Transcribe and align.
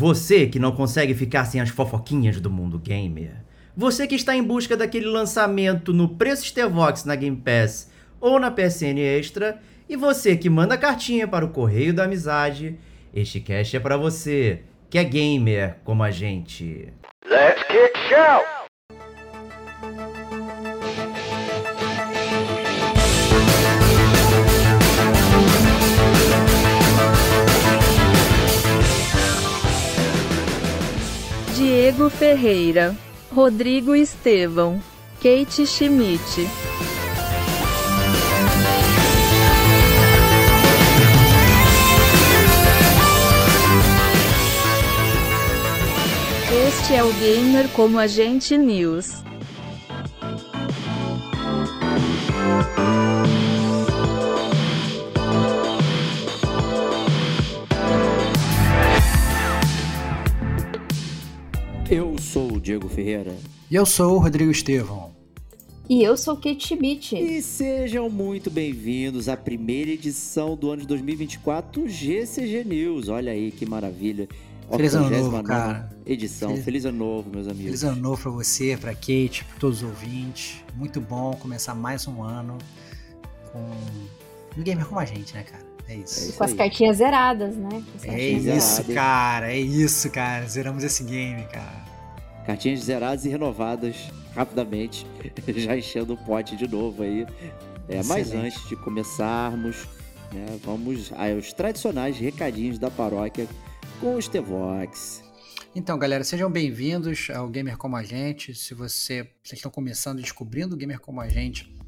Você 0.00 0.46
que 0.46 0.58
não 0.58 0.72
consegue 0.72 1.12
ficar 1.12 1.44
sem 1.44 1.60
as 1.60 1.68
fofoquinhas 1.68 2.40
do 2.40 2.48
mundo 2.48 2.78
gamer. 2.78 3.32
Você 3.76 4.06
que 4.06 4.14
está 4.14 4.34
em 4.34 4.42
busca 4.42 4.74
daquele 4.74 5.04
lançamento 5.04 5.92
no 5.92 6.08
preço 6.08 6.46
Stevox 6.46 7.04
na 7.04 7.14
Game 7.14 7.36
Pass 7.36 7.90
ou 8.18 8.40
na 8.40 8.50
PSN 8.50 8.96
Extra. 8.96 9.60
E 9.86 9.96
você 9.96 10.38
que 10.38 10.48
manda 10.48 10.78
cartinha 10.78 11.28
para 11.28 11.44
o 11.44 11.50
Correio 11.50 11.92
da 11.92 12.04
Amizade. 12.04 12.78
Este 13.12 13.40
cast 13.40 13.76
é 13.76 13.80
para 13.80 13.98
você, 13.98 14.62
que 14.88 14.96
é 14.96 15.04
gamer 15.04 15.76
como 15.84 16.02
a 16.02 16.10
gente. 16.10 16.88
Let's 17.28 17.62
kick 17.64 17.92
show! 18.08 18.59
Diego 31.90 32.08
Ferreira, 32.08 32.96
Rodrigo 33.32 33.96
Estevão, 33.96 34.80
Kate 35.16 35.66
Schmidt. 35.66 36.46
Este 46.68 46.94
é 46.94 47.02
o 47.02 47.12
Gamer 47.14 47.68
como 47.70 47.98
Agente 47.98 48.56
News. 48.56 49.24
Diego 62.62 62.88
Ferreira. 62.88 63.34
E 63.68 63.74
eu 63.74 63.84
sou 63.84 64.14
o 64.14 64.18
Rodrigo 64.18 64.52
Estevão. 64.52 65.10
E 65.88 66.04
eu 66.04 66.16
sou 66.16 66.36
Kate 66.36 66.68
Schmidt. 66.68 67.16
E 67.16 67.42
sejam 67.42 68.08
muito 68.08 68.48
bem-vindos 68.48 69.28
à 69.28 69.36
primeira 69.36 69.90
edição 69.90 70.54
do 70.54 70.70
ano 70.70 70.82
de 70.82 70.86
2024 70.86 71.88
GCG 71.88 72.62
News. 72.62 73.08
Olha 73.08 73.32
aí 73.32 73.50
que 73.50 73.66
maravilha. 73.66 74.28
Feliz 74.70 74.94
ano 74.94 75.10
novo, 75.10 75.42
cara. 75.42 75.90
Edição. 76.06 76.50
Feliz... 76.50 76.64
Feliz 76.64 76.84
ano 76.84 76.98
novo, 76.98 77.28
meus 77.28 77.48
amigos. 77.48 77.64
Feliz 77.64 77.82
ano 77.82 78.00
novo 78.00 78.22
pra 78.22 78.30
você, 78.30 78.76
pra 78.80 78.94
Kate, 78.94 79.44
pra 79.44 79.58
todos 79.58 79.82
os 79.82 79.88
ouvintes. 79.88 80.62
Muito 80.76 81.00
bom 81.00 81.34
começar 81.34 81.74
mais 81.74 82.06
um 82.06 82.22
ano 82.22 82.56
com 83.52 83.58
um 84.56 84.62
gamer 84.62 84.86
como 84.86 85.00
a 85.00 85.04
gente, 85.04 85.34
né, 85.34 85.42
cara? 85.42 85.69
É 85.90 85.96
isso. 85.96 86.20
É 86.20 86.22
isso 86.28 86.38
com 86.38 86.44
as 86.44 86.52
cartinhas 86.52 86.96
zeradas, 86.98 87.56
né? 87.56 87.84
É 88.04 88.28
isso, 88.30 88.84
cara. 88.94 89.52
É 89.52 89.58
isso, 89.58 90.08
cara. 90.10 90.46
Zeramos 90.46 90.84
esse 90.84 91.02
game, 91.02 91.42
cara. 91.48 91.84
Cartinhas 92.46 92.80
zeradas 92.80 93.24
e 93.24 93.28
renovadas 93.28 93.96
rapidamente, 94.34 95.04
já 95.56 95.76
enchendo 95.76 96.14
o 96.14 96.16
pote 96.16 96.56
de 96.56 96.68
novo 96.68 97.02
aí. 97.02 97.26
É, 97.88 98.04
mas 98.04 98.32
antes 98.32 98.68
de 98.68 98.76
começarmos, 98.76 99.88
né, 100.32 100.46
vamos 100.62 101.12
aos 101.12 101.52
tradicionais 101.52 102.16
recadinhos 102.16 102.78
da 102.78 102.88
paróquia 102.88 103.48
com 103.98 104.14
o 104.14 104.22
Stevox. 104.22 105.24
Então, 105.74 105.98
galera, 105.98 106.22
sejam 106.22 106.50
bem-vindos 106.50 107.28
ao 107.34 107.48
Gamer 107.48 107.76
Como 107.76 107.96
a 107.96 108.04
Gente. 108.04 108.54
Se 108.54 108.74
você, 108.74 109.28
vocês 109.42 109.58
estão 109.58 109.70
começando 109.70 110.20
descobrindo 110.20 110.76
o 110.76 110.78
Gamer 110.78 111.00
Como 111.00 111.20
a 111.20 111.28
Gente 111.28 111.79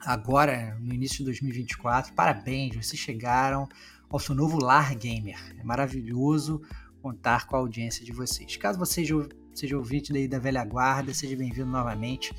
agora, 0.00 0.76
no 0.80 0.92
início 0.92 1.18
de 1.18 1.24
2024, 1.24 2.12
parabéns, 2.14 2.74
vocês 2.74 3.00
chegaram 3.00 3.68
ao 4.08 4.18
seu 4.18 4.34
novo 4.34 4.58
lar 4.58 4.94
gamer. 4.94 5.38
É 5.58 5.62
maravilhoso 5.62 6.62
contar 7.00 7.46
com 7.46 7.56
a 7.56 7.58
audiência 7.58 8.04
de 8.04 8.12
vocês. 8.12 8.56
Caso 8.56 8.78
vocês 8.78 9.08
seja 9.54 9.76
ouvinte 9.76 10.12
daí 10.12 10.28
da 10.28 10.38
velha 10.38 10.64
guarda, 10.64 11.12
seja 11.14 11.36
bem-vindo 11.36 11.70
novamente 11.70 12.34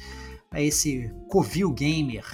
a 0.52 0.62
esse 0.62 1.12
Covil 1.30 1.72
Gamer 1.72 2.26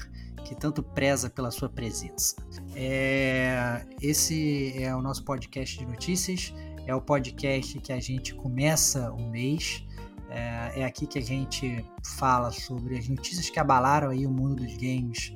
que 0.47 0.55
tanto 0.55 0.81
preza 0.81 1.29
pela 1.29 1.51
sua 1.51 1.67
presença. 1.67 2.35
É, 2.73 3.85
esse 4.01 4.81
é 4.81 4.95
o 4.95 5.01
nosso 5.01 5.25
podcast 5.25 5.77
de 5.77 5.85
notícias, 5.85 6.53
é 6.85 6.95
o 6.95 7.01
podcast 7.01 7.77
que 7.79 7.91
a 7.91 7.99
gente 7.99 8.33
começa 8.33 9.11
o 9.11 9.29
mês, 9.29 9.83
é, 10.29 10.81
é 10.81 10.85
aqui 10.85 11.07
que 11.07 11.17
a 11.17 11.21
gente 11.21 11.85
fala 12.03 12.51
sobre 12.51 12.97
as 12.97 13.07
notícias 13.07 13.49
que 13.49 13.59
abalaram 13.59 14.09
aí 14.09 14.25
o 14.25 14.31
mundo 14.31 14.55
dos 14.55 14.75
games 14.75 15.33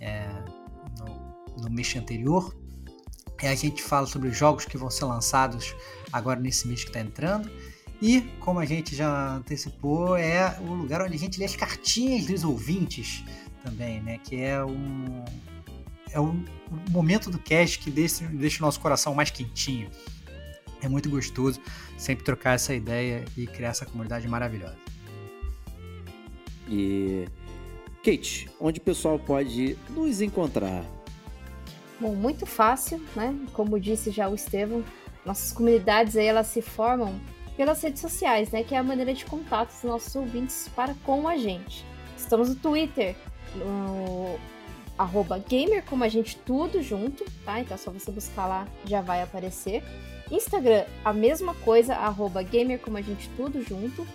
é, 0.00 0.28
no, 0.98 1.62
no 1.62 1.70
mês 1.70 1.94
anterior. 1.96 2.54
É, 3.42 3.48
a 3.48 3.54
gente 3.54 3.82
fala 3.82 4.06
sobre 4.06 4.28
os 4.28 4.36
jogos 4.36 4.64
que 4.64 4.78
vão 4.78 4.90
ser 4.90 5.04
lançados 5.04 5.74
agora 6.12 6.40
nesse 6.40 6.66
mês 6.66 6.82
que 6.82 6.90
está 6.90 7.00
entrando 7.00 7.50
e, 8.00 8.20
como 8.40 8.58
a 8.58 8.64
gente 8.64 8.94
já 8.94 9.36
antecipou, 9.36 10.16
é 10.16 10.58
o 10.60 10.74
lugar 10.74 11.00
onde 11.02 11.14
a 11.14 11.18
gente 11.18 11.38
lê 11.38 11.46
as 11.46 11.56
cartinhas 11.56 12.26
dos 12.26 12.44
ouvintes 12.44 13.24
também, 13.62 14.02
né? 14.02 14.18
Que 14.22 14.36
é 14.36 14.62
um, 14.64 15.24
é 16.12 16.20
um, 16.20 16.44
momento 16.90 17.30
do 17.30 17.38
cast 17.38 17.78
que 17.78 17.90
deixa, 17.90 18.26
deixa 18.26 18.62
o 18.62 18.66
nosso 18.66 18.80
coração 18.80 19.14
mais 19.14 19.30
quentinho. 19.30 19.90
É 20.86 20.88
muito 20.88 21.10
gostoso 21.10 21.60
sempre 21.98 22.24
trocar 22.24 22.54
essa 22.54 22.72
ideia 22.72 23.24
e 23.36 23.46
criar 23.46 23.70
essa 23.70 23.84
comunidade 23.84 24.28
maravilhosa. 24.28 24.76
E 26.68 27.26
Kate, 28.04 28.48
onde 28.60 28.78
o 28.78 28.82
pessoal 28.82 29.18
pode 29.18 29.76
nos 29.90 30.20
encontrar? 30.20 30.84
Bom, 32.00 32.14
muito 32.14 32.46
fácil, 32.46 33.02
né? 33.16 33.34
Como 33.52 33.80
disse 33.80 34.12
já 34.12 34.28
o 34.28 34.34
Estevam, 34.34 34.84
nossas 35.24 35.50
comunidades 35.52 36.16
aí 36.16 36.26
elas 36.26 36.46
se 36.46 36.62
formam 36.62 37.18
pelas 37.56 37.82
redes 37.82 38.00
sociais, 38.00 38.50
né? 38.52 38.62
Que 38.62 38.74
é 38.74 38.78
a 38.78 38.82
maneira 38.82 39.12
de 39.12 39.24
contato 39.24 39.72
dos 39.72 39.82
nossos 39.82 40.14
ouvintes 40.14 40.70
para 40.76 40.94
com 41.04 41.26
a 41.26 41.36
gente. 41.36 41.84
Estamos 42.16 42.48
no 42.48 42.54
Twitter, 42.54 43.16
no 43.56 44.38
arroba 44.96 45.38
gamer 45.38 45.84
como 45.84 46.04
a 46.04 46.08
gente 46.08 46.36
tudo 46.38 46.80
junto, 46.82 47.24
tá? 47.44 47.60
Então 47.60 47.74
é 47.74 47.78
só 47.78 47.90
você 47.90 48.10
buscar 48.12 48.46
lá, 48.46 48.68
já 48.84 49.00
vai 49.00 49.22
aparecer. 49.22 49.82
Instagram, 50.30 50.84
a 51.04 51.12
mesma 51.12 51.54
coisa, 51.56 51.94
arroba 51.94 52.42
gamer 52.42 52.80
como 52.80 52.96
a 52.96 53.02
gente 53.02 53.28
tudo 53.36 53.62
junto. 53.62 54.06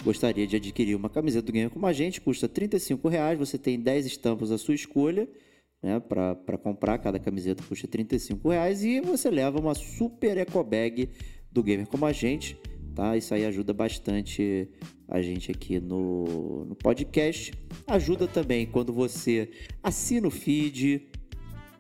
gostaria 0.04 0.48
de 0.48 0.56
adquirir 0.56 0.96
uma 0.96 1.10
camiseta 1.10 1.46
do 1.46 1.52
Gamer 1.52 1.70
como 1.70 1.86
a 1.86 1.94
gente, 1.94 2.22
custa 2.22 2.48
R$ 2.48 3.10
reais. 3.10 3.38
Você 3.38 3.58
tem 3.58 3.80
10 3.80 4.06
estampas 4.06 4.52
à 4.52 4.58
sua 4.58 4.76
escolha. 4.76 5.28
Né, 5.82 5.98
para 5.98 6.58
comprar, 6.58 6.98
cada 6.98 7.18
camiseta 7.18 7.64
custa 7.64 7.88
R$ 7.92 8.06
reais 8.44 8.84
e 8.84 9.00
você 9.00 9.30
leva 9.30 9.60
uma 9.60 9.74
super 9.74 10.38
eco 10.38 10.62
bag 10.62 11.10
do 11.50 11.64
Gamer 11.64 11.88
como 11.88 12.06
a 12.06 12.12
gente, 12.12 12.60
tá? 12.94 13.16
Isso 13.16 13.34
aí 13.34 13.46
ajuda 13.46 13.74
bastante 13.74 14.70
a 15.08 15.22
gente 15.22 15.52
aqui 15.52 15.80
no, 15.80 16.66
no 16.66 16.76
podcast. 16.76 17.54
Ajuda 17.88 18.28
também 18.28 18.66
quando 18.66 18.92
você 18.92 19.50
assina 19.82 20.28
o 20.28 20.32
feed, 20.32 21.08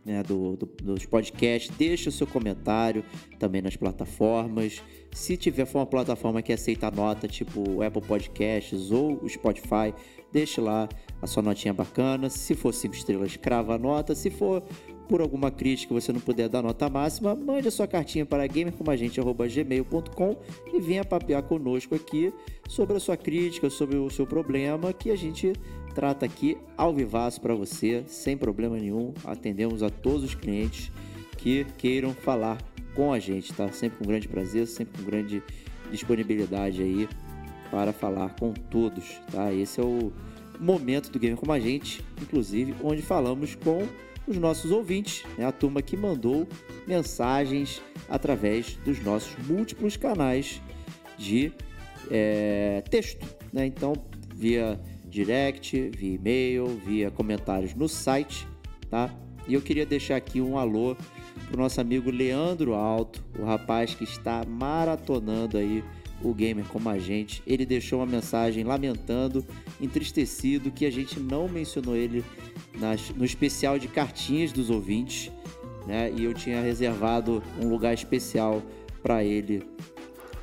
né, 0.09 0.23
do, 0.23 0.55
do, 0.55 0.65
dos 0.65 1.05
podcasts, 1.05 1.71
deixa 1.77 2.09
o 2.09 2.11
seu 2.11 2.25
comentário 2.25 3.05
também 3.37 3.61
nas 3.61 3.75
plataformas. 3.75 4.81
Se 5.11 5.37
tiver 5.37 5.65
for 5.65 5.79
uma 5.79 5.85
plataforma 5.85 6.41
que 6.41 6.51
aceita 6.51 6.89
nota, 6.89 7.27
tipo 7.27 7.83
Apple 7.83 8.01
Podcasts 8.01 8.89
ou 8.91 9.23
o 9.23 9.29
Spotify, 9.29 9.93
deixe 10.31 10.59
lá 10.59 10.89
a 11.21 11.27
sua 11.27 11.43
notinha 11.43 11.73
bacana. 11.73 12.27
Se 12.27 12.55
for 12.55 12.73
cinco 12.73 12.95
estrelas, 12.95 13.37
crava 13.37 13.75
a 13.75 13.77
nota. 13.77 14.15
Se 14.15 14.31
for 14.31 14.63
por 15.07 15.21
alguma 15.21 15.51
crítica 15.51 15.93
você 15.93 16.11
não 16.11 16.19
puder 16.19 16.49
dar 16.49 16.63
nota 16.63 16.89
máxima, 16.89 17.35
mande 17.35 17.67
a 17.67 17.71
sua 17.71 17.87
cartinha 17.87 18.25
para 18.25 18.45
gamercomagente.gmail.com 18.47 20.37
e 20.73 20.79
venha 20.79 21.05
papear 21.05 21.43
conosco 21.43 21.93
aqui 21.93 22.33
sobre 22.67 22.97
a 22.97 22.99
sua 22.99 23.17
crítica, 23.17 23.69
sobre 23.69 23.97
o 23.97 24.09
seu 24.09 24.25
problema, 24.25 24.91
que 24.91 25.11
a 25.11 25.15
gente 25.15 25.53
trata 25.99 26.25
aqui 26.25 26.57
ao 26.77 26.93
vivaço 26.93 27.41
para 27.41 27.53
você, 27.53 28.05
sem 28.07 28.37
problema 28.37 28.77
nenhum. 28.77 29.13
Atendemos 29.25 29.83
a 29.83 29.89
todos 29.89 30.23
os 30.23 30.33
clientes 30.33 30.89
que 31.37 31.65
queiram 31.77 32.13
falar 32.13 32.57
com 32.95 33.11
a 33.11 33.19
gente, 33.19 33.51
tá? 33.51 33.69
Sempre 33.73 33.97
com 33.97 34.05
grande 34.05 34.25
prazer, 34.25 34.65
sempre 34.65 34.97
com 34.97 35.05
grande 35.05 35.43
disponibilidade 35.91 36.81
aí 36.81 37.09
para 37.69 37.91
falar 37.91 38.33
com 38.39 38.53
todos, 38.53 39.19
tá? 39.29 39.51
Esse 39.51 39.81
é 39.81 39.83
o 39.83 40.13
momento 40.57 41.11
do 41.11 41.19
Gamer 41.19 41.35
com 41.35 41.51
a 41.51 41.59
gente, 41.59 42.01
inclusive, 42.21 42.73
onde 42.81 43.01
falamos 43.01 43.55
com 43.55 43.85
os 44.25 44.37
nossos 44.37 44.71
ouvintes, 44.71 45.25
né? 45.37 45.45
a 45.45 45.51
turma 45.51 45.81
que 45.81 45.97
mandou 45.97 46.47
mensagens 46.87 47.81
através 48.07 48.77
dos 48.85 49.03
nossos 49.03 49.35
múltiplos 49.45 49.97
canais 49.97 50.61
de 51.17 51.51
é, 52.09 52.81
texto, 52.89 53.27
né? 53.51 53.65
Então, 53.65 53.91
via 54.33 54.79
direct, 55.09 55.89
via 55.95 56.15
e-mail, 56.15 56.67
via 56.85 57.11
comentários 57.11 57.73
no 57.73 57.89
site, 57.89 58.47
tá? 58.89 59.13
E 59.47 59.53
eu 59.53 59.61
queria 59.61 59.85
deixar 59.85 60.15
aqui 60.15 60.39
um 60.39 60.57
alô 60.57 60.95
pro 61.47 61.57
nosso 61.57 61.81
amigo 61.81 62.11
Leandro 62.11 62.75
Alto, 62.75 63.23
o 63.37 63.43
rapaz 63.43 63.95
que 63.95 64.03
está 64.03 64.43
maratonando 64.47 65.57
aí 65.57 65.83
o 66.21 66.33
gamer 66.33 66.65
como 66.65 66.89
a 66.89 66.99
gente. 66.99 67.41
Ele 67.47 67.65
deixou 67.65 67.99
uma 67.99 68.05
mensagem 68.05 68.63
lamentando, 68.63 69.45
entristecido 69.81 70.71
que 70.71 70.85
a 70.85 70.91
gente 70.91 71.19
não 71.19 71.47
mencionou 71.47 71.95
ele 71.95 72.23
nas, 72.77 73.09
no 73.09 73.25
especial 73.25 73.79
de 73.79 73.87
cartinhas 73.87 74.51
dos 74.51 74.69
ouvintes, 74.69 75.31
né? 75.87 76.11
E 76.15 76.23
eu 76.23 76.33
tinha 76.33 76.61
reservado 76.61 77.41
um 77.59 77.69
lugar 77.69 77.93
especial 77.93 78.61
para 79.01 79.23
ele 79.23 79.63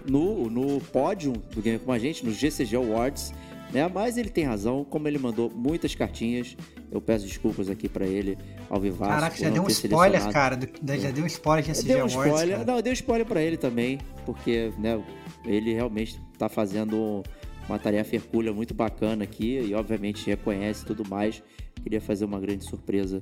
no, 0.09 0.49
no 0.49 0.81
pódio 0.81 1.33
do 1.55 1.61
Gamer 1.61 1.81
como 1.81 1.93
a 1.93 1.99
gente, 1.99 2.25
no 2.25 2.33
GCG 2.33 2.77
Awards 2.77 3.33
né? 3.73 3.89
Mas 3.93 4.17
ele 4.17 4.29
tem 4.29 4.45
razão, 4.45 4.85
como 4.85 5.09
ele 5.09 5.19
mandou 5.19 5.51
muitas 5.55 5.95
cartinhas, 5.95 6.57
eu 6.91 7.01
peço 7.01 7.27
desculpas 7.27 7.69
aqui 7.69 7.89
para 7.89 8.07
ele 8.07 8.39
ao 8.71 8.81
vivo. 8.81 9.05
Caraca, 9.05 9.37
já 9.37 9.51
deu 9.51 9.63
um 9.63 9.69
spoiler, 9.69 10.29
cara. 10.31 10.59
Já 10.99 11.11
deu 11.11 11.25
um 11.25 11.27
spoiler 11.27 11.65
de 11.65 11.71
SG 11.73 11.89
deu 11.89 11.99
um 11.99 12.01
Awards, 12.01 12.15
spoiler, 12.15 12.59
cara. 12.59 12.73
Não, 12.73 12.83
deu 12.83 12.93
spoiler 12.93 13.27
para 13.27 13.43
ele 13.43 13.57
também, 13.57 13.99
porque 14.25 14.73
né, 14.79 15.03
ele 15.45 15.73
realmente 15.75 16.21
tá 16.39 16.49
fazendo 16.49 17.23
uma 17.69 17.79
tarefa 17.79 18.15
hercúlea 18.15 18.53
muito 18.53 18.73
bacana 18.73 19.25
aqui 19.25 19.59
e 19.59 19.75
obviamente 19.75 20.27
reconhece 20.27 20.85
tudo 20.85 21.09
mais. 21.09 21.43
Queria 21.83 22.01
fazer 22.01 22.25
uma 22.25 22.41
grande 22.41 22.65
surpresa 22.65 23.19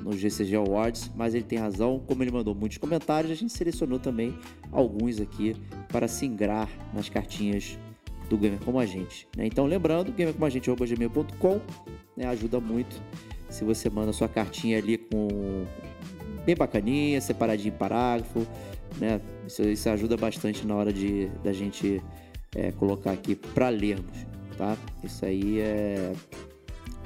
no 0.00 0.12
GCG 0.12 0.56
Awards, 0.56 1.10
mas 1.14 1.34
ele 1.34 1.44
tem 1.44 1.58
razão. 1.58 2.02
Como 2.06 2.22
ele 2.22 2.30
mandou 2.30 2.54
muitos 2.54 2.78
comentários, 2.78 3.30
a 3.30 3.34
gente 3.34 3.52
selecionou 3.52 3.98
também 3.98 4.36
alguns 4.72 5.20
aqui 5.20 5.56
para 5.88 6.08
se 6.08 6.26
ingrar 6.26 6.68
nas 6.92 7.08
cartinhas 7.08 7.78
do 8.28 8.36
Gamer 8.38 8.58
Como 8.64 8.78
a 8.78 8.86
Gente. 8.86 9.28
Né? 9.36 9.46
Então, 9.46 9.66
lembrando, 9.66 10.12
gamercomagente.gmail.com 10.12 11.60
né? 12.16 12.26
ajuda 12.26 12.60
muito 12.60 13.00
se 13.48 13.64
você 13.64 13.88
manda 13.88 14.12
sua 14.12 14.28
cartinha 14.28 14.78
ali 14.78 14.98
com 14.98 15.64
bem 16.44 16.56
bacaninha, 16.56 17.20
separadinho 17.20 17.72
em 17.72 17.76
parágrafo, 17.76 18.46
né? 18.98 19.20
Isso, 19.46 19.62
isso 19.62 19.88
ajuda 19.88 20.16
bastante 20.16 20.66
na 20.66 20.74
hora 20.74 20.92
de 20.92 21.28
da 21.42 21.52
gente 21.52 22.02
é, 22.54 22.72
colocar 22.72 23.12
aqui 23.12 23.34
para 23.34 23.68
lermos, 23.68 24.26
tá? 24.58 24.76
Isso 25.02 25.24
aí 25.24 25.60
é 25.60 26.12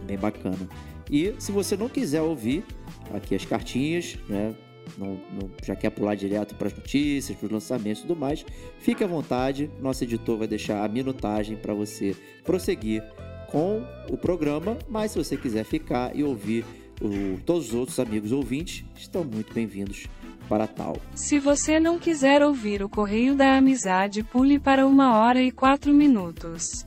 bem 0.06 0.16
bacana. 0.16 0.68
E 1.10 1.34
se 1.38 1.52
você 1.52 1.76
não 1.76 1.88
quiser 1.88 2.22
ouvir 2.22 2.64
aqui 3.14 3.34
as 3.34 3.44
cartinhas, 3.44 4.16
né? 4.28 4.54
Não, 4.96 5.20
não, 5.32 5.50
já 5.62 5.74
quer 5.74 5.90
pular 5.90 6.14
direto 6.14 6.54
para 6.54 6.68
as 6.68 6.74
notícias, 6.74 7.36
para 7.36 7.46
os 7.46 7.52
lançamentos 7.52 8.02
e 8.02 8.06
tudo 8.06 8.18
mais, 8.18 8.44
fique 8.78 9.02
à 9.04 9.06
vontade. 9.06 9.70
Nosso 9.80 10.04
editor 10.04 10.38
vai 10.38 10.48
deixar 10.48 10.84
a 10.84 10.88
minutagem 10.88 11.56
para 11.56 11.74
você 11.74 12.16
prosseguir 12.44 13.02
com 13.50 13.82
o 14.10 14.16
programa. 14.16 14.78
Mas 14.88 15.12
se 15.12 15.18
você 15.18 15.36
quiser 15.36 15.64
ficar 15.64 16.14
e 16.14 16.22
ouvir 16.22 16.64
o, 17.00 17.38
todos 17.40 17.68
os 17.68 17.74
outros 17.74 17.98
amigos 17.98 18.32
ouvintes, 18.32 18.84
estão 18.96 19.24
muito 19.24 19.52
bem-vindos 19.52 20.06
para 20.48 20.66
tal. 20.66 20.96
Se 21.14 21.38
você 21.38 21.78
não 21.78 21.98
quiser 21.98 22.42
ouvir 22.42 22.82
o 22.82 22.88
Correio 22.88 23.36
da 23.36 23.56
Amizade, 23.56 24.22
pule 24.22 24.58
para 24.58 24.86
uma 24.86 25.18
hora 25.18 25.42
e 25.42 25.50
quatro 25.50 25.92
minutos. 25.92 26.86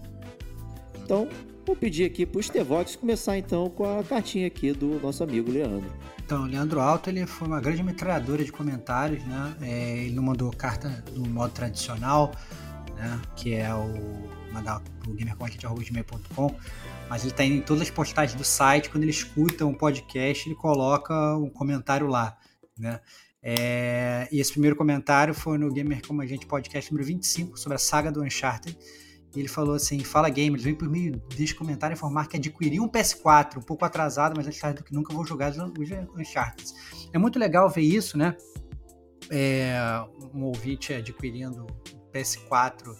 Então, 1.04 1.28
vou 1.66 1.76
pedir 1.76 2.06
aqui 2.06 2.26
para 2.26 2.40
o 2.40 2.44
Stevox 2.44 2.96
começar 2.96 3.38
então 3.38 3.70
com 3.70 4.00
a 4.00 4.04
cartinha 4.04 4.48
aqui 4.48 4.72
do 4.74 5.00
nosso 5.00 5.24
amigo 5.24 5.52
Leandro. 5.52 5.92
Então, 6.24 6.46
Leandro 6.46 6.80
Alto 6.80 7.10
ele 7.10 7.26
foi 7.26 7.48
uma 7.48 7.60
grande 7.60 7.84
metralhadora 7.84 8.44
de 8.44 8.52
comentários, 8.52 9.24
né? 9.26 9.56
É, 9.62 9.98
ele 10.06 10.16
não 10.16 10.24
mandou 10.24 10.52
carta 10.52 11.04
no 11.14 11.28
modo 11.28 11.54
tradicional, 11.54 12.32
né? 12.96 13.22
Que 13.36 13.56
é 13.56 13.74
o 13.74 14.42
mandar 14.52 14.82
o 15.08 15.14
gamercontent.com, 15.14 16.56
mas 17.10 17.24
ele 17.24 17.32
está 17.32 17.44
em 17.44 17.62
todas 17.62 17.84
as 17.84 17.90
postagens 17.90 18.38
do 18.38 18.44
site. 18.44 18.90
Quando 18.90 19.04
ele 19.04 19.12
escuta 19.12 19.66
um 19.66 19.74
podcast, 19.74 20.48
ele 20.48 20.56
coloca 20.56 21.36
um 21.36 21.50
comentário 21.50 22.08
lá, 22.08 22.38
né? 22.78 23.00
É, 23.44 24.28
e 24.32 24.40
esse 24.40 24.52
primeiro 24.52 24.76
comentário 24.76 25.34
foi 25.34 25.58
no 25.58 25.72
Gamer 25.72 26.06
Como 26.06 26.22
a 26.22 26.26
Gente 26.26 26.46
Podcast 26.46 26.92
número 26.92 27.08
25, 27.08 27.58
sobre 27.58 27.76
a 27.76 27.80
saga 27.80 28.12
do 28.12 28.24
Uncharted. 28.24 28.78
E 29.36 29.40
ele 29.40 29.48
falou 29.48 29.76
assim: 29.76 30.04
Fala 30.04 30.30
Gamers, 30.30 30.64
vem 30.64 30.76
por 30.76 30.90
meio 30.90 31.18
deste 31.36 31.56
comentário 31.56 31.94
informar 31.94 32.28
que 32.28 32.38
adquiri 32.38 32.80
um 32.80 32.88
PS4, 32.88 33.58
um 33.58 33.62
pouco 33.62 33.86
atrasado, 33.86 34.34
mas 34.36 34.48
antes 34.48 34.62
do 34.76 34.84
que 34.84 34.94
nunca 34.94 35.14
vou 35.14 35.26
jogar 35.26 35.52
os 35.52 35.58
Uncharted. 35.58 36.74
É 37.14 37.18
muito 37.18 37.40
legal 37.40 37.70
ver 37.70 37.82
isso, 37.82 38.18
né? 38.18 38.36
É, 39.30 39.76
um 40.34 40.44
ouvinte 40.44 40.94
adquirindo 40.94 41.64
um 41.64 42.12
PS4 42.12 42.94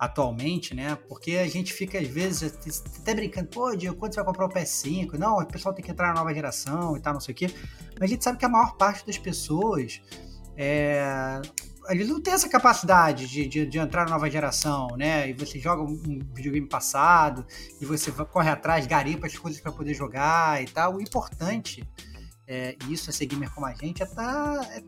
atualmente, 0.00 0.74
né? 0.74 0.96
Porque 1.08 1.32
a 1.32 1.46
gente 1.46 1.72
fica, 1.72 1.98
às 1.98 2.08
vezes, 2.08 2.82
até 2.98 3.14
brincando, 3.14 3.48
pô, 3.48 3.76
Diego, 3.76 3.96
quando 3.96 4.14
você 4.14 4.22
vai 4.22 4.26
comprar 4.26 4.46
o 4.46 4.48
PS5? 4.48 5.12
Não, 5.18 5.36
o 5.36 5.46
pessoal 5.46 5.74
tem 5.74 5.84
que 5.84 5.90
entrar 5.90 6.08
na 6.08 6.14
nova 6.14 6.34
geração 6.34 6.96
e 6.96 7.00
tal, 7.00 7.12
não 7.12 7.20
sei 7.20 7.32
o 7.32 7.36
quê. 7.36 7.46
Mas 8.00 8.10
a 8.10 8.12
gente 8.14 8.24
sabe 8.24 8.38
que 8.38 8.44
a 8.44 8.48
maior 8.48 8.76
parte 8.76 9.06
das 9.06 9.18
pessoas 9.18 10.00
é, 10.56 11.40
ele 11.90 12.04
não 12.04 12.20
tem 12.20 12.32
essa 12.32 12.48
capacidade 12.48 13.26
de, 13.26 13.46
de, 13.46 13.66
de, 13.66 13.78
entrar 13.78 14.04
na 14.04 14.12
nova 14.12 14.30
geração, 14.30 14.88
né? 14.96 15.28
E 15.28 15.32
você 15.32 15.58
joga 15.58 15.82
um 15.82 16.20
videogame 16.32 16.68
passado 16.68 17.44
e 17.80 17.84
você 17.84 18.12
corre 18.12 18.50
atrás, 18.50 18.86
garimpa 18.86 19.26
as 19.26 19.36
coisas 19.36 19.60
para 19.60 19.72
poder 19.72 19.94
jogar 19.94 20.62
e 20.62 20.66
tal. 20.66 20.96
O 20.96 21.00
importante, 21.00 21.82
é, 22.46 22.76
e 22.86 22.92
isso 22.92 23.10
é 23.10 23.12
ser 23.12 23.26
gamer 23.26 23.52
como 23.52 23.66
a 23.66 23.74
gente, 23.74 24.02
é 24.02 24.06
tá, 24.06 24.60
é 24.72 24.82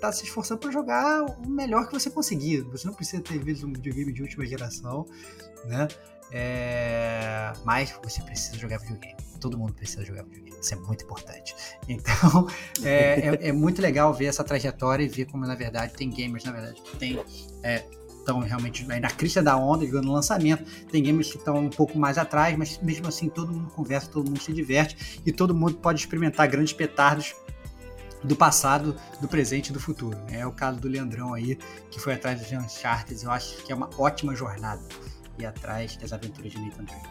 tá 0.00 0.12
se 0.12 0.24
esforçando 0.24 0.60
para 0.60 0.70
jogar 0.70 1.24
o 1.24 1.48
melhor 1.48 1.86
que 1.86 1.92
você 1.92 2.10
conseguir. 2.10 2.62
Você 2.62 2.86
não 2.86 2.94
precisa 2.94 3.22
ter 3.22 3.38
vezes 3.38 3.64
um 3.64 3.72
videogame 3.72 4.12
de 4.12 4.22
última 4.22 4.46
geração, 4.46 5.06
né? 5.64 5.88
É, 6.30 7.52
mas 7.64 7.94
você 8.02 8.22
precisa 8.22 8.56
jogar 8.58 8.78
videogame. 8.78 9.16
Todo 9.40 9.56
mundo 9.56 9.72
precisa 9.72 10.04
jogar 10.04 10.24
videogame. 10.24 10.56
Isso 10.60 10.74
é 10.74 10.76
muito 10.76 11.04
importante. 11.04 11.54
Então, 11.88 12.46
é, 12.82 13.20
é, 13.20 13.48
é, 13.48 13.52
muito 13.52 13.80
legal 13.80 14.12
ver 14.12 14.26
essa 14.26 14.44
trajetória 14.44 15.02
e 15.02 15.08
ver 15.08 15.24
como, 15.24 15.46
na 15.46 15.54
verdade, 15.54 15.94
tem 15.94 16.10
gamers, 16.10 16.44
na 16.44 16.52
verdade, 16.52 16.82
tem. 16.98 17.18
estão 18.18 18.42
é, 18.42 18.46
realmente 18.46 18.84
na 18.84 19.10
crista 19.10 19.42
da 19.42 19.56
onda, 19.56 19.86
jogando 19.86 20.12
lançamento. 20.12 20.64
Tem 20.90 21.02
gamers 21.02 21.30
que 21.30 21.38
estão 21.38 21.56
um 21.56 21.70
pouco 21.70 21.98
mais 21.98 22.18
atrás, 22.18 22.56
mas 22.58 22.78
mesmo 22.82 23.08
assim 23.08 23.30
todo 23.30 23.52
mundo 23.52 23.70
conversa, 23.70 24.08
todo 24.10 24.26
mundo 24.26 24.40
se 24.40 24.52
diverte 24.52 25.22
e 25.24 25.32
todo 25.32 25.54
mundo 25.54 25.76
pode 25.76 25.98
experimentar 25.98 26.46
grandes 26.46 26.74
petardos 26.74 27.34
do 28.22 28.36
passado, 28.36 28.94
do 29.20 29.28
presente 29.28 29.70
e 29.70 29.72
do 29.72 29.80
futuro. 29.80 30.18
É 30.30 30.46
o 30.46 30.52
caso 30.52 30.78
do 30.78 30.88
Leandrão 30.88 31.32
aí, 31.32 31.56
que 31.90 31.98
foi 31.98 32.14
atrás 32.14 32.38
dos 32.38 32.52
Uncharted. 32.52 33.24
Eu 33.24 33.30
acho 33.30 33.56
que 33.64 33.72
é 33.72 33.74
uma 33.74 33.88
ótima 33.96 34.34
jornada 34.34 34.82
ir 35.38 35.46
atrás 35.46 35.96
das 35.96 36.12
aventuras 36.12 36.52
de 36.52 36.60
Nathan 36.60 36.84
Drake. 36.84 37.08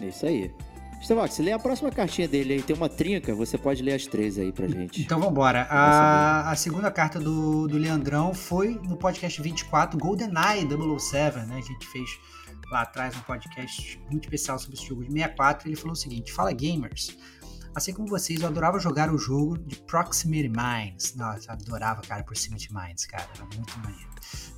É 0.00 0.06
isso 0.06 0.26
aí. 0.26 0.54
Estevox, 1.00 1.38
lê 1.38 1.52
a 1.52 1.58
próxima 1.58 1.90
cartinha 1.90 2.26
dele 2.26 2.54
aí. 2.54 2.62
Tem 2.62 2.74
uma 2.74 2.88
trinca, 2.88 3.34
você 3.34 3.56
pode 3.56 3.82
ler 3.82 3.94
as 3.94 4.06
três 4.06 4.36
aí 4.36 4.52
pra 4.52 4.66
gente. 4.66 5.00
Então 5.00 5.20
vambora. 5.20 5.62
A, 5.70 6.50
a 6.50 6.56
segunda 6.56 6.90
carta 6.90 7.20
do, 7.20 7.68
do 7.68 7.78
Leandrão 7.78 8.34
foi 8.34 8.80
no 8.82 8.96
podcast 8.96 9.40
24, 9.40 9.98
GoldenEye 9.98 10.66
007, 10.98 11.38
né? 11.46 11.56
A 11.56 11.60
gente 11.60 11.86
fez 11.86 12.10
lá 12.70 12.82
atrás 12.82 13.16
um 13.16 13.20
podcast 13.20 14.00
muito 14.10 14.24
especial 14.24 14.58
sobre 14.58 14.76
esse 14.76 14.86
jogo 14.86 15.04
de 15.04 15.12
64. 15.12 15.68
Ele 15.68 15.76
falou 15.76 15.92
o 15.92 15.96
seguinte: 15.96 16.32
Fala 16.32 16.52
gamers. 16.52 17.16
Assim 17.78 17.92
como 17.92 18.08
vocês, 18.08 18.40
eu 18.40 18.48
adorava 18.48 18.80
jogar 18.80 19.08
o 19.08 19.16
jogo 19.16 19.56
de 19.56 19.76
Proximity 19.76 20.48
Mines. 20.48 21.14
Nossa, 21.14 21.48
eu 21.48 21.52
adorava, 21.52 22.02
cara, 22.02 22.24
Proximity 22.24 22.74
Mines, 22.74 23.06
cara. 23.06 23.24
Era 23.36 23.44
muito 23.54 23.78
maneiro. 23.78 24.08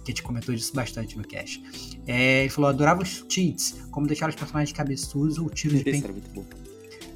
A 0.03 0.07
gente 0.07 0.23
comentou 0.23 0.55
disso 0.55 0.75
bastante 0.75 1.19
no 1.19 1.25
cast. 1.25 1.63
É, 2.07 2.41
ele 2.41 2.49
falou, 2.49 2.71
adorava 2.71 3.03
os 3.03 3.27
cheats, 3.29 3.73
como 3.91 4.07
deixar 4.07 4.31
os 4.31 4.35
personagens 4.35 4.75
cabeçudos 4.75 5.37
ou 5.37 5.51
tiros 5.51 5.85
de 5.85 5.91
Esse 5.91 6.01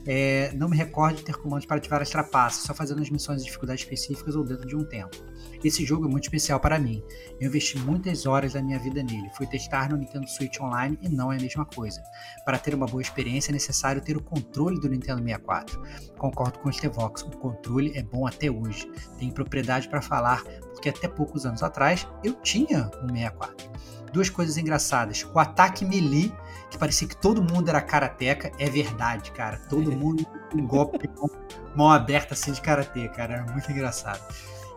é, 0.07 0.53
não 0.55 0.69
me 0.69 0.77
recordo 0.77 1.17
de 1.17 1.25
ter 1.25 1.37
comandos 1.37 1.67
para 1.67 1.77
ativar 1.77 2.03
as 2.03 2.11
trapaças, 2.11 2.63
só 2.63 2.75
fazendo 2.75 3.01
as 3.01 3.11
missões 3.11 3.39
de 3.39 3.47
dificuldades 3.47 3.83
específicas 3.83 4.37
ou 4.37 4.45
dentro 4.45 4.67
de 4.67 4.77
um 4.77 4.85
tempo. 4.85 5.17
Esse 5.63 5.85
jogo 5.85 6.07
é 6.07 6.09
muito 6.09 6.25
especial 6.25 6.61
para 6.61 6.79
mim. 6.79 7.03
Eu 7.41 7.49
investi 7.49 7.79
muitas 7.79 8.27
horas 8.27 8.53
da 8.53 8.63
minha 8.63 8.79
vida 8.79 9.03
nele. 9.03 9.31
Fui 9.35 9.47
testar 9.47 9.89
no 9.89 9.97
Nintendo 9.97 10.29
Switch 10.29 10.61
Online 10.61 10.99
e 11.01 11.09
não 11.09 11.33
é 11.33 11.39
a 11.39 11.41
mesma 11.41 11.65
coisa. 11.65 12.03
Para 12.45 12.59
ter 12.59 12.75
uma 12.75 12.87
boa 12.87 13.01
experiência 13.01 13.51
é 13.51 13.55
necessário 13.55 14.03
ter 14.03 14.17
o 14.17 14.23
controle 14.23 14.79
do 14.79 14.89
Nintendo 14.89 15.23
64. 15.23 15.83
Concordo 16.19 16.59
com 16.59 16.69
o 16.69 16.73
Stevox, 16.73 17.23
o 17.23 17.31
controle 17.39 17.97
é 17.97 18.03
bom 18.03 18.27
até 18.27 18.51
hoje. 18.51 18.91
Tenho 19.19 19.33
propriedade 19.33 19.89
para 19.89 20.03
falar, 20.03 20.45
porque 20.73 20.91
até 20.91 21.09
poucos 21.09 21.47
anos 21.47 21.63
atrás 21.63 22.07
eu 22.23 22.35
tinha 22.35 22.91
um 23.03 23.09
64. 23.09 23.71
Duas 24.13 24.29
coisas 24.29 24.57
engraçadas. 24.57 25.27
O 25.35 25.39
ataque 25.39 25.85
melee, 25.85 26.33
que 26.75 26.79
parecia 26.79 27.07
que 27.07 27.17
todo 27.17 27.41
mundo 27.41 27.69
era 27.69 27.81
karateca, 27.81 28.51
é 28.59 28.69
verdade, 28.69 29.31
cara. 29.31 29.59
Todo 29.69 29.93
mundo 29.93 30.27
com 30.51 30.59
um 30.59 30.67
golpe 30.67 31.07
com 31.09 31.29
mão 31.75 31.91
aberta 31.91 32.35
assim 32.35 32.53
de 32.53 32.61
karatê, 32.61 33.09
cara. 33.09 33.35
Era 33.35 33.53
muito 33.53 33.71
engraçado. 33.71 34.21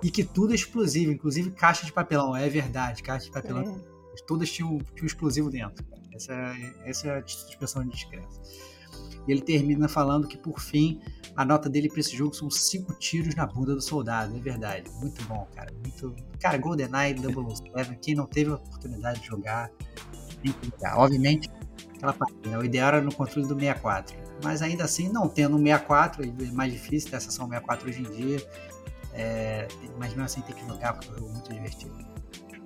E 0.04 0.12
que 0.12 0.24
tudo 0.24 0.54
é 0.54 0.56
explosivo, 0.56 1.12
inclusive 1.12 1.51
caixa 1.51 1.86
de 1.86 1.92
papelão. 1.92 2.36
É 2.36 2.48
verdade, 2.48 3.01
caixa 3.01 3.25
de 3.25 3.32
papelão. 3.32 3.82
É. 3.84 4.24
Todas 4.25 4.51
tinham, 4.51 4.77
tinham 4.96 5.08
explosivo 5.08 5.50
dentro. 5.50 5.84
Essa, 6.13 6.34
é- 6.34 6.89
essa 6.89 7.08
é 7.08 7.16
a 7.16 7.20
expressão 7.20 7.84
de 7.84 7.89
descrença. 7.89 8.39
E 9.27 9.32
ele 9.32 9.42
termina 9.42 9.88
falando 9.88 10.27
que, 10.27 10.38
por 10.38 10.60
fim, 10.60 11.01
a 11.36 11.44
nota 11.44 11.70
dele 11.70 11.89
para 11.89 12.00
esse 12.00 12.16
jogo 12.16 12.34
são 12.34 12.50
cinco 12.50 12.94
tiros 12.94 13.36
na 13.36 13.46
bunda 13.46 13.74
do 13.75 13.82
soldado. 13.82 14.36
É 14.36 14.39
verdade. 14.39 14.89
Muito 15.00 15.24
bom, 15.25 15.48
cara. 15.54 15.72
Muito... 15.74 16.16
Cara, 16.39 16.58
GoldenEye, 16.58 17.16
007, 17.20 17.98
quem 18.01 18.16
não 18.16 18.25
teve 18.25 18.51
a 18.51 18.56
oportunidade 18.56 19.20
de 19.20 19.27
jogar, 19.27 19.72
tem 20.42 20.51
que 20.51 20.66
jogar. 20.68 20.98
Obviamente, 20.98 21.50
aquela 21.98 22.13
parte, 22.13 22.36
né? 22.46 22.58
O 22.58 22.63
ideal 22.63 22.88
era 22.89 23.01
no 23.01 23.13
controle 23.13 23.48
do 23.48 23.54
64. 23.60 24.16
Mas 24.44 24.62
ainda 24.62 24.84
assim, 24.84 25.10
não 25.10 25.27
tendo 25.27 25.58
um 25.58 25.63
64, 25.63 26.24
é 26.24 26.51
mais 26.51 26.72
difícil 26.72 27.10
ter 27.10 27.18
acesso 27.18 27.42
ao 27.42 27.48
64 27.48 27.89
hoje 27.89 28.01
em 28.01 28.12
dia. 28.12 28.48
É, 29.13 29.68
mas 29.98 30.10
mesmo 30.10 30.24
assim 30.24 30.42
tem 30.42 30.56
que 30.56 30.66
jogar, 30.68 30.94
porque 30.94 31.10
é 31.10 31.13
um 31.13 31.18
jogo 31.18 31.32
muito 31.34 31.51
divertido. 31.51 32.08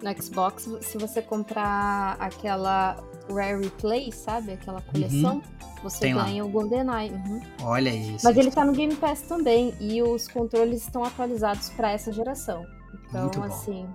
No 0.04 0.22
Xbox, 0.22 0.68
se 0.82 0.98
você 0.98 1.22
comprar 1.22 2.18
aquela 2.20 3.02
Rare 3.30 3.64
Replay, 3.64 4.12
sabe? 4.12 4.54
Aquela 4.54 4.82
coleção, 4.82 5.42
você 5.84 6.00
Tem 6.00 6.14
lá. 6.14 6.24
ganha 6.26 6.44
o 6.44 6.50
GoldenEye. 6.50 7.12
Uhum. 7.12 7.42
Olha 7.62 7.90
isso. 7.90 8.26
Mas 8.26 8.36
ele 8.36 8.52
tá 8.52 8.66
no 8.66 8.74
Game 8.74 8.96
Pass 8.96 9.22
também, 9.22 9.74
e 9.80 10.02
os 10.02 10.28
controles 10.28 10.82
estão 10.82 11.04
atualizados 11.04 11.70
pra 11.70 11.92
essa 11.92 12.12
geração. 12.12 12.66
Então, 13.10 13.44
assim. 13.44 13.88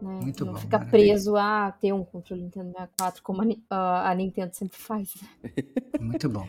Né, 0.00 0.20
Muito 0.22 0.44
não 0.44 0.52
bom, 0.54 0.58
fica 0.58 0.78
maravilha. 0.78 1.06
preso 1.06 1.36
a 1.36 1.72
ter 1.72 1.92
um 1.92 2.04
controle 2.04 2.42
Nintendo 2.42 2.70
64, 2.72 3.22
como 3.22 3.42
a, 3.70 4.10
a 4.10 4.14
Nintendo 4.14 4.54
sempre 4.54 4.78
faz. 4.78 5.14
né? 5.42 5.50
Muito 6.00 6.28
bom. 6.28 6.46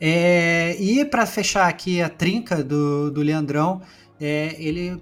É, 0.00 0.76
e 0.80 1.04
para 1.04 1.24
fechar 1.26 1.68
aqui 1.68 2.02
a 2.02 2.08
trinca 2.08 2.62
do, 2.62 3.10
do 3.10 3.22
Leandrão, 3.22 3.80
é, 4.20 4.54
ele 4.62 5.00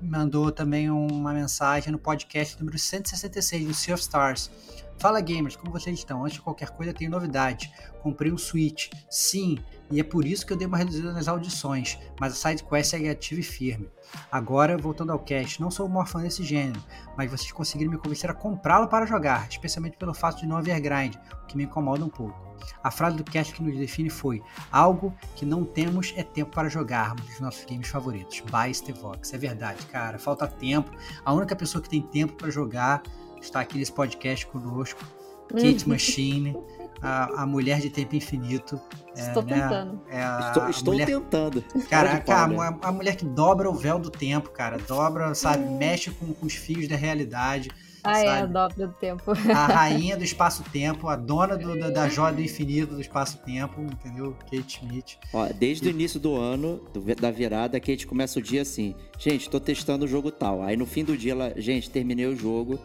mandou 0.00 0.50
também 0.50 0.90
uma 0.90 1.32
mensagem 1.32 1.92
no 1.92 1.98
podcast 1.98 2.58
número 2.58 2.78
166 2.78 3.66
do 3.66 3.74
Sea 3.74 3.94
of 3.94 4.02
Stars. 4.02 4.50
Fala 4.98 5.20
gamers, 5.20 5.56
como 5.56 5.72
vocês 5.72 5.98
estão? 5.98 6.22
Antes 6.22 6.34
de 6.34 6.40
qualquer 6.42 6.70
coisa, 6.70 6.92
tenho 6.92 7.10
novidade. 7.10 7.70
Comprei 8.02 8.30
um 8.32 8.38
Switch. 8.38 8.90
Sim, 9.10 9.58
e 9.94 10.00
é 10.00 10.02
por 10.02 10.26
isso 10.26 10.44
que 10.44 10.52
eu 10.52 10.56
dei 10.56 10.66
uma 10.66 10.76
reduzida 10.76 11.12
nas 11.12 11.28
audições, 11.28 11.96
mas 12.18 12.32
a 12.32 12.36
SideQuest 12.36 12.90
segue 12.90 13.08
ativa 13.08 13.40
e 13.40 13.44
firme. 13.44 13.88
Agora, 14.28 14.76
voltando 14.76 15.12
ao 15.12 15.20
cast, 15.20 15.60
não 15.60 15.70
sou 15.70 15.86
o 15.86 15.88
maior 15.88 16.08
fã 16.08 16.20
desse 16.20 16.42
gênero, 16.42 16.82
mas 17.16 17.30
vocês 17.30 17.52
conseguiram 17.52 17.92
me 17.92 17.98
convencer 17.98 18.28
a 18.28 18.34
comprá-lo 18.34 18.88
para 18.88 19.06
jogar, 19.06 19.48
especialmente 19.48 19.96
pelo 19.96 20.12
fato 20.12 20.40
de 20.40 20.48
não 20.48 20.56
haver 20.56 20.80
grind, 20.80 21.14
o 21.14 21.46
que 21.46 21.56
me 21.56 21.62
incomoda 21.62 22.04
um 22.04 22.08
pouco. 22.08 22.42
A 22.82 22.90
frase 22.90 23.16
do 23.16 23.22
cast 23.22 23.54
que 23.54 23.62
nos 23.62 23.78
define 23.78 24.10
foi: 24.10 24.42
Algo 24.72 25.14
que 25.36 25.46
não 25.46 25.64
temos 25.64 26.12
é 26.16 26.24
tempo 26.24 26.50
para 26.50 26.68
jogarmos 26.68 27.28
os 27.32 27.38
nossos 27.38 27.64
games 27.64 27.86
favoritos. 27.86 28.40
By 28.40 28.74
Stevox. 28.74 29.32
É 29.32 29.38
verdade, 29.38 29.86
cara. 29.86 30.18
Falta 30.18 30.48
tempo. 30.48 30.90
A 31.24 31.32
única 31.32 31.54
pessoa 31.54 31.80
que 31.80 31.88
tem 31.88 32.02
tempo 32.02 32.32
para 32.32 32.50
jogar 32.50 33.00
está 33.40 33.60
aqui 33.60 33.78
nesse 33.78 33.92
podcast 33.92 34.44
conosco. 34.46 35.04
Kate 35.50 35.88
Machine, 35.88 36.56
a, 37.04 37.42
a 37.42 37.46
mulher 37.46 37.80
de 37.80 37.90
tempo 37.90 38.16
infinito. 38.16 38.80
Estou 39.14 39.42
né, 39.42 39.60
tentando. 39.60 40.00
É 40.08 40.22
a, 40.22 40.40
Estou, 40.48 40.62
a 40.64 40.70
estou 40.70 40.92
mulher, 40.94 41.06
tentando. 41.06 41.62
Cara, 41.62 41.84
Cara 41.88 42.14
de 42.14 42.24
cara, 42.24 42.48
pau, 42.48 42.48
né? 42.72 42.78
a, 42.82 42.88
a 42.88 42.92
mulher 42.92 43.16
que 43.16 43.24
dobra 43.24 43.70
o 43.70 43.74
véu 43.74 43.98
do 43.98 44.10
tempo, 44.10 44.50
cara. 44.50 44.78
Dobra, 44.78 45.34
sabe? 45.34 45.64
Mexe 45.64 46.10
com, 46.10 46.32
com 46.32 46.46
os 46.46 46.54
fios 46.54 46.88
da 46.88 46.96
realidade. 46.96 47.70
Ah, 48.06 48.18
é, 48.18 48.28
a 48.42 48.44
dobra 48.44 48.86
do 48.88 48.92
tempo. 48.92 49.32
A 49.50 49.64
rainha 49.66 50.14
do 50.14 50.22
espaço-tempo, 50.24 51.08
a 51.08 51.16
dona 51.16 51.56
do- 51.56 51.78
da, 51.78 51.88
da 51.88 52.06
joia 52.08 52.34
do 52.34 52.42
infinito 52.42 52.94
do 52.96 53.00
espaço-tempo, 53.00 53.80
entendeu? 53.80 54.36
Kate 54.50 54.78
Schmidt. 54.80 55.18
Ó, 55.32 55.48
desde 55.58 55.88
o 55.88 55.90
início 55.90 56.20
do 56.20 56.36
ano, 56.36 56.82
do- 56.92 57.00
da 57.14 57.30
virada, 57.30 57.78
a 57.78 57.80
Kate 57.80 58.06
começa 58.06 58.38
o 58.38 58.42
dia 58.42 58.60
assim: 58.60 58.94
gente, 59.18 59.48
tô 59.48 59.58
testando 59.58 60.04
o 60.04 60.08
jogo 60.08 60.30
tal. 60.30 60.62
Aí 60.62 60.76
no 60.76 60.84
fim 60.84 61.02
do 61.02 61.16
dia 61.16 61.32
ela, 61.32 61.54
gente, 61.56 61.88
terminei 61.88 62.26
o 62.26 62.36
jogo. 62.36 62.78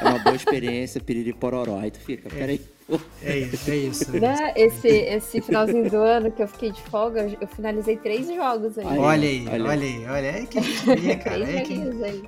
É 0.00 0.06
uma 0.06 0.18
boa 0.18 0.36
experiência, 0.36 1.00
piriri 1.00 1.32
pororó. 1.32 1.78
Aí 1.78 1.90
tu 1.90 2.00
fica, 2.00 2.28
peraí. 2.28 2.56
É 2.56 2.77
isso, 2.88 3.70
é 3.70 3.76
isso. 3.76 4.12
Né? 4.18 4.52
Esse, 4.56 4.88
esse 4.88 5.40
finalzinho 5.42 5.90
do 5.90 5.96
ano 5.98 6.30
que 6.32 6.42
eu 6.42 6.48
fiquei 6.48 6.72
de 6.72 6.80
folga, 6.82 7.28
eu- 7.40 7.46
finalizei 7.48 7.96
três 7.98 8.26
jogos 8.26 8.78
aí. 8.78 8.86
Olha 8.86 9.28
aí, 9.28 9.46
olha. 9.48 9.64
olha 9.64 9.82
aí, 9.86 10.06
olha 10.06 10.30
aí. 10.30 10.42
É 10.42 10.46
que 10.46 10.58
a 10.58 10.62
gente 10.62 10.82
queria, 10.84 11.16
cara. 11.18 11.50
É 11.50 11.60
que 11.60 11.74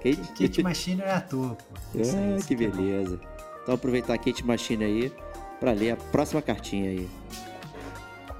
aí. 0.05 0.17
Kate, 0.39 0.63
Machine 0.63 1.01
é 1.03 1.13
à 1.13 1.21
toa, 1.21 1.57
pô. 1.57 1.99
Isso 1.99 2.17
aí, 2.17 2.37
isso 2.37 2.47
que 2.47 2.55
é 2.55 2.57
bom. 2.69 2.77
beleza. 2.77 3.21
Então 3.63 3.75
aproveitar 3.75 4.15
a 4.15 4.19
Kate 4.19 4.45
Machine 4.45 4.85
aí 4.85 5.13
pra 5.59 5.73
ler 5.73 5.93
a 5.93 5.97
próxima 5.97 6.43
cartinha 6.43 6.91
aí. 6.91 7.09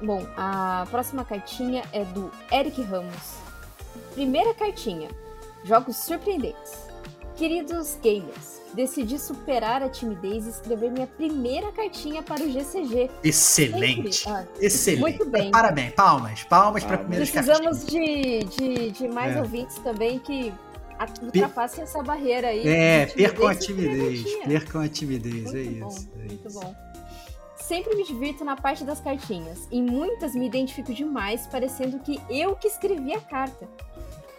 Bom, 0.03 0.27
a 0.37 0.87
próxima 0.91 1.25
cartinha 1.25 1.83
é 1.93 2.05
do 2.05 2.31
Eric 2.53 2.83
Ramos. 2.83 3.35
Primeira 4.15 4.53
cartinha: 4.55 5.09
Jogos 5.65 5.97
surpreendentes. 5.97 6.90
Queridos 7.41 7.97
gamers, 8.03 8.61
decidi 8.75 9.19
superar 9.19 9.83
a 9.83 9.89
timidez 9.89 10.45
e 10.47 10.51
escrever 10.51 10.91
minha 10.91 11.07
primeira 11.07 11.73
cartinha 11.73 12.23
para 12.23 12.43
o 12.45 12.51
GCG. 12.53 13.11
Excelente. 13.25 14.29
Ah, 14.29 14.45
Excelente. 14.61 15.01
Muito 15.01 15.25
bem. 15.25 15.51
Parabéns, 15.51 15.95
palmas, 15.95 16.45
palmas 16.45 16.85
para 16.85 16.99
Palmas. 16.99 17.07
primeiras 17.07 17.31
Precisamos 17.31 17.87
de, 17.87 18.45
de, 18.45 18.91
de 18.91 19.09
mais 19.09 19.35
É. 19.35 19.41
ouvintes 19.41 19.79
também 19.79 20.19
que 20.19 20.53
a- 20.99 21.09
ultrapassem 21.23 21.83
essa 21.83 22.03
barreira 22.03 22.49
aí. 22.49 22.69
É, 22.69 23.07
percam 23.07 23.47
a 23.49 23.55
e 23.55 23.57
timidez, 23.57 24.23
percam 24.45 24.83
a 24.83 24.89
timidez, 24.91 25.55
é 25.55 25.61
isso. 25.63 25.81
bom, 25.81 26.21
é 26.21 26.27
muito 26.27 26.47
isso. 26.47 26.61
bom. 26.61 26.75
Sempre 27.57 27.95
me 27.97 28.05
divirto 28.05 28.45
na 28.45 28.57
parte 28.57 28.85
das 28.85 29.01
cartinhas. 29.01 29.67
Em 29.73 29.83
muitas 29.83 30.35
me 30.35 30.45
identifico 30.47 30.93
demais, 30.93 31.47
parecendo 31.47 32.01
que 32.01 32.21
eu 32.29 32.55
que 32.57 32.69
escrevi 32.69 33.15
a 33.15 33.21
carta. 33.21 33.67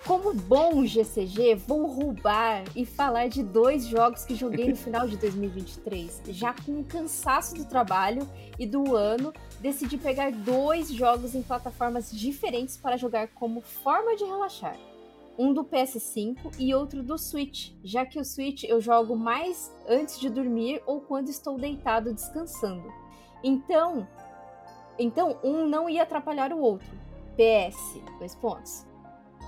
Como 0.06 0.34
bom 0.34 0.84
GCG, 0.84 1.54
vou 1.54 1.86
roubar 1.86 2.64
e 2.76 2.86
falar 2.86 3.30
de 3.30 3.44
dois 3.44 3.86
jogos 3.86 4.26
que 4.26 4.34
joguei 4.34 4.68
no 4.68 4.76
final 4.76 5.08
de 5.08 5.16
2023. 5.16 6.24
Já 6.30 6.56
com 6.56 6.80
o 6.80 6.84
cansaço 6.84 7.54
do 7.54 7.66
trabalho 7.66 8.28
e 8.58 8.66
do 8.66 8.96
ano, 8.96 9.32
decidi 9.60 10.00
pegar 10.00 10.32
dois 10.32 10.92
jogos 10.92 11.36
em 11.36 11.44
plataformas 11.44 12.12
diferentes 12.12 12.78
para 12.78 12.98
jogar 12.98 13.28
como 13.28 13.62
forma 13.62 14.16
de 14.16 14.24
relaxar. 14.24 14.76
Um 15.38 15.54
do 15.54 15.64
PS5 15.64 16.56
e 16.58 16.74
outro 16.74 17.04
do 17.04 17.18
Switch, 17.18 17.72
já 17.84 18.04
que 18.04 18.20
o 18.20 18.26
Switch 18.26 18.64
eu 18.64 18.82
jogo 18.82 19.16
mais 19.16 19.72
antes 19.88 20.20
de 20.20 20.32
dormir 20.32 20.82
ou 20.88 21.00
quando 21.00 21.30
estou 21.30 21.60
deitado 21.60 22.12
descansando. 22.12 22.92
Então, 23.44 24.08
então 24.98 25.38
um 25.44 25.68
não 25.68 25.88
ia 25.88 26.02
atrapalhar 26.02 26.52
o 26.52 26.60
outro. 26.60 26.90
PS, 27.38 28.02
dois 28.18 28.34
pontos. 28.34 28.91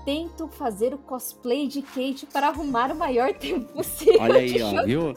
Tento 0.04 0.48
fazer 0.48 0.92
o 0.92 0.98
cosplay 0.98 1.66
de 1.66 1.80
Kate 1.82 2.26
para 2.26 2.48
arrumar 2.48 2.90
o 2.92 2.94
maior 2.94 3.32
tempo 3.38 3.72
possível. 3.72 4.20
Olha 4.20 4.36
aí, 4.40 4.62
ó, 4.62 4.84
viu? 4.84 5.14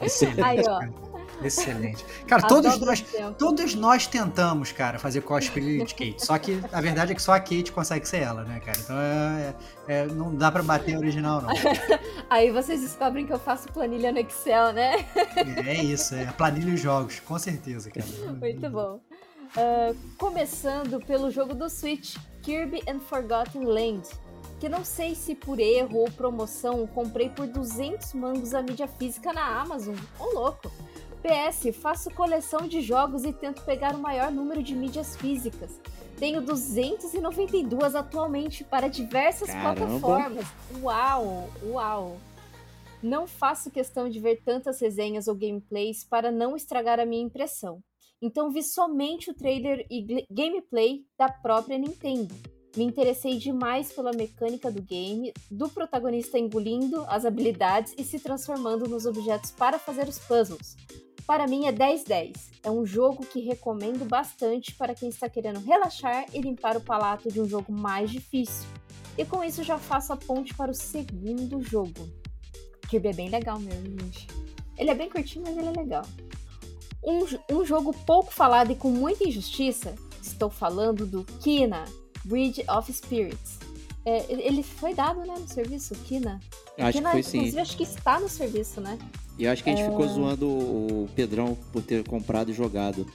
Excelente. 0.00 0.42
Aí, 0.42 0.60
ó. 0.60 0.78
cara. 0.78 1.12
Excelente. 1.44 2.04
Cara, 2.26 2.44
A 2.44 2.46
todos 2.46 2.78
nós, 2.78 3.04
todos 3.36 3.74
nós 3.74 4.06
tentamos, 4.06 4.70
cara, 4.70 4.98
fazer 4.98 5.22
cosplay 5.22 5.84
de 5.84 5.94
Kate. 5.94 6.24
Só 6.24 6.38
que 6.38 6.60
a 6.72 6.80
verdade 6.80 7.12
é 7.12 7.14
que 7.14 7.22
só 7.22 7.32
a 7.32 7.40
Kate 7.40 7.72
consegue 7.72 8.06
ser 8.06 8.18
ela, 8.18 8.44
né, 8.44 8.60
cara? 8.60 8.78
Então 8.78 8.96
é, 8.96 9.54
é- 9.88 10.06
não 10.06 10.34
dá 10.34 10.52
pra 10.52 10.62
bater 10.62 10.94
a 10.94 10.98
original, 10.98 11.42
não. 11.42 11.50
Aí 12.30 12.50
vocês 12.50 12.80
descobrem 12.80 13.26
que 13.26 13.32
eu 13.32 13.38
faço 13.40 13.68
planilha 13.72 14.12
no 14.12 14.18
Excel, 14.20 14.72
né? 14.72 15.04
É 15.66 15.82
isso, 15.82 16.14
é 16.14 16.26
planilha 16.26 16.70
e 16.70 16.76
jogos, 16.76 17.18
com 17.20 17.38
certeza, 17.38 17.90
cara. 17.90 18.06
Muito 18.40 18.70
bom. 18.70 19.00
Uh, 19.56 19.96
começando 20.16 21.04
pelo 21.04 21.30
jogo 21.30 21.54
do 21.54 21.68
Switch, 21.68 22.16
Kirby 22.42 22.82
and 22.88 22.98
Forgotten 22.98 23.64
Land, 23.64 24.08
que 24.58 24.68
não 24.68 24.84
sei 24.84 25.14
se 25.14 25.34
por 25.34 25.60
erro 25.60 25.98
ou 25.98 26.10
promoção 26.10 26.86
comprei 26.88 27.28
por 27.28 27.46
200 27.46 28.14
mangos 28.14 28.52
a 28.52 28.60
mídia 28.60 28.88
física 28.88 29.32
na 29.32 29.60
Amazon. 29.60 29.96
Ô 30.18 30.34
louco! 30.34 30.70
PS, 31.22 31.74
faço 31.76 32.10
coleção 32.10 32.66
de 32.66 32.80
jogos 32.80 33.24
e 33.24 33.32
tento 33.32 33.62
pegar 33.62 33.94
o 33.94 33.98
maior 33.98 34.32
número 34.32 34.60
de 34.60 34.74
mídias 34.74 35.16
físicas. 35.16 35.80
Tenho 36.18 36.42
292 36.42 37.94
atualmente 37.94 38.64
para 38.64 38.88
diversas 38.88 39.48
Caramba. 39.48 39.86
plataformas. 39.86 40.46
Uau, 40.80 41.48
uau. 41.64 42.16
Não 43.00 43.26
faço 43.26 43.70
questão 43.70 44.08
de 44.08 44.18
ver 44.18 44.42
tantas 44.44 44.80
resenhas 44.80 45.28
ou 45.28 45.34
gameplays 45.34 46.04
para 46.04 46.32
não 46.32 46.56
estragar 46.56 46.98
a 46.98 47.06
minha 47.06 47.22
impressão. 47.22 47.82
Então 48.22 48.52
vi 48.52 48.62
somente 48.62 49.30
o 49.30 49.34
trailer 49.34 49.84
e 49.90 50.24
gameplay 50.30 51.04
da 51.18 51.28
própria 51.28 51.76
Nintendo. 51.76 52.32
Me 52.76 52.84
interessei 52.84 53.36
demais 53.36 53.92
pela 53.92 54.12
mecânica 54.12 54.70
do 54.70 54.80
game, 54.80 55.32
do 55.50 55.68
protagonista 55.68 56.38
engolindo 56.38 57.04
as 57.08 57.26
habilidades 57.26 57.92
e 57.98 58.04
se 58.04 58.20
transformando 58.20 58.88
nos 58.88 59.04
objetos 59.04 59.50
para 59.50 59.76
fazer 59.78 60.08
os 60.08 60.20
puzzles. 60.20 60.76
Para 61.26 61.48
mim 61.48 61.66
é 61.66 61.72
10-10. 61.72 62.32
É 62.62 62.70
um 62.70 62.86
jogo 62.86 63.26
que 63.26 63.40
recomendo 63.40 64.08
bastante 64.08 64.74
para 64.74 64.94
quem 64.94 65.08
está 65.08 65.28
querendo 65.28 65.58
relaxar 65.60 66.24
e 66.32 66.40
limpar 66.40 66.76
o 66.76 66.80
palato 66.80 67.30
de 67.30 67.40
um 67.40 67.48
jogo 67.48 67.72
mais 67.72 68.10
difícil. 68.10 68.68
E 69.18 69.24
com 69.24 69.42
isso 69.42 69.62
já 69.62 69.78
faço 69.78 70.12
a 70.12 70.16
ponte 70.16 70.54
para 70.54 70.70
o 70.70 70.74
segundo 70.74 71.60
jogo. 71.60 72.08
Kirby 72.88 73.08
é 73.08 73.12
bem 73.12 73.28
legal 73.28 73.58
mesmo, 73.58 74.00
gente. 74.00 74.28
Ele 74.78 74.90
é 74.90 74.94
bem 74.94 75.10
curtinho, 75.10 75.44
mas 75.46 75.56
ele 75.56 75.68
é 75.68 75.72
legal. 75.72 76.04
Um, 77.02 77.26
um 77.50 77.64
jogo 77.64 77.92
pouco 78.06 78.32
falado 78.32 78.70
e 78.70 78.76
com 78.76 78.90
muita 78.90 79.24
injustiça, 79.26 79.94
estou 80.22 80.48
falando 80.48 81.04
do 81.06 81.24
Kina, 81.40 81.84
Bridge 82.24 82.64
of 82.70 82.92
Spirits. 82.92 83.58
É, 84.04 84.24
ele 84.32 84.62
foi 84.62 84.94
dado 84.94 85.20
né, 85.20 85.34
no 85.38 85.48
serviço, 85.48 85.94
Kina? 86.06 86.40
Acho 86.78 86.86
que 86.86 86.92
Kina, 86.98 87.10
foi 87.10 87.22
sim. 87.22 87.38
Inclusive, 87.38 87.60
acho 87.60 87.76
que 87.76 87.82
está 87.84 88.18
no 88.20 88.28
serviço, 88.28 88.80
né? 88.80 88.98
E 89.38 89.44
eu 89.44 89.52
acho 89.52 89.62
que 89.64 89.70
a 89.70 89.74
gente 89.76 89.84
É. 89.86 89.90
ficou 89.90 90.06
zoando 90.08 90.46
o 90.48 91.08
Pedrão 91.14 91.56
por 91.72 91.82
ter 91.82 92.06
comprado 92.06 92.50
e 92.50 92.54
jogado. 92.54 93.06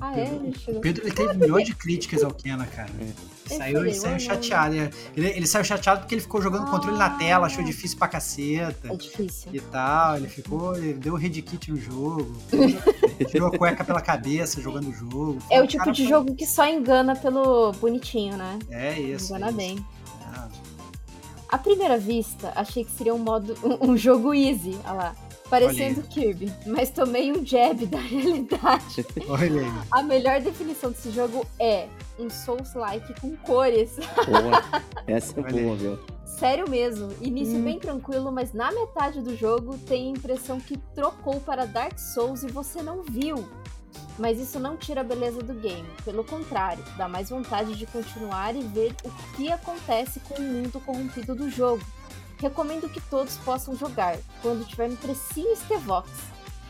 Ah, 0.00 0.12
é? 0.18 0.24
Pedro- 0.26 0.44
Ele 0.46 0.58
chegou- 0.58 0.78
O 0.78 0.82
Pedro 0.82 1.04
ele 1.06 1.14
teve 1.14 1.34
milhões 1.34 1.66
de 1.66 1.74
críticas 1.74 2.22
ao 2.22 2.32
Kena, 2.32 2.66
cara. 2.66 2.90
É. 3.00 3.12
Saiu, 3.46 3.76
falei, 3.76 3.90
ele 3.90 3.94
saiu 3.94 4.08
"Oh, 4.10 4.12
não, 4.12 4.18
chateado. 4.20 4.74
Ele, 4.74 4.90
ele 5.16 5.46
saiu 5.46 5.64
chateado 5.64 6.00
porque 6.00 6.14
ele 6.14 6.22
ficou 6.22 6.40
jogando 6.40 6.70
controle 6.70 6.96
na 6.98 7.10
tela, 7.10 7.46
achou 7.46 7.64
difícil 7.64 7.98
pra 7.98 8.06
caceta. 8.08 8.92
É 8.92 8.96
difícil. 8.96 9.50
E 9.52 9.60
tal, 9.60 10.16
ele 10.16 10.28
ficou, 10.28 10.76
ele 10.76 10.94
deu 10.94 11.14
red 11.14 11.30
kit 11.42 11.70
no 11.70 11.76
jogo, 11.76 12.36
tirou 13.30 13.48
a 13.48 13.58
cueca 13.58 13.84
pela 13.84 14.00
cabeça 14.00 14.60
jogando 14.60 14.88
o 14.88 14.92
jogo. 14.92 15.38
É 15.50 15.60
o 15.60 15.66
tipo 15.66 15.84
Cara, 15.84 15.92
de 15.94 16.06
jogo 16.08 16.34
que 16.34 16.46
só 16.46 16.66
engana 16.66 17.16
pelo 17.16 17.72
bonitinho, 17.72 18.36
né? 18.36 18.58
É 18.70 18.98
isso. 18.98 19.30
engana 19.34 19.48
é 19.48 19.52
bem. 19.52 19.74
isso. 19.76 19.84
Ah, 20.32 20.48
À 21.48 21.58
primeira 21.58 21.98
vista, 21.98 22.52
achei 22.54 22.84
que 22.84 22.90
seria 22.92 23.14
um 23.14 23.18
modo 23.18 23.56
um, 23.64 23.90
um 23.92 23.96
jogo 23.96 24.32
easy, 24.32 24.78
olha 24.84 24.92
lá, 24.92 25.16
parecendo 25.50 26.02
Kirby, 26.02 26.52
mas 26.66 26.90
tomei 26.90 27.32
um 27.32 27.44
jab 27.44 27.84
da 27.86 27.98
realidade. 27.98 29.04
olha 29.28 29.60
aí. 29.60 29.72
A 29.90 30.02
melhor 30.02 30.40
definição 30.40 30.90
desse 30.90 31.10
jogo 31.10 31.44
é 31.58 31.88
um 32.18 32.30
Souls-like 32.30 33.20
com 33.20 33.36
cores. 33.36 33.96
Boa. 33.96 34.82
Essa 35.06 35.40
é 35.40 35.42
Olha 35.44 35.62
boa, 35.62 35.76
meu. 35.76 35.98
Sério 36.24 36.70
mesmo, 36.70 37.12
início 37.20 37.58
Hum. 37.58 37.62
bem 37.64 37.78
tranquilo, 37.78 38.32
mas 38.32 38.54
na 38.54 38.70
metade 38.72 39.20
do 39.20 39.36
jogo 39.36 39.76
tem 39.86 40.06
a 40.08 40.10
impressão 40.16 40.58
que 40.58 40.78
trocou 40.94 41.38
para 41.40 41.66
Dark 41.66 41.98
Souls 41.98 42.42
e 42.42 42.46
você 42.46 42.82
não 42.82 43.02
viu. 43.02 43.46
Mas 44.18 44.38
isso 44.38 44.58
não 44.60 44.76
tira 44.76 45.00
a 45.00 45.04
beleza 45.04 45.42
do 45.42 45.52
game, 45.54 45.86
pelo 46.04 46.22
contrário, 46.24 46.82
dá 46.96 47.08
mais 47.08 47.30
vontade 47.30 47.74
de 47.74 47.86
continuar 47.86 48.54
e 48.54 48.60
ver 48.62 48.94
o 49.04 49.10
que 49.36 49.50
acontece 49.50 50.20
com 50.20 50.34
o 50.34 50.40
mundo 50.42 50.80
corrompido 50.80 51.34
do 51.34 51.50
jogo. 51.50 51.82
Recomendo 52.40 52.88
que 52.88 53.00
todos 53.02 53.36
possam 53.38 53.76
jogar, 53.76 54.16
quando 54.42 54.66
tiver 54.66 54.88
no 54.88 54.96
precinho 54.96 55.54
Stevox. 55.56 56.08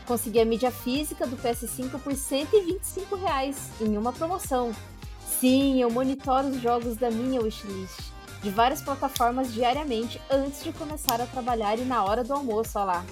Consegui 0.05 0.39
a 0.39 0.45
mídia 0.45 0.71
física 0.71 1.25
do 1.25 1.37
PS5 1.37 1.99
por 2.01 2.13
125 2.13 3.15
reais 3.15 3.69
em 3.79 3.97
uma 3.97 4.11
promoção. 4.11 4.75
Sim, 5.25 5.81
eu 5.81 5.89
monitoro 5.89 6.49
os 6.49 6.61
jogos 6.61 6.97
da 6.97 7.09
minha 7.09 7.41
wishlist 7.41 8.11
de 8.41 8.49
várias 8.49 8.81
plataformas 8.81 9.53
diariamente 9.53 10.19
antes 10.29 10.63
de 10.63 10.73
começar 10.73 11.21
a 11.21 11.25
trabalhar 11.25 11.77
e 11.77 11.83
na 11.83 12.03
hora 12.03 12.23
do 12.23 12.33
almoço, 12.33 12.77
olha 12.77 12.85
lá. 12.85 13.05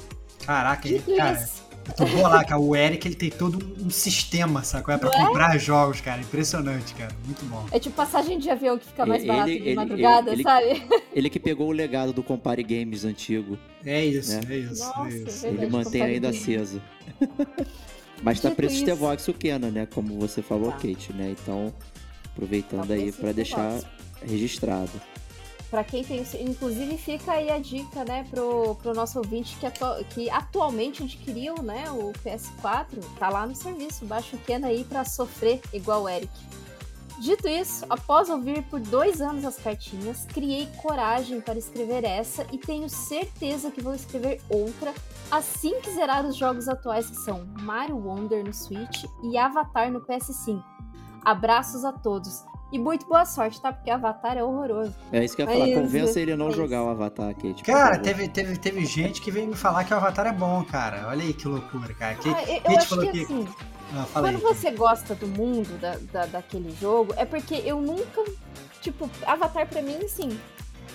Caraca, 0.46 0.88
Dito 0.90 1.16
cara, 1.16 1.34
isso, 1.34 1.64
tô 1.94 2.06
bolar, 2.06 2.46
cara. 2.48 2.60
O 2.60 2.76
Eric 2.76 3.08
ele 3.08 3.16
tem 3.16 3.30
todo 3.30 3.60
um 3.84 3.90
sistema, 3.90 4.64
sacou? 4.64 4.94
É 4.94 4.98
pra 4.98 5.10
comprar 5.10 5.58
jogos, 5.58 6.02
cara. 6.02 6.22
Impressionante, 6.22 6.94
cara. 6.96 7.12
Muito 7.26 7.46
bom. 7.46 7.66
é 7.72 7.80
tipo 7.80 7.96
passagem 7.96 8.38
de 8.40 8.50
avião 8.50 8.78
que 8.78 8.86
fica 8.88 9.06
mais 9.06 9.22
Ele- 9.22 9.28
barato 9.32 9.50
ele- 9.50 9.60
de 9.60 9.66
ele- 9.68 9.76
madrugada, 9.76 10.32
ele- 10.32 10.44
sabe? 10.44 10.84
Ele 11.14 11.30
que 11.30 11.40
pegou 11.40 11.68
o 11.68 11.72
legado 11.72 12.14
do 12.14 12.22
Compare 12.24 12.64
Games 12.64 13.04
antigo. 13.06 13.58
É 13.86 14.04
isso, 14.06 14.34
Né? 14.36 14.42
é 14.50 14.58
isso, 14.58 14.86
Nossa, 14.86 15.02
é 15.02 15.10
isso. 15.10 15.42
Verdade, 15.42 15.48
ele 15.64 15.72
mantém 15.72 15.92
Compare 16.02 16.14
ainda 16.14 16.28
Games. 16.32 16.42
aceso. 16.44 16.82
Mas 18.22 18.40
tá 18.42 18.52
preço 18.52 18.76
Stevox 18.78 19.28
o 19.28 19.34
Kena, 19.34 19.70
né? 19.72 19.88
Como 19.94 20.20
você 20.20 20.42
falou, 20.42 20.72
Tá. 20.72 20.78
Kate, 20.80 21.14
né? 21.14 21.34
Então, 21.42 21.74
aproveitando 22.26 22.88
Tá 22.88 22.94
aí 22.94 23.12
pra 23.14 23.32
deixar 23.32 23.80
registrado. 24.26 24.92
Pra 25.70 25.84
quem 25.84 26.04
tem 26.04 26.26
inclusive 26.40 26.98
fica 26.98 27.34
aí 27.34 27.52
a 27.52 27.60
dica, 27.60 28.04
né, 28.04 28.26
pro, 28.30 28.74
pro 28.76 28.94
nosso 28.94 29.20
ouvinte 29.20 29.56
que, 29.58 29.68
atu- 29.68 30.04
que 30.10 30.28
atualmente 30.30 31.04
adquiriu, 31.04 31.62
né, 31.62 31.92
o 31.92 32.12
PS4, 32.24 33.00
tá 33.20 33.30
lá 33.30 33.46
no 33.46 33.54
serviço, 33.56 34.04
baixa 34.06 34.36
o 34.36 34.66
aí 34.66 34.84
pra 34.84 35.06
sofrer 35.06 35.62
igual 35.72 36.04
o 36.04 36.10
Eric. 36.10 36.32
Dito 37.20 37.48
isso, 37.50 37.86
após 37.90 38.30
ouvir 38.30 38.64
por 38.64 38.80
dois 38.80 39.22
anos 39.22 39.44
as 39.44 39.58
cartinhas, 39.58 40.26
criei 40.26 40.68
coragem 40.82 41.42
para 41.42 41.60
escrever 41.60 42.06
essa 42.06 42.48
e 42.52 42.58
tenho 42.58 42.90
certeza 42.90 43.70
que 43.70 43.82
vou 43.82 43.94
escrever 43.94 44.42
outra 44.50 44.94
assim 45.30 45.82
que 45.82 45.92
zerar 45.92 46.26
os 46.26 46.38
jogos 46.38 46.68
atuais 46.70 47.10
que 47.10 47.18
são 47.18 47.46
Mario 47.60 47.98
Wonder 47.98 48.44
no 48.44 48.54
Switch 48.54 49.04
e 49.22 49.38
Avatar 49.38 49.92
no 49.92 50.00
PS5. 50.02 50.64
Abraços 51.24 51.84
a 51.84 51.92
todos. 51.92 52.44
E 52.72 52.78
muito 52.78 53.08
boa 53.08 53.26
sorte, 53.26 53.60
tá? 53.60 53.74
Porque 53.74 53.90
Avatar 53.90 54.38
é 54.38 54.44
horroroso. 54.44 54.94
É 55.12 55.24
isso 55.26 55.36
que 55.36 55.42
eu 55.42 55.48
ia 55.48 55.52
É 55.52 55.58
falar. 55.60 55.82
Convença 55.82 56.20
ele 56.20 56.34
a 56.34 56.38
não 56.38 56.50
é 56.50 56.52
jogar 56.52 56.78
isso. 56.78 56.86
o 56.86 56.90
Avatar, 56.90 57.34
Kate. 57.34 57.54
por 57.56 57.66
Cara, 57.66 57.98
teve, 57.98 58.28
teve, 58.28 58.58
teve 58.58 58.86
gente 58.86 59.22
que 59.22 59.32
veio 59.32 59.48
me 59.48 59.56
falar 59.56 59.84
que 59.86 59.94
o 59.94 59.98
Avatar 59.98 60.28
é 60.28 60.32
bom, 60.32 60.64
cara. 60.64 61.08
Olha 61.08 61.24
aí 61.24 61.34
que 61.34 61.48
loucura, 61.48 61.94
cara. 61.96 62.14
Que, 62.16 62.30
Ah, 62.30 62.44
eu, 62.44 62.62
Kate 62.62 62.88
falou 62.88 63.06
que 63.06 63.12
que- 63.12 63.24
assim, 63.24 63.48
Ah, 63.94 64.04
fala 64.06 64.28
aí. 64.30 64.34
quando 64.38 64.44
você 64.44 64.70
gosta 64.72 65.16
do 65.16 65.26
mundo 65.28 65.80
da, 65.80 65.98
da- 66.12 66.26
daquele 66.28 66.70
jogo, 66.80 67.12
é 67.18 67.26
porque 67.26 67.56
eu 67.66 67.82
nunca. 67.82 68.24
Tipo, 68.82 69.10
Avatar 69.26 69.68
pra 69.68 69.82
mim, 69.82 70.08
sim. 70.08 70.40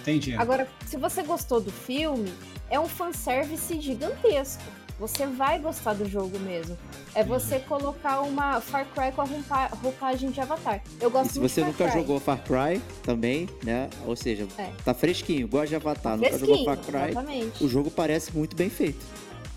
Entendi. 0.00 0.34
Agora, 0.36 0.68
se 0.86 0.96
você 0.96 1.22
gostou 1.24 1.60
do 1.60 1.72
filme, 1.72 2.32
é 2.70 2.78
um 2.78 2.86
fanservice 2.88 3.80
gigantesco. 3.80 4.62
Você 5.06 5.26
vai 5.26 5.58
gostar 5.58 5.92
do 5.92 6.08
jogo 6.08 6.38
mesmo. 6.38 6.78
É 7.14 7.22
você 7.22 7.58
colocar 7.60 8.22
uma 8.22 8.58
Far 8.58 8.86
Cry 8.86 9.12
com 9.12 9.20
a 9.20 9.24
roupa- 9.24 9.66
roupagem 9.82 10.30
de 10.30 10.40
Avatar. 10.40 10.82
Eu 10.98 11.10
gosto 11.10 11.28
E 11.30 11.32
se 11.34 11.38
você 11.38 11.62
nunca 11.62 11.84
Cry. 11.90 12.00
jogou 12.00 12.18
Far 12.18 12.42
Cry 12.42 12.80
também, 13.02 13.46
né? 13.62 13.90
Ou 14.06 14.16
seja, 14.16 14.48
É. 14.56 14.72
tá 14.82 14.94
fresquinho, 14.94 15.46
gosta 15.46 15.66
de 15.68 15.76
Avatar, 15.76 16.16
nunca 16.16 16.38
jogou 16.38 16.64
Far 16.64 16.78
Cry, 16.78 17.10
exatamente. 17.10 17.62
o 17.62 17.68
jogo 17.68 17.90
parece 17.90 18.34
muito 18.34 18.56
bem 18.56 18.70
feito. 18.70 19.04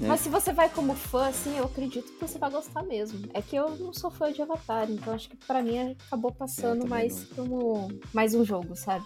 né? 0.01 0.10
Mas 0.10 0.19
se 0.19 0.27
você 0.29 0.51
vai 0.51 0.67
como 0.69 0.93
fã, 0.93 1.27
assim, 1.29 1.57
eu 1.57 1.63
acredito 1.63 2.12
que 2.12 2.19
você 2.21 2.38
vai 2.38 2.51
gostar 2.51 2.83
mesmo. 2.83 3.27
É 3.33 3.41
que 3.41 3.55
eu 3.55 3.69
não 3.77 3.91
sou 3.93 4.12
fã 4.12 4.31
de 4.31 4.41
Avatar, 4.41 4.91
então 4.91 5.12
acho 5.13 5.29
que 5.29 5.38
pra 5.38 5.63
mim 5.63 5.95
acabou 6.07 6.31
passando 6.31 6.81
também 6.81 6.89
mais 6.89 7.23
como 7.36 7.88
mais 8.13 8.36
um 8.36 8.43
jogo, 8.45 8.75
sabe? 8.75 9.03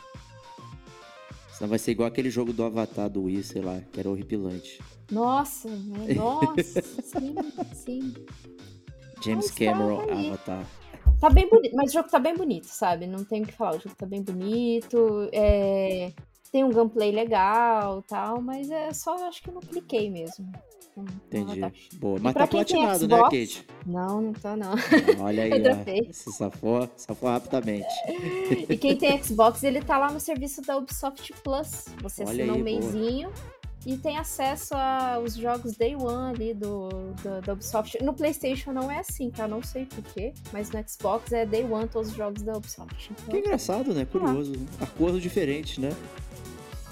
Senão 1.56 1.70
vai 1.70 1.78
ser 1.80 1.92
igual 1.92 2.08
aquele 2.08 2.30
jogo 2.32 2.52
do 2.52 2.64
Avatar 2.64 3.08
do 3.10 3.24
Wii, 3.26 3.44
sei 3.44 3.62
lá, 3.62 3.80
que 3.92 4.00
era 4.00 4.10
horripilante. 4.10 4.82
Nossa, 5.12 5.70
né? 5.70 6.14
nossa, 6.16 6.82
sim, 6.82 7.36
sim. 7.74 8.14
James 9.24 9.48
tá 9.48 9.66
Cameron, 9.66 10.02
aí. 10.10 10.28
Avatar. 10.30 10.66
Tá 11.20 11.30
bem 11.30 11.48
bonito, 11.48 11.76
mas 11.76 11.92
o 11.92 11.94
jogo 11.94 12.10
tá 12.10 12.18
bem 12.18 12.36
bonito, 12.36 12.66
sabe? 12.66 13.06
Não 13.06 13.24
tem 13.24 13.44
o 13.44 13.46
que 13.46 13.54
falar, 13.54 13.76
o 13.76 13.80
jogo 13.80 13.96
tá 13.96 14.06
bem 14.08 14.24
bonito, 14.24 15.30
é... 15.32 16.12
tem 16.52 16.64
um 16.64 16.72
gameplay 16.72 17.12
legal 17.12 18.02
tal, 18.04 18.42
mas 18.42 18.72
é 18.72 18.92
só, 18.92 19.28
acho 19.28 19.44
que 19.44 19.50
eu 19.50 19.54
não 19.54 19.62
cliquei 19.62 20.10
mesmo. 20.10 20.52
Entendi. 20.98 21.62
Boa. 22.00 22.20
Mas 22.20 22.34
tá 22.34 22.48
platinado, 22.48 23.08
né, 23.08 23.16
Xbox, 23.16 23.24
Kate? 23.24 23.68
Não, 23.86 24.22
não 24.22 24.34
tá 24.34 24.58
não. 24.58 24.74
Olha 25.22 25.44
aí, 25.44 25.52
Eu 25.52 26.10
ó. 26.10 26.14
Se 26.14 26.32
safou, 26.34 26.90
safou 26.98 27.30
rapidamente. 27.30 27.88
E 28.70 28.78
quem 28.78 28.98
tem 28.98 29.18
Xbox, 29.24 29.64
ele 29.64 29.82
tá 29.82 29.98
lá 29.98 30.12
no 30.12 30.20
serviço 30.20 30.62
da 30.62 30.78
Ubisoft 30.78 31.34
Plus. 31.44 31.86
Você 32.02 32.24
Olha 32.24 32.44
assina 32.44 32.54
um 32.54 32.66
aí, 32.66 32.80
boa. 32.80 33.32
E 33.86 33.98
tem 33.98 34.18
acesso 34.18 34.74
aos 34.76 35.36
jogos 35.36 35.74
Day 35.76 35.96
One 35.96 36.36
ali 36.36 36.54
do, 36.54 36.90
do- 36.90 37.42
da 37.42 37.54
Ubisoft. 37.54 38.04
No 38.04 38.14
PlayStation 38.14 38.72
não 38.72 38.92
é 38.92 39.00
assim, 39.00 39.30
tá? 39.32 39.48
Não 39.48 39.64
sei 39.64 39.86
porquê, 39.86 40.34
mas 40.54 40.70
no 40.72 40.84
Xbox 40.88 41.32
é 41.32 41.46
Day 41.46 41.64
One 41.64 41.88
todos 41.88 42.12
os 42.12 42.16
jogos 42.16 42.42
da 42.44 42.54
Ubisoft. 42.58 43.08
Que 43.10 43.14
Então, 43.28 43.40
engraçado, 43.40 43.94
né? 43.94 44.06
Curioso. 44.06 44.54
Acordo 44.80 45.20
diferente, 45.20 45.80
né? 45.82 45.92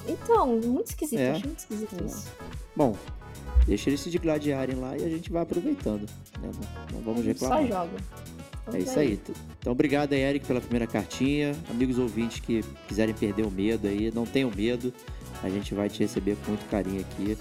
então 0.07 0.59
muito 0.59 0.87
esquisito, 0.87 1.19
É. 1.19 1.31
achei 1.31 1.45
muito 1.45 1.59
esquisito 1.59 2.03
isso. 2.05 2.27
Bom, 2.75 2.95
deixa 3.67 3.89
eles 3.89 3.99
se 3.99 4.09
digladiarem 4.09 4.75
lá 4.75 4.97
e 4.97 5.03
a 5.05 5.09
gente 5.09 5.31
vai 5.31 5.43
aproveitando. 5.43 6.01
Né? 6.41 6.49
Não, 6.91 6.97
não 6.97 7.01
vamos 7.03 7.23
gente 7.23 7.39
só 7.39 7.59
reclamar. 7.59 7.87
joga. 7.87 8.77
É 8.77 8.79
isso 8.79 8.99
aí. 8.99 9.19
Então, 9.59 9.71
obrigado 9.73 10.13
aí, 10.13 10.21
Eric, 10.21 10.45
pela 10.45 10.61
primeira 10.61 10.85
cartinha. 10.85 11.55
Amigos 11.69 11.97
ouvintes 11.97 12.39
que 12.39 12.63
quiserem 12.87 13.15
perder 13.15 13.43
o 13.45 13.49
medo 13.51 13.87
aí, 13.87 14.11
não 14.11 14.25
tenham 14.27 14.51
medo. 14.55 14.93
A 15.43 15.49
gente 15.49 15.73
vai 15.73 15.89
te 15.89 15.99
receber 15.99 16.35
com 16.37 16.51
muito 16.51 16.65
carinho 16.69 17.01
aqui, 17.01 17.37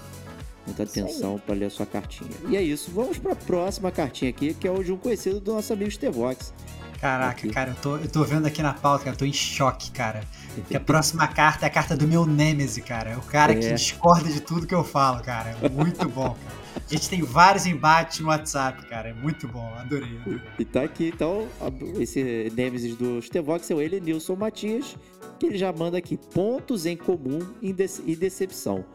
muita 0.65 0.83
atenção 0.83 1.39
para 1.39 1.55
ler 1.55 1.65
a 1.65 1.69
sua 1.69 1.85
cartinha. 1.85 2.31
E 2.47 2.55
é 2.55 2.61
isso. 2.61 2.91
Vamos 2.91 3.17
para 3.17 3.33
a 3.33 3.35
próxima 3.35 3.91
cartinha 3.91 4.29
aqui, 4.29 4.53
que 4.53 4.67
é 4.67 4.71
hoje 4.71 4.91
um 4.91 4.97
conhecido 4.97 5.39
do 5.39 5.53
nosso 5.53 5.73
amigo 5.73 5.91
Stevox. 5.91 6.53
Caraca, 6.99 7.31
aqui. 7.31 7.49
cara, 7.49 7.71
eu 7.71 7.75
tô, 7.75 7.95
eu 7.97 8.09
tô 8.09 8.23
vendo 8.25 8.45
aqui 8.45 8.61
na 8.61 8.73
pauta, 8.73 9.05
cara, 9.05 9.15
eu 9.15 9.19
tô 9.19 9.25
em 9.25 9.31
choque, 9.31 9.89
cara. 9.91 10.21
Que 10.67 10.75
a 10.75 10.79
próxima 10.79 11.27
carta 11.27 11.65
é 11.65 11.67
a 11.67 11.69
carta 11.69 11.95
do 11.95 12.05
meu 12.05 12.25
Nêmese, 12.25 12.81
cara. 12.81 13.11
É 13.11 13.17
o 13.17 13.21
cara 13.21 13.53
é. 13.53 13.55
que 13.55 13.73
discorda 13.73 14.29
de 14.29 14.41
tudo 14.41 14.67
que 14.67 14.75
eu 14.75 14.83
falo, 14.83 15.23
cara. 15.23 15.55
É 15.61 15.69
muito 15.69 16.07
bom, 16.09 16.35
cara. 16.35 16.59
A 16.75 16.93
gente 16.93 17.09
tem 17.09 17.21
vários 17.21 17.65
embates 17.65 18.19
no 18.19 18.27
WhatsApp, 18.27 18.85
cara. 18.87 19.09
É 19.09 19.13
muito 19.13 19.47
bom, 19.47 19.73
adorei. 19.75 20.17
adorei. 20.19 20.41
E 20.57 20.65
tá 20.65 20.83
aqui, 20.83 21.11
então, 21.13 21.47
esse 21.99 22.51
Nemesis 22.55 22.95
do 22.97 23.21
Stevox 23.21 23.69
é 23.71 23.75
o 23.75 23.81
ele, 23.81 24.01
Nilson 24.01 24.35
Matias, 24.35 24.97
ele 25.47 25.57
já 25.57 25.71
manda 25.71 25.97
aqui 25.97 26.17
pontos 26.17 26.85
em 26.85 26.97
comum 26.97 27.39
e 27.61 27.73
decepção. 28.15 28.85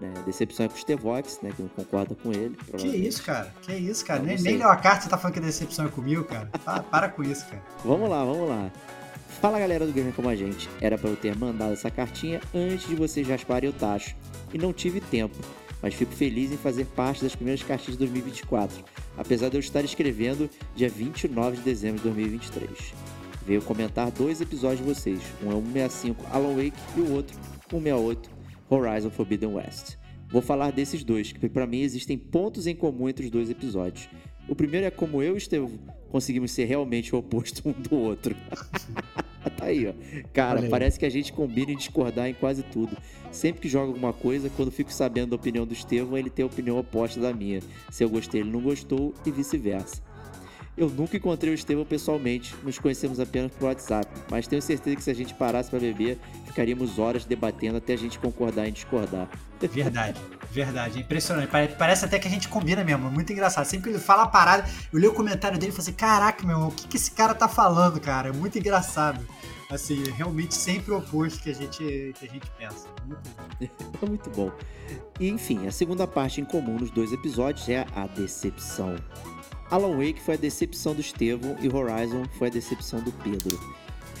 Né? 0.00 0.12
Decepção 0.26 0.66
é 0.66 0.68
com 0.68 0.74
o 0.74 0.78
Stevox, 0.78 1.40
né? 1.42 1.50
Que 1.54 1.62
não 1.62 1.68
concorda 1.68 2.14
com 2.14 2.30
ele. 2.32 2.56
Que 2.76 2.88
isso, 2.88 3.22
cara? 3.22 3.54
Que 3.62 3.74
isso, 3.74 4.04
cara? 4.04 4.22
nem, 4.22 4.38
nem 4.38 4.58
leu 4.58 4.68
a 4.68 4.76
carta 4.76 5.02
você 5.02 5.08
tá 5.08 5.16
falando 5.16 5.34
que 5.34 5.40
a 5.40 5.42
decepção 5.42 5.86
é 5.86 5.88
comigo, 5.88 6.24
cara. 6.24 6.50
Para, 6.64 6.82
para 6.82 7.08
com 7.08 7.22
isso, 7.22 7.46
cara. 7.46 7.62
Vamos 7.84 8.08
lá, 8.08 8.24
vamos 8.24 8.48
lá. 8.48 8.70
Fala 9.40 9.58
galera 9.58 9.86
do 9.86 9.92
Gamer 9.92 10.12
Como 10.12 10.28
a 10.28 10.36
Gente. 10.36 10.68
Era 10.80 10.96
para 10.98 11.10
eu 11.10 11.16
ter 11.16 11.36
mandado 11.36 11.72
essa 11.72 11.90
cartinha 11.90 12.40
antes 12.54 12.88
de 12.88 12.94
vocês 12.94 13.26
rasparem 13.26 13.70
o 13.70 13.72
tacho. 13.72 14.14
E 14.52 14.58
não 14.58 14.72
tive 14.72 15.00
tempo. 15.00 15.36
Mas 15.82 15.94
fico 15.94 16.12
feliz 16.12 16.52
em 16.52 16.56
fazer 16.56 16.86
parte 16.86 17.22
das 17.22 17.34
primeiras 17.34 17.62
cartinhas 17.62 17.92
de 17.92 17.98
2024. 17.98 18.84
Apesar 19.16 19.48
de 19.48 19.56
eu 19.56 19.60
estar 19.60 19.84
escrevendo 19.84 20.48
dia 20.74 20.88
29 20.88 21.58
de 21.58 21.62
dezembro 21.62 21.98
de 21.98 22.04
2023. 22.04 22.94
Veio 23.46 23.62
comentar 23.62 24.10
dois 24.10 24.40
episódios 24.40 24.80
de 24.80 24.94
vocês. 24.94 25.20
Um 25.40 25.52
é 25.52 25.54
o 25.54 25.62
165 25.62 26.26
Alan 26.32 26.56
Wake 26.56 26.76
e 26.96 27.00
o 27.00 27.12
outro 27.12 27.38
168 27.70 28.28
Horizon 28.68 29.10
Forbidden 29.10 29.54
West. 29.54 29.96
Vou 30.28 30.42
falar 30.42 30.72
desses 30.72 31.04
dois, 31.04 31.30
que 31.30 31.48
para 31.48 31.66
mim 31.66 31.80
existem 31.80 32.18
pontos 32.18 32.66
em 32.66 32.74
comum 32.74 33.08
entre 33.08 33.24
os 33.24 33.30
dois 33.30 33.48
episódios. 33.48 34.08
O 34.48 34.56
primeiro 34.56 34.86
é 34.86 34.90
como 34.90 35.22
eu 35.22 35.34
e 35.34 35.38
Estevão 35.38 35.70
conseguimos 36.10 36.50
ser 36.50 36.64
realmente 36.64 37.14
o 37.14 37.18
oposto 37.18 37.68
um 37.68 37.72
do 37.72 37.94
outro. 37.94 38.34
tá 39.56 39.66
aí, 39.66 39.86
ó. 39.86 39.92
Cara, 40.32 40.62
parece 40.68 40.98
que 40.98 41.06
a 41.06 41.10
gente 41.10 41.32
combina 41.32 41.70
em 41.70 41.76
discordar 41.76 42.28
em 42.28 42.34
quase 42.34 42.62
tudo. 42.64 42.96
Sempre 43.30 43.60
que 43.60 43.68
joga 43.68 43.88
alguma 43.88 44.12
coisa, 44.12 44.50
quando 44.56 44.70
fico 44.72 44.92
sabendo 44.92 45.30
da 45.30 45.36
opinião 45.36 45.66
do 45.66 45.72
Estevão, 45.72 46.16
ele 46.16 46.30
tem 46.30 46.42
a 46.42 46.46
opinião 46.46 46.78
oposta 46.78 47.20
da 47.20 47.32
minha. 47.32 47.60
Se 47.90 48.02
eu 48.02 48.08
gostei, 48.08 48.40
ele 48.40 48.50
não 48.50 48.60
gostou 48.60 49.14
e 49.24 49.30
vice-versa. 49.30 50.02
Eu 50.76 50.90
nunca 50.90 51.16
encontrei 51.16 51.50
o 51.50 51.54
Estevão 51.54 51.86
pessoalmente, 51.86 52.54
nos 52.62 52.78
conhecemos 52.78 53.18
apenas 53.18 53.50
por 53.52 53.64
WhatsApp, 53.64 54.06
mas 54.30 54.46
tenho 54.46 54.60
certeza 54.60 54.94
que 54.94 55.02
se 55.02 55.10
a 55.10 55.14
gente 55.14 55.32
parasse 55.32 55.70
para 55.70 55.78
beber, 55.78 56.18
ficaríamos 56.44 56.98
horas 56.98 57.24
debatendo 57.24 57.78
até 57.78 57.94
a 57.94 57.96
gente 57.96 58.18
concordar 58.18 58.68
em 58.68 58.72
discordar. 58.72 59.28
Verdade, 59.58 60.20
verdade, 60.50 60.98
é 60.98 61.00
impressionante. 61.00 61.48
Parece 61.78 62.04
até 62.04 62.18
que 62.18 62.28
a 62.28 62.30
gente 62.30 62.46
combina 62.46 62.84
mesmo, 62.84 63.10
muito 63.10 63.32
engraçado. 63.32 63.64
Sempre 63.64 63.84
que 63.84 63.96
ele 63.96 64.04
fala 64.04 64.24
a 64.24 64.26
parada, 64.26 64.68
eu 64.92 64.98
li 64.98 65.06
o 65.06 65.14
comentário 65.14 65.58
dele 65.58 65.72
e 65.72 65.74
falei 65.74 65.88
assim: 65.88 65.96
caraca, 65.96 66.46
meu 66.46 66.56
irmão, 66.56 66.68
o 66.68 66.72
que, 66.72 66.86
que 66.86 66.98
esse 66.98 67.10
cara 67.10 67.34
tá 67.34 67.48
falando, 67.48 67.98
cara? 67.98 68.28
É 68.28 68.32
muito 68.32 68.58
engraçado. 68.58 69.26
Assim, 69.70 70.04
realmente 70.10 70.54
sempre 70.54 70.92
o 70.92 70.98
oposto 70.98 71.42
que 71.42 71.50
a 71.50 71.54
gente, 71.54 72.14
que 72.18 72.26
a 72.26 72.28
gente 72.28 72.50
pensa. 72.58 72.86
Muito 73.06 73.30
bom. 73.30 73.98
é 74.02 74.06
muito 74.06 74.30
bom. 74.30 74.52
E 75.18 75.28
enfim, 75.28 75.66
a 75.66 75.72
segunda 75.72 76.06
parte 76.06 76.40
em 76.40 76.44
comum 76.44 76.78
nos 76.78 76.90
dois 76.90 77.12
episódios 77.12 77.66
é 77.68 77.86
a 77.94 78.06
decepção. 78.06 78.94
Alan 79.70 79.96
Wake 79.96 80.20
foi 80.20 80.34
a 80.34 80.38
decepção 80.38 80.94
do 80.94 81.00
Estevão 81.00 81.56
e 81.60 81.68
Horizon 81.68 82.24
foi 82.38 82.48
a 82.48 82.50
decepção 82.50 83.00
do 83.00 83.10
Pedro. 83.10 83.58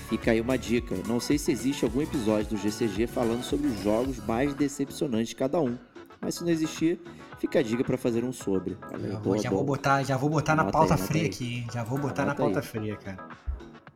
Fica 0.08 0.32
aí 0.32 0.40
uma 0.40 0.58
dica, 0.58 0.94
não 1.06 1.20
sei 1.20 1.38
se 1.38 1.52
existe 1.52 1.84
algum 1.84 2.02
episódio 2.02 2.50
do 2.50 2.56
GCG 2.56 3.06
falando 3.06 3.42
sobre 3.42 3.68
os 3.68 3.80
jogos 3.80 4.24
mais 4.24 4.54
decepcionantes 4.54 5.28
de 5.28 5.36
cada 5.36 5.60
um, 5.60 5.76
mas 6.20 6.36
se 6.36 6.44
não 6.44 6.50
existir, 6.50 7.00
fica 7.38 7.60
a 7.60 7.62
dica 7.62 7.84
para 7.84 7.96
fazer 7.96 8.24
um 8.24 8.32
sobre. 8.32 8.76
Já, 8.90 9.18
boa, 9.18 9.38
já 9.38 9.50
boa. 9.50 9.62
vou 9.62 9.64
botar, 9.64 10.02
já 10.02 10.16
vou 10.16 10.30
botar 10.30 10.54
na 10.54 10.64
pauta 10.64 10.94
aí, 10.94 11.00
fria 11.00 11.22
aí. 11.22 11.28
aqui, 11.28 11.54
hein? 11.54 11.66
já 11.72 11.84
vou 11.84 11.98
botar 11.98 12.24
na 12.24 12.34
pauta 12.34 12.60
aí. 12.60 12.64
fria, 12.64 12.96
cara. 12.96 13.18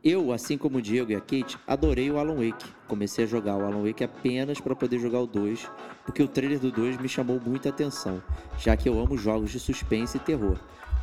Eu, 0.03 0.31
assim 0.31 0.57
como 0.57 0.79
o 0.79 0.81
Diego 0.81 1.11
e 1.11 1.15
a 1.15 1.21
Kate, 1.21 1.59
adorei 1.67 2.09
o 2.09 2.17
Alan 2.17 2.35
Wake. 2.35 2.65
Comecei 2.87 3.25
a 3.25 3.27
jogar 3.27 3.55
o 3.55 3.63
Alan 3.63 3.85
Wake 3.85 4.03
apenas 4.03 4.59
para 4.59 4.75
poder 4.75 4.99
jogar 4.99 5.19
o 5.19 5.27
2, 5.27 5.69
porque 6.05 6.23
o 6.23 6.27
trailer 6.27 6.59
do 6.59 6.71
2 6.71 6.97
me 6.97 7.07
chamou 7.07 7.39
muita 7.39 7.69
atenção, 7.69 8.21
já 8.57 8.75
que 8.75 8.89
eu 8.89 8.99
amo 8.99 9.15
jogos 9.15 9.51
de 9.51 9.59
suspense 9.59 10.17
e 10.17 10.19
terror. 10.19 10.57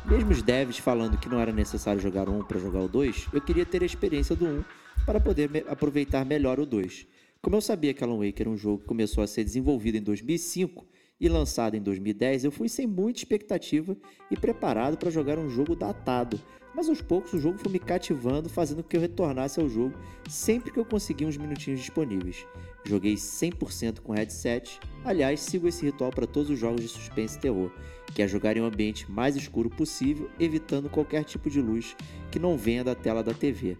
Mesmo 0.05 0.31
os 0.31 0.41
devs 0.41 0.77
falando 0.77 1.17
que 1.17 1.29
não 1.29 1.39
era 1.39 1.51
necessário 1.51 2.01
jogar 2.01 2.29
um 2.29 2.43
para 2.43 2.59
jogar 2.59 2.81
o 2.81 2.87
2, 2.87 3.27
eu 3.33 3.41
queria 3.41 3.65
ter 3.65 3.83
a 3.83 3.85
experiência 3.85 4.35
do 4.35 4.45
1 4.45 4.63
para 5.05 5.19
poder 5.19 5.49
me 5.49 5.59
aproveitar 5.67 6.25
melhor 6.25 6.59
o 6.59 6.65
2. 6.65 7.05
Como 7.41 7.55
eu 7.55 7.61
sabia 7.61 7.93
que 7.93 8.03
Alan 8.03 8.17
Wake 8.17 8.41
era 8.41 8.49
um 8.49 8.57
jogo 8.57 8.79
que 8.79 8.87
começou 8.87 9.23
a 9.23 9.27
ser 9.27 9.43
desenvolvido 9.43 9.97
em 9.97 10.01
2005 10.01 10.85
e 11.19 11.27
lançado 11.27 11.75
em 11.75 11.81
2010, 11.81 12.45
eu 12.45 12.51
fui 12.51 12.69
sem 12.69 12.87
muita 12.87 13.19
expectativa 13.19 13.95
e 14.31 14.37
preparado 14.37 14.97
para 14.97 15.09
jogar 15.09 15.37
um 15.37 15.49
jogo 15.49 15.75
datado. 15.75 16.39
Mas 16.73 16.87
aos 16.87 17.01
poucos 17.01 17.33
o 17.33 17.39
jogo 17.39 17.57
foi 17.57 17.71
me 17.71 17.79
cativando, 17.79 18.47
fazendo 18.47 18.83
com 18.83 18.89
que 18.89 18.95
eu 18.95 19.01
retornasse 19.01 19.59
ao 19.59 19.67
jogo 19.67 19.97
sempre 20.29 20.71
que 20.71 20.79
eu 20.79 20.85
conseguia 20.85 21.27
uns 21.27 21.37
minutinhos 21.37 21.79
disponíveis. 21.79 22.45
Joguei 22.85 23.15
100% 23.15 23.99
com 23.99 24.13
headset. 24.13 24.79
Aliás, 25.03 25.41
sigo 25.41 25.67
esse 25.67 25.85
ritual 25.85 26.11
para 26.11 26.27
todos 26.27 26.49
os 26.49 26.59
jogos 26.59 26.81
de 26.81 26.87
suspense 26.87 27.37
e 27.37 27.41
terror, 27.41 27.71
que 28.13 28.21
é 28.21 28.27
jogar 28.27 28.57
em 28.57 28.61
um 28.61 28.65
ambiente 28.65 29.09
mais 29.09 29.35
escuro 29.35 29.69
possível, 29.69 30.29
evitando 30.39 30.89
qualquer 30.89 31.23
tipo 31.23 31.49
de 31.49 31.61
luz 31.61 31.95
que 32.31 32.39
não 32.39 32.57
venha 32.57 32.83
da 32.83 32.95
tela 32.95 33.23
da 33.23 33.33
TV. 33.33 33.77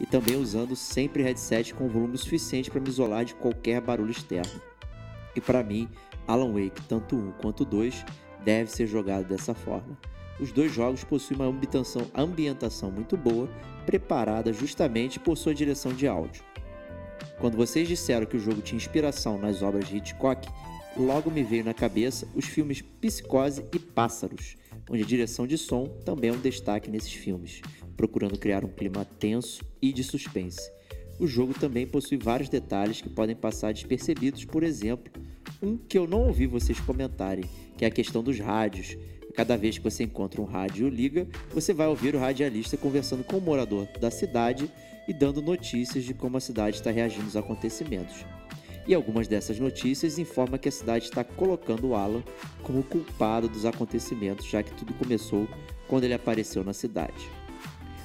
E 0.00 0.06
também 0.06 0.36
usando 0.36 0.74
sempre 0.74 1.22
headset 1.22 1.74
com 1.74 1.88
volume 1.88 2.18
suficiente 2.18 2.70
para 2.70 2.80
me 2.80 2.88
isolar 2.88 3.24
de 3.24 3.34
qualquer 3.34 3.80
barulho 3.80 4.10
externo. 4.10 4.60
E 5.36 5.40
para 5.40 5.62
mim, 5.62 5.88
Alan 6.26 6.52
Wake, 6.52 6.82
tanto 6.88 7.16
1 7.16 7.32
quanto 7.32 7.64
2, 7.64 8.04
deve 8.44 8.70
ser 8.70 8.86
jogado 8.86 9.26
dessa 9.26 9.54
forma. 9.54 9.98
Os 10.40 10.50
dois 10.50 10.72
jogos 10.72 11.04
possuem 11.04 11.38
uma 11.38 11.48
ambientação, 11.48 12.10
ambientação 12.14 12.90
muito 12.90 13.16
boa, 13.16 13.48
preparada 13.86 14.52
justamente 14.52 15.20
por 15.20 15.36
sua 15.36 15.54
direção 15.54 15.92
de 15.92 16.08
áudio. 16.08 16.42
Quando 17.38 17.56
vocês 17.56 17.86
disseram 17.86 18.26
que 18.26 18.36
o 18.36 18.40
jogo 18.40 18.60
tinha 18.60 18.76
inspiração 18.76 19.38
nas 19.38 19.62
obras 19.62 19.88
de 19.88 19.96
Hitchcock, 19.96 20.48
logo 20.96 21.30
me 21.30 21.42
veio 21.42 21.64
na 21.64 21.74
cabeça 21.74 22.26
os 22.34 22.44
filmes 22.44 22.82
Psicose 22.82 23.64
e 23.72 23.78
Pássaros, 23.78 24.56
onde 24.88 25.02
a 25.02 25.06
direção 25.06 25.46
de 25.46 25.58
som 25.58 25.86
também 26.04 26.30
é 26.30 26.32
um 26.32 26.40
destaque 26.40 26.90
nesses 26.90 27.12
filmes, 27.12 27.60
procurando 27.96 28.38
criar 28.38 28.64
um 28.64 28.68
clima 28.68 29.04
tenso 29.04 29.64
e 29.80 29.92
de 29.92 30.04
suspense. 30.04 30.70
O 31.18 31.26
jogo 31.26 31.54
também 31.54 31.86
possui 31.86 32.18
vários 32.18 32.48
detalhes 32.48 33.00
que 33.00 33.08
podem 33.08 33.36
passar 33.36 33.72
despercebidos, 33.72 34.44
por 34.44 34.62
exemplo, 34.62 35.12
um 35.62 35.76
que 35.76 35.96
eu 35.96 36.06
não 36.06 36.26
ouvi 36.26 36.46
vocês 36.46 36.80
comentarem, 36.80 37.44
que 37.76 37.84
é 37.84 37.88
a 37.88 37.90
questão 37.90 38.22
dos 38.22 38.38
rádios. 38.38 38.96
Cada 39.34 39.56
vez 39.56 39.78
que 39.78 39.84
você 39.84 40.04
encontra 40.04 40.40
um 40.40 40.44
rádio 40.44 40.88
liga, 40.88 41.26
você 41.52 41.72
vai 41.72 41.86
ouvir 41.86 42.14
o 42.14 42.18
radialista 42.18 42.76
conversando 42.76 43.24
com 43.24 43.38
o 43.38 43.40
morador 43.40 43.86
da 44.00 44.10
cidade 44.10 44.70
e 45.08 45.12
dando 45.12 45.42
notícias 45.42 46.04
de 46.04 46.14
como 46.14 46.36
a 46.36 46.40
cidade 46.40 46.76
está 46.76 46.90
reagindo 46.90 47.24
aos 47.24 47.36
acontecimentos. 47.36 48.24
E 48.86 48.94
algumas 48.94 49.26
dessas 49.26 49.58
notícias 49.58 50.18
informam 50.18 50.58
que 50.58 50.68
a 50.68 50.72
cidade 50.72 51.04
está 51.04 51.24
colocando 51.24 51.88
o 51.88 51.94
Alan 51.94 52.22
como 52.62 52.82
culpado 52.82 53.48
dos 53.48 53.64
acontecimentos, 53.64 54.46
já 54.46 54.62
que 54.62 54.72
tudo 54.72 54.92
começou 54.94 55.48
quando 55.88 56.04
ele 56.04 56.14
apareceu 56.14 56.62
na 56.62 56.74
cidade. 56.74 57.30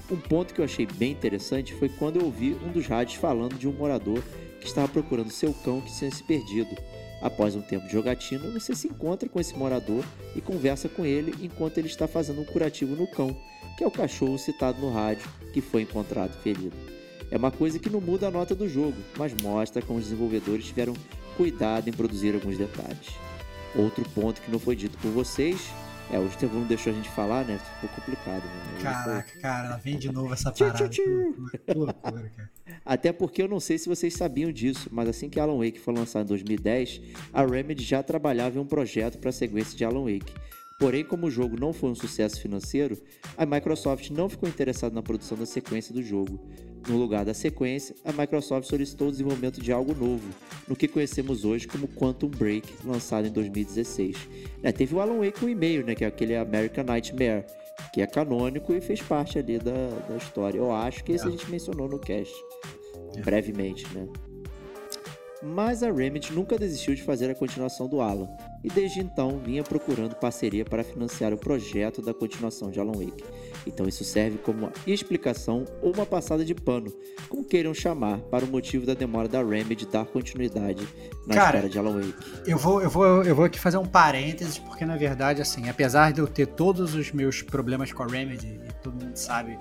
Um 0.09 0.17
ponto 0.17 0.53
que 0.53 0.61
eu 0.61 0.65
achei 0.65 0.87
bem 0.87 1.11
interessante 1.11 1.73
foi 1.73 1.89
quando 1.89 2.17
eu 2.17 2.25
ouvi 2.25 2.55
um 2.65 2.71
dos 2.71 2.87
rádios 2.87 3.17
falando 3.17 3.55
de 3.55 3.67
um 3.67 3.73
morador 3.73 4.23
que 4.59 4.67
estava 4.67 4.87
procurando 4.87 5.29
seu 5.29 5.53
cão 5.53 5.81
que 5.81 5.95
tinha 5.95 6.11
se 6.11 6.23
perdido. 6.23 6.75
Após 7.21 7.55
um 7.55 7.61
tempo 7.61 7.85
de 7.85 7.91
jogatina, 7.91 8.49
você 8.49 8.73
se 8.73 8.87
encontra 8.87 9.27
com 9.27 9.39
esse 9.39 9.55
morador 9.55 10.03
e 10.35 10.41
conversa 10.41 10.87
com 10.87 11.05
ele 11.05 11.33
enquanto 11.41 11.77
ele 11.77 11.87
está 11.87 12.07
fazendo 12.07 12.41
um 12.41 12.45
curativo 12.45 12.95
no 12.95 13.05
cão, 13.07 13.35
que 13.77 13.83
é 13.83 13.87
o 13.87 13.91
cachorro 13.91 14.37
citado 14.37 14.79
no 14.79 14.91
rádio 14.91 15.27
que 15.53 15.61
foi 15.61 15.81
encontrado 15.81 16.41
ferido. 16.41 16.98
É 17.31 17.37
uma 17.37 17.51
coisa 17.51 17.79
que 17.79 17.89
não 17.89 18.01
muda 18.01 18.27
a 18.27 18.31
nota 18.31 18.55
do 18.55 18.67
jogo, 18.67 18.97
mas 19.17 19.33
mostra 19.41 19.81
como 19.81 19.99
os 19.99 20.05
desenvolvedores 20.05 20.65
tiveram 20.65 20.93
cuidado 21.37 21.87
em 21.89 21.93
produzir 21.93 22.33
alguns 22.33 22.57
detalhes. 22.57 23.09
Outro 23.75 24.03
ponto 24.15 24.41
que 24.41 24.51
não 24.51 24.59
foi 24.59 24.75
dito 24.75 24.97
por 24.97 25.11
vocês 25.11 25.69
é, 26.11 26.17
o 26.17 26.25
Estevão 26.25 26.61
não 26.61 26.67
deixou 26.67 26.91
a 26.91 26.95
gente 26.95 27.09
falar, 27.09 27.45
né? 27.45 27.59
Ficou 27.59 27.89
complicado. 27.89 28.43
Né? 28.43 28.81
Caraca, 28.81 29.39
cara, 29.39 29.67
ela 29.67 29.77
vem 29.77 29.97
de 29.97 30.09
novo 30.11 30.33
essa 30.33 30.51
parada. 30.51 30.89
que 30.89 31.01
loucura, 31.75 31.93
cara. 31.93 32.49
Até 32.83 33.11
porque 33.11 33.43
eu 33.43 33.47
não 33.47 33.59
sei 33.59 33.77
se 33.77 33.87
vocês 33.87 34.15
sabiam 34.15 34.51
disso, 34.51 34.89
mas 34.91 35.07
assim 35.07 35.29
que 35.29 35.39
Alan 35.39 35.57
Wake 35.57 35.79
foi 35.79 35.93
lançado 35.93 36.23
em 36.23 36.29
2010, 36.29 37.01
a 37.31 37.45
Remedy 37.45 37.83
já 37.83 38.01
trabalhava 38.01 38.57
em 38.57 38.61
um 38.61 38.65
projeto 38.65 39.19
para 39.19 39.29
a 39.29 39.33
sequência 39.33 39.77
de 39.77 39.85
Alan 39.85 40.03
Wake. 40.03 40.33
Porém, 40.79 41.03
como 41.03 41.27
o 41.27 41.31
jogo 41.31 41.59
não 41.59 41.73
foi 41.73 41.89
um 41.89 41.95
sucesso 41.95 42.41
financeiro, 42.41 42.97
a 43.37 43.45
Microsoft 43.45 44.09
não 44.09 44.29
ficou 44.29 44.47
interessada 44.49 44.95
na 44.95 45.03
produção 45.03 45.37
da 45.37 45.45
sequência 45.45 45.93
do 45.93 46.01
jogo. 46.01 46.39
No 46.87 46.97
lugar 46.97 47.25
da 47.25 47.33
sequência, 47.33 47.95
a 48.03 48.11
Microsoft 48.11 48.67
solicitou 48.67 49.09
o 49.09 49.11
desenvolvimento 49.11 49.61
de 49.61 49.71
algo 49.71 49.93
novo, 49.93 50.27
no 50.67 50.75
que 50.75 50.87
conhecemos 50.87 51.45
hoje 51.45 51.67
como 51.67 51.87
Quantum 51.87 52.29
Break, 52.29 52.67
lançado 52.85 53.27
em 53.27 53.31
2016. 53.31 54.15
É, 54.63 54.71
teve 54.71 54.95
o 54.95 54.99
Alan 54.99 55.19
Wake 55.19 55.43
um 55.43 55.49
e-mail, 55.49 55.85
né, 55.85 55.93
que 55.93 56.03
é 56.03 56.07
aquele 56.07 56.35
American 56.35 56.83
Nightmare, 56.85 57.45
que 57.93 58.01
é 58.01 58.07
canônico 58.07 58.73
e 58.73 58.81
fez 58.81 59.01
parte 59.01 59.37
ali 59.37 59.59
da, 59.59 59.89
da 60.07 60.17
história. 60.17 60.57
Eu 60.57 60.71
acho 60.71 61.03
que 61.03 61.11
esse 61.11 61.27
a 61.27 61.31
gente 61.31 61.49
mencionou 61.49 61.87
no 61.87 61.99
cast, 61.99 62.33
brevemente, 63.23 63.85
né? 63.93 64.07
Mas 65.41 65.83
a 65.83 65.91
Remedy 65.91 66.33
nunca 66.33 66.57
desistiu 66.57 66.93
de 66.93 67.01
fazer 67.01 67.29
a 67.29 67.35
continuação 67.35 67.87
do 67.87 68.01
Alan, 68.01 68.27
e 68.63 68.67
desde 68.67 68.99
então 68.99 69.39
vinha 69.39 69.63
procurando 69.63 70.15
parceria 70.15 70.65
para 70.65 70.83
financiar 70.83 71.33
o 71.33 71.37
projeto 71.37 72.01
da 72.01 72.13
continuação 72.13 72.69
de 72.69 72.79
Alan 72.79 72.91
Wake. 72.91 73.23
Então 73.69 73.87
isso 73.87 74.03
serve 74.03 74.37
como 74.39 74.65
uma 74.65 74.71
explicação 74.85 75.65
ou 75.81 75.93
uma 75.93 76.05
passada 76.05 76.43
de 76.43 76.55
pano, 76.55 76.91
como 77.29 77.45
queiram 77.45 77.73
chamar, 77.73 78.19
para 78.19 78.43
o 78.43 78.47
motivo 78.47 78.85
da 78.85 78.93
demora 78.93 79.27
da 79.27 79.43
Remedy 79.43 79.85
dar 79.85 80.05
continuidade 80.05 80.87
na 81.25 81.35
Cara, 81.35 81.57
história 81.57 81.69
de 81.69 81.79
Alan 81.79 82.01
Wake. 82.01 82.49
Eu 82.49 82.57
vou, 82.57 82.81
eu, 82.81 82.89
vou, 82.89 83.23
eu 83.23 83.35
vou 83.35 83.45
aqui 83.45 83.59
fazer 83.59 83.77
um 83.77 83.85
parênteses, 83.85 84.57
porque 84.57 84.85
na 84.85 84.97
verdade, 84.97 85.41
assim, 85.41 85.69
apesar 85.69 86.11
de 86.11 86.19
eu 86.19 86.27
ter 86.27 86.47
todos 86.47 86.95
os 86.95 87.11
meus 87.11 87.41
problemas 87.41 87.93
com 87.93 88.03
a 88.03 88.07
Remedy, 88.07 88.47
e 88.47 88.73
todo 88.81 89.03
mundo 89.03 89.15
sabe 89.15 89.57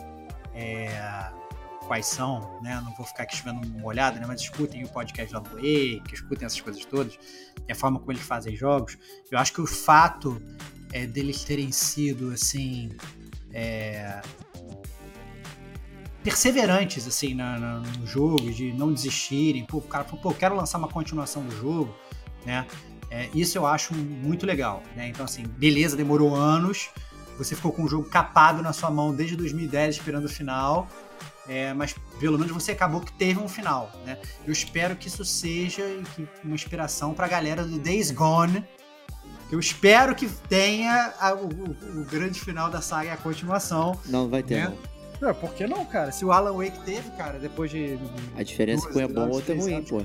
é, 0.55 0.89
quais 1.87 2.07
são, 2.07 2.59
né? 2.63 2.81
Não 2.85 2.95
vou 2.95 3.07
ficar 3.07 3.25
aqui 3.25 3.37
chovendo 3.37 3.67
uma 3.67 3.87
olhada, 3.87 4.19
né? 4.19 4.27
Mas 4.27 4.41
escutem 4.41 4.85
o 4.85 4.89
podcast 4.89 5.33
da 5.33 5.41
Wake, 5.41 6.03
escutem 6.13 6.47
essas 6.47 6.61
coisas 6.61 6.85
todas, 6.85 7.19
e 7.67 7.73
a 7.73 7.75
forma 7.75 7.99
como 7.99 8.13
eles 8.13 8.23
fazem 8.23 8.57
jogos. 8.57 8.97
Eu 9.31 9.39
acho 9.39 9.53
que 9.53 9.61
o 9.61 9.67
fato 9.67 10.41
é, 10.93 11.07
deles 11.07 11.45
terem 11.45 11.71
sido, 11.73 12.33
assim, 12.33 12.91
é, 13.53 14.21
perseverantes 16.23 17.07
assim 17.07 17.35
na, 17.35 17.59
na, 17.59 17.79
no 17.81 18.07
jogo, 18.07 18.51
de 18.51 18.73
não 18.73 18.93
desistirem. 18.93 19.65
Pô, 19.65 19.79
o 19.79 19.83
cara 19.83 20.05
falou, 20.05 20.21
pô, 20.21 20.35
quero 20.35 20.55
lançar 20.55 20.79
uma 20.79 20.89
continuação 20.89 21.43
do 21.43 21.57
jogo, 21.57 21.95
né? 22.45 22.67
É, 23.11 23.29
isso 23.35 23.57
eu 23.57 23.67
acho 23.67 23.95
muito 23.95 24.45
legal, 24.45 24.83
né? 24.95 25.09
Então, 25.09 25.25
assim, 25.25 25.43
beleza, 25.43 25.97
demorou 25.97 26.35
anos, 26.35 26.91
você 27.39 27.57
ficou 27.57 27.73
com 27.73 27.85
o 27.85 27.89
jogo 27.89 28.09
capado 28.09 28.63
na 28.63 28.73
sua 28.73 28.91
mão 28.91 29.15
desde 29.15 29.37
2010 29.37 29.97
esperando 29.97 30.27
o 30.27 30.29
final, 30.29 30.87
é, 31.49 31.73
mas 31.73 31.95
pelo 32.21 32.39
menos 32.39 32.53
você 32.53 32.73
acabou 32.73 33.01
que 33.01 33.13
teve 33.13 33.41
um 33.41 33.49
final, 33.49 33.91
né? 34.05 34.19
Eu 34.47 34.53
espero 34.53 34.95
que 34.95 35.09
isso 35.09 35.25
seja 35.25 35.83
uma 36.45 36.55
inspiração 36.55 37.15
pra 37.15 37.27
galera 37.27 37.65
do 37.65 37.79
Days 37.79 38.11
Gone, 38.11 38.63
eu 39.51 39.59
espero 39.59 40.15
que 40.15 40.29
tenha 40.49 41.15
a, 41.19 41.35
o, 41.35 41.47
o, 41.47 42.05
grande 42.05 42.41
final 42.41 42.71
da 42.71 42.81
saga 42.81 43.07
e 43.07 43.11
a 43.11 43.17
continuação. 43.17 43.99
Não 44.07 44.29
vai 44.29 44.43
ter, 44.43 44.69
né? 44.69 44.77
não. 45.21 45.35
por 45.35 45.55
que 45.55 45.67
não, 45.67 45.85
cara? 45.85 46.13
Se 46.13 46.25
o 46.25 46.33
Alan 46.33 46.53
Wake 46.53 46.81
teve, 46.81 47.11
cara, 47.13 47.39
depois 47.39 47.71
de. 47.71 47.99
A 48.37 48.43
diferença 48.43 48.89
é 48.89 48.93
que 48.93 48.99
um 48.99 49.01
é 49.01 49.09
bom, 49.09 49.29
outro 49.31 49.53
é 49.53 49.57
ruim, 49.57 49.83
pô. 49.83 50.03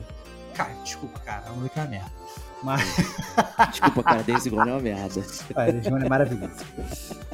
Cara, 0.54 0.74
desculpa, 0.84 1.20
cara, 1.20 1.48
Alan 1.48 1.64
Wake 1.64 1.78
é 1.78 1.82
uma 1.82 1.90
merda. 1.90 2.12
Mas... 2.64 2.82
Desculpa, 3.72 4.04
cara, 4.04 4.24
Days 4.24 4.48
Gone 4.48 4.70
é 4.70 4.74
uma 4.74 4.82
merda. 4.82 5.22
É, 5.56 5.72
Days 5.74 5.88
Gone 5.90 6.06
é 6.06 6.10
maravilhoso. 6.10 6.66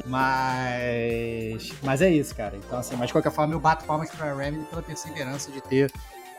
Mas. 0.04 1.72
Mas 1.82 2.02
é 2.02 2.10
isso, 2.10 2.34
cara. 2.34 2.56
Então, 2.56 2.80
assim, 2.80 2.96
mas 2.96 3.06
de 3.06 3.12
qualquer 3.12 3.30
forma, 3.30 3.54
eu 3.54 3.60
bato 3.60 3.84
palmas 3.84 4.10
pra 4.10 4.34
Remedy 4.34 4.64
pela 4.64 4.82
perseverança 4.82 5.52
de 5.52 5.60
ter 5.60 5.92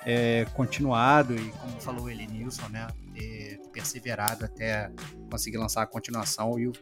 é, 0.06 0.46
continuado 0.54 1.34
e, 1.36 1.50
como 1.52 1.80
falou 1.80 2.10
ele, 2.10 2.28
Nilson, 2.28 2.68
né? 2.70 2.88
Ter 3.14 3.60
perseverado 3.72 4.46
até 4.46 4.92
conseguir 5.30 5.58
lançar 5.58 5.84
a 5.84 5.88
continuação 5.88 6.60
e 6.60 6.68
o. 6.68 6.74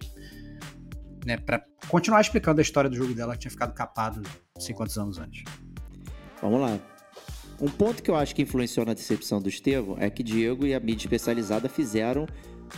Né, 1.25 1.37
pra 1.37 1.63
continuar 1.89 2.21
explicando 2.21 2.59
a 2.59 2.61
história 2.61 2.89
do 2.89 2.95
jogo 2.95 3.13
dela 3.13 3.33
que 3.33 3.39
tinha 3.39 3.51
ficado 3.51 3.73
capado 3.73 4.21
não 4.55 4.61
sei 4.61 4.73
quantos 4.73 4.97
anos 4.97 5.17
antes. 5.17 5.43
Vamos 6.41 6.61
lá. 6.61 6.79
Um 7.59 7.69
ponto 7.69 8.01
que 8.01 8.09
eu 8.09 8.15
acho 8.15 8.33
que 8.33 8.41
influenciou 8.41 8.85
na 8.85 8.93
decepção 8.93 9.41
do 9.41 9.49
Estevão 9.49 9.97
é 9.99 10.09
que 10.09 10.23
Diego 10.23 10.65
e 10.65 10.73
a 10.73 10.79
mídia 10.79 11.05
especializada 11.05 11.67
fizeram 11.67 12.25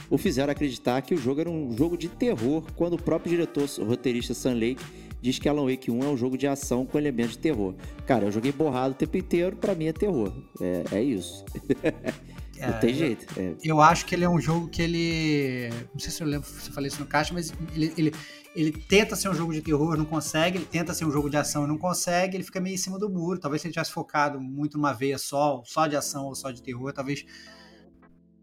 o 0.10 0.18
fizeram 0.18 0.52
acreditar 0.52 1.02
que 1.02 1.14
o 1.14 1.18
jogo 1.18 1.42
era 1.42 1.50
um 1.50 1.76
jogo 1.76 1.98
de 1.98 2.08
terror, 2.08 2.64
quando 2.76 2.94
o 2.94 3.02
próprio 3.02 3.32
diretor 3.32 3.68
roteirista 3.80 4.34
Sam 4.34 4.54
Lake 4.54 4.84
diz 5.22 5.38
que 5.38 5.48
Alan 5.48 5.70
Wake 5.70 5.92
1 5.92 6.04
é 6.04 6.08
um 6.08 6.18
jogo 6.18 6.38
de 6.38 6.48
ação 6.48 6.86
com 6.86 6.98
elementos 6.98 7.34
de 7.34 7.40
terror. 7.40 7.76
Cara, 8.08 8.26
eu 8.26 8.32
joguei 8.32 8.52
borrado 8.52 8.94
o 8.94 8.98
tempo 8.98 9.18
inteiro, 9.18 9.56
para 9.56 9.76
mim 9.76 9.86
é 9.86 9.94
terror. 9.94 10.34
É, 10.60 10.98
é 10.98 11.04
isso. 11.04 11.46
Não 12.68 12.80
tem 12.80 12.94
jeito. 12.94 13.40
É. 13.40 13.56
Eu 13.64 13.82
acho 13.82 14.06
que 14.06 14.14
ele 14.14 14.24
é 14.24 14.30
um 14.30 14.40
jogo 14.40 14.68
que 14.68 14.82
ele. 14.82 15.70
Não 15.94 16.00
sei 16.00 16.12
se 16.12 16.22
eu 16.22 16.28
lembro 16.28 16.48
se 16.48 16.70
eu 16.70 16.74
falei 16.74 16.88
isso 16.88 17.00
no 17.00 17.08
caixa, 17.08 17.34
mas 17.34 17.54
ele, 17.74 17.94
ele, 17.98 18.14
ele 18.56 18.72
tenta 18.72 19.16
ser 19.16 19.30
um 19.30 19.34
jogo 19.34 19.54
de 19.54 19.62
terror, 19.62 19.98
não 19.98 20.06
consegue. 20.06 20.58
Ele 20.58 20.66
tenta 20.66 20.94
ser 20.94 21.06
um 21.06 21.12
jogo 21.12 21.30
de 21.30 21.38
ação 21.38 21.66
e 21.66 21.68
não 21.68 21.78
consegue. 21.78 22.38
Ele 22.38 22.44
fica 22.44 22.60
meio 22.60 22.76
em 22.76 22.78
cima 22.78 23.00
do 23.00 23.10
muro. 23.10 23.40
Talvez 23.40 23.62
se 23.62 23.68
ele 23.68 23.74
tivesse 23.74 23.92
focado 23.92 24.40
muito 24.40 24.78
numa 24.78 24.94
veia 24.94 25.18
só, 25.18 25.62
só 25.66 25.88
de 25.88 25.96
ação 25.96 26.26
ou 26.26 26.36
só 26.36 26.52
de 26.52 26.62
terror, 26.62 26.94
talvez 26.94 27.26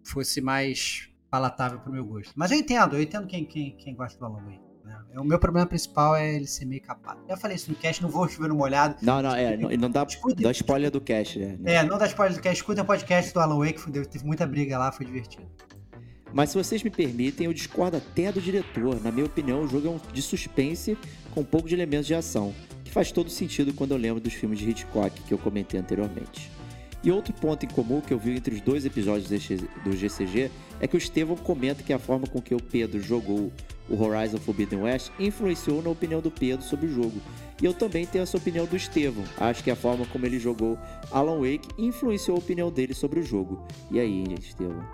fosse 0.03 0.41
mais 0.41 1.09
palatável 1.31 1.79
pro 1.81 1.93
meu 1.93 2.05
gosto. 2.05 2.33
Mas 2.35 2.51
eu 2.51 2.59
entendo, 2.59 2.97
eu 2.97 3.03
entendo 3.03 3.27
quem, 3.27 3.45
quem, 3.45 3.77
quem 3.77 3.95
gosta 3.95 4.19
do 4.19 4.25
Alan 4.25 4.43
Wake. 4.45 4.68
Né? 4.89 5.21
O 5.21 5.25
meu 5.25 5.39
problema 5.39 5.67
principal 5.67 6.17
é 6.17 6.35
ele 6.35 6.47
ser 6.47 6.65
meio 6.65 6.81
capado. 6.81 7.21
Já 7.29 7.37
falei 7.37 7.57
isso 7.57 7.71
no 7.71 7.77
cast, 7.77 8.03
não 8.03 8.09
vou 8.09 8.27
chover 8.29 8.49
no 8.49 8.55
molhado. 8.55 8.97
Não, 9.03 9.21
não, 9.21 9.35
é, 9.35 9.57
não, 9.57 9.69
não 9.71 9.91
dá, 9.91 10.07
dá 10.41 10.51
spoiler 10.51 10.91
do 10.91 11.01
cast, 11.01 11.39
né? 11.39 11.59
É, 11.65 11.83
não 11.83 11.99
dá 11.99 12.07
spoiler 12.07 12.35
do 12.35 12.43
cast. 12.43 12.57
Escuta 12.57 12.83
o 12.83 12.85
podcast 12.85 13.33
do 13.33 13.41
Alan 13.41 13.59
Wake, 13.59 13.91
teve 13.91 14.25
muita 14.25 14.47
briga 14.47 14.79
lá, 14.79 14.91
foi 14.91 15.05
divertido. 15.05 15.47
Mas 16.33 16.51
se 16.51 16.57
vocês 16.57 16.83
me 16.83 16.91
permitem, 16.91 17.47
eu 17.47 17.53
discordo 17.53 17.97
até 17.97 18.31
do 18.33 18.41
diretor. 18.41 19.01
Na 19.03 19.11
minha 19.11 19.27
opinião, 19.27 19.63
o 19.63 19.69
jogo 19.69 19.87
é 19.87 19.91
um 19.91 20.01
de 20.13 20.23
suspense 20.23 20.97
com 21.35 21.41
um 21.41 21.45
pouco 21.45 21.69
de 21.69 21.75
elementos 21.75 22.07
de 22.07 22.15
ação, 22.15 22.55
que 22.85 22.91
faz 22.91 23.13
todo 23.13 23.31
sentido 23.31 23.73
quando 23.73 23.93
eu 23.93 23.97
lembro 23.97 24.21
dos 24.21 24.35
filmes 24.35 24.59
de 24.59 24.69
Hitchcock 24.69 25.23
que 25.23 25.33
eu 25.33 25.39
comentei 25.39 25.79
anteriormente. 25.81 26.51
E 27.03 27.11
outro 27.13 27.33
ponto 27.33 27.65
em 27.65 27.69
comum 27.69 28.01
que 28.01 28.13
eu 28.13 28.19
vi 28.19 28.33
entre 28.33 28.55
os 28.55 28.61
dois 28.61 28.85
episódios 28.85 29.29
do 29.85 29.93
GCG 29.93 30.51
é 30.81 30.87
que 30.87 30.97
o 30.97 30.99
Estevão 30.99 31.37
comenta 31.37 31.83
que 31.83 31.93
a 31.93 31.99
forma 31.99 32.27
com 32.27 32.43
que 32.43 32.55
o 32.55 32.63
Pedro 32.63 33.01
jogou 33.01 33.53
o 33.89 34.03
Horizon 34.03 34.39
Forbidden 34.39 34.83
West 34.83 35.11
influenciou 35.19 35.83
na 35.83 35.91
opinião 35.91 36.21
do 36.21 36.31
Pedro 36.31 36.65
sobre 36.65 36.87
o 36.87 36.95
jogo. 36.95 37.21
E 37.61 37.65
eu 37.65 37.75
também 37.75 38.07
tenho 38.07 38.23
essa 38.23 38.37
opinião 38.37 38.67
do 38.67 38.77
Estevão. 38.77 39.25
Acho 39.39 39.65
que 39.65 39.71
a 39.71 39.77
forma 39.77 40.07
como 40.07 40.25
ele 40.27 40.39
jogou 40.39 40.79
Alan 41.11 41.39
Wake 41.39 41.69
influenciou 41.77 42.37
a 42.37 42.39
opinião 42.39 42.71
dele 42.71 42.95
sobre 42.95 43.21
o 43.21 43.23
jogo. 43.23 43.67
E 43.91 43.99
aí, 43.99 44.25
Estevão? 44.35 44.85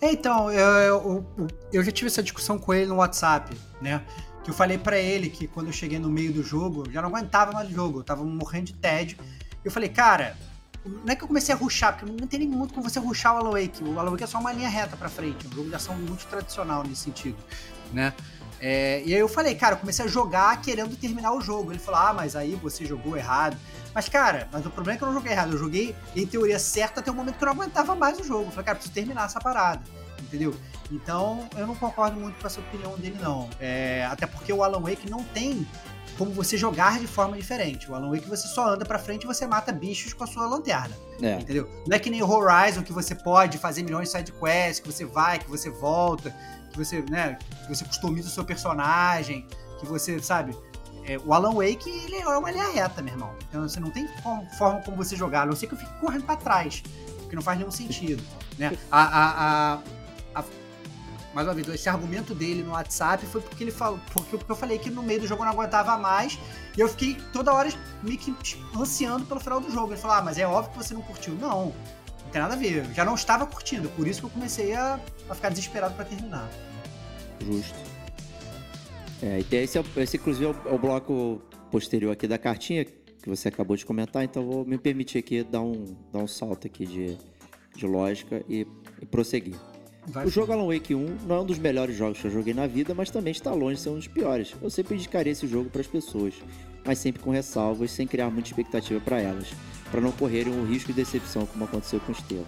É, 0.00 0.12
então, 0.12 0.50
eu, 0.50 1.24
eu, 1.38 1.50
eu, 1.72 1.82
já 1.82 1.90
tive 1.90 2.08
essa 2.08 2.22
discussão 2.22 2.58
com 2.58 2.74
ele 2.74 2.86
no 2.86 2.96
WhatsApp, 2.96 3.56
né? 3.80 4.02
Que 4.42 4.50
eu 4.50 4.54
falei 4.54 4.76
para 4.76 4.98
ele 4.98 5.30
que 5.30 5.46
quando 5.46 5.68
eu 5.68 5.72
cheguei 5.72 5.98
no 5.98 6.10
meio 6.10 6.30
do 6.30 6.42
jogo, 6.42 6.84
eu 6.86 6.92
já 6.92 7.00
não 7.00 7.08
aguentava 7.08 7.52
mais 7.52 7.70
o 7.70 7.72
jogo, 7.72 8.00
eu 8.00 8.04
tava 8.04 8.22
morrendo 8.22 8.66
de 8.66 8.74
tédio. 8.74 9.16
Eu 9.64 9.70
falei, 9.70 9.88
cara, 9.88 10.36
não 10.84 11.10
é 11.10 11.16
que 11.16 11.24
eu 11.24 11.28
comecei 11.28 11.54
a 11.54 11.56
ruxar, 11.56 11.96
porque 11.96 12.12
não 12.20 12.28
tem 12.28 12.40
nem 12.40 12.48
muito 12.48 12.74
como 12.74 12.88
você 12.88 13.00
ruxar 13.00 13.34
o 13.34 13.38
Alan 13.38 13.52
Wake. 13.52 13.82
O 13.82 13.98
Alan 13.98 14.10
Wake 14.10 14.24
é 14.24 14.26
só 14.26 14.38
uma 14.38 14.52
linha 14.52 14.68
reta 14.68 14.94
para 14.96 15.08
frente, 15.08 15.46
um 15.46 15.50
jogo 15.50 15.68
de 15.70 15.74
ação 15.74 15.96
muito 15.96 16.26
tradicional 16.26 16.84
nesse 16.84 17.02
sentido, 17.02 17.38
né? 17.94 18.12
É, 18.60 19.02
e 19.04 19.12
aí 19.12 19.20
eu 19.20 19.28
falei, 19.28 19.54
cara, 19.54 19.74
eu 19.74 19.78
comecei 19.78 20.04
a 20.04 20.08
jogar 20.08 20.60
querendo 20.62 20.96
terminar 20.96 21.32
o 21.32 21.40
jogo. 21.40 21.70
Ele 21.70 21.78
falou, 21.78 22.00
ah, 22.00 22.12
mas 22.14 22.34
aí 22.34 22.54
você 22.54 22.84
jogou 22.86 23.16
errado. 23.16 23.56
Mas, 23.94 24.08
cara, 24.08 24.48
mas 24.50 24.64
o 24.64 24.70
problema 24.70 24.96
é 24.96 24.98
que 24.98 25.04
eu 25.04 25.08
não 25.08 25.14
joguei 25.14 25.32
errado. 25.32 25.52
Eu 25.52 25.58
joguei 25.58 25.94
em 26.16 26.26
teoria 26.26 26.58
certa 26.58 27.00
até 27.00 27.10
o 27.10 27.14
momento 27.14 27.36
que 27.36 27.44
eu 27.44 27.46
não 27.46 27.54
aguentava 27.54 27.94
mais 27.94 28.18
o 28.18 28.24
jogo. 28.24 28.46
Eu 28.46 28.50
falei, 28.50 28.64
cara, 28.64 28.76
preciso 28.76 28.94
terminar 28.94 29.26
essa 29.26 29.38
parada. 29.38 29.82
Entendeu? 30.18 30.54
Então, 30.90 31.48
eu 31.56 31.66
não 31.66 31.74
concordo 31.74 32.18
muito 32.18 32.40
com 32.40 32.46
essa 32.46 32.60
opinião 32.60 32.96
dele, 32.96 33.18
não. 33.20 33.48
É, 33.60 34.06
até 34.10 34.26
porque 34.26 34.52
o 34.52 34.64
Alan 34.64 34.80
Wake 34.80 35.10
não 35.10 35.22
tem 35.22 35.66
como 36.16 36.30
você 36.30 36.56
jogar 36.56 36.98
de 36.98 37.06
forma 37.06 37.36
diferente. 37.36 37.90
O 37.90 37.94
Alan 37.94 38.10
Wake 38.10 38.28
você 38.28 38.46
só 38.46 38.68
anda 38.68 38.84
para 38.84 38.98
frente 38.98 39.24
e 39.24 39.26
você 39.26 39.46
mata 39.46 39.72
bichos 39.72 40.12
com 40.12 40.24
a 40.24 40.26
sua 40.26 40.46
lanterna. 40.46 40.94
É. 41.20 41.34
Entendeu? 41.34 41.68
Não 41.86 41.96
é 41.96 41.98
que 41.98 42.10
nem 42.10 42.22
o 42.22 42.30
Horizon 42.30 42.82
que 42.82 42.92
você 42.92 43.14
pode 43.14 43.58
fazer 43.58 43.82
milhões 43.82 44.10
de 44.10 44.18
sidequests, 44.18 44.80
que 44.80 44.90
você 44.90 45.04
vai, 45.04 45.38
que 45.38 45.48
você 45.48 45.70
volta, 45.70 46.34
que 46.74 46.84
você, 46.84 47.00
né, 47.02 47.38
que 47.62 47.68
você 47.68 47.84
customiza 47.84 48.28
o 48.28 48.30
seu 48.30 48.44
personagem, 48.44 49.46
que 49.78 49.86
você, 49.86 50.20
sabe, 50.20 50.56
é, 51.06 51.18
o 51.24 51.32
Alan 51.32 51.54
Wake 51.54 51.88
ele 51.88 52.16
é 52.16 52.26
uma 52.26 52.50
linha 52.50 52.68
reta, 52.70 53.00
meu 53.00 53.14
irmão. 53.14 53.34
Então 53.48 53.62
você 53.62 53.78
não 53.78 53.90
tem 53.90 54.08
forma 54.58 54.80
como 54.82 54.96
você 54.96 55.14
jogar, 55.14 55.42
a 55.42 55.46
não 55.46 55.54
ser 55.54 55.68
que 55.68 55.74
eu 55.74 55.78
fique 55.78 55.92
correndo 56.00 56.24
para 56.24 56.36
trás, 56.36 56.82
porque 57.20 57.36
não 57.36 57.42
faz 57.42 57.58
nenhum 57.58 57.70
sentido, 57.70 58.22
né? 58.58 58.76
A, 58.90 59.02
a, 59.02 59.74
a, 59.74 59.78
a 60.34 60.44
mais 61.32 61.46
uma 61.46 61.54
vez, 61.54 61.68
esse 61.68 61.88
argumento 61.88 62.34
dele 62.34 62.62
no 62.62 62.72
WhatsApp 62.72 63.24
foi 63.26 63.40
porque 63.40 63.64
ele 63.64 63.70
falou, 63.70 63.98
porque, 64.12 64.36
porque 64.36 64.52
eu 64.52 64.56
falei 64.56 64.78
que 64.78 64.88
no 64.88 65.02
meio 65.02 65.20
do 65.20 65.26
jogo 65.26 65.42
eu 65.42 65.46
não 65.46 65.52
aguentava 65.52 65.96
mais, 65.98 66.38
e 66.76 66.80
eu 66.80 66.88
fiquei 66.88 67.16
toda 67.32 67.52
hora 67.52 67.68
meio 68.02 68.18
que 68.18 68.34
ansiando 68.76 69.24
pelo 69.26 69.40
final 69.40 69.60
do 69.60 69.70
jogo. 69.70 69.92
Ele 69.92 70.00
falou: 70.00 70.16
"Ah, 70.16 70.22
mas 70.22 70.38
é 70.38 70.46
óbvio 70.46 70.72
que 70.72 70.78
você 70.78 70.94
não 70.94 71.02
curtiu". 71.02 71.34
Não. 71.34 71.72
Não 72.24 72.30
tem 72.32 72.40
nada 72.40 72.54
a 72.54 72.56
ver. 72.56 72.84
Eu 72.84 72.94
já 72.94 73.04
não 73.04 73.14
estava 73.14 73.46
curtindo, 73.46 73.88
por 73.90 74.06
isso 74.06 74.20
que 74.20 74.26
eu 74.26 74.30
comecei 74.30 74.74
a, 74.74 74.98
a 75.28 75.34
ficar 75.34 75.48
desesperado 75.48 75.94
para 75.94 76.04
terminar. 76.04 76.48
Justo. 77.40 77.78
É, 79.22 79.40
e 79.40 79.56
esse, 79.56 79.78
é, 79.78 79.82
esse 79.96 80.16
inclusive, 80.16 80.46
é 80.46 80.48
o, 80.48 80.68
é 80.68 80.72
o, 80.74 80.78
bloco 80.78 81.40
posterior 81.70 82.12
aqui 82.12 82.26
da 82.26 82.38
cartinha 82.38 82.84
que 82.84 83.28
você 83.28 83.48
acabou 83.48 83.76
de 83.76 83.86
comentar, 83.86 84.22
então 84.22 84.44
vou 84.44 84.64
me 84.66 84.76
permitir 84.76 85.18
aqui 85.18 85.42
dar 85.42 85.62
um, 85.62 85.96
dar 86.12 86.18
um 86.18 86.26
salto 86.26 86.66
aqui 86.66 86.84
de, 86.84 87.16
de 87.74 87.86
lógica 87.86 88.44
e, 88.48 88.66
e 89.00 89.06
prosseguir. 89.06 89.54
Vai 90.06 90.26
o 90.26 90.30
jogo 90.30 90.52
Alan 90.52 90.66
Wake 90.66 90.94
1 90.94 91.18
não 91.26 91.36
é 91.36 91.40
um 91.40 91.46
dos 91.46 91.58
melhores 91.58 91.96
jogos 91.96 92.20
que 92.20 92.26
eu 92.26 92.30
joguei 92.30 92.52
na 92.52 92.66
vida, 92.66 92.94
mas 92.94 93.10
também 93.10 93.30
está 93.30 93.52
longe 93.52 93.76
de 93.76 93.80
ser 93.80 93.88
um 93.88 93.94
dos 93.94 94.06
piores. 94.06 94.54
Eu 94.60 94.68
sempre 94.68 94.94
indicaria 94.94 95.32
esse 95.32 95.46
jogo 95.46 95.70
para 95.70 95.80
as 95.80 95.86
pessoas, 95.86 96.34
mas 96.84 96.98
sempre 96.98 97.22
com 97.22 97.30
ressalvas, 97.30 97.90
sem 97.90 98.06
criar 98.06 98.28
muita 98.28 98.50
expectativa 98.50 99.00
para 99.00 99.20
elas, 99.20 99.48
para 99.90 100.02
não 100.02 100.12
correrem 100.12 100.52
o 100.52 100.64
risco 100.66 100.92
de 100.92 100.96
decepção 101.00 101.46
como 101.46 101.64
aconteceu 101.64 101.98
com 102.00 102.12
o 102.12 102.14
Estevam. 102.14 102.44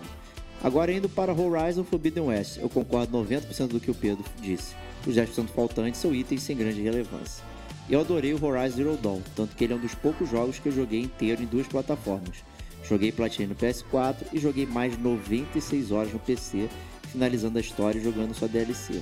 Agora 0.63 0.93
indo 0.93 1.09
para 1.09 1.33
Horizon 1.33 1.85
Forbidden 1.85 2.25
West, 2.25 2.59
eu 2.59 2.69
concordo 2.69 3.17
90% 3.17 3.69
do 3.69 3.81
que 3.81 3.91
o 3.91 3.95
Pedro 3.95 4.25
disse. 4.41 4.75
Os 5.07 5.15
10% 5.15 5.49
faltantes 5.49 6.01
são 6.01 6.15
itens 6.15 6.43
sem 6.43 6.57
grande 6.57 6.83
relevância. 6.83 7.45
Eu 7.89 8.01
adorei 8.01 8.35
o 8.35 8.45
Horizon 8.45 8.77
Zero 8.77 8.97
Dawn, 8.97 9.21
tanto 9.37 9.55
que 9.55 9.63
ele 9.63 9.73
é 9.73 9.77
um 9.77 9.81
dos 9.81 9.95
poucos 9.95 10.29
jogos 10.29 10.59
que 10.59 10.69
eu 10.69 10.73
joguei 10.73 11.01
inteiro 11.01 11.43
em 11.43 11.47
duas 11.47 11.69
plataformas. 11.69 12.45
Joguei 12.83 13.13
platina 13.13 13.49
no 13.49 13.55
PS4 13.55 14.17
e 14.33 14.39
joguei 14.39 14.67
mais 14.67 14.99
96 14.99 15.93
horas 15.93 16.13
no 16.13 16.19
PC, 16.19 16.69
finalizando 17.13 17.59
a 17.59 17.61
história 17.61 17.99
e 17.99 18.03
jogando 18.03 18.35
sua 18.35 18.49
DLC. 18.49 19.01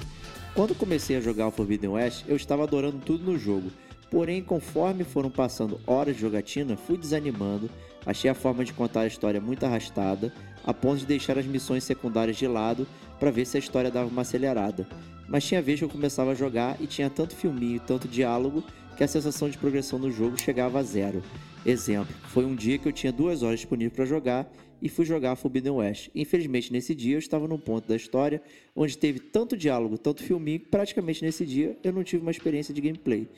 Quando 0.55 0.75
comecei 0.75 1.17
a 1.17 1.21
jogar 1.21 1.49
o 1.49 1.51
Forbidden 1.51 1.91
West, 1.91 2.25
eu 2.29 2.37
estava 2.37 2.63
adorando 2.63 2.99
tudo 2.99 3.25
no 3.25 3.39
jogo, 3.39 3.71
porém, 4.11 4.43
conforme 4.43 5.03
foram 5.03 5.31
passando 5.31 5.81
horas 5.87 6.15
de 6.15 6.23
jogatina, 6.23 6.77
fui 6.77 6.97
desanimando, 6.97 7.71
achei 8.07 8.31
a 8.31 8.35
forma 8.35 8.65
de 8.65 8.73
contar 8.73 9.01
a 9.01 9.07
história 9.07 9.41
muito 9.41 9.65
arrastada, 9.65 10.33
a 10.65 10.73
ponto 10.73 10.99
de 10.99 11.07
deixar 11.07 11.39
as 11.39 11.47
missões 11.47 11.85
secundárias 11.85 12.37
de 12.37 12.47
lado 12.47 12.87
para 13.19 13.31
ver 13.31 13.47
se 13.47 13.57
a 13.57 13.61
história 13.61 13.91
dava 13.91 14.09
uma 14.09 14.23
acelerada. 14.23 14.87
Mas 15.29 15.45
tinha 15.45 15.63
vez 15.63 15.79
que 15.79 15.85
eu 15.85 15.89
começava 15.89 16.33
a 16.33 16.35
jogar 16.35 16.77
e 16.81 16.87
tinha 16.87 17.09
tanto 17.09 17.35
filminho, 17.35 17.81
tanto 17.81 18.09
diálogo, 18.09 18.63
que 18.97 19.05
a 19.05 19.09
sensação 19.09 19.49
de 19.49 19.59
progressão 19.59 19.99
no 19.99 20.11
jogo 20.11 20.41
chegava 20.41 20.79
a 20.79 20.83
zero. 20.83 21.23
Exemplo, 21.65 22.15
foi 22.29 22.45
um 22.45 22.55
dia 22.55 22.79
que 22.79 22.87
eu 22.87 22.93
tinha 22.93 23.13
duas 23.13 23.43
horas 23.43 23.61
disponíveis 23.61 23.95
para 23.95 24.05
jogar 24.05 24.51
e 24.81 24.89
fui 24.89 25.05
jogar 25.05 25.35
Forbidden 25.35 25.73
West. 25.73 26.11
Infelizmente, 26.15 26.73
nesse 26.73 26.95
dia 26.95 27.15
eu 27.15 27.19
estava 27.19 27.49
num 27.49 27.59
ponto 27.59 27.89
da 27.89 27.97
história 27.97 28.43
onde 28.77 28.99
teve 28.99 29.19
tanto 29.19 29.57
diálogo, 29.57 29.97
tanto 29.97 30.23
filminho, 30.23 30.61
que 30.61 30.67
praticamente 30.67 31.25
nesse 31.25 31.47
dia 31.47 31.77
eu 31.83 31.93
não 31.93 32.05
tive 32.05 32.23
uma 32.23 32.31
experiência 32.31 32.75
de 32.75 32.81
gameplay, 32.81 33.29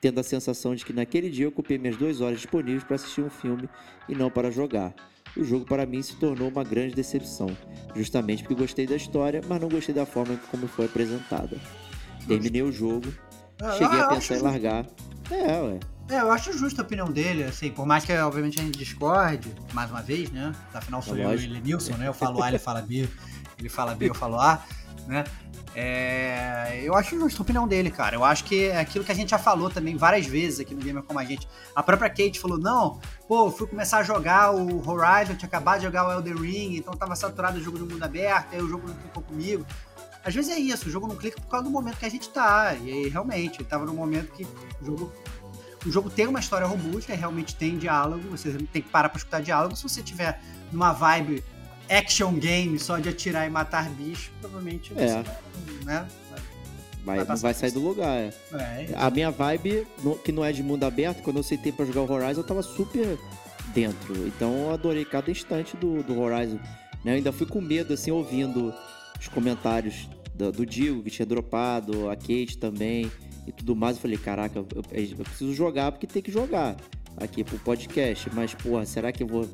tendo 0.00 0.18
a 0.18 0.22
sensação 0.22 0.74
de 0.74 0.84
que 0.84 0.92
naquele 0.92 1.28
dia 1.28 1.44
eu 1.44 1.50
ocupei 1.50 1.76
minhas 1.76 1.96
duas 1.96 2.20
horas 2.22 2.38
disponíveis 2.38 2.84
para 2.84 2.96
assistir 2.96 3.20
um 3.20 3.30
filme 3.30 3.68
e 4.08 4.14
não 4.14 4.30
para 4.30 4.50
jogar. 4.50 4.94
O 5.36 5.44
jogo 5.44 5.64
para 5.64 5.84
mim 5.84 6.00
se 6.02 6.14
tornou 6.16 6.48
uma 6.48 6.62
grande 6.62 6.94
decepção, 6.94 7.48
justamente 7.94 8.42
porque 8.42 8.54
gostei 8.54 8.86
da 8.86 8.96
história, 8.96 9.40
mas 9.48 9.60
não 9.60 9.68
gostei 9.68 9.94
da 9.94 10.06
forma 10.06 10.38
como 10.50 10.66
foi 10.68 10.84
apresentada. 10.86 11.56
Terminei 12.26 12.62
o 12.62 12.70
jogo, 12.72 13.12
Ah, 13.60 13.72
cheguei 13.72 14.00
a 14.00 14.08
pensar 14.08 14.36
em 14.36 14.40
largar. 14.40 14.86
É, 15.30 15.60
ué. 15.60 15.80
É, 16.10 16.20
eu 16.20 16.30
acho 16.30 16.52
justa 16.56 16.82
a 16.82 16.84
opinião 16.84 17.10
dele, 17.10 17.44
assim, 17.44 17.70
por 17.70 17.86
mais 17.86 18.04
que 18.04 18.12
obviamente 18.12 18.60
a 18.60 18.62
gente 18.62 18.78
discorde, 18.78 19.50
mais 19.72 19.90
uma 19.90 20.02
vez, 20.02 20.30
né? 20.30 20.52
Afinal 20.72 21.00
sou 21.02 21.16
É 21.16 21.20
eu 21.20 21.22
e 21.22 21.26
lógico. 21.26 21.52
ele 21.54 21.60
Nilson, 21.62 21.94
né? 21.96 22.06
Eu 22.08 22.14
falo 22.14 22.42
A, 22.42 22.48
ele 22.48 22.58
fala 22.58 22.82
B, 22.82 23.08
ele 23.58 23.68
fala 23.68 23.94
B, 23.94 24.10
eu 24.10 24.14
falo 24.14 24.38
A, 24.38 24.62
né? 25.06 25.24
É, 25.74 26.82
eu 26.84 26.94
acho 26.94 27.18
justa 27.18 27.40
a 27.40 27.42
opinião 27.42 27.66
dele, 27.66 27.90
cara. 27.90 28.14
Eu 28.14 28.24
acho 28.24 28.44
que 28.44 28.66
é 28.66 28.78
aquilo 28.78 29.04
que 29.04 29.10
a 29.10 29.14
gente 29.14 29.30
já 29.30 29.38
falou 29.38 29.68
também 29.68 29.96
várias 29.96 30.24
vezes 30.26 30.60
aqui 30.60 30.74
no 30.74 30.80
Gamer 30.80 31.02
Como 31.02 31.18
a 31.18 31.24
Gente. 31.24 31.48
A 31.74 31.82
própria 31.82 32.08
Kate 32.08 32.38
falou, 32.38 32.58
não, 32.58 33.00
pô, 33.26 33.46
eu 33.46 33.50
fui 33.50 33.66
começar 33.66 33.98
a 33.98 34.02
jogar 34.04 34.54
o 34.54 34.88
Horizon, 34.88 35.34
tinha 35.34 35.48
acabado 35.48 35.78
de 35.78 35.86
jogar 35.86 36.06
o 36.06 36.12
Elden 36.12 36.36
Ring, 36.36 36.76
então 36.76 36.94
tava 36.94 37.16
saturado 37.16 37.58
o 37.58 37.62
jogo 37.62 37.78
de 37.78 37.92
mundo 37.92 38.02
aberto, 38.02 38.54
aí 38.54 38.62
o 38.62 38.68
jogo 38.68 38.86
não 38.86 38.94
clicou 38.94 39.22
comigo. 39.22 39.66
Às 40.24 40.34
vezes 40.34 40.50
é 40.50 40.58
isso, 40.58 40.88
o 40.88 40.90
jogo 40.90 41.06
não 41.06 41.16
clica 41.16 41.40
por 41.40 41.48
causa 41.48 41.64
do 41.64 41.70
momento 41.70 41.98
que 41.98 42.06
a 42.06 42.10
gente 42.10 42.28
tá. 42.30 42.74
E 42.80 42.90
aí, 42.90 43.08
realmente, 43.08 43.60
ele 43.60 43.68
tava 43.68 43.84
num 43.84 43.94
momento 43.94 44.32
que 44.32 44.44
o 44.80 44.86
jogo 44.86 45.12
o 45.86 45.90
jogo 45.90 46.08
tem 46.08 46.26
uma 46.26 46.40
história 46.40 46.66
robusta, 46.66 47.14
realmente 47.14 47.54
tem 47.54 47.76
diálogo, 47.76 48.30
você 48.30 48.52
tem 48.72 48.80
que 48.80 48.88
parar 48.88 49.10
pra 49.10 49.18
escutar 49.18 49.42
diálogo. 49.42 49.76
Se 49.76 49.82
você 49.82 50.02
tiver 50.02 50.40
numa 50.72 50.92
vibe 50.92 51.44
action 51.88 52.34
game 52.34 52.78
só 52.78 52.98
de 52.98 53.08
atirar 53.08 53.46
e 53.46 53.50
matar 53.50 53.88
bicho, 53.90 54.30
provavelmente 54.40 54.92
você 54.94 55.02
É. 55.02 55.24
né? 55.84 56.06
Vai, 57.04 57.22
Vai 57.22 57.36
vai 57.36 57.52
sair 57.54 57.70
do 57.70 57.80
lugar. 57.80 58.16
é. 58.18 58.32
É, 58.54 58.88
A 58.94 59.10
minha 59.10 59.30
vibe, 59.30 59.86
no- 60.02 60.16
que 60.16 60.32
não 60.32 60.42
é 60.44 60.52
de 60.52 60.62
mundo 60.62 60.84
aberto, 60.84 61.22
quando 61.22 61.36
eu 61.36 61.42
sentei 61.42 61.70
pra 61.70 61.84
jogar 61.84 62.00
o 62.00 62.10
Horizon, 62.10 62.40
eu 62.40 62.46
tava 62.46 62.62
super 62.62 63.18
dentro. 63.74 64.26
Então 64.26 64.54
eu 64.68 64.70
adorei 64.72 65.04
cada 65.04 65.30
instante 65.30 65.76
do, 65.76 66.02
do 66.02 66.18
Horizon. 66.18 66.58
né? 67.04 67.12
Eu 67.12 67.16
ainda 67.16 67.30
fui 67.32 67.46
com 67.46 67.60
medo, 67.60 67.92
assim, 67.92 68.10
ouvindo 68.10 68.72
os 69.20 69.28
comentários 69.28 70.08
do, 70.34 70.50
do 70.50 70.64
Digo, 70.64 71.02
que 71.02 71.10
tinha 71.10 71.26
dropado, 71.26 72.08
a 72.08 72.16
Kate 72.16 72.56
também 72.56 73.12
e 73.46 73.52
tudo 73.52 73.76
mais. 73.76 73.96
Eu 73.96 74.00
falei, 74.02 74.16
caraca, 74.16 74.58
eu, 74.58 74.66
eu- 74.74 74.82
eu 75.18 75.24
preciso 75.24 75.52
jogar 75.52 75.92
porque 75.92 76.06
tem 76.06 76.22
que 76.22 76.32
jogar 76.32 76.74
aqui 77.18 77.44
pro 77.44 77.58
podcast. 77.58 78.30
Mas, 78.32 78.54
porra, 78.54 78.86
será 78.86 79.12
que 79.12 79.22
eu 79.22 79.26
vou 79.26 79.46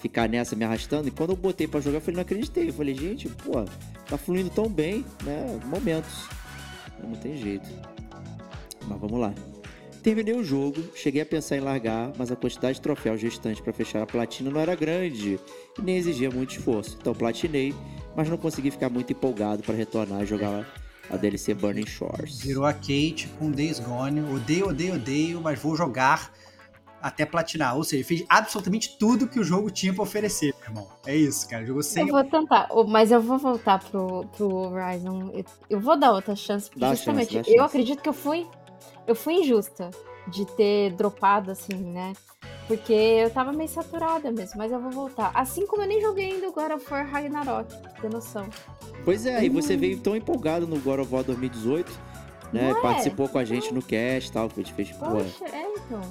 ficar 0.00 0.28
nessa 0.28 0.56
me 0.56 0.64
arrastando? 0.64 1.08
E 1.08 1.10
quando 1.10 1.30
eu 1.30 1.36
botei 1.36 1.66
pra 1.66 1.80
jogar, 1.80 1.98
eu 1.98 2.00
falei, 2.00 2.16
não 2.16 2.22
acreditei. 2.22 2.68
Eu 2.68 2.72
falei, 2.72 2.94
gente, 2.94 3.28
pô, 3.28 3.64
tá 4.08 4.16
fluindo 4.16 4.50
tão 4.50 4.68
bem, 4.68 5.04
né? 5.24 5.58
Momentos. 5.66 6.28
Não 7.02 7.16
tem 7.16 7.36
jeito. 7.36 7.68
Mas 8.86 9.00
vamos 9.00 9.20
lá. 9.20 9.32
Terminei 10.02 10.34
o 10.34 10.44
jogo, 10.44 10.82
cheguei 10.94 11.20
a 11.20 11.26
pensar 11.26 11.56
em 11.56 11.60
largar, 11.60 12.12
mas 12.16 12.30
a 12.30 12.36
quantidade 12.36 12.74
de 12.74 12.80
troféus 12.80 13.20
restantes 13.20 13.60
para 13.60 13.72
fechar 13.72 14.02
a 14.02 14.06
platina 14.06 14.50
não 14.50 14.60
era 14.60 14.74
grande 14.74 15.40
e 15.78 15.82
nem 15.82 15.96
exigia 15.96 16.30
muito 16.30 16.56
esforço. 16.56 16.96
Então 17.00 17.12
platinei, 17.12 17.74
mas 18.16 18.28
não 18.28 18.38
consegui 18.38 18.70
ficar 18.70 18.88
muito 18.88 19.12
empolgado 19.12 19.62
para 19.62 19.74
retornar 19.74 20.22
e 20.22 20.26
jogar 20.26 20.66
a 21.10 21.16
DLC 21.16 21.52
Burning 21.52 21.86
Shores. 21.86 22.40
Virou 22.40 22.64
a 22.64 22.72
Kate 22.72 23.28
com 23.38 23.50
Days 23.50 23.80
Gone. 23.80 24.20
Odeio, 24.20 24.68
odeio, 24.68 24.94
odeio, 24.94 25.40
mas 25.40 25.58
vou 25.58 25.76
jogar 25.76 26.32
até 27.00 27.24
platinar. 27.24 27.76
Ou 27.76 27.84
seja, 27.84 28.04
fez 28.04 28.24
absolutamente 28.28 28.96
tudo 28.98 29.28
que 29.28 29.38
o 29.38 29.44
jogo 29.44 29.70
tinha 29.70 29.92
pra 29.92 30.02
oferecer, 30.02 30.54
meu 30.60 30.68
irmão. 30.68 30.88
É 31.06 31.16
isso, 31.16 31.48
cara. 31.48 31.64
Jogou 31.64 31.82
sem. 31.82 32.06
Eu 32.06 32.12
vou 32.12 32.24
tentar, 32.24 32.68
mas 32.88 33.10
eu 33.10 33.20
vou 33.20 33.38
voltar 33.38 33.78
pro, 33.82 34.24
pro 34.36 34.48
Horizon. 34.48 35.30
Eu, 35.32 35.44
eu 35.70 35.80
vou 35.80 35.96
dar 35.98 36.12
outra 36.12 36.34
chance, 36.36 36.68
porque 36.68 36.80
Dá 36.80 36.94
justamente 36.94 37.32
chance, 37.32 37.50
eu 37.50 37.56
chance. 37.56 37.66
acredito 37.66 38.02
que 38.02 38.08
eu 38.08 38.14
fui. 38.14 38.46
Eu 39.06 39.14
fui 39.14 39.34
injusta 39.34 39.90
de 40.28 40.44
ter 40.44 40.92
dropado, 40.92 41.50
assim, 41.50 41.74
né? 41.74 42.12
Porque 42.66 42.92
eu 42.92 43.30
tava 43.30 43.50
meio 43.50 43.68
saturada 43.68 44.30
mesmo, 44.30 44.58
mas 44.58 44.70
eu 44.70 44.78
vou 44.78 44.90
voltar. 44.90 45.30
Assim 45.34 45.66
como 45.66 45.82
eu 45.82 45.88
nem 45.88 46.02
joguei 46.02 46.32
ainda 46.32 46.48
o 46.48 46.52
God 46.52 46.72
of 46.72 46.92
War 46.92 47.08
Ragnarok, 47.08 47.74
ter 47.98 48.10
noção. 48.10 48.46
Pois 49.04 49.24
é, 49.24 49.42
e 49.42 49.48
você 49.48 49.74
veio 49.74 49.98
tão 50.00 50.14
empolgado 50.14 50.66
no 50.66 50.78
God 50.78 51.00
of 51.00 51.14
War 51.14 51.24
2018, 51.24 51.90
né? 52.52 52.70
Não 52.70 52.78
é? 52.78 52.82
Participou 52.82 53.26
com 53.26 53.38
a 53.38 53.44
gente 53.44 53.72
no 53.72 53.80
cast 53.80 54.28
e 54.28 54.32
tal, 54.32 54.48
que 54.50 54.60
a 54.60 54.62
gente 54.62 54.74
fez, 54.74 54.90
pô, 54.92 55.06
Poxa, 55.06 55.44
é 55.50 55.66
então. 55.76 56.02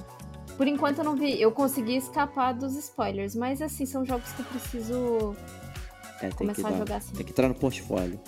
Por 0.58 0.68
enquanto 0.68 0.98
eu 1.00 1.04
não 1.04 1.16
vi. 1.16 1.40
Eu 1.40 1.52
consegui 1.52 1.96
escapar 1.96 2.54
dos 2.54 2.76
spoilers, 2.76 3.36
mas 3.36 3.62
assim, 3.62 3.86
são 3.86 4.04
jogos 4.04 4.32
que 4.32 4.42
eu 4.42 4.46
preciso 4.46 5.36
é, 6.22 6.30
começar 6.32 6.68
a 6.68 6.72
dar, 6.72 6.78
jogar 6.78 6.96
assim. 6.98 7.14
tem 7.14 7.26
que 7.26 7.32
entrar 7.32 7.48
no 7.48 7.56
portfólio. 7.56 8.20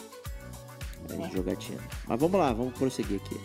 É, 1.10 1.26
É. 1.26 1.30
jogatina. 1.32 1.80
Mas 2.08 2.20
vamos 2.20 2.39
lá, 2.39 2.54
vamos 2.54 2.74
prosseguir 2.78 3.20
aqui. 3.24 3.39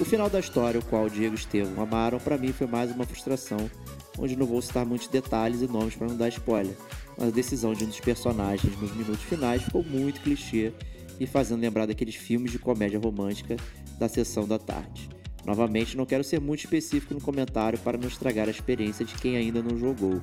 O 0.00 0.04
final 0.04 0.30
da 0.30 0.40
história, 0.40 0.80
o 0.80 0.84
qual 0.84 1.04
o 1.04 1.10
Diego 1.10 1.34
e 1.34 1.38
Estevão 1.38 1.82
amaram, 1.84 2.18
pra 2.18 2.38
mim 2.38 2.52
foi 2.52 2.66
mais 2.66 2.90
uma 2.90 3.04
frustração, 3.04 3.70
onde 4.18 4.34
não 4.34 4.46
vou 4.46 4.62
citar 4.62 4.86
muitos 4.86 5.08
detalhes 5.08 5.60
e 5.60 5.66
nomes 5.66 5.94
para 5.94 6.06
não 6.06 6.16
dar 6.16 6.28
spoiler, 6.28 6.74
mas 7.18 7.28
a 7.28 7.30
decisão 7.30 7.74
de 7.74 7.84
um 7.84 7.88
dos 7.88 8.00
personagens 8.00 8.74
nos 8.80 8.90
minutos 8.96 9.22
finais 9.22 9.62
ficou 9.62 9.82
muito 9.84 10.22
clichê 10.22 10.72
e 11.18 11.26
fazendo 11.26 11.60
lembrar 11.60 11.84
daqueles 11.84 12.14
filmes 12.14 12.50
de 12.50 12.58
comédia 12.58 12.98
romântica 12.98 13.56
da 13.98 14.08
sessão 14.08 14.48
da 14.48 14.58
tarde. 14.58 15.10
Novamente, 15.44 15.96
não 15.96 16.04
quero 16.04 16.22
ser 16.22 16.40
muito 16.40 16.60
específico 16.60 17.14
no 17.14 17.20
comentário 17.20 17.78
para 17.78 17.96
não 17.96 18.08
estragar 18.08 18.48
a 18.48 18.50
experiência 18.50 19.04
de 19.04 19.14
quem 19.14 19.36
ainda 19.36 19.62
não 19.62 19.78
jogou. 19.78 20.20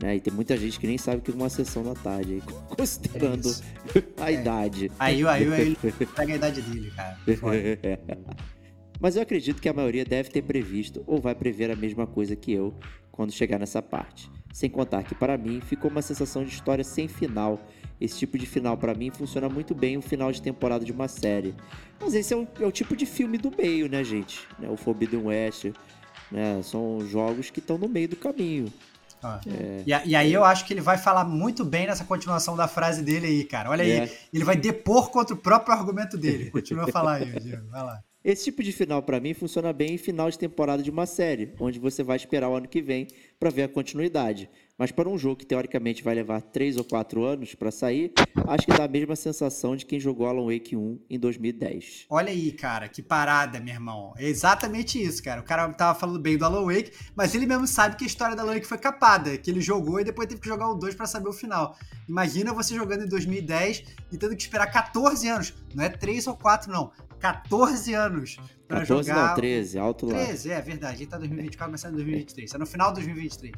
Né? 0.00 0.16
E 0.16 0.20
tem 0.20 0.32
muita 0.32 0.56
gente 0.56 0.80
que 0.80 0.86
nem 0.86 0.96
sabe 0.96 1.18
o 1.18 1.20
que 1.20 1.30
é 1.30 1.34
uma 1.34 1.48
sessão 1.48 1.82
da 1.82 1.94
tarde, 1.94 2.34
aí, 2.34 2.42
considerando 2.76 3.48
É 3.94 4.02
a 4.22 4.32
idade. 4.32 4.90
Aí, 4.98 5.26
aí, 5.26 5.52
aí 5.52 5.62
ele 5.62 5.76
pega 6.16 6.32
a 6.32 6.36
idade 6.36 6.62
dele, 6.62 6.90
cara. 6.90 7.18
Mas 8.98 9.16
eu 9.16 9.22
acredito 9.22 9.60
que 9.60 9.68
a 9.68 9.72
maioria 9.72 10.04
deve 10.04 10.30
ter 10.30 10.42
previsto 10.42 11.02
ou 11.06 11.20
vai 11.20 11.34
prever 11.34 11.70
a 11.70 11.76
mesma 11.76 12.06
coisa 12.06 12.36
que 12.36 12.52
eu 12.52 12.74
quando 13.10 13.32
chegar 13.32 13.58
nessa 13.58 13.82
parte. 13.82 14.30
Sem 14.52 14.68
contar 14.68 15.04
que 15.04 15.14
para 15.14 15.36
mim 15.38 15.60
ficou 15.60 15.90
uma 15.90 16.02
sensação 16.02 16.44
de 16.44 16.50
história 16.50 16.82
sem 16.82 17.06
final. 17.06 17.60
Esse 18.00 18.18
tipo 18.18 18.38
de 18.38 18.46
final 18.46 18.76
para 18.76 18.94
mim 18.94 19.10
funciona 19.10 19.48
muito 19.48 19.74
bem 19.74 19.98
um 19.98 20.02
final 20.02 20.32
de 20.32 20.40
temporada 20.40 20.84
de 20.84 20.92
uma 20.92 21.06
série. 21.08 21.54
Mas 22.00 22.14
esse 22.14 22.32
é 22.32 22.36
o, 22.36 22.48
é 22.60 22.64
o 22.66 22.72
tipo 22.72 22.96
de 22.96 23.04
filme 23.04 23.36
do 23.36 23.50
meio, 23.54 23.88
né, 23.88 24.02
gente? 24.02 24.40
Né, 24.58 24.68
O 24.70 24.76
Forbidden 24.76 25.26
West, 25.26 25.66
né? 26.32 26.60
São 26.62 27.00
jogos 27.06 27.50
que 27.50 27.58
estão 27.58 27.76
no 27.76 27.88
meio 27.88 28.08
do 28.08 28.16
caminho. 28.16 28.72
Ó. 29.22 29.38
É. 29.46 29.82
E, 29.86 30.08
e 30.10 30.16
aí 30.16 30.32
eu 30.32 30.42
acho 30.44 30.64
que 30.64 30.72
ele 30.72 30.80
vai 30.80 30.96
falar 30.96 31.24
muito 31.24 31.62
bem 31.62 31.86
nessa 31.86 32.04
continuação 32.04 32.56
da 32.56 32.66
frase 32.66 33.02
dele 33.02 33.26
aí, 33.26 33.44
cara. 33.44 33.68
Olha 33.68 33.82
É. 33.86 34.00
aí, 34.02 34.10
ele 34.32 34.44
vai 34.44 34.56
depor 34.56 35.10
contra 35.10 35.34
o 35.34 35.38
próprio 35.38 35.74
argumento 35.74 36.16
dele. 36.16 36.50
Continua 36.50 36.84
a 36.84 36.88
falar 36.88 37.16
aí, 37.16 37.26
Diego. 37.38 37.68
Vai 37.68 37.82
lá. 37.82 38.00
Esse 38.22 38.44
tipo 38.44 38.62
de 38.62 38.70
final 38.70 39.02
pra 39.02 39.18
mim 39.18 39.32
funciona 39.32 39.72
bem 39.72 39.94
em 39.94 39.98
final 39.98 40.30
de 40.30 40.38
temporada 40.38 40.82
de 40.82 40.90
uma 40.90 41.06
série, 41.06 41.54
onde 41.58 41.78
você 41.78 42.02
vai 42.02 42.16
esperar 42.18 42.50
o 42.50 42.54
ano 42.54 42.68
que 42.68 42.82
vem 42.82 43.06
pra 43.38 43.48
ver 43.48 43.62
a 43.62 43.68
continuidade. 43.68 44.48
Mas 44.80 44.90
para 44.90 45.10
um 45.10 45.18
jogo 45.18 45.36
que 45.36 45.44
teoricamente 45.44 46.02
vai 46.02 46.14
levar 46.14 46.40
3 46.40 46.78
ou 46.78 46.84
4 46.84 47.22
anos 47.22 47.54
pra 47.54 47.70
sair, 47.70 48.14
acho 48.48 48.64
que 48.64 48.72
dá 48.72 48.84
a 48.84 48.88
mesma 48.88 49.14
sensação 49.14 49.76
de 49.76 49.84
quem 49.84 50.00
jogou 50.00 50.26
Alan 50.26 50.46
Wake 50.46 50.74
1 50.74 51.00
em 51.10 51.18
2010. 51.18 52.06
Olha 52.08 52.30
aí, 52.30 52.50
cara, 52.50 52.88
que 52.88 53.02
parada, 53.02 53.60
meu 53.60 53.74
irmão. 53.74 54.14
É 54.16 54.26
exatamente 54.26 54.98
isso, 54.98 55.22
cara. 55.22 55.42
O 55.42 55.44
cara 55.44 55.70
tava 55.74 55.98
falando 55.98 56.18
bem 56.18 56.38
do 56.38 56.46
Alan 56.46 56.64
Wake, 56.64 56.92
mas 57.14 57.34
ele 57.34 57.44
mesmo 57.44 57.66
sabe 57.66 57.94
que 57.94 58.04
a 58.04 58.06
história 58.06 58.34
do 58.34 58.40
Alan 58.40 58.54
Wake 58.54 58.66
foi 58.66 58.78
capada, 58.78 59.36
que 59.36 59.50
ele 59.50 59.60
jogou 59.60 60.00
e 60.00 60.04
depois 60.04 60.26
teve 60.26 60.40
que 60.40 60.48
jogar 60.48 60.70
o 60.70 60.74
2 60.74 60.94
pra 60.94 61.04
saber 61.04 61.28
o 61.28 61.34
final. 61.34 61.76
Imagina 62.08 62.54
você 62.54 62.74
jogando 62.74 63.04
em 63.04 63.08
2010 63.08 63.84
e 64.10 64.16
tendo 64.16 64.34
que 64.34 64.40
esperar 64.40 64.68
14 64.68 65.28
anos. 65.28 65.52
Não 65.74 65.84
é 65.84 65.90
3 65.90 66.26
ou 66.26 66.36
4, 66.38 66.72
não. 66.72 66.90
14 67.18 67.92
anos 67.92 68.38
14 68.70 69.08
jogar. 69.08 69.28
não, 69.28 69.34
13, 69.34 69.78
alto 69.78 70.06
lá. 70.06 70.24
13, 70.24 70.50
é 70.52 70.60
verdade. 70.60 70.98
Gente 70.98 71.08
tá 71.08 71.16
em 71.16 71.20
2024, 71.20 71.72
mas 71.72 71.84
em 71.84 71.90
2023. 71.90 72.50
Tá 72.50 72.58
no 72.58 72.66
final 72.66 72.88
de 72.88 72.94
2023. 72.94 73.54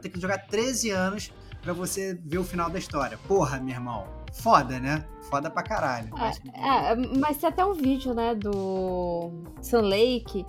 Tem 0.00 0.10
que 0.10 0.20
jogar 0.20 0.38
13 0.46 0.90
anos 0.90 1.32
pra 1.60 1.72
você 1.72 2.18
ver 2.24 2.38
o 2.38 2.44
final 2.44 2.68
da 2.70 2.78
história. 2.78 3.18
Porra, 3.28 3.58
meu 3.58 3.74
irmão. 3.74 4.06
Foda, 4.32 4.80
né? 4.80 5.04
Foda 5.28 5.50
pra 5.50 5.62
caralho. 5.62 6.08
Mas- 6.10 6.40
É, 6.54 6.92
é, 6.92 6.96
mas 7.18 7.36
tem 7.38 7.48
até 7.48 7.64
um 7.64 7.74
vídeo, 7.74 8.14
né, 8.14 8.34
do 8.34 9.30
Sun 9.60 9.82
Lake, 9.82 10.44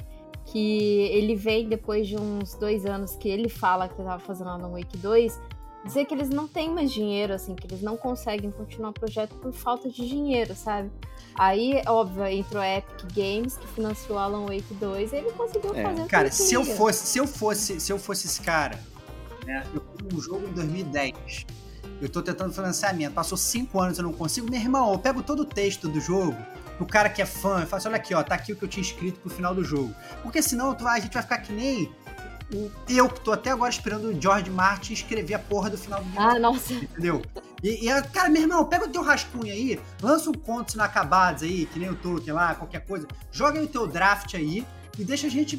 que 0.46 1.02
ele 1.12 1.36
vem 1.36 1.68
depois 1.68 2.08
de 2.08 2.16
uns 2.18 2.54
dois 2.56 2.86
anos 2.86 3.16
que 3.16 3.28
ele 3.28 3.50
fala 3.50 3.88
que 3.88 4.00
estava 4.00 4.20
fazendo 4.20 4.50
Alan 4.50 4.70
Wake 4.72 4.98
2, 4.98 5.40
dizer 5.86 6.06
que 6.06 6.14
eles 6.14 6.30
não 6.30 6.48
têm 6.48 6.70
mais 6.70 6.92
dinheiro, 6.92 7.34
assim, 7.34 7.56
que 7.56 7.68
eles 7.68 7.82
não 7.82 7.98
conseguem 7.98 8.52
continuar 8.52 8.90
o 8.92 8.94
projeto 8.94 9.36
por 9.36 9.52
falta 9.52 9.90
de 9.90 10.08
dinheiro, 10.08 10.56
sabe? 10.56 10.90
Aí, 11.36 11.82
óbvio, 11.88 12.26
entrou 12.28 12.62
a 12.62 12.78
Epic 12.78 13.06
Games, 13.14 13.58
que 13.58 13.68
financiou 13.68 14.18
Alan 14.18 14.46
Wake 14.46 14.74
2, 14.76 15.12
e 15.12 15.16
ele 15.18 15.32
conseguiu 15.32 15.74
É. 15.76 15.84
fazer 15.84 16.02
o 16.02 16.04
que 16.06 16.10
Cara, 16.10 16.32
se 16.32 16.54
eu 16.54 16.64
fosse, 16.64 17.06
se 17.08 17.18
eu 17.20 17.28
fosse, 17.28 17.80
se 17.82 17.92
eu 17.92 18.00
fosse 18.00 18.28
esse 18.28 18.42
cara, 18.42 18.80
né? 19.46 19.64
Eu 19.74 19.82
fiz 19.98 20.18
um 20.18 20.22
jogo 20.22 20.48
em 20.48 20.54
2010. 20.54 21.46
Eu 22.02 22.10
tô 22.10 22.22
tentando 22.22 22.54
financiamento, 22.54 23.14
passou 23.14 23.38
cinco 23.38 23.80
anos 23.80 23.98
eu 23.98 24.04
não 24.04 24.14
consigo. 24.14 24.50
Meu 24.50 24.60
irmão, 24.60 24.92
eu 24.92 25.00
pego 25.00 25.22
todo 25.24 25.42
o 25.42 25.46
texto 25.46 25.88
do 25.88 26.00
jogo, 26.02 26.36
o 26.80 26.86
cara 26.86 27.10
que 27.10 27.22
é 27.22 27.26
fã, 27.26 27.62
eu 27.62 27.68
faço, 27.68 27.88
olha 27.88 27.98
aqui, 27.98 28.14
ó, 28.14 28.22
tá 28.24 28.36
aqui 28.36 28.52
o 28.52 28.56
que 28.56 28.64
eu 28.66 28.70
tinha 28.70 28.82
escrito 28.84 29.20
pro 29.20 29.30
final 29.30 29.54
do 29.56 29.64
jogo. 29.64 29.94
Porque 30.22 30.42
senão 30.42 30.74
tu 30.76 30.88
a 30.88 31.00
gente 31.00 31.14
vai 31.14 31.24
ficar 31.24 31.38
que 31.38 31.54
nem 31.54 31.90
o- 32.54 32.70
eu 32.90 33.08
que 33.10 33.22
tô 33.22 33.32
até 33.32 33.52
agora 33.52 33.70
esperando 33.72 34.06
o 34.10 34.22
George 34.22 34.50
Martin 34.50 34.94
escrever 34.94 35.36
a 35.36 35.40
porra 35.40 35.70
do 35.70 35.78
final 35.78 36.02
do 36.04 36.10
jogo 36.10 36.20
Ah, 36.22 36.38
nossa. 36.40 36.74
entendeu? 36.74 37.22
E, 37.64 37.88
e, 37.90 38.02
cara, 38.10 38.28
meu 38.30 38.42
irmão, 38.42 38.66
pega 38.66 38.86
o 38.86 38.90
teu 38.90 39.02
rascunho 39.02 39.54
aí, 39.54 39.80
lança 40.02 40.30
um 40.30 40.34
contos 40.34 40.76
inacabados 40.76 41.44
aí, 41.44 41.66
que 41.68 41.80
nem 41.80 41.90
o 41.90 41.96
Tolkien 41.96 42.34
lá, 42.34 42.54
qualquer 42.56 42.86
coisa, 42.86 43.08
joga 43.32 43.60
aí 43.60 43.66
o 43.66 43.70
teu 43.70 43.88
draft 43.88 44.34
aí 44.36 44.66
e 45.00 45.06
deixa 45.06 45.28
a 45.28 45.30
gente 45.30 45.58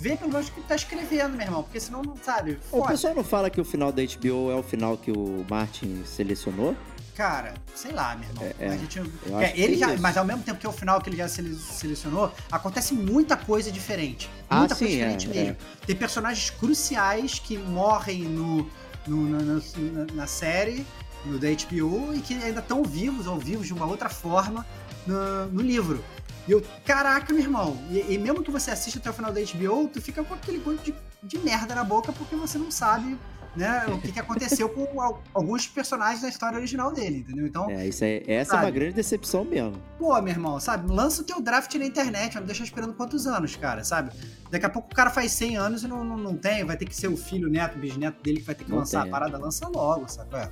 ver 0.00 0.16
pelo 0.16 0.32
menos 0.32 0.48
o 0.48 0.52
que 0.52 0.60
tá 0.62 0.74
escrevendo, 0.74 1.36
meu 1.36 1.46
irmão, 1.46 1.62
porque 1.62 1.78
senão 1.78 2.02
não 2.02 2.16
sabe. 2.16 2.58
O 2.72 2.82
pessoal 2.86 3.14
não 3.14 3.22
fala 3.22 3.50
que 3.50 3.60
o 3.60 3.64
final 3.64 3.92
da 3.92 4.02
HBO 4.02 4.50
é 4.50 4.54
o 4.56 4.62
final 4.62 4.96
que 4.96 5.10
o 5.12 5.44
Martin 5.48 6.02
selecionou? 6.06 6.74
Cara, 7.14 7.52
sei 7.74 7.92
lá, 7.92 8.16
meu 8.16 8.28
irmão. 8.30 8.44
É, 8.58 8.64
é. 8.64 8.68
A 8.70 8.76
gente, 8.78 8.98
é, 8.98 9.60
ele 9.60 9.74
é 9.74 9.78
já, 9.78 9.92
isso. 9.92 10.02
mas 10.02 10.16
ao 10.16 10.24
mesmo 10.24 10.42
tempo 10.42 10.58
que 10.58 10.64
é 10.64 10.68
o 10.68 10.72
final 10.72 11.00
que 11.02 11.10
ele 11.10 11.18
já 11.18 11.28
sele- 11.28 11.54
selecionou, 11.54 12.32
acontece 12.50 12.94
muita 12.94 13.36
coisa 13.36 13.70
diferente. 13.70 14.30
Ah, 14.48 14.60
Muita 14.60 14.74
coisa 14.74 14.92
sim, 14.94 15.00
é, 15.02 15.08
diferente 15.16 15.28
mesmo. 15.28 15.56
Tem 15.86 15.94
personagens 15.96 16.48
cruciais 16.48 17.38
que 17.38 17.58
morrem 17.58 18.22
no, 18.22 18.70
no- 19.06 19.28
na, 19.28 19.42
na- 19.44 20.14
na 20.14 20.26
série, 20.26 20.86
no 21.26 21.38
da 21.38 21.48
HBO, 21.48 22.14
e 22.14 22.20
que 22.20 22.32
ainda 22.42 22.60
estão 22.60 22.82
vivos, 22.82 23.26
ou 23.26 23.38
vivos 23.38 23.66
de 23.66 23.74
uma 23.74 23.84
outra 23.84 24.08
forma 24.08 24.64
no, 25.06 25.46
no 25.46 25.60
livro. 25.60 26.02
E 26.48 26.52
eu, 26.52 26.62
caraca, 26.84 27.32
meu 27.32 27.42
irmão, 27.42 27.76
e, 27.90 28.14
e 28.14 28.18
mesmo 28.18 28.42
que 28.42 28.50
você 28.50 28.70
assista 28.70 28.98
até 28.98 29.10
o 29.10 29.12
final 29.12 29.32
da 29.32 29.40
HBO, 29.40 29.88
tu 29.88 30.00
fica 30.00 30.22
com 30.24 30.34
aquele 30.34 30.58
gosto 30.58 30.82
de, 30.84 30.94
de 31.22 31.38
merda 31.38 31.74
na 31.74 31.84
boca 31.84 32.12
porque 32.12 32.34
você 32.34 32.58
não 32.58 32.70
sabe 32.70 33.16
né, 33.56 33.84
o 33.88 34.00
que, 34.00 34.12
que 34.12 34.20
aconteceu 34.20 34.68
com 34.68 34.98
al- 35.02 35.22
alguns 35.34 35.66
personagens 35.66 36.22
da 36.22 36.28
história 36.28 36.56
original 36.56 36.92
dele, 36.92 37.18
entendeu? 37.18 37.46
Então, 37.46 37.68
É, 37.68 37.86
isso 37.88 38.04
é, 38.04 38.22
essa 38.26 38.54
é 38.54 38.56
uma 38.56 38.62
Sabe? 38.64 38.70
grande 38.72 38.94
decepção 38.94 39.44
mesmo. 39.44 39.80
Pô, 39.98 40.20
meu 40.22 40.32
irmão, 40.32 40.58
sabe? 40.60 40.90
Lança 40.92 41.20
o 41.22 41.24
teu 41.24 41.40
draft 41.40 41.74
na 41.74 41.84
internet, 41.84 42.32
vai 42.34 42.42
me 42.42 42.46
deixar 42.46 42.62
esperando 42.64 42.94
quantos 42.94 43.26
anos, 43.26 43.56
cara, 43.56 43.82
sabe? 43.84 44.10
Daqui 44.50 44.66
a 44.66 44.70
pouco 44.70 44.90
o 44.92 44.94
cara 44.94 45.10
faz 45.10 45.32
100 45.32 45.56
anos 45.56 45.82
e 45.82 45.88
não, 45.88 46.04
não, 46.04 46.16
não 46.16 46.36
tem, 46.36 46.64
vai 46.64 46.76
ter 46.76 46.86
que 46.86 46.94
ser 46.96 47.08
o 47.08 47.16
filho, 47.16 47.48
neto, 47.50 47.76
o 47.76 47.80
bisneto 47.80 48.22
dele 48.22 48.38
que 48.40 48.46
vai 48.46 48.54
ter 48.54 48.64
que 48.64 48.70
Não 48.70 48.78
lançar 48.78 49.02
tem, 49.02 49.10
a 49.10 49.12
parada, 49.12 49.36
lança 49.36 49.68
logo, 49.68 50.08
sabe? 50.08 50.34
É. 50.36 50.48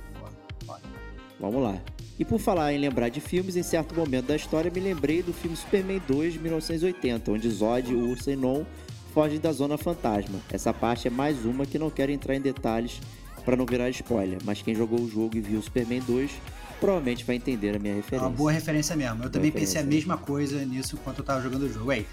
Vamos 1.39 1.61
lá. 1.63 1.77
E 2.17 2.25
por 2.25 2.37
falar 2.39 2.73
em 2.73 2.77
lembrar 2.77 3.09
de 3.09 3.21
filmes, 3.21 3.55
em 3.55 3.63
certo 3.63 3.95
momento 3.95 4.25
da 4.27 4.35
história 4.35 4.69
me 4.69 4.79
lembrei 4.79 5.23
do 5.23 5.31
filme 5.31 5.55
Superman 5.55 6.01
2 6.05 6.33
de 6.33 6.39
1980, 6.39 7.31
onde 7.31 7.49
Zod, 7.49 7.93
o 7.93 8.09
Urso 8.09 8.29
e 8.29 8.35
Non 8.35 8.65
fogem 9.13 9.39
da 9.39 9.51
Zona 9.53 9.77
Fantasma. 9.77 10.39
Essa 10.51 10.73
parte 10.73 11.07
é 11.07 11.11
mais 11.11 11.45
uma 11.45 11.65
que 11.65 11.79
não 11.79 11.89
quero 11.89 12.11
entrar 12.11 12.35
em 12.35 12.41
detalhes 12.41 12.99
para 13.45 13.55
não 13.55 13.65
virar 13.65 13.89
spoiler, 13.89 14.37
mas 14.43 14.61
quem 14.61 14.75
jogou 14.75 14.99
o 14.99 15.09
jogo 15.09 15.37
e 15.37 15.39
viu 15.41 15.59
o 15.59 15.63
Superman 15.63 16.01
2 16.01 16.29
provavelmente 16.79 17.25
vai 17.25 17.35
entender 17.35 17.75
a 17.75 17.79
minha 17.79 17.93
É 17.93 17.97
referência. 17.97 18.27
uma 18.27 18.35
boa 18.35 18.51
referência 18.51 18.95
mesmo. 18.95 19.23
Eu 19.23 19.29
também 19.29 19.51
pensei 19.51 19.81
a 19.81 19.83
mesma 19.83 20.17
coisa 20.17 20.63
nisso 20.65 20.95
enquanto 20.95 21.19
eu 21.19 21.25
tava 21.25 21.41
jogando 21.41 21.63
o 21.63 21.69
jogo. 21.73 21.87
Ué, 21.87 22.05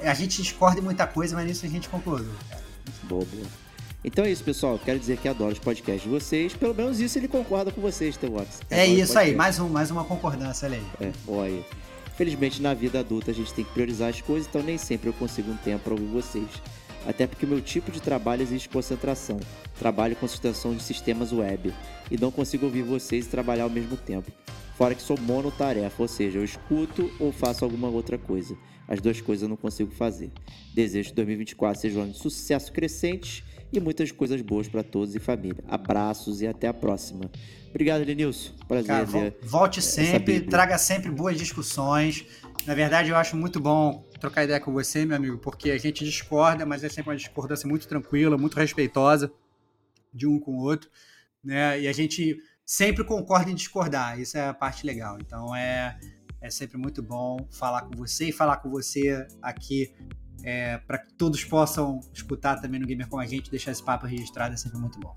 a 0.00 0.14
gente 0.14 0.40
discorda 0.40 0.80
em 0.80 0.82
muita 0.82 1.06
coisa, 1.06 1.34
mas 1.34 1.46
nisso 1.46 1.66
a 1.66 1.68
gente 1.68 1.88
concordou. 1.88 2.32
Boa, 3.04 3.24
boa. 3.24 3.46
Então 4.04 4.24
é 4.24 4.30
isso, 4.30 4.42
pessoal. 4.42 4.78
Quero 4.84 4.98
dizer 4.98 5.18
que 5.18 5.28
adoro 5.28 5.52
os 5.52 5.58
podcasts 5.58 6.02
de 6.02 6.08
vocês. 6.08 6.54
Pelo 6.54 6.74
menos 6.74 7.00
isso 7.00 7.18
ele 7.18 7.28
concorda 7.28 7.70
com 7.70 7.80
vocês, 7.80 8.16
Tewox. 8.16 8.60
É 8.68 8.86
isso 8.86 9.18
aí, 9.18 9.34
mais, 9.34 9.58
um, 9.60 9.68
mais 9.68 9.90
uma 9.90 10.04
concordância, 10.04 10.66
olha 10.66 10.78
aí. 10.78 11.08
É, 11.08 11.12
olha. 11.28 11.64
Felizmente 12.16 12.60
na 12.60 12.74
vida 12.74 13.00
adulta 13.00 13.30
a 13.30 13.34
gente 13.34 13.54
tem 13.54 13.64
que 13.64 13.72
priorizar 13.72 14.10
as 14.10 14.20
coisas, 14.20 14.46
então 14.46 14.62
nem 14.62 14.76
sempre 14.76 15.08
eu 15.08 15.12
consigo 15.14 15.50
um 15.50 15.56
tempo 15.56 15.84
para 15.84 15.92
ouvir 15.94 16.06
vocês. 16.06 16.46
Até 17.06 17.26
porque 17.26 17.46
o 17.46 17.48
meu 17.48 17.60
tipo 17.60 17.90
de 17.90 18.00
trabalho 18.00 18.42
exige 18.42 18.68
concentração. 18.68 19.40
Trabalho 19.78 20.14
com 20.16 20.28
sustentação 20.28 20.74
de 20.74 20.82
sistemas 20.82 21.32
web. 21.32 21.72
E 22.10 22.16
não 22.16 22.30
consigo 22.30 22.66
ouvir 22.66 22.82
vocês 22.82 23.26
e 23.26 23.28
trabalhar 23.28 23.64
ao 23.64 23.70
mesmo 23.70 23.96
tempo. 23.96 24.30
Fora 24.76 24.94
que 24.94 25.02
sou 25.02 25.18
monotarefa, 25.18 26.02
ou 26.02 26.08
seja, 26.08 26.38
eu 26.38 26.44
escuto 26.44 27.10
ou 27.18 27.32
faço 27.32 27.64
alguma 27.64 27.88
outra 27.88 28.18
coisa. 28.18 28.56
As 28.86 29.00
duas 29.00 29.20
coisas 29.20 29.42
eu 29.42 29.48
não 29.48 29.56
consigo 29.56 29.90
fazer. 29.90 30.30
Desejo 30.74 31.10
que 31.10 31.14
2024 31.16 31.80
seja 31.80 31.98
um 31.98 32.02
ano 32.02 32.12
de 32.12 32.18
sucesso 32.18 32.72
crescente 32.72 33.44
e 33.72 33.80
muitas 33.80 34.10
coisas 34.12 34.40
boas 34.42 34.68
para 34.68 34.82
todos 34.82 35.14
e 35.14 35.18
família. 35.18 35.62
Abraços 35.68 36.40
e 36.42 36.46
até 36.46 36.68
a 36.68 36.74
próxima. 36.74 37.30
Obrigado, 37.70 38.04
Lenilson. 38.04 38.52
Prazer 38.68 38.86
Cara, 38.86 39.04
vo- 39.06 39.32
volte 39.42 39.80
sempre, 39.80 40.40
traga 40.42 40.76
sempre 40.76 41.10
boas 41.10 41.38
discussões. 41.38 42.26
Na 42.66 42.74
verdade, 42.74 43.08
eu 43.10 43.16
acho 43.16 43.36
muito 43.36 43.58
bom 43.58 44.04
trocar 44.20 44.44
ideia 44.44 44.60
com 44.60 44.72
você, 44.72 45.04
meu 45.06 45.16
amigo, 45.16 45.38
porque 45.38 45.70
a 45.70 45.78
gente 45.78 46.04
discorda, 46.04 46.66
mas 46.66 46.84
é 46.84 46.88
sempre 46.88 47.10
uma 47.10 47.16
discordância 47.16 47.66
muito 47.68 47.88
tranquila, 47.88 48.36
muito 48.36 48.56
respeitosa 48.56 49.32
de 50.12 50.26
um 50.26 50.38
com 50.38 50.52
o 50.58 50.60
outro, 50.60 50.90
né? 51.42 51.80
E 51.80 51.88
a 51.88 51.92
gente 51.92 52.36
sempre 52.64 53.02
concorda 53.04 53.50
em 53.50 53.54
discordar, 53.54 54.20
isso 54.20 54.36
é 54.36 54.46
a 54.48 54.54
parte 54.54 54.86
legal. 54.86 55.16
Então 55.20 55.56
é, 55.56 55.98
é 56.40 56.50
sempre 56.50 56.76
muito 56.76 57.02
bom 57.02 57.48
falar 57.50 57.82
com 57.82 57.96
você 57.96 58.28
e 58.28 58.32
falar 58.32 58.58
com 58.58 58.68
você 58.70 59.26
aqui 59.40 59.92
é, 60.42 60.78
para 60.78 60.98
que 60.98 61.12
todos 61.14 61.44
possam 61.44 62.00
escutar 62.12 62.60
também 62.60 62.80
no 62.80 62.86
Gamer 62.86 63.08
com 63.08 63.18
a 63.18 63.26
gente, 63.26 63.50
deixar 63.50 63.72
esse 63.72 63.82
papo 63.82 64.06
registrado 64.06 64.54
é 64.54 64.56
sempre 64.56 64.78
muito 64.78 64.98
bom. 64.98 65.16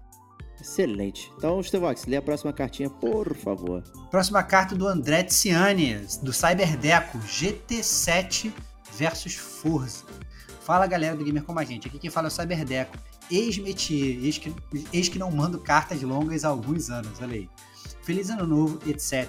Excelente. 0.59 1.31
Então, 1.37 1.61
Stevox, 1.61 2.05
lê 2.05 2.17
a 2.17 2.21
próxima 2.21 2.51
cartinha, 2.53 2.89
por 2.89 3.35
favor. 3.35 3.83
Próxima 4.09 4.41
carta 4.41 4.75
do 4.75 4.87
André 4.87 5.23
Tiziani, 5.23 5.95
do 6.23 6.33
Cyberdeco, 6.33 7.19
GT7 7.19 8.51
versus 8.97 9.35
Forza. 9.35 10.05
Fala 10.61 10.87
galera 10.87 11.15
do 11.15 11.23
Gamer 11.23 11.43
Como 11.43 11.59
a 11.59 11.63
Gente, 11.63 11.87
aqui 11.87 11.99
quem 11.99 12.09
fala 12.09 12.27
é 12.27 12.29
o 12.29 12.31
Cyberdeco, 12.31 12.97
ex-metier, 13.29 14.23
ex 14.25 14.37
que, 14.37 14.55
ex 14.91 15.09
que 15.09 15.19
não 15.19 15.29
mando 15.29 15.59
cartas 15.59 16.01
longas 16.01 16.43
há 16.43 16.49
alguns 16.49 16.89
anos, 16.89 17.21
olha 17.21 17.35
aí. 17.35 17.49
Feliz 18.01 18.29
ano 18.29 18.47
novo, 18.47 18.79
etc. 18.89 19.27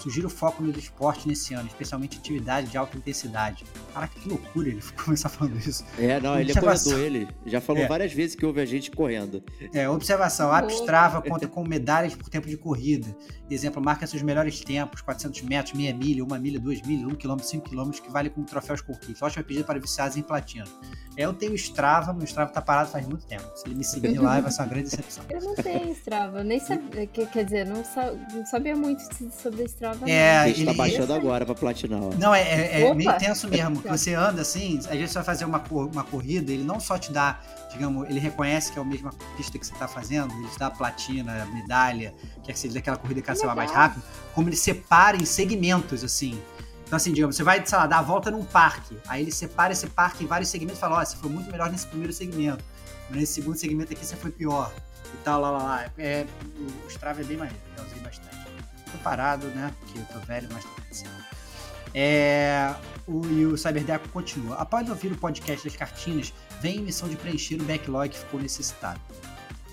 Sugiro 0.00 0.28
foco 0.28 0.62
no 0.62 0.76
esporte 0.76 1.28
nesse 1.28 1.54
ano, 1.54 1.68
especialmente 1.68 2.18
atividade 2.18 2.68
de 2.68 2.76
alta 2.76 2.96
intensidade. 2.96 3.64
Caraca, 3.92 4.18
que 4.18 4.28
loucura 4.28 4.68
ele 4.68 4.80
começar 5.04 5.28
falando 5.28 5.56
isso. 5.58 5.84
É, 5.98 6.18
não, 6.20 6.38
ele 6.40 6.52
é 6.52 6.54
corredor, 6.54 6.98
ele. 6.98 7.28
Já 7.46 7.60
falou 7.60 7.82
É. 7.82 7.86
várias 7.86 8.12
vezes 8.12 8.34
que 8.34 8.44
ouve 8.46 8.60
a 8.60 8.64
gente 8.64 8.90
correndo. 8.90 9.42
É, 9.74 9.88
observação, 9.88 10.52
a 10.52 10.60
Boa. 10.60 10.72
Strava 10.72 11.20
conta 11.22 11.46
com 11.46 11.62
medalhas 11.66 12.14
por 12.14 12.28
tempo 12.28 12.48
de 12.48 12.56
corrida. 12.56 13.14
Exemplo, 13.50 13.82
marca 13.84 14.06
seus 14.06 14.22
melhores 14.22 14.60
tempos, 14.60 15.02
400 15.02 15.42
metros, 15.42 15.74
meia 15.76 15.92
milha, 15.94 16.24
uma 16.24 16.38
milha, 16.38 16.58
duas 16.58 16.80
milhas, 16.82 17.04
um 17.06 17.14
quilômetro, 17.14 17.46
cinco 17.48 17.68
quilômetros, 17.68 18.00
que 18.00 18.10
vale 18.10 18.30
como 18.30 18.46
troféus 18.46 18.80
conquistas. 18.80 19.20
Ótima 19.20 19.44
pedida 19.44 19.64
para 19.66 19.78
viciados 19.78 20.16
em 20.16 20.22
platina. 20.22 20.64
É, 21.16 21.24
Eu 21.26 21.34
tenho 21.34 21.54
Strava, 21.54 22.14
meu 22.14 22.24
Strava 22.24 22.50
tá 22.50 22.62
parado 22.62 22.90
faz 22.90 23.06
muito 23.06 23.26
tempo. 23.26 23.44
Se 23.54 23.66
ele 23.66 23.74
me 23.74 23.84
seguir 23.84 24.18
lá, 24.18 24.40
vai 24.40 24.50
ser 24.50 24.62
uma 24.62 24.68
grande 24.68 24.84
decepção. 24.84 25.22
Eu 25.28 25.42
não 25.42 25.54
tenho 25.54 25.92
Strava, 25.92 26.42
nem 26.42 26.58
sabia. 26.58 27.06
que- 27.06 27.26
Quer 27.26 27.44
dizer, 27.44 27.66
não, 27.66 27.84
sa- 27.84 28.12
não 28.32 28.46
sabia 28.46 28.74
muito 28.74 29.02
sobre 29.42 29.64
Strava. 29.64 30.08
É, 30.08 30.38
A 30.38 30.46
gente 30.48 30.64
tá 30.64 30.70
ele- 30.70 30.78
baixando 30.78 31.12
agora 31.12 31.44
pra 31.44 31.54
platinar, 31.54 32.02
ó. 32.02 32.10
Não, 32.18 32.34
é, 32.34 32.40
é- 32.42 32.80
é 32.82 32.94
meio 32.94 33.12
tenso 33.18 33.46
mesmo. 33.48 33.81
Que 33.82 33.88
você 33.88 34.14
anda 34.14 34.42
assim, 34.42 34.78
às 34.78 34.86
vezes 34.86 35.10
você 35.10 35.14
vai 35.18 35.24
fazer 35.24 35.44
uma, 35.44 35.58
cor- 35.58 35.88
uma 35.90 36.04
corrida, 36.04 36.52
ele 36.52 36.62
não 36.62 36.78
só 36.78 36.96
te 36.98 37.12
dá, 37.12 37.40
digamos, 37.70 38.08
ele 38.08 38.20
reconhece 38.20 38.70
que 38.72 38.78
é 38.78 38.82
a 38.82 38.84
mesma 38.84 39.10
pista 39.36 39.58
que 39.58 39.66
você 39.66 39.74
tá 39.74 39.88
fazendo, 39.88 40.32
ele 40.34 40.48
te 40.48 40.58
dá 40.58 40.70
platina, 40.70 41.44
medalha, 41.46 42.14
quer 42.44 42.52
que 42.52 42.58
seja 42.58 42.74
daquela 42.74 42.96
corrida 42.96 43.20
que 43.20 43.34
você 43.34 43.44
vai 43.46 43.56
mais 43.56 43.70
rápido, 43.72 44.02
como 44.34 44.48
ele 44.48 44.56
separa 44.56 45.16
em 45.16 45.24
segmentos, 45.24 46.04
assim. 46.04 46.40
Então, 46.86 46.96
assim, 46.96 47.12
digamos, 47.12 47.34
você 47.36 47.42
vai, 47.42 47.64
sei 47.66 47.76
lá, 47.78 47.86
dar 47.86 47.98
a 47.98 48.02
volta 48.02 48.30
num 48.30 48.44
parque, 48.44 48.96
aí 49.08 49.22
ele 49.22 49.32
separa 49.32 49.72
esse 49.72 49.86
parque 49.88 50.22
em 50.24 50.26
vários 50.26 50.48
segmentos 50.50 50.78
e 50.78 50.80
fala, 50.80 51.00
ó, 51.00 51.04
você 51.04 51.16
foi 51.16 51.30
muito 51.30 51.50
melhor 51.50 51.70
nesse 51.70 51.86
primeiro 51.86 52.12
segmento, 52.12 52.62
nesse 53.10 53.32
segundo 53.34 53.56
segmento 53.56 53.92
aqui 53.92 54.04
você 54.06 54.14
foi 54.14 54.30
pior, 54.30 54.72
e 55.12 55.16
tal, 55.24 55.40
lá, 55.40 55.50
lá, 55.50 55.58
lá. 55.62 55.84
É, 55.98 56.24
o 56.84 56.88
Strava 56.88 57.20
é 57.20 57.24
bem 57.24 57.36
maneiro, 57.36 57.58
eu 57.78 57.84
usei 57.84 57.98
bastante. 58.00 58.36
Tô 58.92 58.98
parado, 58.98 59.46
né, 59.48 59.72
porque 59.80 59.98
eu 59.98 60.04
tô 60.04 60.18
velho, 60.26 60.48
mas 60.52 60.62
tô 60.64 60.70
crescendo. 60.82 61.10
É, 61.94 62.74
o, 63.06 63.24
e 63.26 63.46
o 63.46 63.56
Cyberdeco 63.56 64.08
continua. 64.08 64.56
Após 64.56 64.88
ouvir 64.88 65.12
o 65.12 65.16
podcast 65.16 65.66
das 65.66 65.76
cartinhas, 65.76 66.32
vem 66.60 66.78
a 66.78 66.82
missão 66.82 67.08
de 67.08 67.16
preencher 67.16 67.60
o 67.60 67.64
backlog 67.64 68.10
que 68.10 68.18
ficou 68.18 68.40
necessitado. 68.40 69.00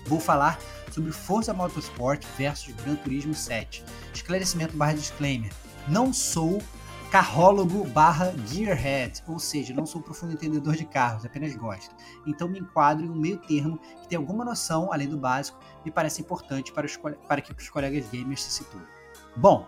Vou 0.06 0.20
falar 0.20 0.58
sobre 0.90 1.12
Forza 1.12 1.52
Motorsport 1.52 2.24
versus 2.36 2.74
Gran 2.74 2.96
Turismo 2.96 3.34
7. 3.34 3.84
Esclarecimento 4.12 4.76
barra 4.76 4.94
disclaimer. 4.94 5.52
Não 5.88 6.12
sou 6.12 6.62
carrólogo 7.10 7.84
barra 7.88 8.32
gearhead, 8.46 9.20
ou 9.26 9.38
seja, 9.38 9.74
não 9.74 9.84
sou 9.84 10.00
profundo 10.00 10.32
entendedor 10.32 10.76
de 10.76 10.84
carros, 10.84 11.24
apenas 11.24 11.54
gosto. 11.56 11.94
Então 12.24 12.48
me 12.48 12.60
enquadro 12.60 13.04
em 13.04 13.10
um 13.10 13.16
meio 13.16 13.36
termo 13.38 13.78
que 14.00 14.08
tem 14.08 14.16
alguma 14.16 14.44
noção, 14.44 14.92
além 14.92 15.08
do 15.08 15.18
básico, 15.18 15.58
me 15.84 15.90
parece 15.90 16.20
importante 16.20 16.72
para, 16.72 16.86
os, 16.86 16.96
para 16.96 17.40
que 17.40 17.52
os 17.52 17.68
colegas 17.68 18.08
gamers 18.10 18.44
se 18.44 18.52
situem. 18.52 18.84
Bom, 19.36 19.66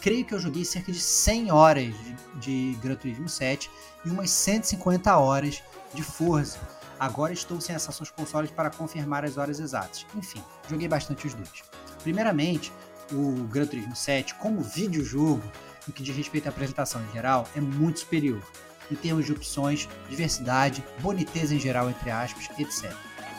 creio 0.00 0.24
que 0.24 0.34
eu 0.34 0.38
joguei 0.38 0.64
cerca 0.64 0.92
de 0.92 1.00
100 1.00 1.50
horas 1.50 1.94
de, 2.40 2.72
de 2.74 2.78
Gran 2.80 2.94
Turismo 2.94 3.28
7 3.28 3.70
e 4.04 4.10
umas 4.10 4.30
150 4.30 5.16
horas 5.16 5.62
de 5.94 6.02
Forza. 6.02 6.58
Agora 6.98 7.32
estou 7.32 7.60
sem 7.60 7.76
acesso 7.76 8.12
consoles 8.14 8.50
para 8.50 8.70
confirmar 8.70 9.24
as 9.24 9.36
horas 9.36 9.60
exatas. 9.60 10.06
Enfim, 10.14 10.42
joguei 10.68 10.88
bastante 10.88 11.26
os 11.26 11.34
dois. 11.34 11.62
Primeiramente, 12.02 12.72
o 13.12 13.44
Gran 13.44 13.66
Turismo 13.66 13.94
7, 13.94 14.34
como 14.36 14.62
videojogo, 14.62 15.42
no 15.86 15.92
que 15.92 16.02
diz 16.02 16.16
respeito 16.16 16.46
à 16.46 16.50
apresentação 16.50 17.02
em 17.02 17.12
geral, 17.12 17.48
é 17.54 17.60
muito 17.60 18.00
superior. 18.00 18.42
Em 18.90 18.94
termos 18.94 19.26
de 19.26 19.32
opções, 19.32 19.88
diversidade, 20.08 20.84
boniteza 21.00 21.54
em 21.54 21.58
geral, 21.58 21.90
entre 21.90 22.10
aspas, 22.10 22.48
etc. 22.58 22.92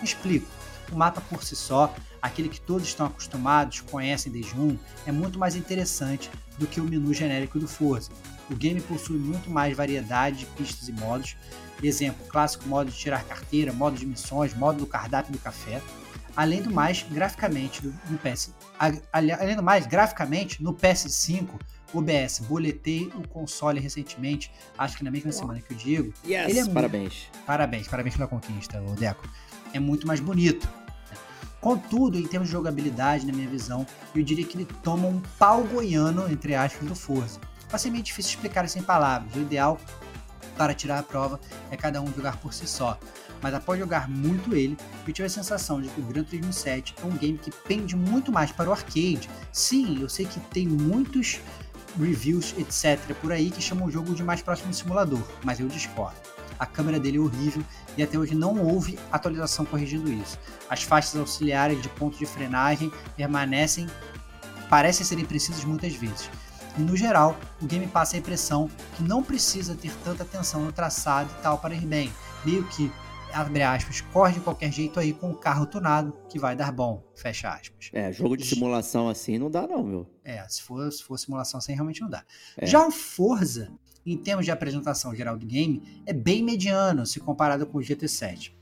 Explico. 0.04 0.48
O 0.92 0.96
mapa 0.96 1.22
por 1.22 1.44
si 1.44 1.56
só, 1.56 1.94
aquele 2.22 2.50
que 2.50 2.60
todos 2.60 2.88
estão 2.88 3.06
acostumados, 3.06 3.82
conhecem 3.82 4.32
desde 4.32 4.58
um, 4.60 4.78
é 5.06 5.12
muito 5.12 5.38
mais 5.38 5.56
interessante 5.56 6.30
do 6.58 6.68
que 6.68 6.82
o 6.82 6.84
menu 6.84 7.14
genérico 7.14 7.60
do 7.60 7.68
Forza. 7.68 8.12
O 8.50 8.56
game 8.56 8.80
possui 8.82 9.18
muito 9.18 9.50
mais 9.50 9.76
variedade 9.76 10.40
de 10.40 10.46
pistas 10.46 10.88
e 10.88 10.94
modos. 10.94 11.36
Exemplo, 11.84 12.26
clássico 12.28 12.68
modo 12.68 12.90
de 12.90 12.98
tirar 12.98 13.24
carteira, 13.24 13.72
modo 13.72 13.98
de 13.98 14.06
missões, 14.06 14.54
modo 14.54 14.80
do 14.80 14.88
cardápio 14.88 15.32
do 15.32 15.40
café. 15.40 15.82
Além 16.36 16.62
do 16.62 16.72
mais, 16.72 17.04
graficamente 17.04 17.82
no 18.10 18.18
PS, 18.18 18.54
além 19.12 19.56
do 19.56 19.64
mais, 19.64 19.88
graficamente 19.88 20.62
no 20.62 20.74
PS5 20.74 21.48
OBS, 21.94 22.40
boletei 22.40 23.12
o 23.16 23.28
console 23.28 23.80
recentemente, 23.80 24.52
acho 24.78 24.98
que 24.98 25.04
na 25.04 25.12
mesma 25.12 25.32
semana 25.32 25.62
que 25.62 25.74
eu 25.74 25.78
digo. 25.78 26.14
Yes, 26.26 26.50
ele 26.50 26.60
é 26.60 26.66
parabéns. 26.66 27.30
Muito, 27.34 27.46
parabéns, 27.46 27.88
parabéns 27.88 28.16
pela 28.16 28.28
conquista, 28.28 28.82
o 28.82 28.94
Deco. 28.96 29.28
É 29.74 29.80
muito 29.80 30.06
mais 30.06 30.20
bonito. 30.20 30.68
Contudo, 31.60 32.18
em 32.18 32.28
termos 32.28 32.50
de 32.50 32.54
jogabilidade, 32.54 33.26
na 33.26 33.34
minha 33.34 33.48
visão, 33.50 33.86
eu 34.16 34.24
diria 34.24 34.46
que 34.46 34.58
ele 34.58 34.68
toma 34.84 35.08
um 35.08 35.22
pau 35.40 35.64
goiano, 35.64 36.32
entre 36.32 36.56
aspas, 36.56 36.88
do 36.88 36.96
Forza. 36.96 37.40
Vai 37.70 37.80
ser 37.80 37.90
meio 37.90 38.04
difícil 38.04 38.32
explicar 38.32 38.64
isso 38.64 38.80
em 38.80 38.84
palavras. 38.84 39.34
O 39.36 39.40
ideal 39.40 39.80
para 40.58 40.74
tirar 40.74 41.00
a 41.00 41.04
prova 41.04 41.40
é 41.70 41.78
cada 41.78 42.02
um 42.02 42.08
jogar 42.14 42.38
por 42.38 42.54
si 42.54 42.68
só. 42.68 42.98
Mas 43.42 43.54
após 43.54 43.80
jogar 43.80 44.10
muito 44.10 44.56
ele, 44.56 44.78
eu 45.06 45.14
tive 45.14 45.28
a 45.28 45.30
sensação 45.30 45.82
de 45.82 45.90
que 45.90 46.02
o 46.02 46.04
Gran 46.04 46.24
Turismo 46.24 46.52
7 46.52 46.96
é 47.02 47.06
um 47.06 47.16
game 47.16 47.38
que 47.38 47.52
pende 47.52 47.96
muito 47.96 48.32
mais 48.32 48.52
para 48.52 48.70
o 48.70 48.74
arcade. 48.74 49.30
Sim, 49.52 50.02
eu 50.02 50.10
sei 50.10 50.26
que 50.26 50.40
tem 50.40 50.68
muitos 50.68 51.40
reviews, 52.00 52.54
etc., 52.58 53.14
por 53.22 53.32
aí 53.32 53.52
que 53.52 53.62
chamam 53.62 53.88
o 53.88 53.92
jogo 53.92 54.14
de 54.14 54.24
mais 54.24 54.42
próximo 54.42 54.72
de 54.72 54.78
simulador, 54.78 55.22
mas 55.44 55.60
eu 55.60 55.68
discordo. 55.68 56.16
A 56.60 56.66
câmera 56.66 57.00
dele 57.00 57.18
é 57.18 57.20
horrível 57.20 57.64
e 57.98 58.04
até 58.04 58.18
hoje 58.18 58.36
não 58.36 58.62
houve 58.62 58.98
atualização 59.12 59.66
corrigindo 59.66 60.12
isso. 60.12 60.38
As 60.70 60.84
faixas 60.84 61.16
auxiliares 61.16 61.82
de 61.82 61.90
ponto 61.90 62.18
de 62.18 62.26
frenagem 62.26 62.92
permanecem, 63.16 63.88
parecem 64.70 65.06
serem 65.06 65.26
precisas 65.26 65.64
muitas 65.64 65.94
vezes. 65.96 66.30
E 66.78 66.82
no 66.82 66.96
geral, 66.96 67.36
o 67.60 67.66
game 67.66 67.88
passa 67.88 68.16
a 68.16 68.20
impressão 68.20 68.70
que 68.96 69.04
não 69.04 69.24
precisa 69.24 69.76
ter 69.76 69.92
tanta 70.04 70.24
atenção 70.24 70.64
no 70.64 70.72
traçado 70.72 71.30
e 71.40 71.42
tal 71.42 71.58
para 71.58 71.74
ir 71.74 71.86
bem, 71.86 72.14
meio 72.46 72.64
que 72.68 72.92
abre 73.34 73.64
aspas, 73.64 74.02
corre 74.02 74.34
de 74.34 74.40
qualquer 74.40 74.72
jeito 74.72 75.00
aí 75.00 75.14
com 75.14 75.32
o 75.32 75.36
carro 75.36 75.66
tunado 75.66 76.16
que 76.30 76.40
vai 76.40 76.56
dar 76.56 76.72
bom, 76.72 77.04
fecha 77.16 77.50
aspas. 77.50 77.90
É, 77.94 78.12
jogo 78.12 78.38
de 78.38 78.46
simulação 78.46 79.10
assim 79.10 79.38
não 79.38 79.50
dá 79.50 79.68
não, 79.68 79.84
meu. 79.84 80.08
É, 80.24 80.48
se 80.48 80.62
for, 80.62 80.92
se 80.92 81.04
for 81.04 81.18
simulação 81.18 81.58
assim 81.58 81.74
realmente 81.74 82.02
não 82.02 82.10
dá. 82.10 82.24
É. 82.58 82.66
Já 82.66 82.86
o 82.86 82.92
Forza, 82.92 83.72
em 84.14 84.18
termos 84.18 84.46
de 84.46 84.52
apresentação 84.52 85.14
geral 85.14 85.38
do 85.38 85.46
game, 85.46 85.84
é 86.06 86.14
bem 86.14 86.44
mediano 86.44 87.06
se 87.06 87.20
comparado 87.20 87.66
com 87.66 87.78
o 87.78 87.82
GT7. 87.82 88.54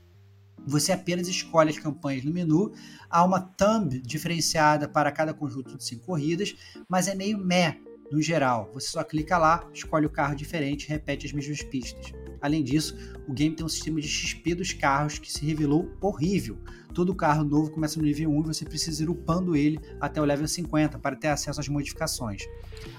Você 0.66 0.90
apenas 0.90 1.28
escolhe 1.28 1.70
as 1.70 1.78
campanhas 1.78 2.24
no 2.24 2.32
menu, 2.32 2.72
há 3.08 3.24
uma 3.24 3.40
thumb 3.40 4.00
diferenciada 4.00 4.88
para 4.88 5.12
cada 5.12 5.32
conjunto 5.32 5.76
de 5.76 5.84
cinco 5.84 6.06
corridas, 6.06 6.56
mas 6.88 7.06
é 7.06 7.14
meio 7.14 7.38
meh 7.38 7.78
no 8.10 8.20
geral. 8.20 8.70
Você 8.74 8.88
só 8.88 9.04
clica 9.04 9.38
lá, 9.38 9.68
escolhe 9.72 10.06
o 10.06 10.10
carro 10.10 10.34
diferente 10.34 10.88
repete 10.88 11.26
as 11.26 11.32
mesmas 11.32 11.62
pistas. 11.62 12.12
Além 12.40 12.64
disso, 12.64 12.96
o 13.28 13.32
game 13.32 13.54
tem 13.54 13.64
um 13.64 13.68
sistema 13.68 14.00
de 14.00 14.08
XP 14.08 14.56
dos 14.56 14.72
carros 14.72 15.18
que 15.18 15.32
se 15.32 15.44
revelou 15.44 15.90
horrível. 16.00 16.58
Todo 16.96 17.14
carro 17.14 17.44
novo 17.44 17.70
começa 17.70 18.00
no 18.00 18.06
nível 18.06 18.30
1 18.30 18.40
e 18.40 18.46
você 18.46 18.64
precisa 18.64 19.02
ir 19.02 19.10
upando 19.10 19.54
ele 19.54 19.78
até 20.00 20.18
o 20.18 20.24
level 20.24 20.48
50 20.48 20.98
para 20.98 21.14
ter 21.14 21.28
acesso 21.28 21.60
às 21.60 21.68
modificações. 21.68 22.44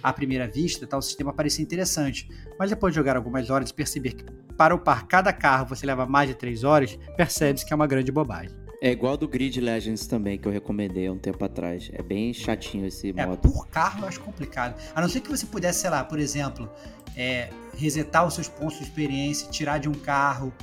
À 0.03 0.13
primeira 0.13 0.47
vista, 0.47 0.85
tal 0.85 1.01
sistema 1.01 1.33
parecia 1.33 1.63
interessante, 1.63 2.29
mas 2.59 2.69
depois 2.69 2.93
de 2.93 2.97
jogar 2.97 3.15
algumas 3.15 3.49
horas 3.49 3.71
e 3.71 3.73
perceber 3.73 4.11
que 4.11 4.23
para 4.55 4.75
upar 4.75 5.07
cada 5.07 5.33
carro 5.33 5.65
você 5.65 5.83
leva 5.83 6.05
mais 6.05 6.29
de 6.29 6.35
3 6.35 6.63
horas, 6.63 6.99
percebe-se 7.17 7.65
que 7.65 7.73
é 7.73 7.75
uma 7.75 7.87
grande 7.87 8.11
bobagem. 8.11 8.55
É 8.83 8.91
igual 8.91 9.17
do 9.17 9.27
Grid 9.27 9.59
Legends 9.59 10.05
também, 10.05 10.37
que 10.37 10.47
eu 10.47 10.51
recomendei 10.51 11.07
há 11.07 11.11
um 11.11 11.17
tempo 11.17 11.43
atrás. 11.43 11.89
É 11.91 12.03
bem 12.03 12.31
chatinho 12.35 12.85
esse 12.85 13.11
é, 13.17 13.25
modo. 13.25 13.51
Por 13.51 13.67
carro 13.67 14.03
eu 14.03 14.07
acho 14.07 14.19
complicado. 14.19 14.79
A 14.93 15.01
não 15.01 15.09
ser 15.09 15.21
que 15.21 15.29
você 15.31 15.47
pudesse, 15.47 15.79
sei 15.79 15.89
lá, 15.89 16.03
por 16.03 16.19
exemplo, 16.19 16.69
é, 17.15 17.49
resetar 17.75 18.27
os 18.27 18.35
seus 18.35 18.47
pontos 18.47 18.77
de 18.77 18.83
experiência, 18.83 19.49
tirar 19.49 19.79
de 19.79 19.89
um 19.89 19.93
carro, 19.93 20.53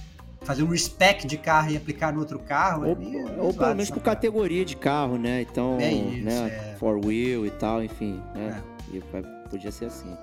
fazer 0.44 0.62
um 0.62 0.68
respec 0.68 1.26
de 1.26 1.36
carro 1.36 1.70
e 1.70 1.76
aplicar 1.76 2.12
no 2.12 2.20
outro 2.20 2.38
carro. 2.38 2.84
É 2.84 2.88
ou, 2.88 2.92
é 2.92 2.96
meio, 2.96 3.40
ou 3.40 3.54
pelo 3.54 3.68
menos 3.68 3.90
por 3.90 4.02
categoria 4.02 4.64
de 4.64 4.76
carro, 4.76 5.16
né? 5.16 5.42
Então, 5.42 5.78
é 5.80 5.92
isso, 5.92 6.24
né? 6.24 6.46
É. 6.48 6.76
Four 6.78 7.04
wheel 7.04 7.46
e 7.46 7.50
tal, 7.50 7.82
enfim. 7.82 8.20
Né? 8.34 8.62
É. 8.92 8.96
E 8.96 9.02
podia 9.48 9.72
ser 9.72 9.86
assim. 9.86 10.14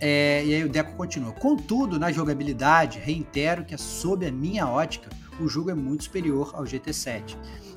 É, 0.00 0.42
e 0.44 0.54
aí 0.54 0.64
o 0.64 0.68
Deco 0.68 0.94
continua. 0.94 1.32
Contudo, 1.32 1.98
na 1.98 2.10
jogabilidade, 2.10 2.98
reitero 2.98 3.64
que, 3.64 3.76
sob 3.76 4.26
a 4.26 4.32
minha 4.32 4.66
ótica, 4.66 5.10
o 5.38 5.46
jogo 5.46 5.70
é 5.70 5.74
muito 5.74 6.04
superior 6.04 6.52
ao 6.54 6.64
GT7. 6.64 7.36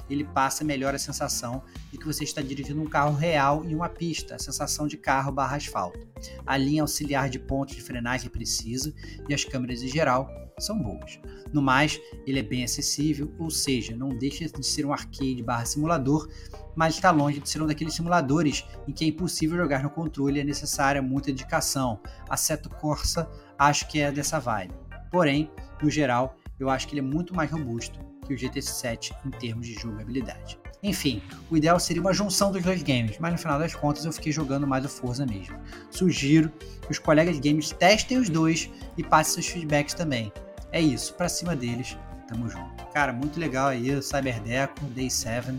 Ele 0.09 0.23
passa 0.23 0.63
melhor 0.63 0.93
a 0.93 0.99
sensação 0.99 1.63
de 1.91 1.97
que 1.97 2.05
você 2.05 2.23
está 2.23 2.41
dirigindo 2.41 2.81
um 2.81 2.85
carro 2.85 3.15
real 3.15 3.63
em 3.65 3.73
uma 3.73 3.89
pista, 3.89 4.35
a 4.35 4.39
sensação 4.39 4.87
de 4.87 4.97
carro 4.97 5.31
barra 5.31 5.57
asfalto. 5.57 5.99
A 6.45 6.57
linha 6.57 6.81
auxiliar 6.81 7.29
de 7.29 7.39
pontos 7.39 7.75
de 7.75 7.81
frenagem 7.81 8.27
é 8.27 8.29
precisa 8.29 8.93
e 9.27 9.33
as 9.33 9.43
câmeras 9.43 9.81
em 9.81 9.87
geral 9.87 10.29
são 10.59 10.77
boas. 10.77 11.19
No 11.51 11.61
mais, 11.61 11.99
ele 12.25 12.39
é 12.39 12.43
bem 12.43 12.63
acessível, 12.63 13.33
ou 13.37 13.49
seja, 13.49 13.95
não 13.95 14.09
deixa 14.09 14.45
de 14.45 14.65
ser 14.65 14.85
um 14.85 14.93
arcade 14.93 15.43
barra 15.43 15.65
simulador, 15.65 16.27
mas 16.75 16.95
está 16.95 17.11
longe 17.11 17.39
de 17.39 17.49
ser 17.49 17.61
um 17.61 17.67
daqueles 17.67 17.93
simuladores 17.93 18.65
em 18.87 18.91
que 18.91 19.05
é 19.05 19.07
impossível 19.07 19.57
jogar 19.57 19.83
no 19.83 19.89
controle 19.89 20.37
e 20.37 20.41
é 20.41 20.43
necessária 20.43 21.01
muita 21.01 21.27
dedicação. 21.27 21.99
A 22.29 22.37
Seto 22.37 22.69
Corsa 22.69 23.29
acho 23.57 23.87
que 23.87 23.99
é 23.99 24.11
dessa 24.11 24.39
vibe. 24.39 24.73
Porém, 25.11 25.49
no 25.81 25.89
geral, 25.89 26.37
eu 26.59 26.69
acho 26.69 26.87
que 26.87 26.93
ele 26.93 27.01
é 27.01 27.03
muito 27.03 27.35
mais 27.35 27.51
robusto 27.51 27.99
que 28.25 28.33
o 28.33 28.37
GT7 28.37 29.13
em 29.25 29.31
termos 29.31 29.67
de 29.67 29.73
jogabilidade. 29.73 30.62
Enfim, 30.83 31.21
o 31.49 31.55
ideal 31.55 31.79
seria 31.79 32.01
uma 32.01 32.13
junção 32.13 32.51
dos 32.51 32.61
dois 32.61 32.83
games, 32.83 33.17
mas 33.17 33.31
no 33.31 33.37
final 33.37 33.57
das 33.57 33.73
contas 33.73 34.03
eu 34.03 34.11
fiquei 34.11 34.33
jogando 34.33 34.67
mais 34.67 34.83
o 34.83 34.89
Forza 34.89 35.25
mesmo. 35.25 35.57
Sugiro 35.89 36.51
que 36.81 36.91
os 36.91 36.99
colegas 36.99 37.39
de 37.39 37.49
games 37.49 37.71
testem 37.71 38.17
os 38.17 38.29
dois 38.29 38.69
e 38.97 39.03
passem 39.03 39.35
seus 39.35 39.47
feedbacks 39.47 39.93
também. 39.93 40.31
É 40.73 40.81
isso, 40.81 41.13
pra 41.13 41.29
cima 41.29 41.55
deles, 41.55 41.97
tamo 42.27 42.49
junto. 42.49 42.85
Cara, 42.93 43.13
muito 43.13 43.39
legal 43.39 43.67
aí 43.67 43.95
o 43.95 44.03
Cyberdeco, 44.03 44.83
Day 44.87 45.09
7, 45.09 45.53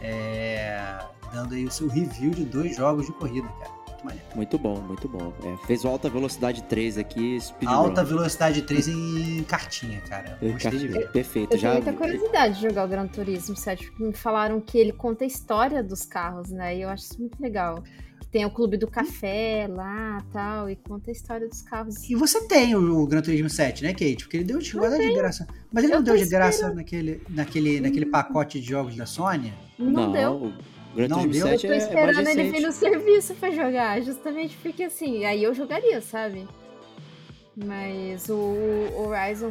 é... 0.00 0.98
dando 1.30 1.54
aí 1.54 1.66
o 1.66 1.70
seu 1.70 1.86
review 1.86 2.30
de 2.30 2.44
dois 2.44 2.74
jogos 2.74 3.04
de 3.04 3.12
corrida, 3.12 3.46
cara 3.48 3.83
muito 4.04 4.06
maneiro. 4.06 4.36
Muito 4.36 4.58
bom, 4.58 4.80
muito 4.80 5.08
bom. 5.08 5.32
É, 5.42 5.66
fez 5.66 5.84
o 5.84 5.88
Alta 5.88 6.08
Velocidade 6.08 6.62
3 6.64 6.98
aqui, 6.98 7.38
Alta 7.66 8.02
run. 8.02 8.08
Velocidade 8.08 8.62
3 8.62 8.88
em 8.88 9.42
cartinha, 9.44 10.00
cara. 10.02 10.38
Gostei 10.40 10.78
de 10.78 10.88
ver. 10.88 11.10
Perfeito. 11.10 11.54
Eu 11.54 11.58
já... 11.58 11.70
tenho 11.72 11.84
muita 11.84 11.98
curiosidade 11.98 12.54
de 12.56 12.62
jogar 12.62 12.84
o 12.84 12.88
Gran 12.88 13.06
Turismo 13.06 13.56
7, 13.56 13.86
porque 13.90 14.04
me 14.04 14.12
falaram 14.12 14.60
que 14.60 14.78
ele 14.78 14.92
conta 14.92 15.24
a 15.24 15.26
história 15.26 15.82
dos 15.82 16.04
carros, 16.04 16.50
né? 16.50 16.76
E 16.76 16.82
eu 16.82 16.88
acho 16.88 17.04
isso 17.04 17.18
muito 17.18 17.40
legal 17.40 17.82
tem 18.34 18.44
o 18.44 18.50
clube 18.50 18.76
do 18.76 18.88
café 18.88 19.68
lá 19.70 20.20
tal, 20.32 20.68
e 20.68 20.74
conta 20.74 21.08
a 21.08 21.12
história 21.12 21.48
dos 21.48 21.62
carros. 21.62 22.10
E 22.10 22.16
você 22.16 22.42
tem 22.48 22.74
o, 22.74 23.00
o 23.00 23.06
Gran 23.06 23.22
Turismo 23.22 23.48
7, 23.48 23.84
né, 23.84 23.92
Kate? 23.92 24.24
Porque 24.24 24.38
ele 24.38 24.44
deu 24.44 24.58
de, 24.58 24.72
de 24.72 25.14
graça. 25.14 25.46
Mas 25.72 25.84
ele 25.84 25.92
eu 25.92 25.98
não 25.98 26.02
deu 26.02 26.16
de 26.16 26.26
graça 26.26 26.74
naquele, 26.74 27.22
naquele, 27.28 27.80
naquele 27.80 28.06
pacote 28.06 28.60
de 28.60 28.66
jogos 28.66 28.96
da 28.96 29.06
Sony? 29.06 29.54
Não, 29.78 29.88
não 29.88 30.10
deu. 30.10 30.52
Gran 30.94 31.08
não 31.08 31.26
deu? 31.26 31.46
Eu 31.46 31.60
tô 31.60 31.66
é 31.66 31.76
esperando 31.76 32.28
é 32.28 32.32
ele 32.32 32.50
vir 32.50 32.60
no 32.62 32.72
serviço 32.72 33.34
pra 33.34 33.50
jogar, 33.50 34.00
justamente 34.02 34.56
porque 34.62 34.84
assim, 34.84 35.24
aí 35.24 35.42
eu 35.42 35.54
jogaria, 35.54 36.00
sabe? 36.00 36.46
Mas 37.56 38.28
o 38.28 38.54
Horizon, 38.96 39.50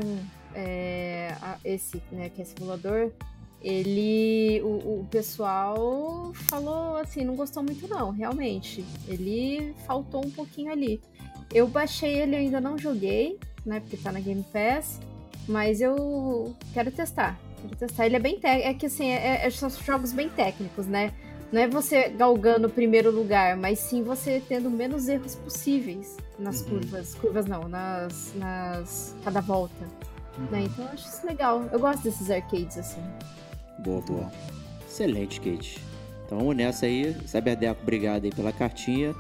é, 0.54 1.36
esse, 1.64 2.02
né, 2.12 2.30
que 2.30 2.42
é 2.42 2.46
simulador, 2.46 3.12
ele. 3.64 4.62
O, 4.62 5.00
o, 5.00 5.08
pessoal 5.10 6.34
falou 6.34 6.98
assim, 6.98 7.24
não 7.24 7.36
gostou 7.36 7.64
muito 7.64 7.88
não, 7.88 8.12
realmente. 8.12 8.84
Ele 9.08 9.74
faltou 9.88 10.26
um 10.26 10.30
pouquinho 10.30 10.72
ali. 10.72 11.00
Eu 11.54 11.68
baixei 11.68 12.20
ele, 12.20 12.36
ainda 12.36 12.60
não 12.60 12.78
joguei, 12.78 13.40
né? 13.66 13.80
Porque 13.80 13.96
tá 13.96 14.12
na 14.12 14.20
Game 14.20 14.44
Pass. 14.52 15.00
Mas 15.48 15.82
eu 15.82 16.54
quero 16.74 16.92
testar. 16.92 17.40
Quero 17.62 17.76
testar. 17.78 18.06
Ele 18.06 18.18
é 18.18 18.20
bem 18.20 18.40
técnico. 18.40 18.70
É 18.70 18.74
que 18.74 18.86
assim, 18.86 19.10
é, 19.10 19.46
é, 19.46 19.50
são 19.50 19.70
jogos 19.70 20.12
bem 20.12 20.30
técnicos, 20.30 20.86
né? 20.86 21.14
Não 21.54 21.62
é 21.62 21.68
você 21.68 22.10
galgando 22.10 22.68
o 22.68 22.70
primeiro 22.70 23.12
lugar, 23.12 23.56
mas 23.56 23.78
sim 23.78 24.02
você 24.02 24.42
tendo 24.50 24.72
menos 24.72 25.08
erros 25.08 25.36
possíveis 25.36 26.18
nas 26.40 26.62
uhum. 26.62 26.70
curvas. 26.70 27.14
Curvas 27.14 27.46
não, 27.46 27.70
nas. 27.70 28.34
nas. 28.36 29.16
cada 29.24 29.40
volta. 29.40 29.86
Uhum. 30.36 30.46
Né? 30.50 30.64
Então 30.64 30.84
eu 30.84 30.92
acho 30.92 31.08
isso 31.08 31.24
legal. 31.24 31.64
Eu 31.72 31.80
gosto 31.80 32.02
desses 32.02 32.32
arcades 32.32 32.80
assim. 32.80 33.02
Boa, 33.78 34.02
boa. 34.02 34.32
Excelente, 34.88 35.40
Kate. 35.40 35.80
Então 36.26 36.40
vamos 36.40 36.56
nessa 36.56 36.88
aí. 36.88 37.16
Cyberdeco, 37.28 37.84
obrigado 37.84 38.26
aí 38.26 38.32
pela 38.32 38.52
cartinha. 38.52 39.14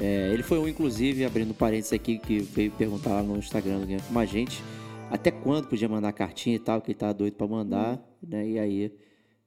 É, 0.00 0.30
ele 0.32 0.42
foi 0.42 0.58
um, 0.58 0.66
inclusive, 0.66 1.24
abrindo 1.24 1.54
parênteses 1.54 1.92
aqui, 1.92 2.18
que 2.18 2.40
veio 2.40 2.72
perguntar 2.72 3.10
lá 3.10 3.22
no 3.22 3.36
Instagram 3.38 3.86
com 4.12 4.18
a 4.18 4.26
gente. 4.26 4.64
até 5.12 5.30
quando 5.30 5.68
podia 5.68 5.88
mandar 5.88 6.12
cartinha 6.12 6.56
e 6.56 6.60
tal, 6.60 6.80
que 6.80 6.90
ele 6.90 6.98
tava 6.98 7.14
doido 7.14 7.34
para 7.34 7.46
mandar, 7.46 8.00
né? 8.20 8.48
E 8.48 8.58
aí 8.58 8.92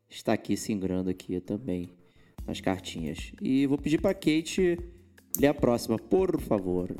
está 0.09 0.31
aqui 0.31 0.55
se 0.55 0.71
ingrando 0.71 1.09
aqui 1.09 1.41
também 1.41 2.00
nas 2.45 2.61
cartinhas. 2.61 3.31
E 3.41 3.65
vou 3.67 3.77
pedir 3.77 3.99
para 3.99 4.13
Kate 4.13 4.77
ler 5.39 5.47
a 5.47 5.53
próxima, 5.53 5.97
por 5.97 6.39
favor. 6.39 6.95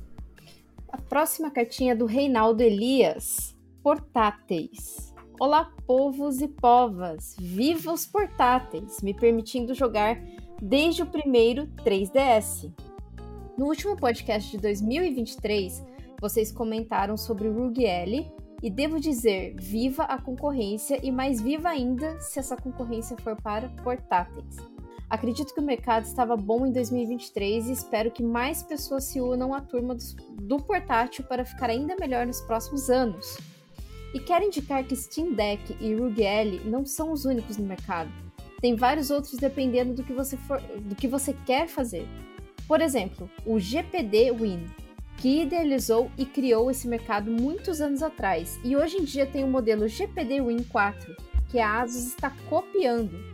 A 0.90 0.98
próxima 0.98 1.50
cartinha 1.50 1.94
é 1.94 1.96
do 1.96 2.06
Reinaldo 2.06 2.62
Elias. 2.62 3.56
Portáteis. 3.82 5.12
Olá, 5.40 5.74
povos 5.88 6.40
e 6.40 6.48
povas! 6.48 7.36
Viva 7.40 7.92
os 7.92 8.06
portáteis, 8.06 9.02
me 9.02 9.14
permitindo 9.14 9.74
jogar 9.74 10.22
desde 10.62 11.02
o 11.02 11.08
primeiro 11.08 11.66
3DS. 11.84 12.72
No 13.58 13.66
último 13.66 13.98
podcast 13.98 14.52
de 14.52 14.60
2023, 14.60 15.84
vocês 16.22 16.52
comentaram 16.52 17.18
sobre 17.18 17.48
o 17.48 17.54
Rugiele 17.54 18.32
e 18.62 18.70
devo 18.70 19.00
dizer, 19.00 19.56
viva 19.58 20.04
a 20.04 20.22
concorrência 20.22 21.00
e 21.02 21.12
mais 21.12 21.42
viva 21.42 21.70
ainda 21.70 22.20
se 22.20 22.38
essa 22.38 22.56
concorrência 22.56 23.18
for 23.18 23.36
para 23.42 23.70
portáteis. 23.84 24.58
Acredito 25.12 25.54
que 25.54 25.60
o 25.60 25.64
mercado 25.64 26.06
estava 26.06 26.38
bom 26.38 26.66
em 26.66 26.72
2023 26.72 27.68
e 27.68 27.74
espero 27.74 28.10
que 28.10 28.24
mais 28.24 28.64
pessoas 28.64 29.04
se 29.04 29.20
unam 29.20 29.54
à 29.54 29.60
turma 29.60 29.94
do, 30.40 30.58
portátil 30.64 31.26
para 31.26 31.44
ficar 31.44 31.70
ainda 31.70 31.98
melhor 32.00 32.26
nos 32.26 32.40
próximos 32.40 32.90
anos. 32.90 33.38
E 34.14 34.22
quero 34.22 34.46
indicar 34.46 34.86
que 34.86 34.96
Steam 34.96 35.34
Deck 35.34 35.76
e 35.82 35.94
Rugiele 35.94 36.62
não 36.64 36.86
são 36.86 37.12
os 37.12 37.26
únicos 37.26 37.58
no 37.58 37.66
mercado. 37.66 38.10
Tem 38.62 38.74
vários 38.74 39.12
outros 39.12 39.34
dependendo 39.34 39.94
do 39.94 40.02
que 40.02 40.14
você, 40.14 40.38
for, 40.38 40.62
do 40.62 40.96
que 40.96 41.10
você 41.10 41.36
quer 41.46 41.68
fazer. 41.68 42.08
Por 42.66 42.80
exemplo, 42.80 43.30
o 43.46 43.60
GPD 43.60 44.32
Win, 44.32 44.66
que 45.18 45.42
idealizou 45.42 46.10
e 46.18 46.26
criou 46.26 46.72
esse 46.72 46.88
mercado 46.88 47.30
muitos 47.30 47.82
anos 47.82 48.02
atrás, 48.02 48.58
e 48.64 48.78
hoje 48.78 48.96
em 48.96 49.04
dia 49.04 49.26
tem 49.26 49.44
o 49.44 49.48
modelo 49.48 49.90
GPD 49.90 50.42
Win 50.42 50.64
4, 50.64 51.18
que 51.50 51.60
a 51.60 51.82
Asus 51.82 52.08
está 52.08 52.30
copiando. 52.50 53.31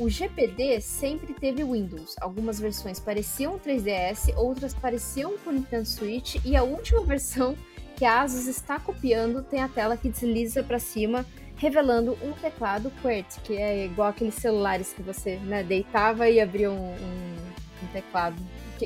O 0.00 0.08
GPD 0.08 0.80
sempre 0.80 1.34
teve 1.34 1.62
Windows, 1.62 2.16
algumas 2.20 2.58
versões 2.58 2.98
pareciam 2.98 3.58
3DS, 3.58 4.34
outras 4.34 4.72
pareciam 4.72 5.36
com 5.38 5.50
o 5.50 5.52
Nintendo 5.52 5.86
Switch, 5.86 6.36
e 6.44 6.56
a 6.56 6.62
última 6.62 7.02
versão 7.06 7.54
que 7.96 8.04
a 8.06 8.22
Asus 8.22 8.46
está 8.46 8.80
copiando 8.80 9.42
tem 9.42 9.60
a 9.60 9.68
tela 9.68 9.98
que 9.98 10.08
desliza 10.08 10.62
para 10.62 10.78
cima, 10.78 11.26
revelando 11.56 12.16
um 12.22 12.32
teclado 12.32 12.90
QWERTY, 13.02 13.40
que 13.44 13.56
é 13.58 13.84
igual 13.84 14.08
aqueles 14.08 14.36
celulares 14.36 14.94
que 14.94 15.02
você 15.02 15.36
né, 15.36 15.62
deitava 15.62 16.30
e 16.30 16.40
abria 16.40 16.70
um, 16.70 16.94
um, 16.94 17.36
um 17.82 17.86
teclado 17.92 18.36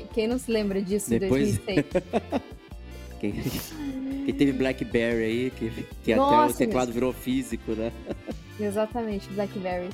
quem 0.03 0.27
não 0.27 0.39
se 0.39 0.51
lembra 0.51 0.83
disso 0.83 1.11
Depois... 1.11 1.57
em 1.57 1.61
2006? 1.65 1.87
quem, 3.21 3.33
quem 4.25 4.35
teve 4.35 4.53
Blackberry 4.53 5.23
aí, 5.23 5.51
que, 5.51 5.87
que 6.03 6.17
Nossa, 6.17 6.45
até 6.45 6.53
o 6.53 6.67
teclado 6.67 6.93
virou 6.93 7.13
físico, 7.13 7.73
né? 7.73 7.93
Exatamente, 8.59 9.29
Blackberry. 9.31 9.89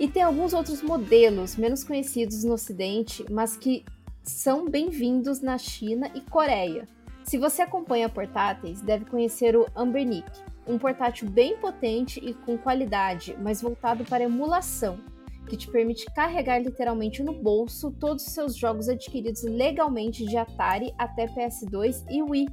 E 0.00 0.08
tem 0.08 0.22
alguns 0.22 0.54
outros 0.54 0.80
modelos 0.80 1.56
menos 1.56 1.84
conhecidos 1.84 2.42
no 2.42 2.54
Ocidente, 2.54 3.22
mas 3.30 3.54
que 3.54 3.84
são 4.22 4.66
bem-vindos 4.66 5.42
na 5.42 5.58
China 5.58 6.10
e 6.14 6.22
Coreia. 6.22 6.88
Se 7.22 7.36
você 7.36 7.60
acompanha 7.60 8.08
portáteis, 8.08 8.80
deve 8.80 9.04
conhecer 9.04 9.54
o 9.54 9.66
Ambernic, 9.76 10.26
um 10.66 10.78
portátil 10.78 11.28
bem 11.28 11.54
potente 11.58 12.18
e 12.18 12.32
com 12.32 12.56
qualidade, 12.56 13.36
mas 13.42 13.60
voltado 13.60 14.02
para 14.06 14.24
emulação 14.24 14.98
que 15.46 15.54
te 15.54 15.68
permite 15.68 16.06
carregar 16.14 16.62
literalmente 16.62 17.22
no 17.22 17.34
bolso 17.34 17.90
todos 17.90 18.26
os 18.26 18.32
seus 18.32 18.56
jogos 18.56 18.88
adquiridos 18.88 19.42
legalmente 19.42 20.24
de 20.24 20.34
Atari 20.38 20.94
até 20.96 21.26
PS2 21.26 22.06
e 22.08 22.22
Wii. 22.22 22.48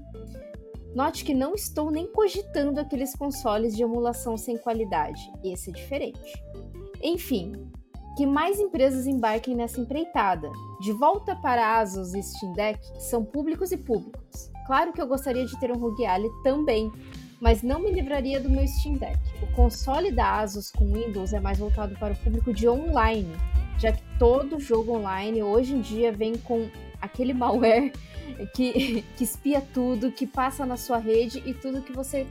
Note 0.94 1.24
que 1.24 1.34
não 1.34 1.54
estou 1.54 1.92
nem 1.92 2.08
cogitando 2.08 2.82
aqueles 2.82 3.16
consoles 3.16 3.74
de 3.74 3.84
emulação 3.84 4.36
sem 4.36 4.58
qualidade, 4.58 5.22
esse 5.46 5.70
é 5.70 5.74
diferente. 5.74 6.44
Enfim, 7.02 7.54
que 8.18 8.26
mais 8.26 8.60
empresas 8.60 9.06
embarquem 9.06 9.56
nessa 9.56 9.80
empreitada. 9.80 10.52
De 10.82 10.92
volta 10.92 11.36
para 11.36 11.78
Asus 11.78 12.16
e 12.16 12.24
Steam 12.24 12.54
Deck, 12.54 12.80
são 13.00 13.24
públicos 13.24 13.72
e 13.72 13.78
públicos. 13.78 14.50
Claro 14.66 14.92
que 14.92 15.00
eu 15.00 15.08
gostaria 15.08 15.46
de 15.46 15.58
ter 15.60 15.72
um 15.72 15.78
ROG 15.80 16.04
Ally 16.04 16.28
também, 16.44 16.92
mas 17.40 17.62
não 17.62 17.80
me 17.80 17.92
livraria 17.92 18.40
do 18.40 18.50
meu 18.50 18.68
Steam 18.68 18.96
Deck. 18.96 19.18
O 19.44 19.56
console 19.56 20.12
da 20.12 20.40
Asus 20.40 20.72
com 20.72 20.92
Windows 20.92 21.32
é 21.32 21.40
mais 21.40 21.60
voltado 21.60 21.96
para 22.00 22.14
o 22.14 22.18
público 22.18 22.52
de 22.52 22.68
online, 22.68 23.36
já 23.78 23.92
que 23.92 24.02
todo 24.18 24.60
jogo 24.60 24.94
online 24.94 25.44
hoje 25.44 25.76
em 25.76 25.82
dia 25.82 26.12
vem 26.12 26.36
com 26.38 26.68
aquele 27.00 27.34
malware 27.34 27.94
que, 28.56 29.04
que 29.16 29.24
espia 29.24 29.62
tudo, 29.62 30.12
que 30.12 30.26
passa 30.26 30.66
na 30.66 30.76
sua 30.76 30.98
rede 30.98 31.44
e 31.46 31.54
tudo 31.54 31.84
que 31.84 31.94
você 31.94 32.26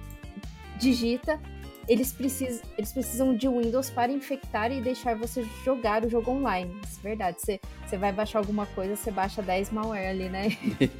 digita 0.78 1.40
eles, 1.88 2.12
precis, 2.12 2.62
eles 2.76 2.92
precisam 2.92 3.34
de 3.34 3.48
Windows 3.48 3.90
para 3.90 4.10
infectar 4.10 4.72
e 4.72 4.80
deixar 4.80 5.16
você 5.16 5.46
jogar 5.64 6.04
o 6.04 6.08
jogo 6.08 6.32
online. 6.32 6.76
Isso 6.84 6.98
é 7.00 7.08
verdade. 7.08 7.40
Você, 7.40 7.60
você 7.86 7.96
vai 7.96 8.12
baixar 8.12 8.40
alguma 8.40 8.66
coisa, 8.66 8.96
você 8.96 9.10
baixa 9.10 9.40
10 9.40 9.70
malware 9.70 10.10
ali, 10.10 10.28
né? 10.28 10.48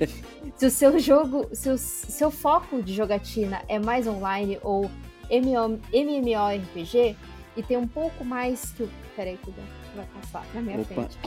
se 0.57 0.67
o 0.67 0.71
seu 0.71 0.99
jogo, 0.99 1.49
se 1.53 1.69
o 1.69 1.77
seu 1.77 2.31
foco 2.31 2.83
de 2.83 2.95
jogatina 2.95 3.63
é 3.69 3.79
mais 3.79 4.07
online 4.07 4.59
ou 4.63 4.91
MMORPG 5.31 7.17
e 7.57 7.63
tem 7.63 7.77
um 7.77 7.89
pouco 7.89 8.25
mais 8.25 8.71
que 8.73 8.85
o. 8.85 8.91
Peraí, 9.17 9.39
que 9.39 9.51
vai 9.97 10.07
passar 10.21 10.45
na 10.53 10.61
minha 10.61 10.81
Opa. 10.81 10.95
frente. 10.95 11.19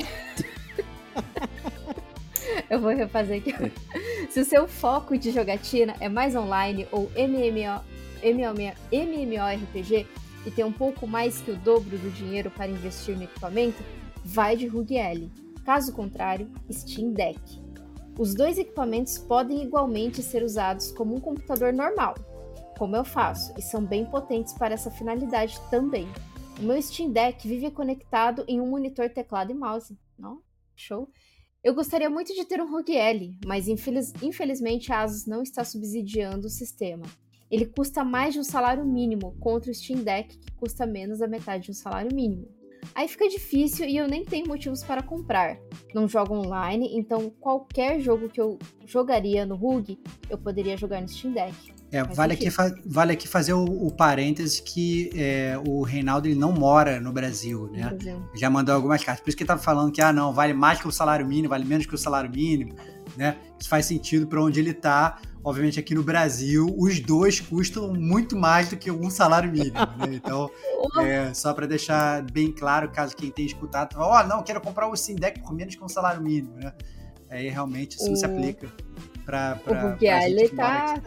Eu 2.70 2.80
vou 2.80 2.92
refazer 2.92 3.40
aqui. 3.40 3.54
Se 4.30 4.40
o 4.40 4.46
seu 4.46 4.68
foco 4.68 5.18
de 5.18 5.32
jogatina 5.32 5.96
é 6.00 6.08
mais 6.08 6.36
online 6.36 6.88
ou 6.92 7.12
MMO, 7.16 7.84
MMORPG 8.24 10.08
e 10.46 10.52
tem 10.52 10.64
um 10.64 10.72
pouco 10.72 11.06
mais 11.06 11.42
que 11.42 11.52
o 11.52 11.58
dobro 11.58 11.98
do 11.98 12.10
dinheiro 12.12 12.50
para 12.50 12.68
investir 12.68 13.16
no 13.16 13.24
equipamento, 13.24 13.84
vai 14.24 14.56
de 14.56 14.68
ROG 14.68 14.98
Ally. 14.98 15.32
Caso 15.66 15.94
contrário, 15.94 16.50
Steam 16.72 17.12
Deck. 17.12 17.40
Os 18.18 18.34
dois 18.34 18.58
equipamentos 18.58 19.18
podem 19.18 19.64
igualmente 19.64 20.22
ser 20.22 20.44
usados 20.44 20.92
como 20.92 21.16
um 21.16 21.20
computador 21.20 21.72
normal, 21.72 22.16
como 22.78 22.96
eu 22.96 23.06
faço, 23.06 23.54
e 23.58 23.62
são 23.62 23.84
bem 23.84 24.06
potentes 24.06 24.54
para 24.54 24.74
essa 24.74 24.92
finalidade 24.92 25.60
também. 25.70 26.08
O 26.60 26.64
meu 26.64 26.82
Steam 26.82 27.12
Deck 27.12 27.48
vive 27.48 27.72
conectado 27.72 28.44
em 28.48 28.60
um 28.60 28.68
monitor, 28.68 29.10
teclado 29.10 29.52
e 29.52 29.56
mouse. 29.56 29.98
Não? 30.18 30.42
Show? 30.76 31.10
Eu 31.64 31.74
gostaria 31.74 32.10
muito 32.10 32.34
de 32.34 32.46
ter 32.46 32.62
um 32.62 32.72
ROG 32.72 32.98
Ally, 32.98 33.38
mas 33.46 33.68
infeliz 33.68 34.14
infelizmente 34.22 34.92
a 34.92 35.02
Asus 35.02 35.26
não 35.26 35.42
está 35.42 35.64
subsidiando 35.64 36.48
o 36.48 36.50
sistema 36.50 37.06
ele 37.50 37.66
custa 37.66 38.04
mais 38.04 38.34
de 38.34 38.40
um 38.40 38.44
salário 38.44 38.86
mínimo, 38.86 39.36
contra 39.40 39.72
o 39.72 39.74
Steam 39.74 40.04
Deck, 40.04 40.38
que 40.38 40.52
custa 40.54 40.86
menos 40.86 41.20
da 41.20 41.28
metade 41.28 41.66
de 41.66 41.72
um 41.72 41.74
salário 41.74 42.14
mínimo. 42.14 42.48
Aí 42.96 43.08
fica 43.08 43.28
difícil 43.28 43.86
e 43.88 43.98
eu 43.98 44.08
nem 44.08 44.24
tenho 44.24 44.48
motivos 44.48 44.84
para 44.84 45.02
comprar. 45.04 45.58
Não 45.94 46.08
jogo 46.08 46.34
online, 46.34 46.98
então 46.98 47.30
qualquer 47.40 48.00
jogo 48.00 48.30
que 48.30 48.40
eu 48.40 48.58
jogaria 48.86 49.46
no 49.46 49.56
RUG, 49.56 50.00
eu 50.30 50.38
poderia 50.38 50.78
jogar 50.78 51.02
no 51.02 51.08
Steam 51.08 51.34
Deck. 51.34 51.80
É, 51.92 52.04
vale 52.04 52.34
aqui, 52.34 52.48
vale 52.86 53.14
aqui 53.14 53.28
fazer 53.28 53.54
o, 53.54 53.64
o 53.64 53.92
parêntese 53.92 54.62
que 54.62 55.10
é, 55.16 55.60
o 55.68 55.82
Reinaldo 55.82 56.28
ele 56.28 56.36
não 56.36 56.52
mora 56.52 57.00
no 57.00 57.12
Brasil, 57.12 57.68
né? 57.72 57.90
Brasil. 57.90 58.22
Já 58.36 58.48
mandou 58.50 58.76
algumas 58.76 59.04
cartas. 59.04 59.24
Por 59.24 59.30
isso 59.30 59.38
que 59.38 59.44
ele 59.44 59.48
tava 59.48 59.62
falando 59.62 59.92
que, 59.92 60.00
ah, 60.00 60.14
não, 60.14 60.32
vale 60.32 60.54
mais 60.54 60.80
que 60.80 60.88
o 60.88 60.92
salário 60.92 61.26
mínimo, 61.26 61.50
vale 61.50 61.66
menos 61.66 61.88
que 61.88 61.96
o 61.96 61.98
salário 61.98 62.30
mínimo, 62.30 62.76
né? 63.20 63.36
Isso 63.60 63.68
faz 63.68 63.86
sentido 63.86 64.26
para 64.26 64.42
onde 64.42 64.62
ele 64.62 64.74
tá. 64.74 65.20
Obviamente, 65.44 65.78
aqui 65.78 65.94
no 65.94 66.02
Brasil, 66.02 66.74
os 66.78 67.02
dois 67.02 67.42
custam 67.42 67.94
muito 67.94 68.38
mais 68.38 68.70
do 68.70 68.78
que 68.78 68.90
um 68.90 69.10
salário 69.10 69.52
mínimo, 69.52 69.74
né? 69.74 70.14
Então, 70.14 70.50
é, 71.04 71.34
só 71.34 71.54
para 71.54 71.68
deixar 71.68 72.24
bem 72.32 72.50
claro, 72.50 72.90
caso 72.90 73.18
quem 73.18 73.30
tenha 73.30 73.46
escutado, 73.46 73.98
ó, 73.98 74.22
oh, 74.22 74.24
não, 74.26 74.42
quero 74.42 74.62
comprar 74.62 74.88
o 74.88 74.96
Steam 74.96 75.18
Deck 75.18 75.42
por 75.42 75.54
menos 75.54 75.76
que 75.76 75.84
um 75.84 75.90
salário 75.90 76.22
mínimo, 76.22 76.56
né? 76.56 76.74
Aí 77.30 77.50
realmente 77.50 77.98
isso 77.98 78.08
não 78.08 78.16
se 78.16 78.26
aplica 78.26 78.72
para 79.26 79.60
O 79.68 80.04
ele 80.04 80.50
tá 80.50 81.00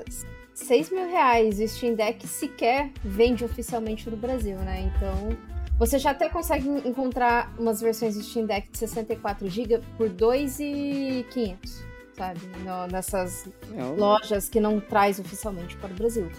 6 0.54 0.90
mil 0.90 1.08
reais. 1.08 1.58
O 1.58 1.66
Steam 1.66 1.94
Deck 1.94 2.28
sequer 2.28 2.90
vende 3.02 3.42
oficialmente 3.42 4.08
no 4.08 4.18
Brasil, 4.18 4.56
né? 4.58 4.92
Então, 4.94 5.36
você 5.78 5.98
já 5.98 6.10
até 6.10 6.28
consegue 6.28 6.68
encontrar 6.86 7.52
umas 7.58 7.80
versões 7.80 8.16
do 8.16 8.22
Steam 8.22 8.44
Deck 8.44 8.70
de 8.70 8.78
64 8.78 9.48
GB 9.48 9.80
por 9.96 10.10
2,500 10.10 11.91
sabe? 12.16 12.40
No, 12.64 12.86
nessas 12.86 13.48
é 13.74 13.82
lojas 13.82 14.48
que 14.48 14.60
não 14.60 14.80
traz 14.80 15.18
oficialmente 15.18 15.76
para 15.76 15.90
o 15.90 15.94
Brasil. 15.94 16.30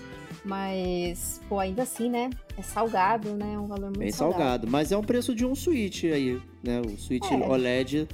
Mas, 0.45 1.39
pô, 1.47 1.57
ainda 1.57 1.83
assim, 1.83 2.09
né? 2.09 2.29
É 2.57 2.61
salgado, 2.61 3.29
né? 3.33 3.53
É 3.53 3.59
um 3.59 3.67
valor 3.67 3.85
muito 3.85 3.99
Bem 3.99 4.11
salgado. 4.11 4.43
salgado. 4.43 4.67
Mas 4.67 4.91
é 4.91 4.97
um 4.97 5.03
preço 5.03 5.33
de 5.33 5.45
um 5.45 5.55
Switch 5.55 6.03
aí, 6.03 6.41
né? 6.61 6.81
O 6.81 6.97
Switch 6.97 7.31
é. 7.31 7.35
OLED 7.35 8.07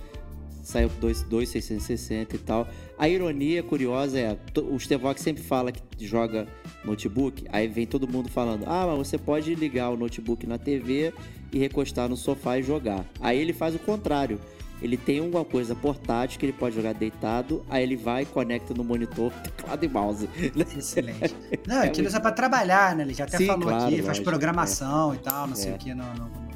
saiu 0.62 0.90
por 0.90 1.00
2,660 1.00 2.36
e 2.36 2.40
tal. 2.40 2.68
A 2.98 3.10
ironia 3.10 3.64
curiosa 3.64 4.20
é, 4.20 4.38
o 4.62 4.80
Stevox 4.80 5.22
sempre 5.22 5.42
fala 5.42 5.72
que 5.72 5.82
joga 6.06 6.48
notebook, 6.84 7.46
aí 7.52 7.68
vem 7.68 7.88
todo 7.88 8.08
mundo 8.08 8.30
falando, 8.30 8.66
ah, 8.68 8.86
mas 8.86 9.08
você 9.08 9.18
pode 9.18 9.56
ligar 9.56 9.90
o 9.90 9.98
notebook 9.98 10.46
na 10.46 10.58
TV 10.58 11.14
e 11.52 11.58
recostar 11.58 12.08
no 12.08 12.16
sofá 12.16 12.60
e 12.60 12.64
jogar. 12.64 13.06
Aí 13.20 13.40
ele 13.40 13.54
faz 13.54 13.74
o 13.74 13.80
contrário 13.80 14.40
ele 14.82 14.98
tem 14.98 15.20
uma 15.22 15.44
coisa 15.44 15.76
portátil 15.76 16.40
que 16.40 16.46
ele 16.46 16.54
pode 16.54 16.76
jogar 16.76 16.94
deitado, 16.94 17.66
aí 17.70 17.84
ele 17.84 17.96
vai 17.96 18.24
e 18.24 18.26
conecta 18.26 18.74
no 18.74 18.84
monitor, 18.84 19.32
teclado 19.44 19.84
e 19.84 19.88
mouse. 19.88 20.30
Excelente. 20.78 21.36
Não, 21.68 21.82
aquilo 21.82 22.08
é, 22.08 22.16
é 22.16 22.20
para 22.20 22.32
trabalhar, 22.32 22.96
né? 22.96 23.04
Ele 23.04 23.14
já 23.14 23.26
até 23.26 23.38
Sim, 23.38 23.48
falou 23.48 23.68
claro, 23.68 23.86
aqui, 23.86 24.02
faz 24.02 24.20
programação 24.20 25.14
e 25.14 25.18
tal, 25.18 25.48
não 25.48 25.56
sei 25.56 25.72
É. 25.72 25.76
o 25.76 25.78
que 25.78 25.94
no, 25.94 26.06
no, 26.14 26.26
no 26.26 26.50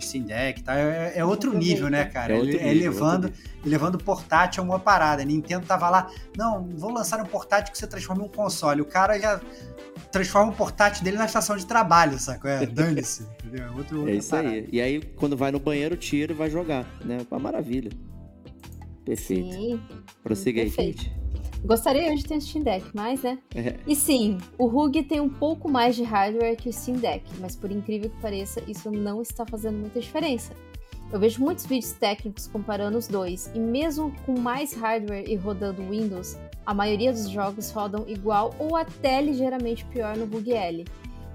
Steam 0.00 0.24
Deck 0.24 0.60
e 0.60 0.62
tal. 0.62 0.74
É, 0.76 1.12
é 1.16 1.24
outro 1.24 1.56
nível, 1.56 1.88
né, 1.88 2.04
cara? 2.04 2.34
É 2.34 2.38
ele, 2.38 2.56
é 2.56 2.74
nível, 2.74 3.30
levando, 3.64 3.98
portátil 3.98 4.62
a 4.62 4.66
uma 4.66 4.78
parada. 4.78 5.22
A 5.22 5.24
Nintendo 5.24 5.66
tava 5.66 5.88
lá, 5.88 6.10
não, 6.36 6.68
vou 6.76 6.92
lançar 6.92 7.20
um 7.20 7.26
portátil 7.26 7.72
que 7.72 7.78
você 7.78 7.86
transforma 7.86 8.22
em 8.22 8.26
um 8.26 8.28
console. 8.28 8.80
O 8.80 8.84
cara 8.84 9.18
já 9.18 9.40
transforma 10.12 10.52
o 10.52 10.54
portátil 10.54 11.02
dele 11.02 11.16
na 11.16 11.24
estação 11.24 11.56
de 11.56 11.66
trabalho, 11.66 12.18
sacou? 12.18 12.50
É, 12.50 12.66
dane-se, 12.66 13.26
entendeu? 13.54 13.76
Outro, 13.76 14.08
É 14.08 14.14
isso 14.14 14.30
parada. 14.30 14.48
aí. 14.50 14.68
E 14.72 14.80
aí, 14.80 15.00
quando 15.16 15.36
vai 15.36 15.50
no 15.52 15.58
banheiro, 15.58 15.96
tira 15.96 16.32
e 16.32 16.36
vai 16.36 16.50
jogar, 16.50 16.86
né? 17.04 17.18
Uma 17.30 17.40
maravilha. 17.40 17.90
Perfeito. 19.04 19.52
Sim. 19.52 19.80
Prossiga 20.22 20.60
aí, 20.60 20.70
Perfeito. 20.70 21.04
Kate. 21.04 21.24
Gostaria 21.64 22.12
hoje 22.12 22.22
de 22.22 22.28
ter 22.28 22.34
um 22.34 22.40
Steam 22.40 22.62
Deck, 22.62 22.84
mas 22.92 23.22
né? 23.22 23.38
É. 23.54 23.76
E 23.86 23.96
sim, 23.96 24.36
o 24.58 24.66
RUG 24.66 25.02
tem 25.04 25.18
um 25.20 25.30
pouco 25.30 25.70
mais 25.70 25.96
de 25.96 26.02
hardware 26.02 26.56
que 26.56 26.68
o 26.68 26.72
Steam 26.72 26.98
Deck, 26.98 27.24
mas 27.40 27.56
por 27.56 27.70
incrível 27.72 28.10
que 28.10 28.20
pareça, 28.20 28.62
isso 28.68 28.90
não 28.90 29.22
está 29.22 29.46
fazendo 29.46 29.78
muita 29.78 29.98
diferença. 29.98 30.52
Eu 31.10 31.18
vejo 31.18 31.40
muitos 31.42 31.64
vídeos 31.64 31.92
técnicos 31.92 32.46
comparando 32.48 32.98
os 32.98 33.06
dois, 33.08 33.50
e 33.54 33.58
mesmo 33.58 34.12
com 34.26 34.38
mais 34.38 34.74
hardware 34.74 35.24
e 35.26 35.36
rodando 35.36 35.82
Windows, 35.88 36.36
a 36.66 36.74
maioria 36.74 37.12
dos 37.12 37.30
jogos 37.30 37.70
rodam 37.70 38.04
igual 38.08 38.54
ou 38.58 38.76
até 38.76 39.22
ligeiramente 39.22 39.86
pior 39.86 40.18
no 40.18 40.26
RUG 40.26 40.52
L. 40.52 40.84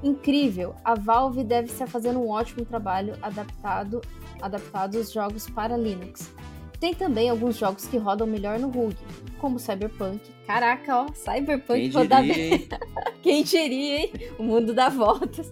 Incrível, 0.01 0.75
a 0.83 0.95
Valve 0.95 1.43
deve 1.43 1.67
estar 1.67 1.87
fazendo 1.87 2.19
um 2.19 2.29
ótimo 2.29 2.65
trabalho 2.65 3.15
adaptado, 3.21 4.01
adaptado 4.41 4.95
os 4.95 5.11
jogos 5.11 5.49
para 5.49 5.75
Linux. 5.75 6.31
Tem 6.79 6.93
também 6.93 7.29
alguns 7.29 7.57
jogos 7.57 7.85
que 7.85 7.97
rodam 7.97 8.25
melhor 8.25 8.57
no 8.57 8.69
RUG, 8.69 8.95
como 9.39 9.59
Cyberpunk. 9.59 10.21
Caraca, 10.47 11.01
ó, 11.01 11.07
Cyberpunk 11.13 11.89
rodar 11.89 12.23
hein? 12.23 12.67
quem 13.21 13.43
diria, 13.43 13.99
hein? 13.99 14.11
O 14.37 14.43
mundo 14.43 14.73
dá 14.73 14.87
voltas. 14.87 15.51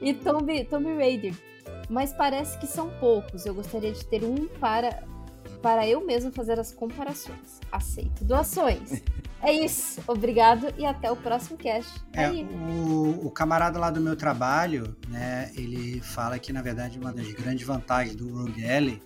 E 0.00 0.14
Tomb, 0.14 0.64
Tomb 0.64 0.94
Raider. 0.96 1.34
Mas 1.90 2.14
parece 2.14 2.58
que 2.58 2.66
são 2.66 2.88
poucos. 2.98 3.44
Eu 3.44 3.54
gostaria 3.54 3.92
de 3.92 4.04
ter 4.06 4.24
um 4.24 4.48
para, 4.58 5.02
para 5.62 5.86
eu 5.86 6.04
mesmo 6.04 6.32
fazer 6.32 6.58
as 6.58 6.72
comparações. 6.72 7.60
Aceito 7.70 8.24
doações. 8.24 9.02
É 9.40 9.52
isso. 9.52 10.00
Obrigado 10.06 10.72
e 10.76 10.84
até 10.84 11.10
o 11.10 11.16
próximo 11.16 11.56
cast. 11.56 11.90
É, 12.12 12.30
o, 12.30 13.26
o 13.26 13.30
camarada 13.30 13.78
lá 13.78 13.90
do 13.90 14.00
meu 14.00 14.14
trabalho, 14.14 14.96
né, 15.08 15.50
ele 15.56 16.00
fala 16.00 16.38
que, 16.38 16.52
na 16.52 16.62
verdade, 16.62 16.98
uma 16.98 17.12
das 17.12 17.32
grandes 17.32 17.66
vantagens 17.66 18.14
do 18.14 18.28
Rogue 18.36 18.64
Ally 18.64 19.02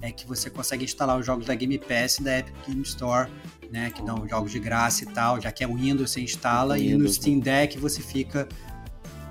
é 0.00 0.12
que 0.12 0.26
você 0.26 0.50
consegue 0.50 0.84
instalar 0.84 1.18
os 1.18 1.26
jogos 1.26 1.46
da 1.46 1.54
Game 1.54 1.78
Pass 1.78 2.18
e 2.18 2.22
da 2.22 2.38
Epic 2.38 2.54
Game 2.66 2.82
Store, 2.82 3.30
né, 3.70 3.90
que 3.90 4.02
dão 4.02 4.28
jogos 4.28 4.52
de 4.52 4.58
graça 4.58 5.04
e 5.04 5.06
tal, 5.06 5.40
já 5.40 5.50
que 5.50 5.64
é 5.64 5.66
Windows, 5.66 6.10
você 6.10 6.20
instala, 6.20 6.78
e 6.78 6.90
no 6.90 6.98
Windows, 6.98 7.14
Steam 7.16 7.40
Deck 7.40 7.78
você 7.78 8.00
fica 8.00 8.48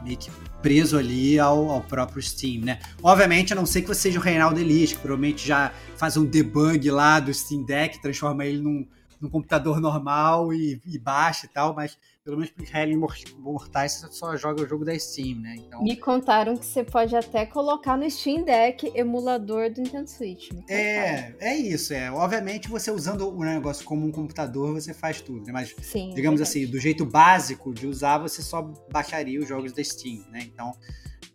meio 0.04 0.18
que 0.18 0.30
preso 0.68 0.98
ali 0.98 1.40
ao, 1.40 1.70
ao 1.70 1.82
próprio 1.82 2.22
Steam, 2.22 2.66
né? 2.66 2.80
Obviamente, 3.02 3.54
a 3.54 3.56
não 3.56 3.66
ser 3.66 3.84
que 3.84 3.88
você 3.88 4.02
seja 4.02 4.20
o 4.20 4.22
Reinaldo 4.22 4.60
Elis, 4.60 4.92
que 4.92 5.00
provavelmente 5.00 5.48
já 5.48 5.72
faz 5.96 6.18
um 6.18 6.26
debug 6.26 6.92
lá 6.92 7.22
do 7.22 7.34
Steam 7.34 7.64
Deck, 7.64 8.02
transforma 8.02 8.46
ele 8.46 8.62
num, 8.62 8.86
num 9.22 9.30
computador 9.30 9.80
normal 9.80 10.54
e, 10.54 10.82
e 10.86 11.00
baixa 11.00 11.46
e 11.46 11.50
tal, 11.50 11.74
mas 11.74 11.98
pelo 12.28 12.36
menos 12.36 12.52
para 12.52 12.66
Israel 12.66 13.08
mortais 13.40 13.94
você 13.94 14.08
só 14.12 14.36
joga 14.36 14.62
o 14.62 14.68
jogo 14.68 14.84
da 14.84 15.00
Steam, 15.00 15.40
né? 15.40 15.56
Então, 15.60 15.82
Me 15.82 15.96
contaram 15.96 16.58
que 16.58 16.66
você 16.66 16.84
pode 16.84 17.16
até 17.16 17.46
colocar 17.46 17.96
no 17.96 18.10
Steam 18.12 18.44
Deck 18.44 18.92
emulador 18.94 19.72
do 19.72 19.82
Nintendo 19.82 20.10
Switch. 20.10 20.50
É, 20.68 21.34
é 21.40 21.56
isso, 21.56 21.94
é. 21.94 22.12
Obviamente, 22.12 22.68
você 22.68 22.92
usando 22.92 23.34
o 23.34 23.44
negócio 23.46 23.86
como 23.86 24.06
um 24.06 24.12
computador, 24.12 24.74
você 24.74 24.94
faz 24.94 25.22
tudo, 25.22 25.46
né? 25.46 25.54
Mas 25.54 25.74
Sim. 25.82 26.10
digamos 26.14 26.42
verdade. 26.42 26.66
assim, 26.66 26.68
do 26.70 26.78
jeito 26.78 27.06
básico 27.06 27.74
de 27.74 27.88
usar, 27.88 28.18
você 28.18 28.42
só 28.42 28.62
baixaria 28.92 29.40
os 29.40 29.48
jogos 29.48 29.72
da 29.72 29.82
Steam, 29.82 30.26
né? 30.30 30.40
Então, 30.42 30.74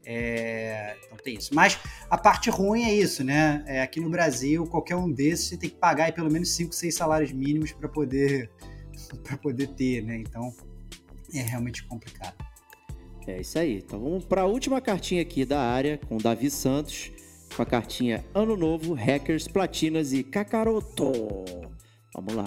é, 0.04 0.94
então 1.06 1.16
tem 1.16 1.36
isso. 1.36 1.54
Mas 1.54 1.78
a 2.10 2.18
parte 2.18 2.50
ruim 2.50 2.84
é 2.84 2.94
isso, 2.94 3.24
né? 3.24 3.64
É, 3.66 3.80
aqui 3.80 3.98
no 3.98 4.10
Brasil, 4.10 4.66
qualquer 4.66 4.96
um 4.96 5.10
desses 5.10 5.48
você 5.48 5.56
tem 5.56 5.70
que 5.70 5.76
pagar 5.76 6.04
aí 6.04 6.12
pelo 6.12 6.30
menos 6.30 6.50
5, 6.50 6.74
6 6.74 6.94
salários 6.94 7.32
mínimos 7.32 7.72
para 7.72 7.88
poder 7.88 8.50
para 9.24 9.38
poder 9.38 9.68
ter, 9.68 10.02
né? 10.02 10.18
Então 10.18 10.52
é 11.38 11.42
realmente 11.42 11.84
complicado. 11.84 12.34
É 13.26 13.40
isso 13.40 13.58
aí. 13.58 13.78
Então 13.78 14.00
vamos 14.00 14.24
para 14.24 14.42
a 14.42 14.46
última 14.46 14.80
cartinha 14.80 15.22
aqui 15.22 15.44
da 15.44 15.60
área 15.60 15.98
com 16.08 16.16
Davi 16.16 16.50
Santos, 16.50 17.12
com 17.54 17.62
a 17.62 17.66
cartinha 17.66 18.24
Ano 18.34 18.56
Novo, 18.56 18.94
Hackers, 18.94 19.46
Platinas 19.46 20.12
e 20.12 20.22
Kakaroto. 20.22 21.12
Vamos 22.14 22.34
lá. 22.34 22.44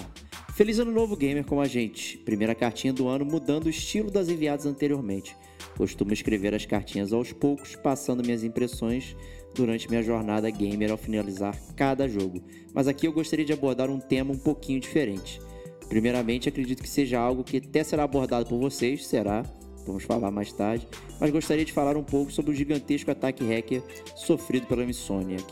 Feliz 0.54 0.78
Ano 0.78 0.92
Novo, 0.92 1.16
gamer 1.16 1.44
como 1.44 1.60
a 1.60 1.66
gente. 1.66 2.18
Primeira 2.18 2.54
cartinha 2.54 2.92
do 2.92 3.08
ano 3.08 3.24
mudando 3.24 3.66
o 3.66 3.70
estilo 3.70 4.10
das 4.10 4.28
enviadas 4.28 4.64
anteriormente. 4.64 5.36
Costumo 5.76 6.12
escrever 6.12 6.54
as 6.54 6.64
cartinhas 6.64 7.12
aos 7.12 7.32
poucos, 7.32 7.76
passando 7.76 8.24
minhas 8.24 8.42
impressões 8.42 9.14
durante 9.54 9.88
minha 9.88 10.02
jornada 10.02 10.48
gamer 10.48 10.90
ao 10.90 10.96
finalizar 10.96 11.58
cada 11.74 12.08
jogo. 12.08 12.42
Mas 12.72 12.88
aqui 12.88 13.06
eu 13.06 13.12
gostaria 13.12 13.44
de 13.44 13.52
abordar 13.52 13.90
um 13.90 13.98
tema 13.98 14.32
um 14.32 14.38
pouquinho 14.38 14.80
diferente. 14.80 15.40
Primeiramente, 15.88 16.48
acredito 16.48 16.82
que 16.82 16.88
seja 16.88 17.18
algo 17.18 17.44
que 17.44 17.58
até 17.58 17.84
será 17.84 18.04
abordado 18.04 18.46
por 18.46 18.58
vocês, 18.58 19.06
será? 19.06 19.44
Vamos 19.86 20.02
falar 20.02 20.30
mais 20.30 20.52
tarde. 20.52 20.88
Mas 21.20 21.30
gostaria 21.30 21.64
de 21.64 21.72
falar 21.72 21.96
um 21.96 22.02
pouco 22.02 22.32
sobre 22.32 22.50
o 22.50 22.54
gigantesco 22.54 23.10
ataque 23.10 23.44
hacker 23.44 23.82
sofrido 24.16 24.66
pela 24.66 24.84
Insomniac. 24.84 25.44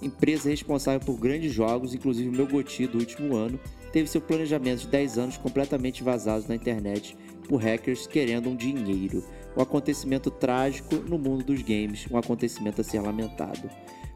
Empresa 0.00 0.48
responsável 0.48 1.00
por 1.00 1.16
grandes 1.16 1.52
jogos, 1.52 1.94
inclusive 1.94 2.28
o 2.28 2.32
meu 2.32 2.46
GOTY 2.46 2.88
do 2.88 2.98
último 2.98 3.36
ano, 3.36 3.60
teve 3.92 4.08
seu 4.08 4.20
planejamento 4.20 4.80
de 4.80 4.88
10 4.88 5.18
anos 5.18 5.36
completamente 5.36 6.02
vazado 6.02 6.46
na 6.48 6.56
internet 6.56 7.16
por 7.48 7.58
hackers 7.58 8.06
querendo 8.06 8.48
um 8.48 8.56
dinheiro. 8.56 9.22
Um 9.56 9.60
acontecimento 9.60 10.30
trágico 10.30 10.96
no 10.96 11.18
mundo 11.18 11.44
dos 11.44 11.62
games, 11.62 12.06
um 12.10 12.16
acontecimento 12.16 12.80
a 12.80 12.84
ser 12.84 13.00
lamentado. 13.00 13.70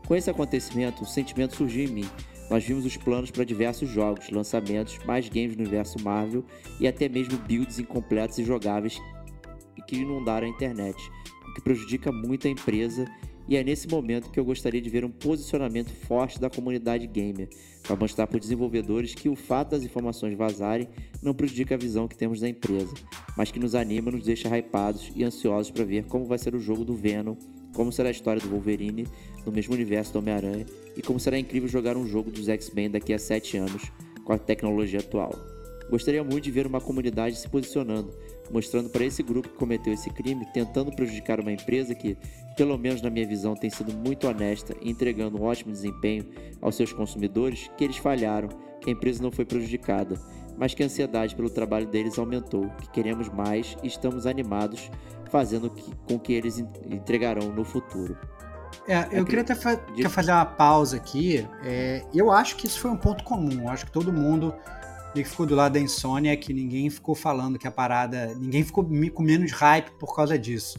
Com 0.09 0.17
esse 0.17 0.31
acontecimento, 0.31 1.03
um 1.03 1.07
sentimento 1.07 1.55
surgiu 1.55 1.85
em 1.85 1.89
mim. 1.89 2.11
Nós 2.49 2.65
vimos 2.65 2.85
os 2.85 2.97
planos 2.97 3.31
para 3.31 3.45
diversos 3.45 3.89
jogos, 3.89 4.31
lançamentos, 4.31 4.99
mais 5.05 5.29
games 5.29 5.57
no 5.57 5.63
universo 5.63 6.03
Marvel 6.03 6.45
e 6.79 6.87
até 6.87 7.09
mesmo 7.09 7.39
builds 7.39 7.79
incompletos 7.79 8.39
e 8.39 8.45
jogáveis 8.45 9.01
que 9.87 9.97
inundaram 9.97 10.47
a 10.47 10.51
internet, 10.51 10.97
o 11.49 11.55
que 11.55 11.61
prejudica 11.61 12.11
muito 12.13 12.47
a 12.47 12.51
empresa. 12.51 13.07
E 13.49 13.57
é 13.57 13.63
nesse 13.63 13.87
momento 13.87 14.31
que 14.31 14.41
eu 14.41 14.45
gostaria 14.45 14.81
de 14.81 14.91
ver 14.91 15.05
um 15.05 15.11
posicionamento 15.11 15.93
forte 15.93 16.41
da 16.41 16.51
comunidade 16.51 17.07
gamer, 17.07 17.49
para 17.85 17.95
mostrar 17.95 18.27
para 18.27 18.37
os 18.37 18.43
desenvolvedores 18.43 19.15
que 19.15 19.29
o 19.29 19.37
fato 19.37 19.71
das 19.71 19.85
informações 19.85 20.37
vazarem 20.37 20.89
não 21.23 21.33
prejudica 21.33 21.77
a 21.77 21.79
visão 21.79 22.09
que 22.09 22.17
temos 22.17 22.41
da 22.41 22.49
empresa, 22.49 22.93
mas 23.37 23.53
que 23.53 23.61
nos 23.61 23.77
anima, 23.77 24.11
nos 24.11 24.25
deixa 24.25 24.49
hypados 24.49 25.13
e 25.15 25.23
ansiosos 25.23 25.71
para 25.71 25.85
ver 25.85 26.07
como 26.07 26.25
vai 26.25 26.39
ser 26.39 26.57
o 26.57 26.59
jogo 26.59 26.85
do 26.85 26.95
Venom, 26.95 27.37
como 27.77 27.93
será 27.93 28.09
a 28.09 28.13
história 28.13 28.41
do 28.41 28.49
Wolverine 28.49 29.07
no 29.45 29.53
mesmo 29.53 29.75
universo 29.75 30.15
do 30.15 30.19
Homem-Aranha 30.19 30.65
e 30.97 31.03
como 31.03 31.21
será 31.21 31.39
incrível 31.39 31.69
jogar 31.69 31.97
um 31.97 32.07
jogo 32.07 32.31
dos 32.31 32.49
X-Men 32.49 32.91
daqui 32.91 33.13
a 33.13 33.19
7 33.19 33.59
anos 33.59 33.93
com 34.25 34.33
a 34.33 34.39
tecnologia 34.39 35.01
atual. 35.01 35.33
Gostaria 35.91 36.25
muito 36.25 36.45
de 36.45 36.51
ver 36.51 36.67
uma 36.67 36.81
comunidade 36.81 37.37
se 37.37 37.49
posicionando, 37.49 38.13
mostrando 38.51 38.89
para 38.89 39.05
esse 39.05 39.23
grupo 39.23 39.49
que 39.49 39.55
cometeu 39.55 39.93
esse 39.93 40.11
crime, 40.11 40.45
tentando 40.53 40.91
prejudicar 40.91 41.39
uma 41.39 41.53
empresa 41.53 41.95
que, 41.95 42.17
pelo 42.57 42.77
menos 42.77 43.03
na 43.03 43.11
minha 43.11 43.27
visão, 43.27 43.55
tem 43.55 43.71
sido 43.71 43.93
muito 43.93 44.27
honesta 44.27 44.75
e 44.81 44.91
entregando 44.91 45.39
um 45.39 45.45
ótimo 45.45 45.71
desempenho 45.71 46.27
aos 46.61 46.75
seus 46.75 46.93
consumidores, 46.93 47.71
que 47.77 47.85
eles 47.85 47.99
falharam, 47.99 48.49
que 48.81 48.91
a 48.91 48.93
empresa 48.93 49.23
não 49.23 49.31
foi 49.31 49.45
prejudicada, 49.45 50.19
mas 50.57 50.75
que 50.75 50.83
a 50.83 50.87
ansiedade 50.87 51.37
pelo 51.37 51.51
trabalho 51.51 51.87
deles 51.87 52.19
aumentou, 52.19 52.69
que 52.81 52.91
queremos 52.91 53.29
mais 53.29 53.77
e 53.83 53.87
estamos 53.87 54.27
animados, 54.27 54.91
fazendo 55.31 55.71
que, 55.71 55.93
com 56.09 56.19
que 56.19 56.33
eles 56.33 56.59
entregarão 56.59 57.53
no 57.53 57.65
futuro. 57.65 58.17
É, 58.89 59.09
eu 59.11 59.25
queria 59.25 59.43
até 59.43 59.55
fa 59.55 59.77
quer 59.77 60.09
fazer 60.09 60.33
uma 60.33 60.45
pausa 60.45 60.97
aqui. 60.97 61.47
É, 61.65 62.05
eu 62.15 62.31
acho 62.31 62.57
que 62.57 62.67
isso 62.67 62.81
foi 62.81 62.91
um 62.91 62.97
ponto 62.97 63.25
comum. 63.25 63.63
Eu 63.63 63.69
acho 63.69 63.87
que 63.87 63.93
todo 63.93 64.13
mundo 64.13 64.55
que 65.13 65.25
ficou 65.25 65.47
do 65.47 65.55
lado 65.55 65.73
da 65.73 65.81
insônia, 65.81 66.37
que 66.37 66.53
ninguém 66.53 66.91
ficou 66.91 67.15
falando 67.15 67.59
que 67.59 67.67
a 67.67 67.71
parada. 67.71 68.35
Ninguém 68.35 68.65
ficou 68.65 68.85
com 68.85 69.23
menos 69.23 69.53
hype 69.53 69.91
por 69.99 70.15
causa 70.15 70.39
disso. 70.39 70.79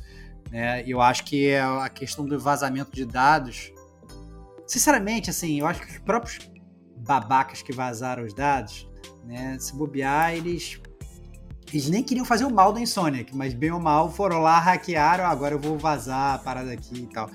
Né? 0.52 0.84
Eu 0.88 1.02
acho 1.02 1.24
que 1.26 1.56
a 1.56 1.90
questão 1.90 2.26
do 2.26 2.40
vazamento 2.40 2.92
de 2.92 3.06
dados. 3.06 3.72
Sinceramente, 4.66 5.30
assim, 5.30 5.60
eu 5.60 5.68
acho 5.68 5.82
que 5.82 5.92
os 5.92 6.00
próprios 6.00 6.40
babacas 6.98 7.62
que 7.62 7.72
vazaram 7.72 8.26
os 8.26 8.34
dados, 8.34 8.88
né? 9.26 9.58
Se 9.60 9.76
bobear, 9.76 10.34
eles. 10.34 10.80
Eles 11.72 11.90
nem 11.90 12.02
queriam 12.02 12.26
fazer 12.26 12.46
o 12.46 12.50
mal 12.50 12.72
da 12.72 12.80
Insomniac, 12.80 13.36
mas 13.36 13.54
bem 13.54 13.72
ou 13.72 13.80
mal 13.80 14.10
foram 14.10 14.40
lá, 14.40 14.58
hackearam, 14.60 15.26
ah, 15.26 15.30
agora 15.30 15.56
eu 15.56 15.60
vou 15.60 15.78
vazar 15.78 16.36
a 16.36 16.38
parada 16.38 16.72
aqui 16.72 17.02
e 17.02 17.08
tal. 17.08 17.30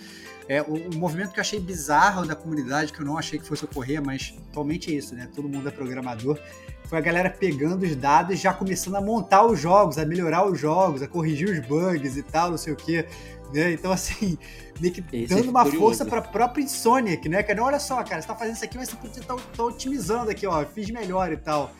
É, 0.48 0.60
o, 0.62 0.74
o, 0.74 0.96
movimento 0.96 1.32
que 1.32 1.38
eu 1.38 1.42
achei 1.42 1.60
bizarro 1.60 2.26
da 2.26 2.34
comunidade, 2.34 2.92
que 2.92 3.00
eu 3.00 3.06
não 3.06 3.16
achei 3.16 3.38
que 3.38 3.46
fosse 3.46 3.64
ocorrer, 3.64 4.02
mas 4.04 4.34
atualmente 4.50 4.92
é 4.92 4.96
isso, 4.96 5.14
né? 5.14 5.28
Todo 5.34 5.48
mundo 5.48 5.68
é 5.68 5.70
programador. 5.70 6.38
foi 6.84 6.98
a 6.98 7.00
galera 7.00 7.30
pegando 7.30 7.84
os 7.84 7.94
dados 7.94 8.38
já 8.40 8.52
começando 8.52 8.96
a 8.96 9.00
montar 9.00 9.44
os 9.46 9.60
jogos, 9.60 9.98
a 9.98 10.04
melhorar 10.04 10.44
os 10.46 10.58
jogos, 10.58 11.02
a 11.02 11.08
corrigir 11.08 11.48
os 11.48 11.66
bugs 11.66 12.16
e 12.16 12.22
tal, 12.22 12.50
não 12.50 12.58
sei 12.58 12.72
o 12.72 12.76
quê. 12.76 13.06
Né? 13.52 13.72
Então, 13.72 13.92
assim, 13.92 14.38
meio 14.80 14.94
que 14.94 15.04
Esse 15.12 15.34
dando 15.34 15.46
é 15.46 15.50
uma 15.50 15.62
curioso. 15.62 15.84
força 15.84 16.04
pra 16.06 16.22
própria 16.22 16.62
Insomniac, 16.62 17.28
né, 17.28 17.42
cara? 17.42 17.62
Olha 17.62 17.78
só, 17.78 18.02
cara, 18.02 18.20
você 18.20 18.28
tá 18.28 18.34
fazendo 18.34 18.56
isso 18.56 18.64
aqui, 18.64 18.78
mas 18.78 18.88
você 18.88 18.96
podia 18.96 19.20
estar 19.20 19.36
tá, 19.36 19.62
otimizando 19.62 20.30
aqui, 20.30 20.46
ó, 20.46 20.64
fiz 20.64 20.90
melhor 20.90 21.30
e 21.32 21.36
tal. 21.36 21.70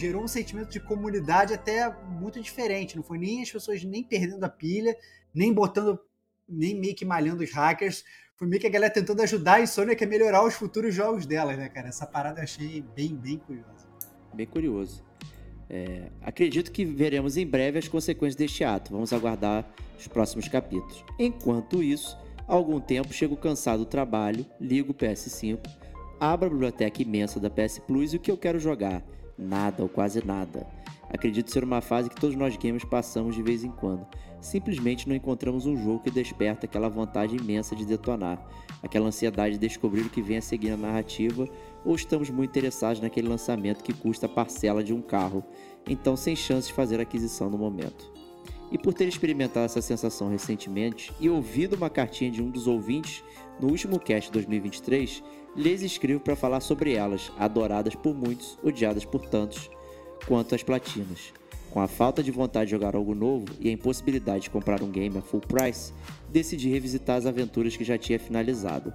Gerou 0.00 0.24
um 0.24 0.28
sentimento 0.28 0.70
de 0.70 0.80
comunidade 0.80 1.52
até 1.52 1.94
muito 2.08 2.40
diferente. 2.40 2.96
Não 2.96 3.02
foi 3.02 3.18
nem 3.18 3.42
as 3.42 3.52
pessoas 3.52 3.84
nem 3.84 4.02
perdendo 4.02 4.42
a 4.44 4.48
pilha, 4.48 4.96
nem 5.34 5.52
botando, 5.52 6.00
nem 6.48 6.74
meio 6.74 6.94
que 6.94 7.04
malhando 7.04 7.44
os 7.44 7.52
hackers. 7.52 8.02
Foi 8.34 8.48
meio 8.48 8.58
que 8.58 8.66
a 8.66 8.70
galera 8.70 8.90
tentando 8.90 9.20
ajudar 9.20 9.56
a 9.56 9.60
Insomniac 9.60 10.02
a 10.02 10.06
melhorar 10.06 10.42
os 10.42 10.54
futuros 10.54 10.94
jogos 10.94 11.26
delas, 11.26 11.58
né, 11.58 11.68
cara? 11.68 11.88
Essa 11.88 12.06
parada 12.06 12.40
eu 12.40 12.44
achei 12.44 12.80
bem, 12.96 13.14
bem 13.14 13.36
curiosa. 13.36 13.86
Bem 14.32 14.46
curioso. 14.46 15.04
É, 15.68 16.10
acredito 16.22 16.72
que 16.72 16.82
veremos 16.82 17.36
em 17.36 17.46
breve 17.46 17.78
as 17.78 17.86
consequências 17.86 18.36
deste 18.36 18.64
ato. 18.64 18.92
Vamos 18.92 19.12
aguardar 19.12 19.70
os 19.98 20.08
próximos 20.08 20.48
capítulos. 20.48 21.04
Enquanto 21.18 21.82
isso, 21.82 22.16
há 22.48 22.54
algum 22.54 22.80
tempo 22.80 23.12
chego 23.12 23.36
cansado 23.36 23.80
do 23.80 23.84
trabalho, 23.84 24.46
ligo 24.58 24.92
o 24.92 24.94
PS5, 24.94 25.60
abro 26.18 26.46
a 26.46 26.50
biblioteca 26.50 27.02
imensa 27.02 27.38
da 27.38 27.50
PS 27.50 27.80
Plus 27.80 28.14
e 28.14 28.16
o 28.16 28.18
que 28.18 28.30
eu 28.30 28.38
quero 28.38 28.58
jogar? 28.58 29.04
Nada 29.40 29.82
ou 29.82 29.88
quase 29.88 30.24
nada. 30.24 30.66
Acredito 31.08 31.50
ser 31.50 31.64
uma 31.64 31.80
fase 31.80 32.08
que 32.08 32.20
todos 32.20 32.36
nós 32.36 32.56
gamers 32.56 32.84
passamos 32.84 33.34
de 33.34 33.42
vez 33.42 33.64
em 33.64 33.70
quando. 33.70 34.06
Simplesmente 34.40 35.08
não 35.08 35.16
encontramos 35.16 35.66
um 35.66 35.76
jogo 35.76 36.00
que 36.00 36.10
desperta 36.10 36.66
aquela 36.66 36.88
vontade 36.88 37.36
imensa 37.36 37.74
de 37.74 37.84
detonar, 37.84 38.46
aquela 38.82 39.08
ansiedade 39.08 39.58
de 39.58 39.66
descobrir 39.66 40.02
o 40.02 40.10
que 40.10 40.22
vem 40.22 40.36
a 40.36 40.42
seguir 40.42 40.70
na 40.70 40.76
narrativa, 40.76 41.48
ou 41.84 41.96
estamos 41.96 42.30
muito 42.30 42.50
interessados 42.50 43.00
naquele 43.00 43.28
lançamento 43.28 43.82
que 43.82 43.92
custa 43.92 44.26
a 44.26 44.28
parcela 44.28 44.84
de 44.84 44.94
um 44.94 45.02
carro, 45.02 45.42
então 45.88 46.16
sem 46.16 46.36
chance 46.36 46.68
de 46.68 46.74
fazer 46.74 47.00
aquisição 47.00 47.50
no 47.50 47.58
momento. 47.58 48.12
E 48.70 48.78
por 48.78 48.94
ter 48.94 49.08
experimentado 49.08 49.66
essa 49.66 49.82
sensação 49.82 50.28
recentemente 50.28 51.12
e 51.18 51.28
ouvido 51.28 51.74
uma 51.74 51.90
cartinha 51.90 52.30
de 52.30 52.40
um 52.40 52.50
dos 52.50 52.68
ouvintes 52.68 53.24
no 53.58 53.68
último 53.68 53.98
cast 53.98 54.30
2023, 54.30 55.24
lhes 55.56 55.82
escrevo 55.82 56.20
para 56.20 56.36
falar 56.36 56.60
sobre 56.60 56.94
elas, 56.94 57.32
adoradas 57.38 57.94
por 57.94 58.14
muitos, 58.14 58.58
odiadas 58.62 59.04
por 59.04 59.26
tantos, 59.26 59.70
quanto 60.26 60.54
as 60.54 60.62
platinas. 60.62 61.32
Com 61.70 61.80
a 61.80 61.86
falta 61.86 62.22
de 62.22 62.30
vontade 62.30 62.66
de 62.66 62.70
jogar 62.72 62.96
algo 62.96 63.14
novo 63.14 63.46
e 63.60 63.68
a 63.68 63.72
impossibilidade 63.72 64.44
de 64.44 64.50
comprar 64.50 64.82
um 64.82 64.90
game 64.90 65.16
a 65.18 65.22
full 65.22 65.40
price, 65.40 65.92
decidi 66.28 66.68
revisitar 66.68 67.16
as 67.16 67.26
aventuras 67.26 67.76
que 67.76 67.84
já 67.84 67.96
tinha 67.96 68.18
finalizado. 68.18 68.92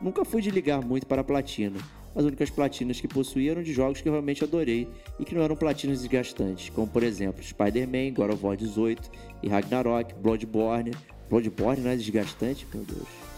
Nunca 0.00 0.24
fui 0.24 0.42
de 0.42 0.50
ligar 0.50 0.84
muito 0.84 1.06
para 1.06 1.22
a 1.22 1.24
platina, 1.24 1.78
as 2.14 2.24
únicas 2.24 2.50
platinas 2.50 3.00
que 3.00 3.06
possuía 3.06 3.52
eram 3.52 3.62
de 3.62 3.72
jogos 3.72 4.00
que 4.00 4.08
eu 4.08 4.12
realmente 4.12 4.42
adorei 4.42 4.88
e 5.18 5.24
que 5.24 5.34
não 5.34 5.42
eram 5.42 5.54
platinas 5.54 6.00
desgastantes, 6.00 6.68
como 6.70 6.86
por 6.86 7.02
exemplo 7.02 7.42
Spider-Man, 7.42 8.14
God 8.14 8.32
of 8.32 8.44
War 8.44 8.56
18 8.56 9.10
e 9.42 9.48
Ragnarok, 9.48 10.14
Bloodborne. 10.14 10.92
Bloodborne 11.28 11.82
não 11.82 11.90
é 11.90 11.96
desgastante? 11.96 12.66
Meu 12.74 12.84
Deus. 12.84 13.29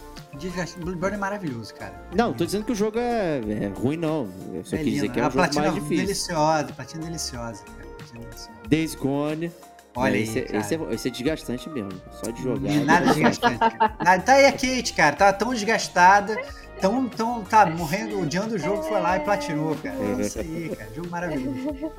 Bloodborne 0.77 1.15
é 1.15 1.19
maravilhoso, 1.19 1.73
cara. 1.75 1.93
Não, 2.15 2.33
tô 2.33 2.45
dizendo 2.45 2.65
que 2.65 2.71
o 2.71 2.75
jogo 2.75 2.97
é, 2.99 3.39
é 3.39 3.67
ruim, 3.67 3.97
não. 3.97 4.27
Eu 4.53 4.63
só 4.65 4.75
É 4.75 4.79
quis 4.83 4.93
dizer 4.95 5.09
que 5.11 5.19
é 5.19 5.23
a 5.23 5.27
um 5.27 5.31
jogo 5.31 5.37
platina 5.43 5.61
mais 5.63 5.73
difícil. 5.75 5.97
deliciosa, 6.05 6.73
platina 6.73 7.05
deliciosa, 7.05 7.63
cara. 7.63 7.87
Platina 7.97 8.19
deliciosa. 8.21 8.49
Days 8.67 8.95
Gone. 8.95 9.51
Olha 9.95 10.17
esse, 10.17 10.39
aí, 10.39 10.45
é- 10.45 10.47
cara. 10.47 10.57
esse, 10.59 10.75
é, 10.75 10.93
esse 10.93 11.07
é 11.07 11.11
desgastante 11.11 11.69
mesmo. 11.69 11.91
Só 12.23 12.31
de 12.31 12.41
jogar. 12.41 12.71
É 12.71 12.79
nada 12.83 13.05
desgastante, 13.13 13.59
cara. 13.59 14.19
Tá 14.21 14.33
aí 14.33 14.45
a 14.47 14.51
Kate, 14.51 14.93
cara. 14.93 15.15
Tá 15.15 15.31
tão 15.33 15.53
desgastada, 15.53 16.35
tão, 16.81 17.07
tão, 17.07 17.43
tá 17.43 17.65
morrendo, 17.67 18.19
odiando 18.19 18.55
o 18.55 18.57
jogo, 18.57 18.81
foi 18.81 18.99
lá 18.99 19.17
e 19.17 19.19
platinou, 19.19 19.75
cara. 19.75 19.95
É 19.95 20.21
isso 20.21 20.39
aí, 20.39 20.75
cara. 20.75 20.91
Jogo 20.95 21.09
maravilhoso. 21.11 21.91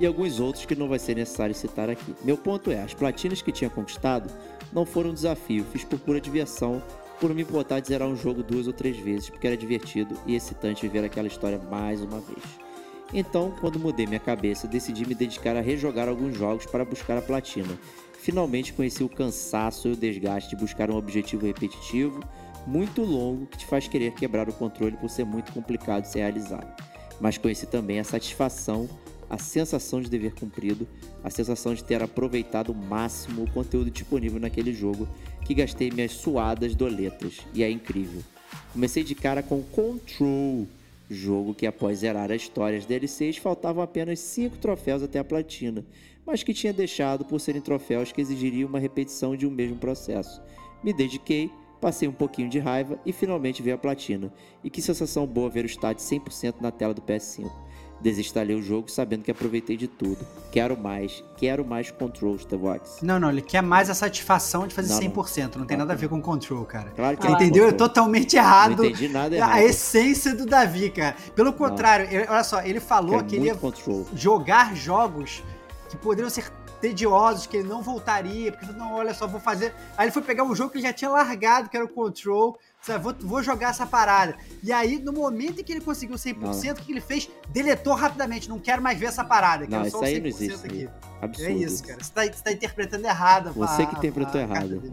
e 0.00 0.04
alguns 0.06 0.40
outros 0.40 0.64
que 0.66 0.74
não 0.74 0.88
vai 0.88 0.98
ser 0.98 1.14
necessário 1.14 1.54
citar 1.54 1.88
aqui. 1.88 2.16
Meu 2.24 2.36
ponto 2.36 2.70
é, 2.72 2.82
as 2.82 2.94
platinas 2.94 3.40
que 3.40 3.52
tinha 3.52 3.70
conquistado 3.70 4.28
não 4.72 4.84
foram 4.84 5.10
um 5.10 5.14
desafio, 5.14 5.64
fiz 5.72 5.84
por 5.84 6.00
pura 6.00 6.20
diversão, 6.20 6.82
por 7.20 7.34
me 7.34 7.42
importar 7.42 7.80
de 7.80 7.88
zerar 7.88 8.08
um 8.08 8.16
jogo 8.16 8.42
duas 8.42 8.66
ou 8.66 8.72
três 8.72 8.96
vezes, 8.96 9.28
porque 9.28 9.46
era 9.46 9.56
divertido 9.56 10.16
e 10.26 10.34
excitante 10.34 10.82
viver 10.82 11.04
aquela 11.04 11.28
história 11.28 11.58
mais 11.70 12.00
uma 12.00 12.20
vez. 12.20 12.42
Então, 13.12 13.54
quando 13.60 13.78
mudei 13.78 14.06
minha 14.06 14.20
cabeça, 14.20 14.68
decidi 14.68 15.06
me 15.06 15.14
dedicar 15.14 15.56
a 15.56 15.60
rejogar 15.60 16.08
alguns 16.08 16.36
jogos 16.36 16.66
para 16.66 16.84
buscar 16.84 17.16
a 17.16 17.22
platina. 17.22 17.78
Finalmente 18.20 18.72
conheci 18.72 19.02
o 19.02 19.08
cansaço 19.08 19.88
e 19.88 19.92
o 19.92 19.96
desgaste 19.96 20.50
de 20.50 20.56
buscar 20.56 20.90
um 20.90 20.96
objetivo 20.96 21.46
repetitivo, 21.46 22.20
muito 22.66 23.02
longo, 23.02 23.46
que 23.46 23.58
te 23.58 23.66
faz 23.66 23.88
querer 23.88 24.12
quebrar 24.12 24.48
o 24.48 24.52
controle 24.52 24.96
por 24.96 25.08
ser 25.08 25.24
muito 25.24 25.52
complicado 25.52 26.02
de 26.02 26.08
ser 26.08 26.18
realizado. 26.18 26.70
Mas 27.20 27.38
conheci 27.38 27.66
também 27.66 27.98
a 27.98 28.04
satisfação 28.04 28.88
a 29.30 29.36
sensação 29.36 30.00
de 30.00 30.08
dever 30.08 30.34
cumprido, 30.34 30.88
a 31.22 31.30
sensação 31.30 31.74
de 31.74 31.84
ter 31.84 32.02
aproveitado 32.02 32.70
o 32.70 32.74
máximo 32.74 33.44
o 33.44 33.50
conteúdo 33.50 33.90
disponível 33.90 34.40
naquele 34.40 34.72
jogo 34.72 35.08
que 35.48 35.54
gastei 35.54 35.90
minhas 35.90 36.12
suadas 36.12 36.74
doletas, 36.74 37.38
e 37.54 37.62
é 37.62 37.70
incrível. 37.70 38.22
Comecei 38.70 39.02
de 39.02 39.14
cara 39.14 39.42
com 39.42 39.62
Control, 39.62 40.68
jogo 41.08 41.54
que 41.54 41.66
após 41.66 42.00
zerar 42.00 42.30
as 42.30 42.42
histórias 42.42 42.84
DLCs 42.84 43.38
faltavam 43.38 43.82
apenas 43.82 44.20
5 44.20 44.58
troféus 44.58 45.02
até 45.02 45.18
a 45.18 45.24
platina, 45.24 45.82
mas 46.26 46.42
que 46.42 46.52
tinha 46.52 46.70
deixado 46.70 47.24
por 47.24 47.40
serem 47.40 47.62
troféus 47.62 48.12
que 48.12 48.20
exigiriam 48.20 48.68
uma 48.68 48.78
repetição 48.78 49.34
de 49.34 49.46
um 49.46 49.50
mesmo 49.50 49.76
processo. 49.76 50.42
Me 50.84 50.92
dediquei, 50.92 51.50
passei 51.80 52.06
um 52.06 52.12
pouquinho 52.12 52.50
de 52.50 52.58
raiva 52.58 53.00
e 53.06 53.10
finalmente 53.10 53.62
veio 53.62 53.76
a 53.76 53.78
platina. 53.78 54.30
E 54.62 54.68
que 54.68 54.82
sensação 54.82 55.26
boa 55.26 55.48
ver 55.48 55.64
o 55.64 55.66
stat 55.66 55.98
100% 55.98 56.56
na 56.60 56.70
tela 56.70 56.92
do 56.92 57.00
PS5. 57.00 57.50
Desinstalei 58.00 58.54
o 58.56 58.62
jogo 58.62 58.88
sabendo 58.90 59.24
que 59.24 59.30
aproveitei 59.30 59.76
de 59.76 59.88
tudo. 59.88 60.18
Quero 60.52 60.76
mais, 60.78 61.24
quero 61.36 61.64
mais 61.64 61.90
Control, 61.90 62.38
Stevox. 62.38 62.98
Não, 63.02 63.18
não, 63.18 63.28
ele 63.28 63.42
quer 63.42 63.62
mais 63.62 63.90
a 63.90 63.94
satisfação 63.94 64.66
de 64.66 64.74
fazer 64.74 64.92
Não, 64.94 65.00
não. 65.00 65.10
100%. 65.24 65.56
Não 65.56 65.66
tem 65.66 65.76
nada 65.76 65.92
a 65.92 65.96
ver 65.96 66.08
com 66.08 66.22
control, 66.22 66.64
cara. 66.64 66.90
Claro 66.90 67.16
que 67.16 67.26
é 67.26 67.30
entendeu 67.30 67.64
Control. 67.70 67.88
totalmente 67.88 68.36
Não 68.36 68.42
errado. 68.42 68.84
entendi 68.84 69.08
nada 69.08 69.34
errado. 69.36 69.52
A 69.52 69.62
essência 69.64 70.34
do 70.34 70.46
Davi, 70.46 70.90
cara. 70.90 71.16
Pelo 71.34 71.52
contrário, 71.52 72.06
ele- 72.10 72.26
olha 72.28 72.44
só, 72.44 72.62
ele 72.62 72.80
falou 72.80 73.16
Quero 73.16 73.24
que 73.26 73.36
ele 73.36 73.46
ia 73.46 73.54
Control. 73.56 74.06
jogar 74.14 74.74
jogos 74.76 75.42
que 75.90 75.96
poderiam 75.96 76.30
ser 76.30 76.50
tediosos, 76.80 77.46
que 77.46 77.56
ele 77.56 77.68
não 77.68 77.82
voltaria, 77.82 78.52
porque 78.52 78.72
não, 78.72 78.94
olha 78.94 79.12
só, 79.12 79.26
vou 79.26 79.40
fazer. 79.40 79.74
Aí 79.96 80.04
ele 80.06 80.12
foi 80.12 80.22
pegar 80.22 80.44
um 80.44 80.54
jogo 80.54 80.70
que 80.70 80.78
ele 80.78 80.86
já 80.86 80.92
tinha 80.92 81.10
largado, 81.10 81.68
que 81.68 81.76
era 81.76 81.84
o 81.84 81.88
Control, 81.88 82.56
sabe? 82.88 83.04
Vou, 83.04 83.14
vou 83.20 83.42
jogar 83.42 83.70
essa 83.70 83.86
parada. 83.86 84.36
E 84.62 84.72
aí, 84.72 84.98
no 84.98 85.12
momento 85.12 85.60
em 85.60 85.64
que 85.64 85.72
ele 85.72 85.80
conseguiu 85.80 86.16
100%, 86.16 86.72
o 86.72 86.82
que 86.82 86.92
ele 86.92 87.00
fez? 87.00 87.30
Deletou 87.50 87.94
rapidamente, 87.94 88.48
não 88.48 88.58
quero 88.58 88.82
mais 88.82 88.98
ver 88.98 89.06
essa 89.06 89.24
parada, 89.24 89.66
Não, 89.68 89.86
isso 89.86 90.02
aí 90.02 90.16
100% 90.16 90.20
não 90.20 90.26
existe. 90.28 90.66
aqui. 90.66 90.88
Absurdo. 91.22 91.50
É 91.50 91.52
isso, 91.52 91.84
cara. 91.84 92.02
Você 92.02 92.12
tá, 92.12 92.22
você 92.24 92.42
tá 92.44 92.52
interpretando 92.52 93.04
errado. 93.04 93.52
Você 93.52 93.82
a- 93.82 93.86
que 93.86 93.96
interpretou 93.96 94.40
errado. 94.40 94.68
dele. 94.80 94.92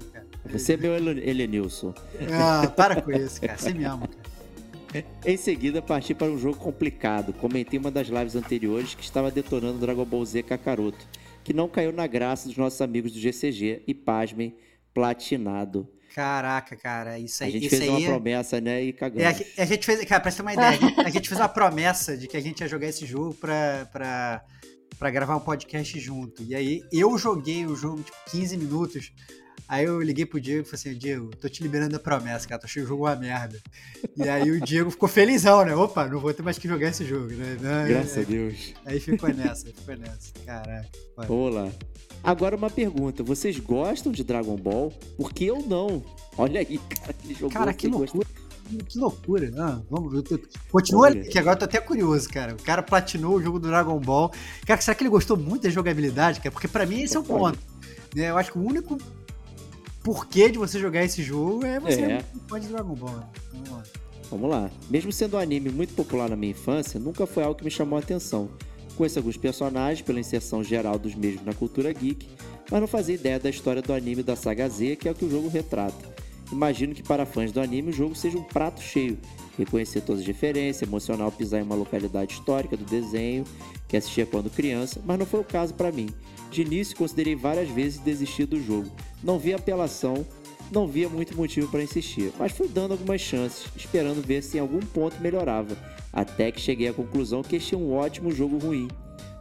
Você 0.52 0.74
é 0.74 0.78
meu 0.78 0.96
Ele- 0.96 1.28
Elenilson. 1.30 1.94
Ah, 2.32 2.68
para 2.68 3.02
com 3.02 3.12
isso, 3.12 3.42
cara. 3.42 3.58
Você 3.58 3.74
me 3.74 3.84
ama, 3.84 4.08
cara. 4.08 5.06
Em 5.26 5.36
seguida, 5.36 5.82
parti 5.82 6.14
para 6.14 6.28
um 6.28 6.38
jogo 6.38 6.58
complicado. 6.58 7.34
Comentei 7.34 7.78
em 7.78 7.82
uma 7.82 7.92
das 7.92 8.08
lives 8.08 8.34
anteriores 8.36 8.96
que 8.96 9.04
estava 9.04 9.30
detonando 9.30 9.78
Dragon 9.78 10.06
Ball 10.06 10.24
Z 10.26 10.42
Kakaroto, 10.44 11.06
que 11.44 11.52
não 11.54 11.68
caiu 11.68 11.92
na 11.92 12.08
graça 12.08 12.48
dos 12.48 12.56
nossos 12.56 12.80
amigos 12.80 13.12
do 13.12 13.20
GCG 13.20 13.84
e, 13.86 13.94
pasmem, 13.94 14.56
platinado. 14.94 15.88
Caraca, 16.16 16.78
cara. 16.78 17.20
Isso 17.20 17.44
A 17.44 17.46
aí, 17.46 17.52
gente 17.52 17.66
isso 17.66 17.76
fez 17.78 17.90
uma 17.90 17.98
aí 17.98 18.04
é- 18.06 18.08
promessa, 18.08 18.62
né, 18.62 18.84
e 18.86 18.90
É, 18.90 18.94
cagamos. 18.94 19.26
a 19.28 19.32
gente- 19.34 19.62
a 19.62 19.66
gente 19.66 19.86
fez, 19.86 20.06
cara, 20.06 20.22
pra 20.22 20.32
você 20.32 20.38
ter 20.38 20.42
uma 20.44 20.54
ideia, 20.54 20.70
a 20.70 20.72
gente- 20.74 21.00
a 21.02 21.10
gente 21.10 21.28
fez 21.28 21.42
uma 21.42 21.50
promessa 21.50 22.16
de 22.16 22.26
que 22.28 22.38
a 22.38 22.42
gente 22.42 22.62
ia 22.62 22.68
jogar 22.70 22.88
esse 22.88 23.06
jogo 23.06 23.34
pra, 23.34 23.86
pra, 23.92 24.42
pra 24.98 25.10
gravar 25.12 25.36
um 25.36 25.42
podcast 25.42 26.00
junto. 26.00 26.42
E 26.44 26.56
aí 26.56 26.82
eu 26.90 27.18
joguei 27.18 27.66
o 27.66 27.76
jogo, 27.76 28.02
tipo, 28.02 28.18
15 28.32 28.56
minutos. 28.56 29.12
Aí 29.68 29.84
eu 29.84 30.00
liguei 30.00 30.26
pro 30.28 30.40
Diego 30.40 30.62
e 30.62 30.64
falei 30.64 30.92
assim, 30.94 30.98
Diego, 31.00 31.32
tô 31.36 31.50
te 31.50 31.62
liberando 31.64 31.96
a 31.96 32.00
promessa, 32.00 32.48
cara, 32.48 32.62
tô 32.62 32.66
achando 32.68 32.84
o 32.84 32.88
jogo 32.88 33.04
uma 33.06 33.16
merda. 33.16 33.60
E 34.16 34.30
aí 34.30 34.52
o 34.52 34.62
Diego 34.62 34.92
ficou 34.92 35.10
felizão, 35.10 35.66
né? 35.66 35.76
Opa, 35.76 36.08
não 36.08 36.20
vou 36.20 36.32
ter 36.34 36.44
mais 36.44 36.58
que 36.60 36.68
jogar 36.68 36.90
esse 36.90 37.04
jogo, 37.04 37.30
né? 37.34 37.58
Não, 37.60 37.88
Graças 37.88 38.16
a 38.16 38.20
aí, 38.20 38.26
Deus. 38.28 38.74
aí 38.86 39.00
ficou 39.00 39.28
nessa, 39.34 39.66
ficou 39.68 39.98
nessa. 39.98 40.32
Caraca. 40.46 40.88
vai. 41.18 41.28
Agora 42.26 42.56
uma 42.56 42.70
pergunta. 42.70 43.24
Vocês 43.24 43.58
gostam 43.60 44.12
de 44.12 44.24
Dragon 44.24 44.56
Ball? 44.56 44.92
Porque 45.18 45.46
eu 45.46 45.60
não. 45.62 46.04
Olha 46.38 46.60
aí, 46.60 46.78
cara, 46.78 47.14
que 47.14 47.34
jogo 47.34 47.54
Cara, 47.54 47.74
que 47.74 47.88
gosta. 47.88 48.18
loucura. 48.18 48.28
Que 48.90 48.98
loucura. 48.98 49.52
Ah, 49.60 49.80
vamos, 49.92 50.24
Continua 50.72 51.02
Olha. 51.04 51.22
que 51.24 51.38
agora 51.38 51.54
eu 51.56 51.60
tô 51.60 51.66
até 51.66 51.80
curioso, 51.80 52.28
cara. 52.30 52.54
O 52.56 52.64
cara 52.64 52.82
platinou 52.82 53.36
o 53.36 53.42
jogo 53.42 53.60
do 53.60 53.68
Dragon 53.68 54.00
Ball. 54.00 54.32
Cara, 54.66 54.82
será 54.82 54.96
que 54.96 55.04
ele 55.04 55.10
gostou 55.12 55.38
muito 55.38 55.64
da 55.64 55.70
jogabilidade, 55.70 56.40
cara? 56.40 56.52
Porque 56.52 56.68
pra 56.68 56.84
mim 56.86 57.02
esse 57.04 57.16
é 57.16 57.20
o 57.20 57.24
ponto. 57.24 57.60
né? 58.16 58.32
Eu 58.32 58.38
acho 58.38 58.52
que 58.52 58.58
o 58.58 58.64
único 58.66 58.98
porquê 60.04 60.50
de 60.50 60.58
você 60.58 60.80
jogar 60.80 61.04
esse 61.04 61.22
jogo 61.24 61.64
é 61.66 61.80
você 61.80 62.02
É. 62.02 62.12
é. 62.14 62.26
fã 62.48 62.60
de 62.60 62.68
Dragon 62.68 62.96
Ball. 62.96 63.16
né? 63.18 63.24
Vamos 63.54 63.70
lá. 63.70 63.84
Vamos 64.32 64.50
lá. 64.50 64.72
Mesmo 64.90 65.12
sendo 65.12 65.38
um 65.38 65.40
anime 65.40 65.70
muito 65.70 65.94
popular 65.94 66.28
na 66.30 66.36
minha 66.36 66.52
infância, 66.52 67.00
nunca 67.00 67.28
foi 67.28 67.44
algo 67.44 67.56
que 67.58 67.64
me 67.64 67.70
chamou 67.72 67.98
a 67.98 68.02
atenção. 68.02 68.50
Conheço 68.96 69.20
alguns 69.20 69.38
personagens 69.38 70.02
pela 70.02 70.20
inserção 70.20 70.64
geral 70.64 70.98
dos 70.98 71.16
mesmos 71.16 71.46
na 71.46 71.54
cultura 71.54 71.92
geek, 71.92 72.28
mas 72.72 72.80
não 72.80 72.88
fazia 72.88 73.16
ideia 73.16 73.40
da 73.40 73.50
história 73.50 73.82
do 73.82 73.94
anime 73.94 74.24
da 74.24 74.36
saga 74.36 74.68
Z, 74.70 74.96
que 74.96 75.08
é 75.08 75.12
o 75.12 75.16
que 75.16 75.26
o 75.26 75.30
jogo 75.30 75.50
retrata. 75.50 76.16
Imagino 76.52 76.94
que 76.94 77.04
para 77.04 77.26
fãs 77.26 77.52
do 77.52 77.60
anime 77.60 77.90
o 77.90 77.94
jogo 77.94 78.16
seja 78.16 78.38
um 78.38 78.44
prato 78.44 78.82
cheio. 78.82 79.18
Reconhecer 79.58 80.02
todas 80.02 80.22
as 80.22 80.28
referências, 80.28 80.88
emocional 80.88 81.32
pisar 81.32 81.60
em 81.60 81.64
uma 81.64 81.76
localidade 81.76 82.34
histórica 82.34 82.78
do 82.78 82.86
desenho 82.86 83.44
que 83.88 83.98
assistia 83.98 84.26
quando 84.26 84.50
criança, 84.50 85.02
mas 85.06 85.18
não 85.18 85.26
foi 85.26 85.40
o 85.40 85.46
caso 85.46 85.74
para 85.74 85.92
mim. 85.92 86.10
De 86.52 86.62
início 86.62 86.96
considerei 86.96 87.36
várias 87.36 87.70
vezes 87.70 88.00
desistir 88.00 88.46
do 88.46 88.62
jogo. 88.62 88.92
Não 89.24 89.40
vi 89.40 89.54
apelação, 89.54 90.26
não 90.72 90.88
via 90.88 91.10
muito 91.10 91.36
motivo 91.36 91.68
para 91.68 91.84
insistir, 91.84 92.32
mas 92.38 92.52
fui 92.52 92.68
dando 92.68 92.92
algumas 92.92 93.22
chances, 93.22 93.66
esperando 93.76 94.26
ver 94.26 94.42
se 94.42 94.58
em 94.58 94.60
algum 94.60 94.80
ponto 94.80 95.20
melhorava, 95.22 95.76
até 96.16 96.50
que 96.50 96.62
cheguei 96.62 96.88
à 96.88 96.94
conclusão 96.94 97.44
que 97.44 97.58
este 97.58 97.76
é 97.76 97.78
um 97.78 97.94
ótimo 97.94 98.32
jogo 98.32 98.58
ruim. 98.58 98.88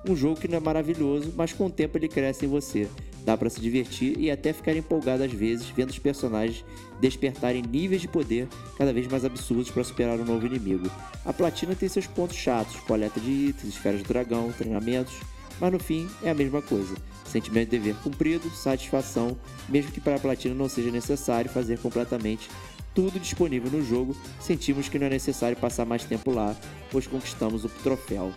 Um 0.07 0.14
jogo 0.14 0.39
que 0.39 0.49
não 0.49 0.59
é 0.59 0.61
maravilhoso, 0.61 1.33
mas 1.35 1.53
com 1.53 1.66
o 1.66 1.70
tempo 1.70 1.97
ele 1.97 2.09
cresce 2.09 2.45
em 2.45 2.49
você. 2.49 2.89
Dá 3.25 3.39
para 3.39 3.49
se 3.49 3.59
divertir 3.59 4.18
e 4.18 4.31
até 4.31 4.53
ficar 4.53 4.77
empolgado 4.77 5.22
às 5.22 5.33
vezes 5.33 5.66
vendo 5.70 5.89
os 5.89 5.99
personagens 5.99 6.62
despertarem 7.01 7.62
níveis 7.62 8.03
de 8.03 8.09
poder 8.09 8.47
cada 8.77 8.93
vez 8.93 9.07
mais 9.07 9.25
absurdos 9.25 9.70
para 9.70 9.83
superar 9.83 10.20
um 10.20 10.25
novo 10.25 10.45
inimigo. 10.45 10.91
A 11.25 11.33
platina 11.33 11.75
tem 11.75 11.89
seus 11.89 12.07
pontos 12.07 12.37
chatos, 12.37 12.77
coleta 12.81 13.18
de 13.18 13.31
itens, 13.31 13.72
esferas 13.72 14.03
do 14.03 14.09
dragão, 14.09 14.53
treinamentos, 14.53 15.14
mas 15.59 15.72
no 15.72 15.79
fim 15.79 16.07
é 16.22 16.31
a 16.31 16.35
mesma 16.35 16.61
coisa. 16.61 16.95
Sentimento 17.25 17.70
de 17.70 17.79
dever 17.79 17.95
cumprido, 18.03 18.51
satisfação, 18.51 19.37
mesmo 19.70 19.91
que 19.91 20.01
para 20.01 20.16
a 20.16 20.20
platina 20.20 20.55
não 20.55 20.68
seja 20.68 20.91
necessário 20.91 21.51
fazer 21.51 21.79
completamente 21.79 22.51
tudo 22.95 23.19
disponível 23.19 23.71
no 23.71 23.85
jogo, 23.85 24.17
sentimos 24.41 24.89
que 24.89 24.99
não 24.99 25.07
é 25.07 25.11
necessário 25.11 25.57
passar 25.57 25.85
mais 25.85 26.05
tempo 26.05 26.31
lá, 26.31 26.55
pois 26.91 27.07
conquistamos 27.07 27.65
o 27.65 27.69
troféu. 27.69 28.33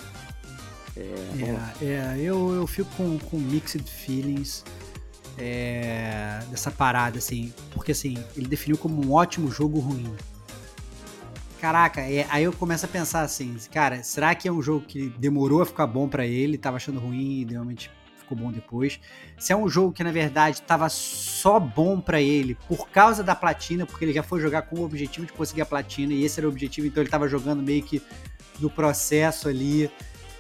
É, 0.96 1.86
é, 1.86 2.18
eu, 2.20 2.56
eu 2.56 2.66
fico 2.66 2.90
com, 2.96 3.20
com 3.20 3.38
mixed 3.38 3.88
feelings 3.88 4.64
é, 5.38 6.40
dessa 6.50 6.72
parada, 6.72 7.20
assim, 7.20 7.54
porque 7.72 7.92
assim, 7.92 8.18
ele 8.36 8.48
definiu 8.48 8.78
como 8.78 9.06
um 9.06 9.14
ótimo 9.14 9.52
jogo 9.52 9.80
ruim. 9.80 10.12
Caraca, 11.62 12.02
é, 12.02 12.26
aí 12.30 12.44
eu 12.44 12.54
começo 12.54 12.86
a 12.86 12.90
pensar 12.90 13.22
assim, 13.22 13.56
cara, 13.72 14.04
será 14.04 14.34
que 14.34 14.48
é 14.48 14.52
um 14.52 14.62
jogo 14.62 14.86
que 14.86 15.10
demorou 15.18 15.62
a 15.62 15.66
ficar 15.66 15.88
bom 15.88 16.08
para 16.08 16.26
ele, 16.26 16.58
tava 16.58 16.78
achando 16.78 17.00
ruim 17.00 17.42
e 17.42 17.46
realmente 17.46 17.92
ficou 18.28 18.38
bom 18.38 18.52
depois? 18.52 19.00
Se 19.40 19.54
é 19.54 19.56
um 19.56 19.70
jogo 19.70 19.94
que 19.94 20.04
na 20.04 20.12
verdade 20.12 20.62
tava 20.62 20.90
só 20.90 21.60
bom 21.60 22.02
para 22.02 22.22
ele 22.22 22.58
por 22.68 22.90
causa 22.90 23.24
da 23.24 23.34
platina, 23.34 23.86
porque 23.86 24.04
ele 24.04 24.14
já 24.14 24.24
foi 24.24 24.42
jogar 24.42 24.64
com 24.64 24.80
o 24.80 24.84
objetivo 24.84 25.26
de 25.26 25.34
conseguir 25.34 25.62
a 25.62 25.66
platina 25.66 26.14
e 26.14 26.24
esse 26.24 26.40
era 26.40 26.48
o 26.48 26.52
objetivo, 26.52 26.88
então 26.88 27.02
ele 27.02 27.10
tava 27.10 27.28
jogando 27.28 27.64
meio 27.64 27.82
que 27.84 28.02
no 28.60 28.70
processo 28.70 29.48
ali 29.48 29.90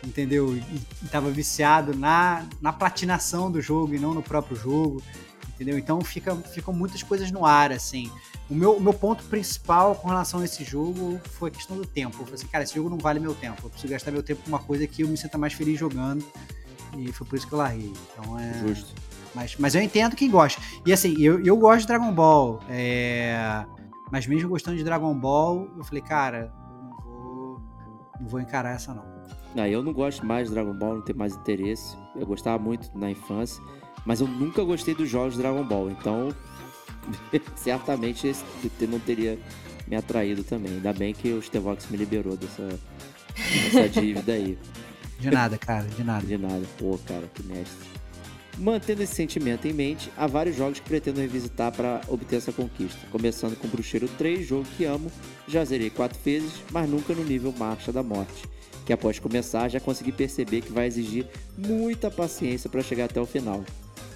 entendeu? 0.03 0.55
E, 0.55 0.63
estava 1.03 1.29
viciado 1.29 1.95
na, 1.95 2.45
na 2.61 2.71
platinação 2.71 3.51
do 3.51 3.61
jogo 3.61 3.95
e 3.95 3.99
não 3.99 4.13
no 4.13 4.21
próprio 4.21 4.55
jogo, 4.55 5.01
entendeu? 5.49 5.77
Então 5.77 6.01
fica, 6.01 6.35
ficam 6.35 6.73
muitas 6.73 7.03
coisas 7.03 7.31
no 7.31 7.45
ar, 7.45 7.71
assim. 7.71 8.11
O 8.49 8.55
meu, 8.55 8.79
meu 8.79 8.93
ponto 8.93 9.23
principal 9.25 9.95
com 9.95 10.07
relação 10.07 10.39
a 10.39 10.45
esse 10.45 10.63
jogo 10.63 11.19
foi 11.33 11.49
a 11.49 11.53
questão 11.53 11.75
do 11.75 11.85
tempo. 11.85 12.15
Eu 12.15 12.25
falei 12.25 12.35
assim, 12.35 12.47
cara, 12.47 12.63
esse 12.63 12.75
jogo 12.75 12.89
não 12.89 12.97
vale 12.97 13.19
meu 13.19 13.35
tempo. 13.35 13.61
Eu 13.65 13.69
preciso 13.69 13.91
gastar 13.91 14.11
meu 14.11 14.23
tempo 14.23 14.41
com 14.43 14.49
uma 14.49 14.59
coisa 14.59 14.87
que 14.87 15.01
eu 15.01 15.07
me 15.07 15.17
sinta 15.17 15.37
mais 15.37 15.53
feliz 15.53 15.77
jogando. 15.77 16.23
E 16.97 17.11
foi 17.11 17.27
por 17.27 17.35
isso 17.35 17.47
que 17.47 17.53
eu 17.53 17.59
larguei. 17.59 17.93
Então 18.13 18.39
é. 18.39 18.53
Justo. 18.65 18.93
Mas, 19.35 19.55
mas 19.57 19.75
eu 19.75 19.81
entendo 19.81 20.15
quem 20.15 20.29
gosta. 20.29 20.61
E 20.85 20.91
assim, 20.91 21.15
eu, 21.19 21.39
eu 21.43 21.55
gosto 21.57 21.81
de 21.81 21.87
Dragon 21.87 22.11
Ball. 22.11 22.59
É... 22.69 23.65
Mas 24.11 24.25
mesmo 24.25 24.49
gostando 24.49 24.77
de 24.77 24.83
Dragon 24.83 25.13
Ball, 25.13 25.69
eu 25.77 25.83
falei, 25.83 26.01
cara, 26.01 26.51
não 26.81 26.97
vou, 27.01 27.61
não 28.19 28.27
vou 28.27 28.39
encarar 28.39 28.75
essa 28.75 28.93
não. 28.93 29.05
Ah, 29.55 29.67
eu 29.67 29.83
não 29.83 29.93
gosto 29.93 30.25
mais 30.25 30.47
de 30.47 30.53
Dragon 30.53 30.73
Ball, 30.73 30.95
não 30.95 31.01
tenho 31.01 31.17
mais 31.17 31.35
interesse. 31.35 31.97
Eu 32.15 32.25
gostava 32.25 32.61
muito 32.61 32.89
na 32.97 33.11
infância, 33.11 33.61
mas 34.05 34.21
eu 34.21 34.27
nunca 34.27 34.63
gostei 34.63 34.95
dos 34.95 35.09
jogos 35.09 35.33
de 35.33 35.41
Dragon 35.41 35.63
Ball, 35.63 35.89
então 35.89 36.29
certamente 37.55 38.27
esse 38.27 38.43
não 38.87 38.99
teria 38.99 39.37
me 39.87 39.95
atraído 39.95 40.43
também. 40.43 40.73
Ainda 40.73 40.93
bem 40.93 41.13
que 41.13 41.31
o 41.31 41.41
Stevox 41.41 41.89
me 41.89 41.97
liberou 41.97 42.37
dessa, 42.37 42.67
dessa 43.35 43.89
dívida 43.89 44.33
aí. 44.33 44.57
De 45.19 45.31
nada, 45.31 45.57
cara, 45.57 45.85
de 45.87 46.03
nada. 46.03 46.25
De 46.25 46.37
nada. 46.37 46.63
Pô, 46.77 46.99
cara, 47.07 47.27
que 47.33 47.43
mestre. 47.43 47.87
Mantendo 48.57 49.03
esse 49.03 49.13
sentimento 49.13 49.67
em 49.67 49.73
mente, 49.73 50.11
há 50.17 50.25
vários 50.25 50.55
jogos 50.55 50.79
que 50.79 50.87
pretendo 50.87 51.19
revisitar 51.19 51.71
para 51.71 52.01
obter 52.07 52.37
essa 52.37 52.51
conquista. 52.51 53.05
Começando 53.11 53.55
com 53.55 53.67
Bruxeiro 53.67 54.07
3, 54.17 54.47
jogo 54.47 54.65
que 54.75 54.83
amo, 54.83 55.11
já 55.47 55.63
zerei 55.63 55.91
quatro 55.91 56.17
vezes, 56.25 56.53
mas 56.71 56.89
nunca 56.89 57.13
no 57.13 57.23
nível 57.23 57.53
Marcha 57.57 57.91
da 57.91 58.01
Morte 58.01 58.47
que 58.87 58.93
após 58.93 59.19
começar 59.19 59.67
já 59.67 59.81
consegui 59.81 60.13
perceber 60.13 60.61
que 60.61 60.71
vai 60.71 60.87
exigir 60.87 61.27
muita 61.57 62.09
paciência 62.09 62.69
para 62.69 62.81
chegar 62.81 63.05
até 63.05 63.19
o 63.19 63.25
final. 63.25 63.61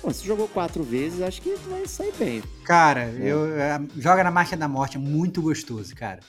Bom, 0.01 0.11
se 0.11 0.25
jogou 0.25 0.47
quatro 0.47 0.81
vezes, 0.81 1.21
acho 1.21 1.41
que 1.41 1.53
vai 1.69 1.85
sair 1.85 2.13
bem. 2.17 2.41
Cara, 2.63 3.01
é. 3.01 3.19
eu, 3.21 3.53
é, 3.53 3.79
joga 3.97 4.23
na 4.23 4.31
Marcha 4.31 4.55
da 4.55 4.69
Morte, 4.69 4.95
é 4.95 4.99
muito 4.99 5.41
gostoso, 5.41 5.93
cara. 5.93 6.21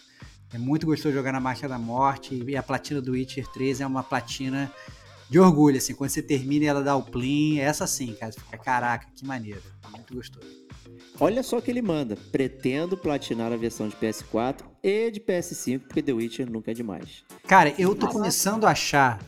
É 0.55 0.59
muito 0.59 0.87
gostoso 0.87 1.15
jogar 1.15 1.33
na 1.33 1.41
Marcha 1.41 1.67
da 1.67 1.79
Morte 1.79 2.45
e 2.47 2.57
a 2.57 2.63
platina 2.63 3.01
do 3.01 3.13
Witcher 3.13 3.47
3 3.49 3.81
é 3.81 3.87
uma 3.87 4.03
platina 4.03 4.71
de 5.31 5.41
orgulho, 5.41 5.79
assim. 5.79 5.95
Quando 5.95 6.11
você 6.11 6.23
termina 6.23 6.65
e 6.65 6.69
ela 6.69 6.83
dá 6.83 6.95
o 6.95 7.03
plim, 7.03 7.59
é 7.59 7.63
essa 7.63 7.87
sim, 7.87 8.15
cara. 8.15 8.33
Você 8.33 8.41
fica, 8.41 8.59
caraca, 8.59 9.07
que 9.17 9.27
maneiro. 9.27 9.63
Muito 9.91 10.15
gostoso. 10.15 10.47
Olha 11.19 11.43
só 11.43 11.57
o 11.57 11.63
que 11.63 11.71
ele 11.71 11.81
manda. 11.81 12.17
Pretendo 12.31 12.99
platinar 12.99 13.51
a 13.51 13.57
versão 13.57 13.89
de 13.89 13.97
PS4 13.97 14.63
e 14.83 15.11
de 15.11 15.21
PS5, 15.21 15.81
porque 15.81 16.03
The 16.03 16.13
Witcher 16.13 16.51
nunca 16.51 16.71
é 16.71 16.75
demais. 16.75 17.25
Cara, 17.47 17.75
eu 17.79 17.95
tô 17.95 18.09
começando 18.09 18.67
a 18.67 18.73
achar. 18.73 19.21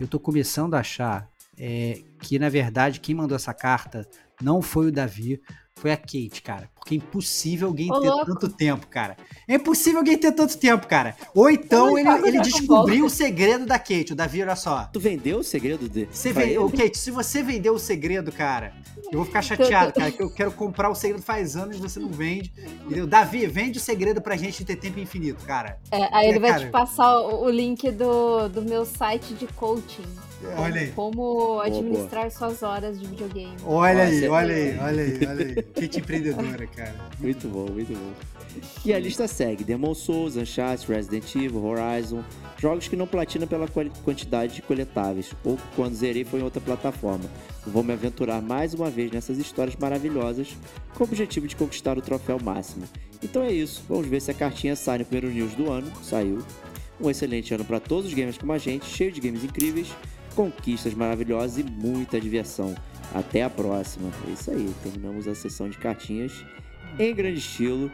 Eu 0.00 0.08
tô 0.08 0.18
começando 0.18 0.74
a 0.74 0.80
achar 0.80 1.30
é, 1.56 2.02
que, 2.20 2.36
na 2.36 2.48
verdade, 2.48 2.98
quem 2.98 3.14
mandou 3.14 3.36
essa 3.36 3.54
carta 3.54 4.08
não 4.42 4.60
foi 4.60 4.88
o 4.88 4.92
Davi, 4.92 5.40
foi 5.76 5.92
a 5.92 5.96
Kate, 5.96 6.40
cara. 6.42 6.70
Porque 6.74 6.94
é 6.94 6.98
impossível 6.98 7.68
alguém 7.68 7.92
Ô, 7.92 8.00
ter 8.00 8.08
louco. 8.08 8.26
tanto 8.26 8.48
tempo, 8.48 8.86
cara. 8.86 9.16
É 9.46 9.56
impossível 9.56 9.98
alguém 9.98 10.16
ter 10.16 10.32
tanto 10.32 10.56
tempo, 10.56 10.86
cara. 10.86 11.14
Ou 11.34 11.50
então 11.50 11.98
ele, 11.98 12.08
ele 12.26 12.40
descobriu 12.40 13.04
o 13.04 13.10
segredo 13.10 13.66
da 13.66 13.78
Kate. 13.78 14.12
O 14.12 14.16
Davi, 14.16 14.42
olha 14.42 14.56
só. 14.56 14.88
Tu 14.92 14.98
vendeu 14.98 15.40
o 15.40 15.44
segredo 15.44 15.88
de. 15.88 16.08
Você 16.10 16.32
vendeu, 16.32 16.68
Kate, 16.70 16.96
se 16.96 17.10
você 17.10 17.42
vendeu 17.42 17.74
o 17.74 17.78
segredo, 17.78 18.32
cara, 18.32 18.72
eu 19.12 19.18
vou 19.18 19.24
ficar 19.26 19.42
chateado, 19.42 19.92
cara, 19.92 20.10
que 20.10 20.22
eu 20.22 20.30
quero 20.30 20.50
comprar 20.52 20.88
o 20.88 20.94
segredo 20.94 21.22
faz 21.22 21.56
anos 21.56 21.76
e 21.76 21.80
você 21.80 22.00
não 22.00 22.08
vende. 22.08 22.52
Entendeu? 22.86 23.06
Davi, 23.06 23.46
vende 23.46 23.78
o 23.78 23.80
segredo 23.80 24.22
pra 24.22 24.36
gente 24.36 24.64
ter 24.64 24.76
tempo 24.76 24.98
infinito, 24.98 25.44
cara. 25.44 25.78
É, 25.90 26.08
aí 26.16 26.28
ele 26.28 26.38
é, 26.38 26.40
vai 26.40 26.50
cara... 26.52 26.64
te 26.64 26.70
passar 26.70 27.20
o, 27.20 27.44
o 27.44 27.50
link 27.50 27.90
do, 27.90 28.48
do 28.48 28.62
meu 28.62 28.86
site 28.86 29.34
de 29.34 29.46
coaching. 29.48 30.06
Olha 30.58 30.80
aí. 30.82 30.92
Como 30.92 31.60
administrar 31.60 32.24
boa, 32.24 32.30
boa. 32.38 32.50
suas 32.50 32.62
horas 32.62 33.00
de 33.00 33.06
videogame. 33.06 33.56
Olha 33.64 34.04
aí, 34.04 34.28
olha 34.28 34.54
aí, 34.54 34.78
olha 34.78 35.02
aí, 35.02 35.26
olha 35.26 35.46
aí. 35.46 35.62
Kate 35.62 35.98
empreendedora, 35.98 36.66
cara. 36.66 36.94
Muito 37.18 37.48
bom, 37.48 37.66
muito 37.70 37.92
bom. 37.92 38.12
E 38.84 38.92
a 38.92 38.98
lista 38.98 39.26
segue: 39.26 39.64
Demon 39.64 39.94
Souls, 39.94 40.36
Uncharted, 40.36 40.86
Resident 40.90 41.34
Evil, 41.34 41.64
Horizon, 41.64 42.22
jogos 42.58 42.88
que 42.88 42.96
não 42.96 43.06
platina 43.06 43.46
pela 43.46 43.66
quantidade 44.04 44.54
de 44.54 44.62
coletáveis, 44.62 45.32
ou 45.44 45.58
quando 45.74 45.94
zerei 45.94 46.24
foi 46.24 46.40
em 46.40 46.42
outra 46.42 46.60
plataforma. 46.60 47.24
Vou 47.66 47.82
me 47.82 47.92
aventurar 47.92 48.40
mais 48.40 48.74
uma 48.74 48.90
vez 48.90 49.10
nessas 49.10 49.38
histórias 49.38 49.76
maravilhosas, 49.76 50.56
com 50.94 51.04
o 51.04 51.06
objetivo 51.06 51.48
de 51.48 51.56
conquistar 51.56 51.96
o 51.98 52.02
troféu 52.02 52.38
máximo. 52.42 52.84
Então 53.22 53.42
é 53.42 53.50
isso, 53.50 53.82
vamos 53.88 54.06
ver 54.06 54.20
se 54.20 54.30
a 54.30 54.34
cartinha 54.34 54.76
sai 54.76 54.98
no 54.98 55.04
primeiro 55.04 55.34
news 55.34 55.54
do 55.54 55.70
ano. 55.70 55.90
Saiu. 56.02 56.38
Um 56.98 57.10
excelente 57.10 57.52
ano 57.52 57.64
para 57.64 57.78
todos 57.78 58.06
os 58.06 58.14
gamers 58.14 58.38
como 58.38 58.52
a 58.52 58.58
gente, 58.58 58.86
cheio 58.86 59.12
de 59.12 59.20
games 59.20 59.44
incríveis, 59.44 59.88
conquistas 60.36 60.92
maravilhosas 60.94 61.58
e 61.58 61.64
muita 61.64 62.20
diversão. 62.20 62.74
Até 63.14 63.42
a 63.42 63.50
próxima. 63.50 64.10
É 64.28 64.30
isso 64.30 64.50
aí, 64.50 64.72
terminamos 64.82 65.26
a 65.26 65.34
sessão 65.34 65.68
de 65.68 65.78
cartinhas 65.78 66.32
em 66.98 67.14
grande 67.14 67.38
estilo. 67.38 67.90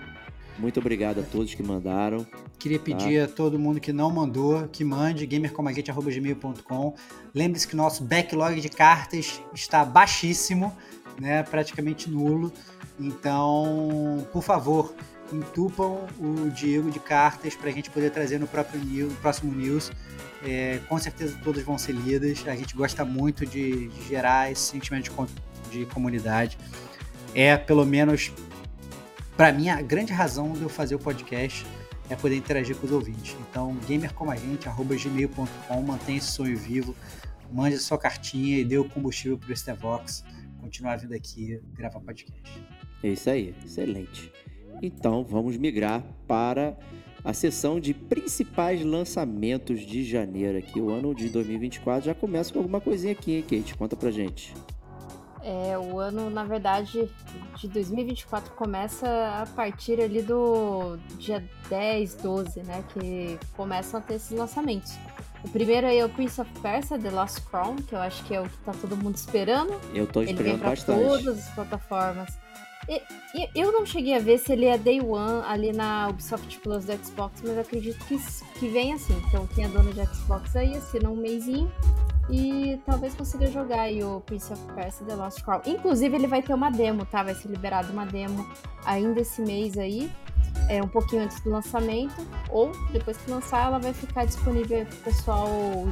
Muito 0.59 0.78
obrigado 0.80 1.20
a 1.20 1.22
todos 1.22 1.55
que 1.55 1.62
mandaram. 1.62 2.26
Queria 2.59 2.78
tá? 2.78 2.84
pedir 2.84 3.18
tá? 3.18 3.32
a 3.32 3.34
todo 3.34 3.59
mundo 3.59 3.80
que 3.80 3.93
não 3.93 4.11
mandou, 4.11 4.68
que 4.68 4.84
mande, 4.84 5.26
gamercomagente.gmail.com. 5.26 6.95
Lembre-se 7.34 7.66
que 7.66 7.76
nosso 7.76 8.05
backlog 8.05 8.61
de 8.61 8.68
cartas 8.68 9.40
está 9.55 9.84
baixíssimo, 9.84 10.76
né? 11.18 11.43
praticamente 11.45 12.11
nulo. 12.11 12.53
Então, 13.01 14.26
por 14.32 14.43
favor, 14.43 14.95
entupam 15.32 16.07
o 16.18 16.51
Diego 16.51 16.90
de 16.90 17.01
cartas 17.01 17.55
para 17.55 17.70
a 17.70 17.72
gente 17.72 17.90
poder 17.90 18.11
trazer 18.11 18.38
no, 18.38 18.47
próprio 18.47 18.80
news, 18.84 19.12
próximo 19.14 19.53
news. 19.53 19.90
É, 20.45 20.80
com 20.88 20.99
certeza 20.99 21.38
todas 21.43 21.62
vão 21.62 21.78
ser 21.78 21.93
lidas. 21.93 22.45
A 22.47 22.57
gente 22.57 22.74
gosta 22.74 23.05
muito 23.05 23.47
de, 23.47 23.88
de 23.88 24.09
gerar 24.09 24.51
esse 24.51 24.62
sentimento 24.62 25.11
de, 25.70 25.78
de 25.78 25.86
comunidade. 25.86 26.59
É, 27.34 27.57
pelo 27.57 27.86
menos, 27.86 28.32
para 29.36 29.53
mim, 29.53 29.68
a 29.68 29.80
grande 29.80 30.12
razão 30.12 30.53
de 30.53 30.62
eu 30.62 30.68
fazer 30.68 30.95
o 30.95 30.99
podcast 30.99 31.64
é 32.11 32.16
poder 32.16 32.36
interagir 32.36 32.76
com 32.76 32.86
os 32.86 32.93
ouvintes. 32.93 33.36
Então, 33.49 33.76
gamercomagente.gmail.com, 33.88 35.82
mantenha 35.82 36.18
esse 36.18 36.32
sonho 36.32 36.57
vivo, 36.57 36.95
mande 37.51 37.78
sua 37.78 37.97
cartinha 37.97 38.59
e 38.59 38.64
dê 38.64 38.76
o 38.78 38.84
combustível 38.88 39.38
para 39.38 39.53
o 39.53 39.57
Stevox 39.57 40.24
continuar 40.61 40.97
vindo 40.97 41.12
aqui 41.12 41.61
gravar 41.74 42.01
podcast. 42.01 42.40
É 43.03 43.09
isso 43.09 43.28
aí, 43.28 43.55
excelente. 43.64 44.32
Então, 44.80 45.24
vamos 45.24 45.57
migrar 45.57 46.03
para 46.26 46.76
a 47.25 47.33
sessão 47.33 47.79
de 47.79 47.95
principais 47.95 48.85
lançamentos 48.85 49.81
de 49.81 50.05
janeiro 50.05 50.59
aqui. 50.59 50.81
O 50.81 50.91
ano 50.91 51.14
de 51.14 51.29
2024 51.29 52.07
já 52.07 52.14
começa 52.14 52.53
com 52.53 52.59
alguma 52.59 52.81
coisinha 52.81 53.12
aqui, 53.12 53.37
hein, 53.37 53.43
Kate? 53.43 53.75
Conta 53.77 53.97
pra 53.97 54.11
gente. 54.11 54.55
É, 55.45 55.77
o 55.77 55.99
ano, 55.99 56.31
na 56.31 56.45
verdade, 56.45 57.11
de 57.59 57.66
2024 57.68 58.53
começa 58.55 59.07
a 59.43 59.47
partir 59.57 60.01
ali 60.01 60.23
do 60.23 60.97
dia 61.18 61.43
10, 61.68 62.14
12, 62.16 62.61
né? 62.62 62.85
Que 62.95 63.39
começam 63.57 63.99
a 63.99 64.03
ter 64.03 64.14
esses 64.14 64.31
lançamentos. 64.37 64.93
O 65.45 65.49
primeiro 65.49 65.89
aí 65.89 65.99
é 65.99 66.05
o 66.05 66.09
Prince 66.09 66.41
of 66.41 66.49
Persia, 66.61 66.97
The 66.97 67.11
Lost 67.11 67.41
Crown, 67.51 67.75
que 67.75 67.93
eu 67.93 67.99
acho 67.99 68.23
que 68.25 68.33
é 68.33 68.41
o 68.41 68.45
que 68.49 68.57
tá 68.59 68.73
todo 68.81 68.97
mundo 68.97 69.16
esperando. 69.16 69.73
Eu 69.93 70.07
tô 70.07 70.20
Ele 70.23 70.27
vem 70.33 70.37
esperando 70.37 70.61
pra 70.61 70.70
bastante. 70.70 71.05
todas 71.05 71.39
as 71.39 71.55
plataformas. 71.57 72.39
Eu 73.55 73.72
não 73.72 73.87
cheguei 73.87 74.14
a 74.14 74.18
ver 74.18 74.39
se 74.39 74.53
ele 74.53 74.66
é 74.66 74.76
Day 74.76 75.01
One 75.01 75.45
ali 75.47 75.72
na 75.72 76.09
Ubisoft 76.09 76.59
Plus 76.59 76.85
do 76.85 76.93
Xbox, 77.05 77.41
mas 77.45 77.59
acredito 77.59 78.05
que, 78.07 78.18
que 78.59 78.68
vem 78.68 78.93
assim. 78.93 79.16
Então 79.28 79.47
quem 79.47 79.64
é 79.64 79.68
dono 79.68 79.93
de 79.93 80.05
Xbox 80.07 80.57
aí 80.57 80.74
assina 80.76 81.09
um 81.09 81.16
mêsinho 81.16 81.70
e 82.30 82.80
talvez 82.87 83.14
consiga 83.14 83.47
jogar 83.47 83.83
aí 83.83 84.03
o 84.03 84.20
Prince 84.20 84.53
of 84.53 84.62
Persia 84.74 85.07
The 85.07 85.14
Lost 85.14 85.43
Crown. 85.43 85.61
Inclusive 85.66 86.14
ele 86.16 86.26
vai 86.26 86.43
ter 86.43 86.55
uma 86.55 86.70
demo, 86.70 87.05
tá? 87.05 87.22
Vai 87.22 87.35
ser 87.35 87.49
liberado 87.49 87.93
uma 87.93 88.07
demo 88.07 88.47
ainda 88.85 89.20
esse 89.20 89.43
mês 89.43 89.76
aí. 89.78 90.11
É 90.68 90.83
um 90.83 90.89
pouquinho 90.89 91.22
antes 91.22 91.41
do 91.41 91.51
lançamento, 91.51 92.26
ou 92.51 92.70
depois 92.93 93.16
que 93.16 93.30
lançar, 93.30 93.66
ela 93.66 93.78
vai 93.78 93.93
ficar 93.93 94.24
disponível 94.24 94.78
aí 94.78 94.85
pro 94.85 94.97
pessoal 94.99 95.49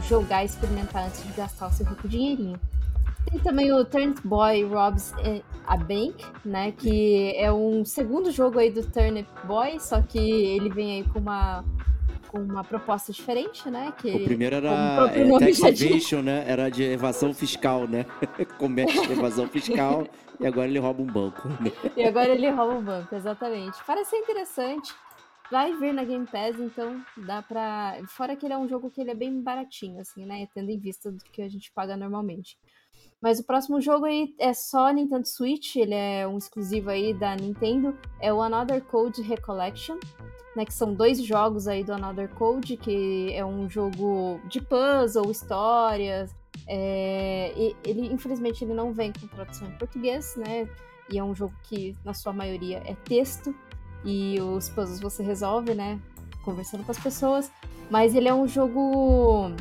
jogar 0.08 0.42
e 0.42 0.46
experimentar 0.46 1.06
antes 1.06 1.22
de 1.24 1.32
gastar 1.32 1.68
o 1.68 1.72
seu 1.72 1.84
rico 1.86 2.08
dinheirinho. 2.08 2.58
Tem 3.28 3.38
também 3.40 3.72
o 3.72 3.84
Turnip 3.84 4.20
Boy 4.24 4.64
Robs 4.64 5.12
eh, 5.18 5.42
a 5.66 5.76
Bank, 5.76 6.24
né? 6.44 6.72
Que 6.72 7.32
é 7.36 7.52
um 7.52 7.84
segundo 7.84 8.30
jogo 8.30 8.58
aí 8.58 8.70
do 8.70 8.82
Turnip 8.84 9.28
Boy, 9.44 9.78
só 9.78 10.02
que 10.02 10.18
ele 10.18 10.68
vem 10.68 10.92
aí 11.00 11.08
com 11.08 11.18
uma, 11.18 11.64
com 12.28 12.38
uma 12.38 12.64
proposta 12.64 13.12
diferente, 13.12 13.68
né? 13.70 13.92
Que, 13.98 14.10
O 14.10 14.24
primeiro 14.24 14.56
o 14.56 14.58
era 14.58 14.96
próprio 14.96 15.36
é, 15.36 15.38
Tax. 15.38 15.80
Evasion, 15.82 16.22
né? 16.22 16.44
Era 16.46 16.68
de 16.70 16.82
evasão 16.82 17.32
fiscal, 17.32 17.86
né? 17.86 18.04
Comércio 18.58 19.06
de 19.06 19.12
evasão 19.12 19.46
fiscal 19.46 20.06
e 20.40 20.46
agora 20.46 20.68
ele 20.68 20.78
rouba 20.78 21.02
um 21.02 21.06
banco. 21.06 21.48
né? 21.48 21.70
E 21.96 22.02
agora 22.02 22.30
ele 22.30 22.50
rouba 22.50 22.78
o 22.78 22.82
banco, 22.82 23.14
exatamente. 23.14 23.78
Parece 23.86 24.10
ser 24.10 24.16
interessante. 24.16 24.92
Vai 25.50 25.76
vir 25.76 25.92
na 25.92 26.04
Game 26.04 26.26
Pass, 26.26 26.58
então 26.60 27.04
dá 27.16 27.42
pra. 27.42 27.98
Fora 28.06 28.36
que 28.36 28.46
ele 28.46 28.54
é 28.54 28.58
um 28.58 28.68
jogo 28.68 28.88
que 28.88 29.00
ele 29.00 29.10
é 29.10 29.14
bem 29.14 29.42
baratinho, 29.42 30.00
assim, 30.00 30.24
né? 30.24 30.46
Tendo 30.54 30.70
em 30.70 30.78
vista 30.78 31.10
do 31.10 31.18
que 31.24 31.42
a 31.42 31.48
gente 31.48 31.72
paga 31.72 31.96
normalmente. 31.96 32.56
Mas 33.20 33.38
o 33.38 33.44
próximo 33.44 33.80
jogo 33.80 34.06
aí 34.06 34.34
é 34.38 34.54
só 34.54 34.90
Nintendo 34.90 35.28
Switch, 35.28 35.76
ele 35.76 35.94
é 35.94 36.26
um 36.26 36.38
exclusivo 36.38 36.88
aí 36.88 37.12
da 37.12 37.36
Nintendo, 37.36 37.96
é 38.18 38.32
o 38.32 38.40
Another 38.40 38.82
Code 38.82 39.20
Recollection, 39.20 39.98
né, 40.56 40.64
que 40.64 40.72
são 40.72 40.94
dois 40.94 41.22
jogos 41.22 41.68
aí 41.68 41.84
do 41.84 41.92
Another 41.92 42.30
Code, 42.30 42.78
que 42.78 43.30
é 43.34 43.44
um 43.44 43.68
jogo 43.68 44.40
de 44.48 44.60
puzzle, 44.62 45.30
histórias, 45.30 46.34
é, 46.66 47.74
ele 47.84 48.06
infelizmente 48.12 48.64
ele 48.64 48.72
não 48.72 48.92
vem 48.92 49.12
com 49.12 49.26
tradução 49.26 49.68
em 49.68 49.76
português, 49.76 50.34
né, 50.36 50.66
e 51.10 51.18
é 51.18 51.22
um 51.22 51.34
jogo 51.34 51.54
que 51.64 51.94
na 52.02 52.14
sua 52.14 52.32
maioria 52.32 52.82
é 52.86 52.94
texto, 53.04 53.54
e 54.02 54.40
os 54.40 54.70
puzzles 54.70 54.98
você 54.98 55.22
resolve, 55.22 55.74
né, 55.74 56.00
conversando 56.42 56.84
com 56.84 56.90
as 56.90 56.98
pessoas, 56.98 57.52
mas 57.90 58.14
ele 58.14 58.28
é 58.28 58.34
um 58.34 58.48
jogo 58.48 59.52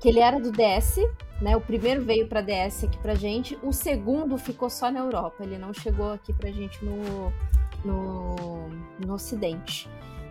que 0.00 0.08
ele 0.08 0.20
era 0.20 0.38
do 0.40 0.50
DS, 0.52 0.98
né? 1.40 1.56
O 1.56 1.60
primeiro 1.60 2.02
veio 2.04 2.26
para 2.28 2.40
DS 2.40 2.84
aqui 2.84 2.98
pra 2.98 3.14
gente, 3.14 3.58
o 3.62 3.72
segundo 3.72 4.36
ficou 4.38 4.68
só 4.70 4.90
na 4.90 5.00
Europa, 5.00 5.42
ele 5.44 5.58
não 5.58 5.72
chegou 5.72 6.12
aqui 6.12 6.32
pra 6.32 6.50
gente 6.50 6.84
no, 6.84 7.32
no, 7.84 8.68
no 9.04 9.14
Ocidente. 9.14 9.88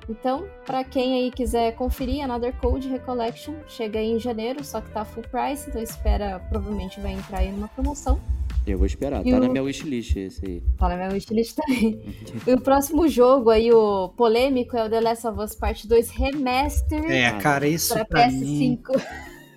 Então, 0.08 0.46
para 0.66 0.84
quem 0.84 1.16
aí 1.16 1.32
quiser 1.32 1.74
conferir, 1.76 2.24
Another 2.24 2.54
Code 2.58 2.88
Recollection 2.88 3.56
chega 3.68 3.98
aí 3.98 4.12
em 4.12 4.20
janeiro, 4.20 4.64
só 4.64 4.80
que 4.80 4.92
tá 4.92 5.04
full 5.04 5.24
price, 5.24 5.68
então 5.68 5.82
espera, 5.82 6.40
provavelmente 6.50 7.00
vai 7.00 7.14
entrar 7.14 7.40
aí 7.40 7.52
numa 7.52 7.68
promoção. 7.68 8.20
Eu 8.68 8.78
vou 8.80 8.86
esperar. 8.88 9.26
E 9.26 9.32
Tá 9.32 9.38
o- 9.38 9.40
na 9.42 9.50
minha 9.50 9.64
wishlist 9.64 10.16
esse 10.16 10.44
aí. 10.46 10.64
Tá 10.78 10.90
na 10.90 10.96
minha 10.98 11.10
wishlist 11.10 11.56
também. 11.56 12.02
e 12.48 12.54
o 12.54 12.60
próximo 12.62 13.08
jogo 13.08 13.50
aí, 13.52 13.72
o 13.72 14.10
polêmico, 14.10 14.76
é 14.78 14.86
o 14.86 14.90
The 14.90 15.02
Last 15.02 15.28
of 15.28 15.40
Us 15.40 15.56
Part 15.56 15.88
2 15.88 16.10
Remaster 16.12 17.04
É, 17.12 17.32
cara, 17.40 17.68
isso 17.68 17.94
para 17.94 18.06
pra 18.06 18.28
mim. 18.32 18.80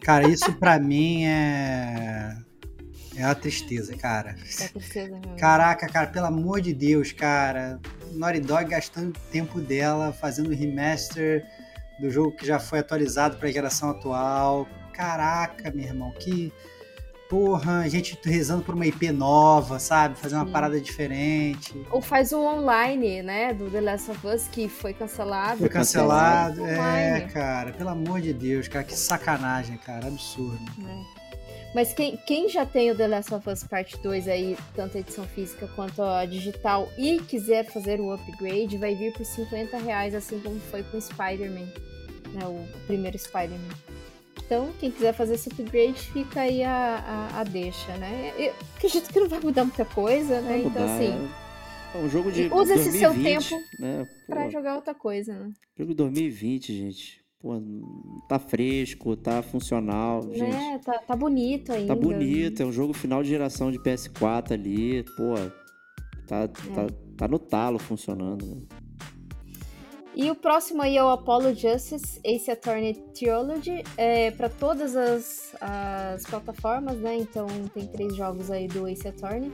PS5. 0.09 0.13
Cara, 0.15 0.29
isso 0.29 0.53
pra 0.55 0.79
mim 0.79 1.27
é. 1.27 2.35
É 3.15 3.25
uma 3.25 3.35
tristeza, 3.35 3.97
cara. 3.97 4.37
É 4.61 4.69
tristeza. 4.69 5.21
Caraca, 5.39 5.87
cara, 5.89 6.07
pelo 6.07 6.27
amor 6.27 6.61
de 6.61 6.73
Deus, 6.73 7.13
cara. 7.13 7.79
Naughty 8.13 8.41
Dog 8.41 8.65
gastando 8.71 9.19
tempo 9.31 9.61
dela 9.61 10.13
fazendo 10.13 10.51
remaster 10.55 11.45
do 12.01 12.09
jogo 12.11 12.37
que 12.37 12.47
já 12.47 12.59
foi 12.59 12.79
atualizado 12.79 13.37
pra 13.37 13.51
geração 13.51 13.91
atual. 13.91 14.67
Caraca, 14.95 15.71
meu 15.73 15.85
irmão, 15.85 16.13
que. 16.13 16.53
Porra, 17.29 17.81
a 17.81 17.89
gente 17.89 18.19
rezando 18.25 18.63
por 18.63 18.75
uma 18.75 18.87
IP 18.87 19.13
nova, 19.13 19.79
sabe? 19.79 20.19
Fazer 20.19 20.35
uma 20.35 20.47
Sim. 20.47 20.53
parada 20.53 20.81
diferente. 20.81 21.75
Ou 21.91 22.01
faz 22.01 22.33
o 22.33 22.41
online, 22.41 23.23
né, 23.23 23.53
do 23.53 23.71
The 23.71 23.81
Last 23.83 24.11
of 24.11 24.27
Us, 24.27 24.49
que 24.49 24.67
foi 24.69 24.95
cancelado. 24.95 25.59
Foi 25.59 25.69
cancelado. 25.69 26.63
Faz 26.63 26.69
É, 26.71 26.79
online, 26.79 27.33
cara, 27.33 27.73
pelo 27.73 27.91
amor 27.91 28.21
de 28.23 28.33
Deus, 28.33 28.67
cara, 28.67 28.83
que 28.85 28.97
sacanagem, 28.97 29.77
cara, 29.77 30.07
absurdo. 30.07 30.59
né? 30.79 31.05
Mas 31.75 31.93
quem, 31.93 32.17
quem 32.27 32.49
já 32.49 32.65
tem 32.65 32.91
o 32.91 32.97
The 32.97 33.07
Last 33.07 33.35
of 33.35 33.49
Us 33.51 33.63
Part 33.63 33.99
2 34.03 34.27
aí, 34.27 34.57
tanto 34.75 34.97
a 34.97 35.01
edição 35.01 35.25
física 35.27 35.69
quanto 35.77 36.01
a 36.03 36.25
digital, 36.25 36.89
e 36.97 37.19
quiser 37.21 37.67
fazer 37.67 38.01
o 38.01 38.11
upgrade, 38.11 38.79
vai 38.79 38.95
vir 38.95 39.13
por 39.13 39.27
50 39.27 39.77
reais, 39.77 40.15
assim 40.15 40.41
como 40.41 40.59
foi 40.71 40.83
com 40.85 40.97
o 40.97 41.01
Spider-Man, 41.01 41.69
né, 42.33 42.47
o 42.47 42.67
primeiro 42.87 43.19
Spider-Man. 43.19 43.98
Então, 44.45 44.71
quem 44.79 44.91
quiser 44.91 45.13
fazer 45.13 45.35
esse 45.35 45.49
upgrade, 45.49 46.01
fica 46.01 46.41
aí 46.41 46.63
a, 46.63 47.31
a, 47.35 47.41
a 47.41 47.45
deixa, 47.45 47.97
né? 47.97 48.33
Eu 48.39 48.53
acredito 48.77 49.13
que 49.13 49.21
não 49.21 49.29
vai 49.29 49.41
mudar 49.41 49.65
muita 49.65 49.85
coisa, 49.85 50.41
né? 50.41 50.59
Então, 50.59 50.71
mudar, 50.71 50.95
assim, 50.95 51.29
É 51.95 51.99
um 51.99 52.09
jogo 52.09 52.31
de 52.33 52.47
Usa 52.53 52.75
esse 52.75 52.93
seu 52.93 53.13
2020, 53.13 53.49
tempo 53.49 53.65
né? 53.79 54.07
Pô, 54.27 54.33
pra 54.33 54.49
jogar 54.49 54.77
outra 54.77 54.95
coisa, 54.95 55.33
né? 55.39 55.51
Jogo 55.77 55.91
de 55.91 55.97
2020, 55.97 56.77
gente. 56.77 57.25
Pô, 57.41 57.53
tá 58.29 58.39
fresco, 58.39 59.17
tá 59.17 59.43
funcional, 59.43 60.23
gente. 60.23 60.51
Né? 60.51 60.81
Tá, 60.85 60.99
tá 60.99 61.15
bonito 61.15 61.73
ainda. 61.73 61.95
Tá 61.95 62.01
bonito, 62.01 62.63
é 62.63 62.67
um 62.67 62.73
jogo 62.73 62.93
final 62.93 63.23
de 63.23 63.29
geração 63.29 63.71
de 63.71 63.79
PS4 63.79 64.53
ali, 64.53 65.05
pô. 65.17 65.35
Tá, 66.27 66.49
tá, 66.49 66.87
tá 67.17 67.29
no 67.29 67.39
talo 67.39 67.79
funcionando. 67.79 68.67
E 70.19 70.33
o 70.33 70.35
próximo 70.35 70.83
aí 70.83 70.97
é 70.97 71.05
o 71.05 71.11
Apollo 71.11 71.55
Justice 71.55 72.21
Ace 72.25 72.51
Attorney 72.51 72.95
Theology, 73.17 73.85
é 73.97 74.33
para 74.33 74.49
todas 74.49 74.97
as, 74.97 75.55
as 75.61 76.25
plataformas, 76.25 76.99
né? 76.99 77.19
Então 77.19 77.47
tem 77.73 77.87
três 77.87 78.17
jogos 78.17 78.51
aí 78.51 78.67
do 78.67 78.89
Ace 78.89 79.07
Attorney. 79.07 79.53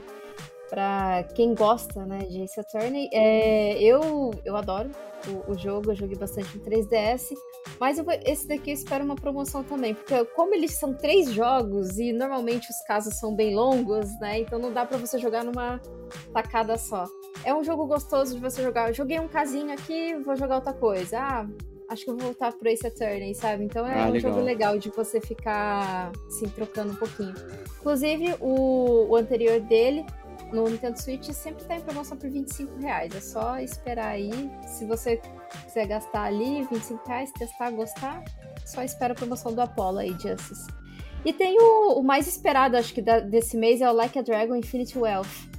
Pra 0.67 1.23
quem 1.35 1.53
gosta, 1.53 2.03
né, 2.07 2.17
de 2.17 2.41
Ace 2.41 2.59
Attorney, 2.59 3.07
é, 3.13 3.79
eu, 3.79 4.31
eu 4.43 4.55
adoro 4.55 4.89
o, 5.27 5.51
o 5.51 5.55
jogo, 5.55 5.91
eu 5.91 5.95
joguei 5.95 6.17
bastante 6.17 6.57
em 6.57 6.59
3DS, 6.59 7.35
mas 7.79 7.99
eu 7.99 8.05
esse 8.25 8.47
daqui 8.47 8.71
eu 8.71 8.73
espero 8.73 9.05
uma 9.05 9.15
promoção 9.15 9.63
também, 9.63 9.93
porque 9.93 10.25
como 10.35 10.55
eles 10.55 10.73
são 10.73 10.95
três 10.95 11.31
jogos 11.31 11.99
e 11.99 12.11
normalmente 12.11 12.67
os 12.71 12.87
casos 12.87 13.13
são 13.19 13.35
bem 13.35 13.55
longos, 13.55 14.07
né, 14.19 14.39
então 14.39 14.57
não 14.57 14.73
dá 14.73 14.83
pra 14.83 14.97
você 14.97 15.19
jogar 15.19 15.43
numa 15.43 15.79
tacada 16.33 16.75
só. 16.79 17.05
É 17.45 17.53
um 17.53 17.63
jogo 17.63 17.85
gostoso 17.85 18.33
de 18.33 18.39
você 18.41 18.61
jogar. 18.63 18.89
Eu 18.89 18.93
joguei 18.93 19.19
um 19.19 19.27
casinho 19.27 19.71
aqui, 19.71 20.15
vou 20.15 20.35
jogar 20.35 20.55
outra 20.55 20.73
coisa. 20.73 21.19
Ah, 21.19 21.47
acho 21.89 22.03
que 22.03 22.09
eu 22.09 22.15
vou 22.17 22.25
voltar 22.25 22.51
pro 22.51 22.67
Ace 22.67 22.85
Attorney, 22.87 23.35
sabe? 23.35 23.63
Então 23.63 23.85
é 23.87 23.93
Ah, 24.03 24.07
um 24.07 24.11
legal. 24.11 24.31
jogo 24.33 24.43
legal 24.43 24.77
de 24.79 24.89
você 24.89 25.21
ficar 25.21 26.11
assim, 26.27 26.47
trocando 26.49 26.93
um 26.93 26.95
pouquinho. 26.95 27.33
Inclusive, 27.79 28.35
o, 28.41 29.07
o 29.09 29.15
anterior 29.15 29.59
dele, 29.59 30.03
no 30.51 30.67
Nintendo 30.67 30.99
Switch, 30.99 31.29
sempre 31.31 31.63
tá 31.65 31.75
em 31.75 31.81
promoção 31.81 32.17
por 32.17 32.29
25 32.31 32.79
reais. 32.79 33.15
É 33.15 33.19
só 33.19 33.59
esperar 33.59 34.07
aí. 34.07 34.31
Se 34.67 34.83
você 34.85 35.21
quiser 35.65 35.85
gastar 35.85 36.23
ali 36.23 36.63
25 36.63 37.07
reais, 37.07 37.31
testar, 37.31 37.69
gostar, 37.69 38.23
só 38.65 38.81
espera 38.81 39.13
a 39.13 39.15
promoção 39.15 39.53
do 39.53 39.61
Apollo 39.61 39.99
aí, 39.99 40.09
Justice. 40.19 40.65
E 41.23 41.31
tem 41.31 41.57
o, 41.59 41.99
o 41.99 42.03
mais 42.03 42.27
esperado, 42.27 42.75
acho 42.75 42.91
que 42.93 43.01
da- 43.03 43.19
desse 43.19 43.55
mês, 43.55 43.81
é 43.81 43.89
o 43.89 43.93
Like 43.93 44.17
a 44.17 44.21
Dragon 44.23 44.55
Infinity 44.55 44.97
Wealth. 44.97 45.53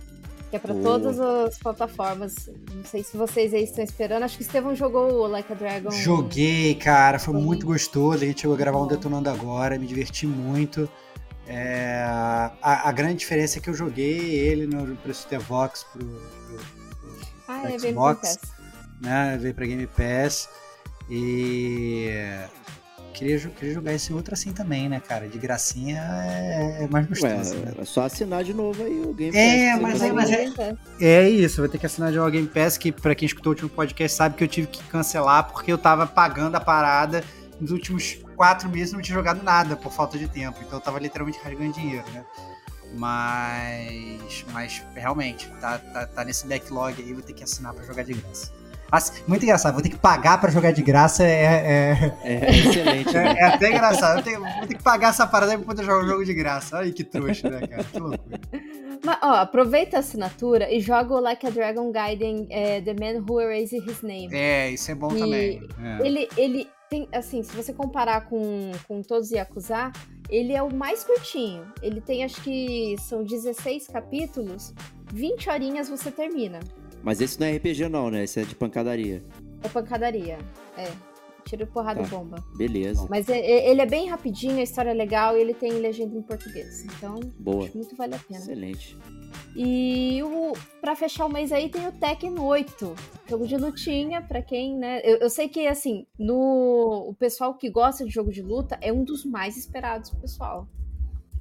Que 0.58 0.70
é 0.70 0.72
pra 0.72 0.74
Oh. 0.74 0.82
todas 0.82 1.20
as 1.20 1.58
plataformas. 1.58 2.48
Não 2.74 2.84
sei 2.84 3.02
se 3.02 3.16
vocês 3.16 3.52
aí 3.54 3.64
estão 3.64 3.84
esperando. 3.84 4.22
Acho 4.22 4.36
que 4.38 4.42
o 4.42 4.46
Estevão 4.46 4.74
jogou 4.74 5.12
o 5.12 5.26
Like 5.26 5.52
a 5.52 5.54
Dragon. 5.56 5.90
Joguei, 5.90 6.74
cara, 6.74 7.18
foi 7.18 7.34
Foi 7.34 7.42
muito 7.42 7.66
gostoso. 7.66 8.22
A 8.24 8.26
gente 8.26 8.40
chegou 8.42 8.54
a 8.54 8.58
gravar 8.58 8.80
um. 8.80 8.86
Detonando 8.86 9.28
Agora, 9.30 9.78
me 9.78 9.86
diverti 9.86 10.26
muito. 10.26 10.88
É, 11.48 12.02
a, 12.08 12.88
a 12.88 12.92
grande 12.92 13.16
diferença 13.16 13.58
é 13.58 13.62
que 13.62 13.70
eu 13.70 13.74
joguei 13.74 14.18
ele 14.34 14.66
no 14.66 14.96
preço 14.96 15.28
de 15.28 15.38
Vox 15.38 15.84
pro, 15.92 16.04
pro, 16.04 16.60
Ah, 17.46 17.62
do 17.62 17.68
é 17.68 17.78
Xbox. 17.78 18.38
né? 19.00 19.38
Veio 19.40 19.54
pra 19.54 19.66
Game 19.66 19.86
Pass. 19.86 20.48
E 21.10 22.08
queria, 23.16 23.38
queria 23.50 23.74
jogar 23.74 23.92
esse 23.94 24.12
outro 24.12 24.34
assim 24.34 24.52
também, 24.52 24.88
né, 24.88 25.00
cara? 25.00 25.26
De 25.28 25.38
gracinha 25.38 25.98
é, 26.24 26.84
é 26.84 26.88
mais 26.88 27.06
gostoso. 27.06 27.54
né? 27.56 27.72
Ué, 27.76 27.82
é 27.82 27.84
só 27.84 28.02
assinar 28.04 28.44
de 28.44 28.52
novo 28.54 28.82
aí 28.82 29.00
o 29.00 29.12
Game 29.14 29.36
É, 29.36 29.72
Pass. 29.72 29.80
mas 29.82 29.98
Você 29.98 30.04
aí- 30.04 30.12
mas 30.12 30.30
é- 30.30 30.44
é... 31.00 31.22
É 31.24 31.28
isso, 31.30 31.60
vai 31.60 31.68
ter 31.68 31.78
que 31.78 31.86
assinar 31.86 32.12
de 32.12 32.18
uma 32.18 32.30
Game 32.30 32.46
Pass, 32.48 32.76
que 32.78 32.92
pra 32.92 33.14
quem 33.14 33.26
escutou 33.26 33.50
o 33.50 33.54
último 33.54 33.68
podcast 33.70 34.16
sabe 34.16 34.36
que 34.36 34.44
eu 34.44 34.48
tive 34.48 34.66
que 34.66 34.82
cancelar 34.84 35.50
porque 35.50 35.72
eu 35.72 35.78
tava 35.78 36.06
pagando 36.06 36.54
a 36.56 36.60
parada 36.60 37.24
nos 37.60 37.70
últimos 37.70 38.18
quatro 38.36 38.68
meses 38.68 38.92
não 38.92 39.00
tinha 39.00 39.16
jogado 39.16 39.42
nada 39.42 39.76
por 39.76 39.90
falta 39.90 40.18
de 40.18 40.28
tempo. 40.28 40.58
Então 40.60 40.78
eu 40.78 40.82
tava 40.82 40.98
literalmente 40.98 41.38
rasgando 41.42 41.72
dinheiro, 41.72 42.04
né? 42.12 42.22
Mas, 42.94 44.44
mas 44.52 44.82
realmente, 44.94 45.48
tá, 45.60 45.78
tá, 45.78 46.06
tá 46.06 46.24
nesse 46.24 46.46
backlog 46.46 47.02
aí, 47.02 47.12
vou 47.12 47.22
ter 47.22 47.32
que 47.32 47.42
assinar 47.44 47.72
pra 47.74 47.84
jogar 47.84 48.02
de 48.04 48.12
graça. 48.14 48.52
Muito 49.26 49.42
engraçado, 49.42 49.74
vou 49.74 49.82
ter 49.82 49.88
que 49.88 49.98
pagar 49.98 50.40
pra 50.40 50.50
jogar 50.50 50.70
de 50.70 50.82
graça 50.82 51.24
é. 51.24 52.14
É, 52.24 52.46
é 52.46 52.50
excelente. 52.50 53.12
Né? 53.12 53.34
É, 53.36 53.40
é, 53.40 53.44
até 53.44 53.70
engraçado. 53.70 54.18
Eu 54.18 54.24
tenho, 54.24 54.40
vou 54.40 54.66
ter 54.66 54.76
que 54.76 54.82
pagar 54.82 55.08
essa 55.08 55.26
parada 55.26 55.56
pra 55.56 55.66
poder 55.66 55.84
jogar 55.84 56.04
um 56.04 56.06
jogo 56.06 56.24
de 56.24 56.34
graça. 56.34 56.78
Olha 56.78 56.92
que 56.92 57.04
trouxa, 57.04 57.50
né, 57.50 57.66
cara? 57.66 57.84
Que 57.84 57.98
loucura. 57.98 58.40
Mas, 59.04 59.18
ó, 59.22 59.34
aproveita 59.36 59.96
a 59.96 60.00
assinatura 60.00 60.72
e 60.72 60.80
joga 60.80 61.14
o 61.14 61.20
Like 61.20 61.46
a 61.46 61.50
Dragon 61.50 61.90
Gaiden 61.92 62.46
é, 62.50 62.80
The 62.80 62.94
Man 62.94 63.24
Who 63.28 63.40
Erased 63.40 63.84
His 63.86 64.02
Name. 64.02 64.30
É, 64.32 64.70
isso 64.70 64.90
é 64.90 64.94
bom 64.94 65.14
e 65.14 65.18
também. 65.18 65.68
É. 65.82 66.06
Ele, 66.06 66.28
ele 66.36 66.68
tem, 66.88 67.08
assim, 67.12 67.42
se 67.42 67.54
você 67.54 67.72
comparar 67.72 68.22
com, 68.22 68.72
com 68.86 69.02
todos 69.02 69.26
os 69.26 69.32
Yakuza, 69.32 69.92
ele 70.28 70.52
é 70.52 70.62
o 70.62 70.74
mais 70.74 71.04
curtinho. 71.04 71.66
Ele 71.82 72.00
tem, 72.00 72.24
acho 72.24 72.40
que 72.42 72.96
são 73.00 73.22
16 73.22 73.88
capítulos, 73.88 74.72
20 75.12 75.50
horinhas 75.50 75.88
você 75.88 76.10
termina. 76.10 76.60
Mas 77.06 77.20
esse 77.20 77.38
não 77.38 77.46
é 77.46 77.56
RPG 77.56 77.88
não, 77.88 78.10
né? 78.10 78.24
Esse 78.24 78.40
é 78.40 78.42
de 78.42 78.56
pancadaria. 78.56 79.22
É 79.62 79.68
pancadaria, 79.68 80.38
é. 80.76 80.90
Tiro, 81.44 81.64
porrada 81.68 82.00
tá. 82.00 82.06
e 82.08 82.10
bomba. 82.10 82.44
Beleza. 82.56 83.06
Mas 83.08 83.28
é, 83.28 83.38
é, 83.38 83.70
ele 83.70 83.80
é 83.80 83.86
bem 83.86 84.08
rapidinho, 84.08 84.58
a 84.58 84.62
história 84.62 84.90
é 84.90 84.92
legal 84.92 85.38
e 85.38 85.40
ele 85.40 85.54
tem 85.54 85.70
legenda 85.74 86.18
em 86.18 86.22
português. 86.22 86.84
Então, 86.84 87.20
Boa. 87.38 87.70
muito 87.72 87.94
vale 87.94 88.16
a 88.16 88.18
pena. 88.18 88.40
Excelente. 88.40 88.98
E 89.54 90.20
o, 90.24 90.54
pra 90.80 90.96
fechar 90.96 91.26
o 91.26 91.32
mês 91.32 91.52
aí 91.52 91.68
tem 91.68 91.86
o 91.86 91.92
Tekken 91.92 92.40
8. 92.40 92.94
Jogo 93.30 93.46
de 93.46 93.56
lutinha, 93.56 94.20
pra 94.20 94.42
quem, 94.42 94.76
né? 94.76 95.00
Eu, 95.04 95.18
eu, 95.18 95.30
sei 95.30 95.48
que, 95.48 95.64
assim, 95.68 96.08
no 96.18 97.06
o 97.08 97.14
pessoal 97.14 97.54
que 97.54 97.70
gosta 97.70 98.04
de 98.04 98.10
jogo 98.10 98.32
de 98.32 98.42
luta 98.42 98.76
é 98.80 98.92
um 98.92 99.04
dos 99.04 99.24
mais 99.24 99.56
esperados 99.56 100.10
pessoal. 100.10 100.66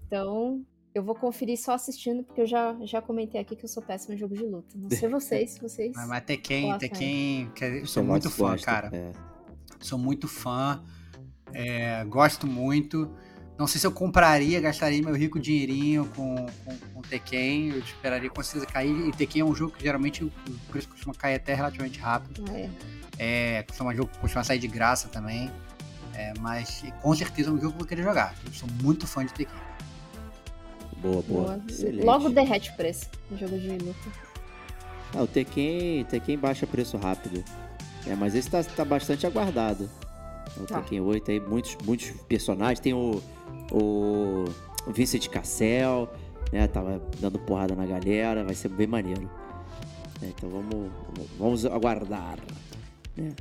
Então, 0.06 0.64
eu 0.96 1.04
vou 1.04 1.14
conferir 1.14 1.60
só 1.60 1.74
assistindo, 1.74 2.24
porque 2.24 2.40
eu 2.40 2.48
já, 2.48 2.74
já 2.84 3.02
comentei 3.02 3.40
aqui 3.42 3.54
que 3.54 3.66
eu 3.66 3.70
sou 3.70 3.84
péssima 3.84 4.16
em 4.16 4.18
jogo 4.18 4.34
de 4.34 4.44
luta. 4.44 4.78
Não 4.78 4.90
sei 4.90 5.10
vocês, 5.10 5.52
se 5.52 5.60
vocês. 5.62 5.92
Mas, 5.94 6.08
mas 6.08 6.24
Tekken, 6.24 6.78
Tekken, 6.78 7.52
eu 7.82 7.86
sou 7.86 8.02
muito 8.02 8.30
fã, 8.30 8.58
cara. 8.58 8.90
É. 8.94 9.12
Sou 9.82 10.00
muito 10.00 10.26
fã. 10.26 10.82
É, 11.54 12.02
gosto 12.06 12.48
muito. 12.48 13.14
Não 13.58 13.68
sei 13.68 13.80
se 13.80 13.86
eu 13.86 13.92
compraria, 13.92 14.60
gastaria 14.62 15.02
meu 15.02 15.14
rico 15.14 15.38
dinheirinho 15.38 16.10
com, 16.16 16.36
com, 16.64 16.78
com 16.94 17.02
Tekken. 17.02 17.72
Eu 17.72 17.80
esperaria 17.80 18.30
com 18.30 18.42
certeza 18.42 18.66
cair. 18.66 19.10
E 19.10 19.12
Tekken 19.12 19.42
é 19.42 19.46
um 19.46 19.54
jogo 19.54 19.74
que 19.74 19.84
geralmente 19.84 20.24
o 20.24 20.32
preço 20.70 20.88
costuma 20.88 21.14
cair 21.14 21.36
até 21.36 21.54
relativamente 21.54 22.00
rápido. 22.00 22.42
É. 22.54 22.70
É, 23.18 23.64
costuma 23.64 23.92
um 23.92 23.96
jogo 23.96 24.10
costuma 24.22 24.46
sair 24.46 24.60
de 24.60 24.68
graça 24.70 25.10
também. 25.10 25.52
É, 26.14 26.34
mas 26.40 26.86
com 27.02 27.14
certeza 27.14 27.50
é 27.50 27.52
um 27.52 27.58
jogo 27.58 27.68
que 27.68 27.76
eu 27.76 27.80
vou 27.80 27.86
querer 27.86 28.04
jogar. 28.04 28.34
Eu 28.46 28.54
sou 28.54 28.70
muito 28.82 29.06
fã 29.06 29.26
de 29.26 29.34
Tekken. 29.34 29.76
Boa, 31.02 31.22
boa. 31.22 31.58
boa. 31.58 32.04
Logo 32.04 32.30
derrete 32.30 32.72
o 32.72 32.76
preço 32.76 33.10
no 33.30 33.38
jogo 33.38 33.58
de 33.58 33.70
luta. 33.70 34.26
Ah, 35.14 35.24
o 35.24 35.28
Tekken, 35.28 36.04
Tekken 36.06 36.38
baixa 36.38 36.68
preço 36.68 36.98
rápido. 36.98 37.44
É, 38.08 38.16
mas 38.16 38.36
esse 38.36 38.50
tá, 38.50 38.64
tá 38.64 38.86
bastante 38.86 39.26
aguardado. 39.26 39.90
O 40.58 40.66
tá. 40.66 40.82
Tekken 40.82 41.02
8 41.02 41.32
aí, 41.32 41.40
muitos, 41.40 41.78
muitos 41.86 42.12
personagens. 42.28 42.80
Tem 42.80 42.94
o, 42.94 43.22
o, 43.72 44.46
Vincent 44.88 45.28
Cassel, 45.30 46.10
né? 46.52 46.68
Tava 46.68 47.02
dando 47.20 47.40
porrada 47.40 47.76
na 47.76 47.86
galera, 47.86 48.44
vai 48.44 48.56
ser 48.56 48.70
bem 48.70 48.88
maneiro. 48.88 49.30
É, 50.22 50.28
então 50.28 50.50
vamos, 50.50 50.92
vamos 51.38 51.66
aguardar. 51.66 52.38
Né? 53.18 53.34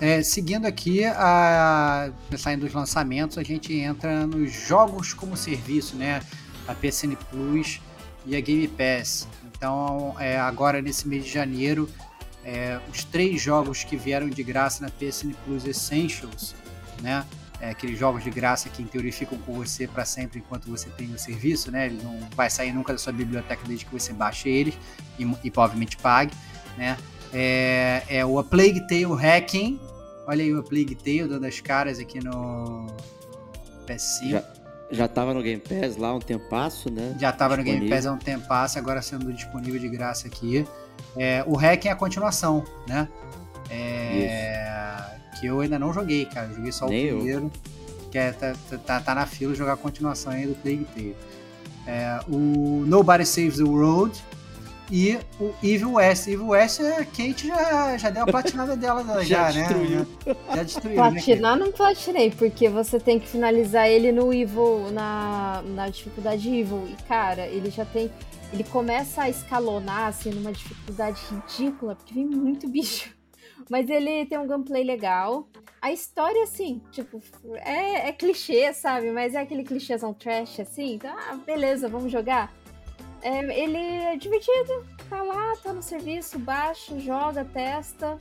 É, 0.00 0.18
é, 0.18 0.22
seguindo 0.22 0.66
aqui, 0.66 1.04
a, 1.04 2.10
saindo 2.36 2.64
dos 2.64 2.74
lançamentos, 2.74 3.38
a 3.38 3.42
gente 3.42 3.74
entra 3.74 4.26
nos 4.26 4.52
jogos 4.52 5.12
como 5.12 5.36
serviço, 5.36 5.96
né? 5.96 6.20
A 6.68 6.74
PSN 6.74 7.16
Plus 7.30 7.80
e 8.24 8.36
a 8.36 8.40
Game 8.40 8.68
Pass. 8.68 9.26
Então, 9.44 10.14
é, 10.20 10.38
agora 10.38 10.80
nesse 10.80 11.08
mês 11.08 11.24
de 11.24 11.32
janeiro, 11.32 11.88
é, 12.44 12.78
os 12.92 13.04
três 13.04 13.40
jogos 13.40 13.82
que 13.82 13.96
vieram 13.96 14.28
de 14.28 14.42
graça 14.42 14.82
na 14.82 14.90
PSN 14.90 15.32
Plus 15.44 15.64
Essentials, 15.64 16.54
né? 17.02 17.26
É, 17.60 17.70
aqueles 17.70 17.98
jogos 17.98 18.22
de 18.22 18.30
graça 18.30 18.68
que 18.68 18.80
em 18.80 18.86
teoria 18.86 19.12
ficam 19.12 19.36
com 19.38 19.52
você 19.52 19.88
para 19.88 20.04
sempre 20.04 20.38
enquanto 20.38 20.70
você 20.70 20.88
tem 20.90 21.12
o 21.12 21.18
serviço, 21.18 21.72
né? 21.72 21.86
Ele 21.86 22.00
não 22.02 22.20
vai 22.36 22.48
sair 22.48 22.72
nunca 22.72 22.92
da 22.92 22.98
sua 22.98 23.12
biblioteca 23.12 23.62
desde 23.66 23.84
que 23.84 23.92
você 23.92 24.12
baixe 24.12 24.48
eles 24.48 24.74
e, 25.18 25.24
e 25.24 25.52
obviamente 25.56 25.96
pague, 25.96 26.32
né? 26.76 26.96
É, 27.32 28.02
é 28.08 28.24
o 28.24 28.38
A 28.38 28.44
Plague 28.44 28.86
Tale 28.86 29.12
Hacking. 29.12 29.80
Olha 30.26 30.44
aí 30.44 30.54
o 30.54 30.60
A 30.60 30.62
Plague 30.62 30.94
Tale 30.94 31.26
dando 31.26 31.46
as 31.46 31.60
caras 31.60 31.98
aqui 31.98 32.22
no 32.22 32.86
PS5. 33.86 34.30
Já, 34.30 34.44
já 34.90 35.04
estava 35.04 35.34
no 35.34 35.42
Game 35.42 35.60
Pass 35.60 35.96
lá 35.96 36.14
um 36.14 36.18
tempasso, 36.18 36.90
né? 36.90 37.16
Já 37.18 37.30
estava 37.30 37.56
no 37.56 37.62
Game 37.62 37.88
Pass 37.88 38.06
há 38.06 38.12
um 38.12 38.18
tempasso, 38.18 38.78
agora 38.78 39.02
sendo 39.02 39.32
disponível 39.32 39.78
de 39.80 39.88
graça 39.88 40.26
aqui. 40.26 40.66
É, 41.16 41.44
o 41.46 41.56
Hack 41.56 41.86
é 41.86 41.90
a 41.90 41.96
continuação, 41.96 42.64
né? 42.86 43.08
É, 43.70 45.04
que 45.38 45.46
eu 45.46 45.60
ainda 45.60 45.78
não 45.78 45.92
joguei, 45.92 46.24
cara. 46.26 46.46
Eu 46.48 46.56
joguei 46.56 46.72
só 46.72 46.86
o 46.86 46.88
Nem 46.88 47.08
primeiro. 47.08 47.44
Eu. 47.44 47.52
Que 48.10 48.18
é, 48.18 48.32
tá, 48.32 48.54
tá, 48.86 49.00
tá, 49.00 49.14
na 49.14 49.26
fila 49.26 49.54
jogar 49.54 49.74
a 49.74 49.76
continuação 49.76 50.32
aí 50.32 50.46
do 50.46 50.54
Plague 50.54 50.86
Tale. 50.94 51.16
É, 51.86 52.20
o 52.28 52.84
Nobody 52.86 53.26
Saves 53.26 53.56
the 53.56 53.64
World, 53.64 54.18
e 54.90 55.18
o 55.38 55.54
Evil 55.62 55.92
West. 55.94 56.28
Evil 56.28 56.48
West, 56.48 56.80
a 56.80 57.04
Kate 57.04 57.48
já, 57.48 57.96
já 57.96 58.10
deu 58.10 58.22
a 58.22 58.26
platinada 58.26 58.74
dela 58.76 59.04
já, 59.24 59.50
já, 59.50 59.68
né? 59.68 60.06
Já 60.54 60.62
destruiu. 60.62 60.96
Né, 60.96 61.10
Platinar 61.10 61.56
né, 61.56 61.64
não 61.64 61.72
platinei, 61.72 62.30
porque 62.30 62.68
você 62.68 62.98
tem 62.98 63.18
que 63.18 63.28
finalizar 63.28 63.88
ele 63.88 64.12
no 64.12 64.32
Evil, 64.32 64.90
na, 64.90 65.62
na 65.74 65.88
dificuldade 65.88 66.48
Evil. 66.48 66.88
E, 66.88 67.02
cara, 67.04 67.46
ele 67.46 67.70
já 67.70 67.84
tem. 67.84 68.10
Ele 68.52 68.64
começa 68.64 69.22
a 69.22 69.28
escalonar, 69.28 70.06
assim, 70.08 70.30
numa 70.30 70.52
dificuldade 70.52 71.20
ridícula, 71.30 71.94
porque 71.94 72.14
vem 72.14 72.24
muito 72.24 72.66
bicho. 72.66 73.14
Mas 73.68 73.90
ele 73.90 74.24
tem 74.24 74.38
um 74.38 74.46
gameplay 74.46 74.82
legal. 74.82 75.46
A 75.82 75.92
história, 75.92 76.42
assim, 76.42 76.80
tipo, 76.90 77.22
é, 77.56 78.08
é 78.08 78.12
clichê, 78.12 78.72
sabe? 78.72 79.10
Mas 79.10 79.34
é 79.34 79.40
aquele 79.40 79.62
clichêzão 79.62 80.14
trash, 80.14 80.60
assim. 80.60 80.94
Então, 80.94 81.14
ah, 81.14 81.38
beleza, 81.44 81.88
vamos 81.88 82.10
jogar. 82.10 82.52
É, 83.22 83.60
ele 83.60 83.76
é 83.76 84.16
divertido, 84.16 84.84
tá 85.08 85.22
lá, 85.22 85.56
tá 85.62 85.72
no 85.72 85.82
serviço, 85.82 86.38
baixa, 86.38 86.98
joga, 87.00 87.44
testa. 87.44 88.16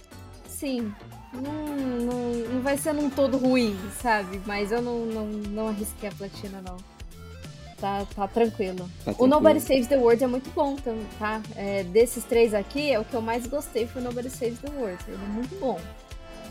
Sim, 0.47 0.93
não, 1.33 1.75
não, 1.99 2.31
não 2.53 2.61
vai 2.61 2.77
ser 2.77 2.93
num 2.93 3.09
todo 3.09 3.37
ruim, 3.37 3.77
sabe? 4.01 4.41
Mas 4.45 4.71
eu 4.71 4.81
não, 4.81 5.05
não, 5.05 5.25
não 5.27 5.67
arrisquei 5.67 6.09
a 6.09 6.11
platina, 6.11 6.61
não. 6.65 6.77
Tá, 7.79 8.05
tá 8.15 8.27
tranquilo. 8.27 8.89
Tá 9.05 9.13
o 9.19 9.27
Nobody 9.27 9.59
Saves 9.59 9.85
the 9.85 9.97
World 9.97 10.23
é 10.23 10.27
muito 10.27 10.49
bom, 10.55 10.75
tá? 11.19 11.41
É, 11.55 11.83
desses 11.83 12.23
três 12.23 12.53
aqui, 12.55 12.91
é 12.91 12.99
o 12.99 13.05
que 13.05 13.13
eu 13.13 13.21
mais 13.21 13.45
gostei 13.45 13.85
foi 13.85 14.01
o 14.01 14.05
Nobody 14.05 14.31
Saves 14.31 14.59
the 14.59 14.69
World. 14.71 14.97
Ele 15.07 15.23
é 15.23 15.27
muito 15.27 15.55
bom. 15.59 15.79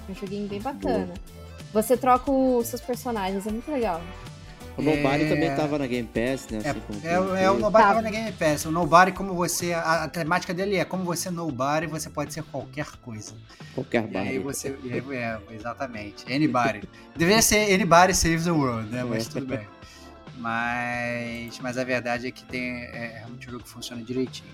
É 0.09 0.13
um 0.13 0.15
joguinho 0.15 0.47
bem 0.47 0.61
bacana. 0.61 1.07
Boa. 1.07 1.83
Você 1.83 1.97
troca 1.97 2.31
os 2.31 2.69
seus 2.69 2.81
personagens, 2.81 3.45
é 3.45 3.51
muito 3.51 3.71
legal. 3.71 4.01
O 4.77 4.83
Nobody 4.83 5.25
é... 5.25 5.29
também 5.29 5.55
tava 5.55 5.79
na 5.79 5.87
Game 5.87 6.09
Pass, 6.09 6.49
né? 6.49 6.59
Assim 6.59 7.07
é, 7.07 7.13
é, 7.13 7.45
é, 7.45 7.51
o 7.51 7.59
Nobody 7.59 7.85
tava 7.85 8.03
na 8.03 8.11
Game 8.11 8.33
Pass. 8.33 8.67
O 8.67 8.71
Nobody, 8.71 9.13
como 9.13 9.35
você. 9.35 9.73
A, 9.73 10.05
a, 10.05 10.09
temática 10.09 10.53
dele 10.53 10.77
é 10.77 10.85
como 10.85 11.05
você 11.05 11.29
é 11.29 11.31
Nobody, 11.31 11.87
você 11.87 12.11
pode 12.11 12.35
ser 12.35 12.43
qualquer 12.45 12.87
coisa. 13.03 13.35
Qualquer 13.75 14.03
bar. 14.07 14.27
E 14.27 14.29
aí 14.29 14.39
você. 14.39 14.77
é, 15.13 15.39
exatamente. 15.55 16.25
Anybody. 16.33 16.83
Deveria 17.17 17.41
ser 17.41 17.73
Anybody 17.73 18.15
Saves 18.15 18.45
the 18.45 18.51
World, 18.51 18.91
né? 18.91 19.03
Mas 19.03 19.29
tudo 19.29 19.47
bem. 19.47 19.67
Mas, 20.37 21.59
mas 21.61 21.79
a 21.79 21.85
verdade 21.85 22.27
é 22.27 22.31
que 22.31 22.45
tem, 22.45 22.83
é 22.85 23.17
realmente 23.19 23.49
um 23.49 23.53
jogo 23.53 23.65
que 23.65 23.71
funciona 23.71 24.03
direitinho. 24.03 24.51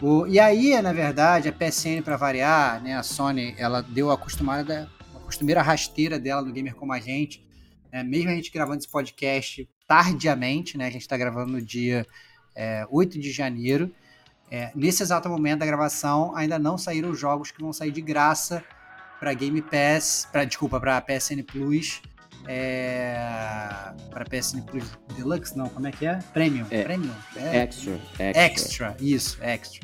O, 0.00 0.26
e 0.26 0.40
aí, 0.40 0.80
na 0.80 0.94
verdade, 0.94 1.48
a 1.48 1.52
PSN, 1.52 2.00
para 2.02 2.16
variar, 2.16 2.82
né, 2.82 2.96
a 2.96 3.02
Sony, 3.02 3.54
ela 3.58 3.82
deu 3.82 4.10
a 4.10 4.14
acostumada, 4.14 4.88
a 5.14 5.18
costumeira 5.18 5.60
rasteira 5.60 6.18
dela 6.18 6.40
no 6.40 6.50
Gamer 6.50 6.74
Como 6.74 6.90
a 6.94 6.98
Gente, 6.98 7.44
né? 7.92 8.02
Mesmo 8.02 8.30
a 8.30 8.34
gente 8.34 8.50
gravando 8.50 8.78
esse 8.78 8.88
podcast 8.88 9.68
tardiamente, 9.86 10.76
né? 10.78 10.86
A 10.86 10.90
gente 10.90 11.02
está 11.02 11.16
gravando 11.16 11.52
no 11.52 11.62
dia 11.62 12.06
é, 12.54 12.86
8 12.90 13.18
de 13.18 13.30
janeiro. 13.30 13.92
É, 14.50 14.70
nesse 14.74 15.02
exato 15.02 15.28
momento 15.28 15.60
da 15.60 15.66
gravação, 15.66 16.34
ainda 16.34 16.58
não 16.58 16.76
saíram 16.76 17.10
os 17.10 17.18
jogos 17.18 17.50
que 17.50 17.60
vão 17.60 17.72
sair 17.72 17.92
de 17.92 18.00
graça 18.00 18.64
para 19.18 19.32
Game 19.34 19.62
Pass, 19.62 20.26
para 20.30 20.44
desculpa, 20.44 20.80
para 20.80 21.00
PSN 21.00 21.42
Plus, 21.46 22.00
é, 22.48 23.14
para 24.10 24.24
PSN 24.24 24.62
Plus 24.62 24.98
Deluxe, 25.14 25.56
não, 25.56 25.68
como 25.68 25.86
é 25.86 25.92
que 25.92 26.06
é? 26.06 26.18
Premium, 26.32 26.66
é, 26.70 26.82
Premium, 26.82 27.14
é, 27.36 27.58
extra, 27.58 28.00
extra, 28.18 28.42
extra, 28.42 28.96
isso, 28.98 29.38
extra. 29.42 29.80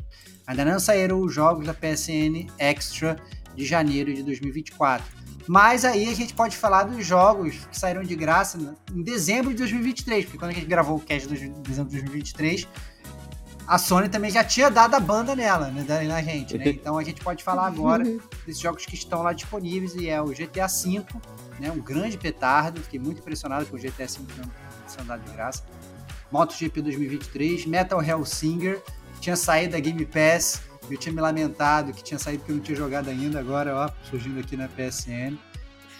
Ainda 0.47 0.63
não 0.63 0.79
saíram 0.79 1.21
os 1.21 1.33
jogos 1.33 1.65
da 1.65 1.73
PSN 1.73 2.47
Extra 2.57 3.17
de 3.53 3.65
janeiro 3.65 4.13
de 4.13 4.23
2024. 4.23 5.05
Mas 5.47 5.85
aí 5.85 6.09
a 6.09 6.13
gente 6.13 6.33
pode 6.33 6.57
falar 6.57 6.83
dos 6.83 7.05
jogos 7.05 7.55
que 7.71 7.77
saíram 7.77 8.03
de 8.03 8.15
graça 8.15 8.57
em 8.93 9.01
dezembro 9.01 9.51
de 9.51 9.57
2023, 9.57 10.25
porque 10.25 10.37
quando 10.37 10.51
a 10.51 10.53
gente 10.53 10.67
gravou 10.67 10.97
o 10.97 10.99
cast 10.99 11.27
de 11.27 11.49
dezembro 11.49 11.89
de 11.89 12.01
2023, 12.01 12.67
a 13.65 13.77
Sony 13.77 14.09
também 14.09 14.31
já 14.31 14.43
tinha 14.43 14.69
dado 14.69 14.95
a 14.95 14.99
banda 14.99 15.35
nela, 15.35 15.69
né, 15.69 15.85
na 16.03 16.21
gente, 16.21 16.57
né? 16.57 16.69
Então 16.69 16.97
a 16.97 17.03
gente 17.03 17.21
pode 17.21 17.43
falar 17.43 17.67
agora 17.67 18.03
desses 18.45 18.61
jogos 18.61 18.85
que 18.85 18.95
estão 18.95 19.21
lá 19.21 19.33
disponíveis 19.33 19.95
e 19.95 20.09
é 20.09 20.21
o 20.21 20.27
GTA 20.27 20.67
V, 20.67 21.05
né, 21.59 21.71
um 21.71 21.79
grande 21.79 22.17
petardo, 22.17 22.81
fiquei 22.81 22.99
muito 22.99 23.19
impressionado 23.19 23.65
com 23.65 23.75
o 23.75 23.79
GTA 23.79 24.05
V 24.05 24.19
sendo 24.87 25.07
dado 25.07 25.23
de 25.23 25.31
graça. 25.31 25.63
MotoGP 26.31 26.81
2023, 26.81 27.65
Metal 27.65 28.01
Hellsinger, 28.01 28.81
tinha 29.19 29.35
saído 29.35 29.73
da 29.73 29.79
Game 29.79 30.05
Pass, 30.05 30.61
eu 30.89 30.97
tinha 30.97 31.13
me 31.13 31.21
lamentado 31.21 31.93
que 31.93 32.03
tinha 32.03 32.19
saído 32.19 32.39
porque 32.39 32.51
eu 32.51 32.55
não 32.57 32.63
tinha 32.63 32.77
jogado 32.77 33.09
ainda, 33.09 33.39
agora 33.39 33.75
ó, 33.75 33.89
surgindo 34.09 34.39
aqui 34.39 34.55
na 34.55 34.67
PSN. 34.67 35.37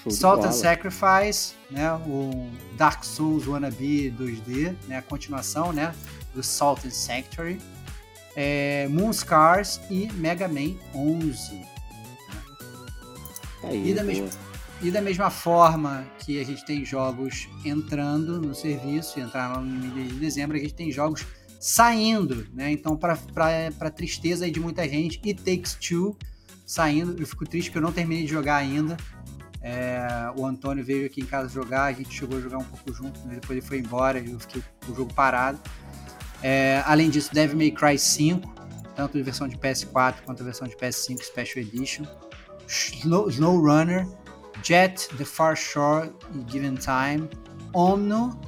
Salt 0.10 0.46
and 0.46 0.52
Sacrifice, 0.52 1.54
né, 1.70 1.92
o 1.94 2.50
Dark 2.78 3.04
Souls 3.04 3.46
Wannabe 3.46 4.14
2D, 4.18 4.76
né, 4.88 5.00
a 5.00 5.02
continuação, 5.02 5.74
né, 5.74 5.94
do 6.34 6.42
Salt 6.42 6.86
and 6.86 6.92
Sanctuary, 6.92 7.60
é, 8.36 8.88
Moonscars 8.90 9.82
e 9.90 10.12
Mega 10.14 10.48
Man 10.48 10.76
11. 10.96 11.56
Né? 11.56 11.68
Aí, 13.64 13.90
e, 13.90 13.94
da 13.94 14.04
mesma, 14.04 14.30
e 14.82 14.92
da 14.92 15.02
mesma 15.02 15.30
forma 15.30 16.06
que 16.20 16.40
a 16.40 16.46
gente 16.46 16.64
tem 16.66 16.86
jogos 16.86 17.50
entrando 17.66 18.40
no 18.40 18.54
serviço, 18.54 19.20
entraram 19.20 19.62
no 19.62 19.96
mês 19.96 20.10
de 20.10 20.20
dezembro, 20.20 20.56
a 20.56 20.60
gente 20.60 20.74
tem 20.74 20.92
jogos 20.92 21.26
saindo, 21.60 22.48
né? 22.54 22.72
Então, 22.72 22.98
para 22.98 23.90
tristeza 23.90 24.50
de 24.50 24.60
muita 24.60 24.88
gente, 24.88 25.20
e 25.24 25.34
Takes 25.34 25.76
Two 25.76 26.18
saindo. 26.66 27.16
Eu 27.18 27.26
fico 27.26 27.46
triste 27.46 27.70
porque 27.70 27.78
eu 27.78 27.82
não 27.82 27.92
terminei 27.92 28.26
de 28.26 28.32
jogar 28.32 28.58
ainda. 28.58 28.98
É, 29.62 30.32
o 30.36 30.46
Antônio 30.46 30.84
veio 30.84 31.06
aqui 31.06 31.22
em 31.22 31.26
casa 31.26 31.50
jogar, 31.50 31.86
a 31.86 31.94
gente 31.94 32.14
chegou 32.14 32.38
a 32.38 32.42
jogar 32.42 32.58
um 32.58 32.64
pouco 32.64 32.94
junto, 32.94 33.20
mas 33.26 33.36
depois 33.36 33.58
ele 33.58 33.62
foi 33.62 33.80
embora 33.80 34.20
e 34.20 34.32
eu 34.32 34.40
fiquei 34.40 34.62
com 34.86 34.92
o 34.92 34.96
jogo 34.96 35.14
parado. 35.14 35.60
É, 36.44 36.84
além 36.86 37.10
disso, 37.10 37.34
Devil 37.34 37.58
May 37.58 37.72
Cry 37.72 37.98
5, 37.98 38.54
tanto 38.96 39.18
a 39.18 39.24
versão 39.24 39.48
de 39.48 39.58
PS4 39.58 40.18
quanto 40.26 40.42
a 40.42 40.46
versão 40.46 40.68
de 40.68 40.76
PS5 40.76 41.22
Special 41.24 41.66
Edition. 41.66 42.06
Snow, 42.68 43.30
Snow 43.30 43.60
Runner, 43.60 44.08
Jet, 44.62 45.08
The 45.18 45.26
Far 45.26 45.56
Shore 45.56 46.12
e 46.34 46.52
Given 46.52 46.76
Time, 46.76 47.30
Omno, 47.74 48.40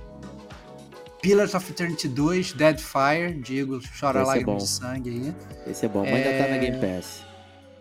Pillars 1.22 1.54
of 1.54 1.70
Eternity 1.70 2.08
2, 2.08 2.54
Deadfire, 2.54 3.34
Diego 3.42 3.80
chora 4.00 4.22
Esse 4.22 4.28
lágrimas 4.28 4.64
é 4.64 4.66
de 4.66 4.72
sangue 4.72 5.10
aí. 5.10 5.36
Esse 5.72 5.86
é 5.86 5.90
bom, 5.90 6.02
mas 6.02 6.10
é... 6.10 6.16
ainda 6.16 6.44
tá 6.44 6.50
na 6.50 6.58
Game 6.58 6.78
Pass. 6.80 7.30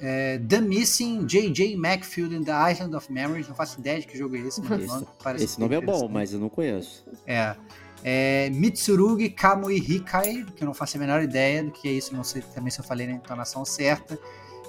É, 0.00 0.38
The 0.38 0.60
Missing, 0.60 1.26
J.J. 1.26 1.76
Macfield 1.76 2.34
and 2.34 2.44
the 2.44 2.72
Island 2.72 2.94
of 2.94 3.12
Memories. 3.12 3.48
Não 3.48 3.54
faço 3.54 3.80
ideia 3.80 4.00
de 4.00 4.06
que 4.06 4.16
jogo 4.16 4.36
é 4.36 4.40
esse. 4.40 4.60
Esse 4.60 4.62
nome, 4.62 5.06
esse 5.38 5.60
nome 5.60 5.74
é 5.74 5.80
bom, 5.80 6.08
mas 6.08 6.32
eu 6.32 6.38
não 6.38 6.48
conheço. 6.48 7.04
É. 7.26 7.56
é 8.04 8.50
Mitsurugi 8.50 9.30
Kamui 9.30 9.76
Hikai, 9.76 10.44
que 10.54 10.62
eu 10.62 10.66
não 10.66 10.74
faço 10.74 10.96
a 10.96 11.00
menor 11.00 11.22
ideia 11.22 11.64
do 11.64 11.72
que 11.72 11.88
é 11.88 11.92
isso. 11.92 12.14
Não 12.14 12.22
sei 12.22 12.42
também 12.54 12.70
se 12.70 12.80
eu 12.80 12.84
falei 12.84 13.06
na 13.06 13.14
entonação 13.14 13.64
certa. 13.64 14.18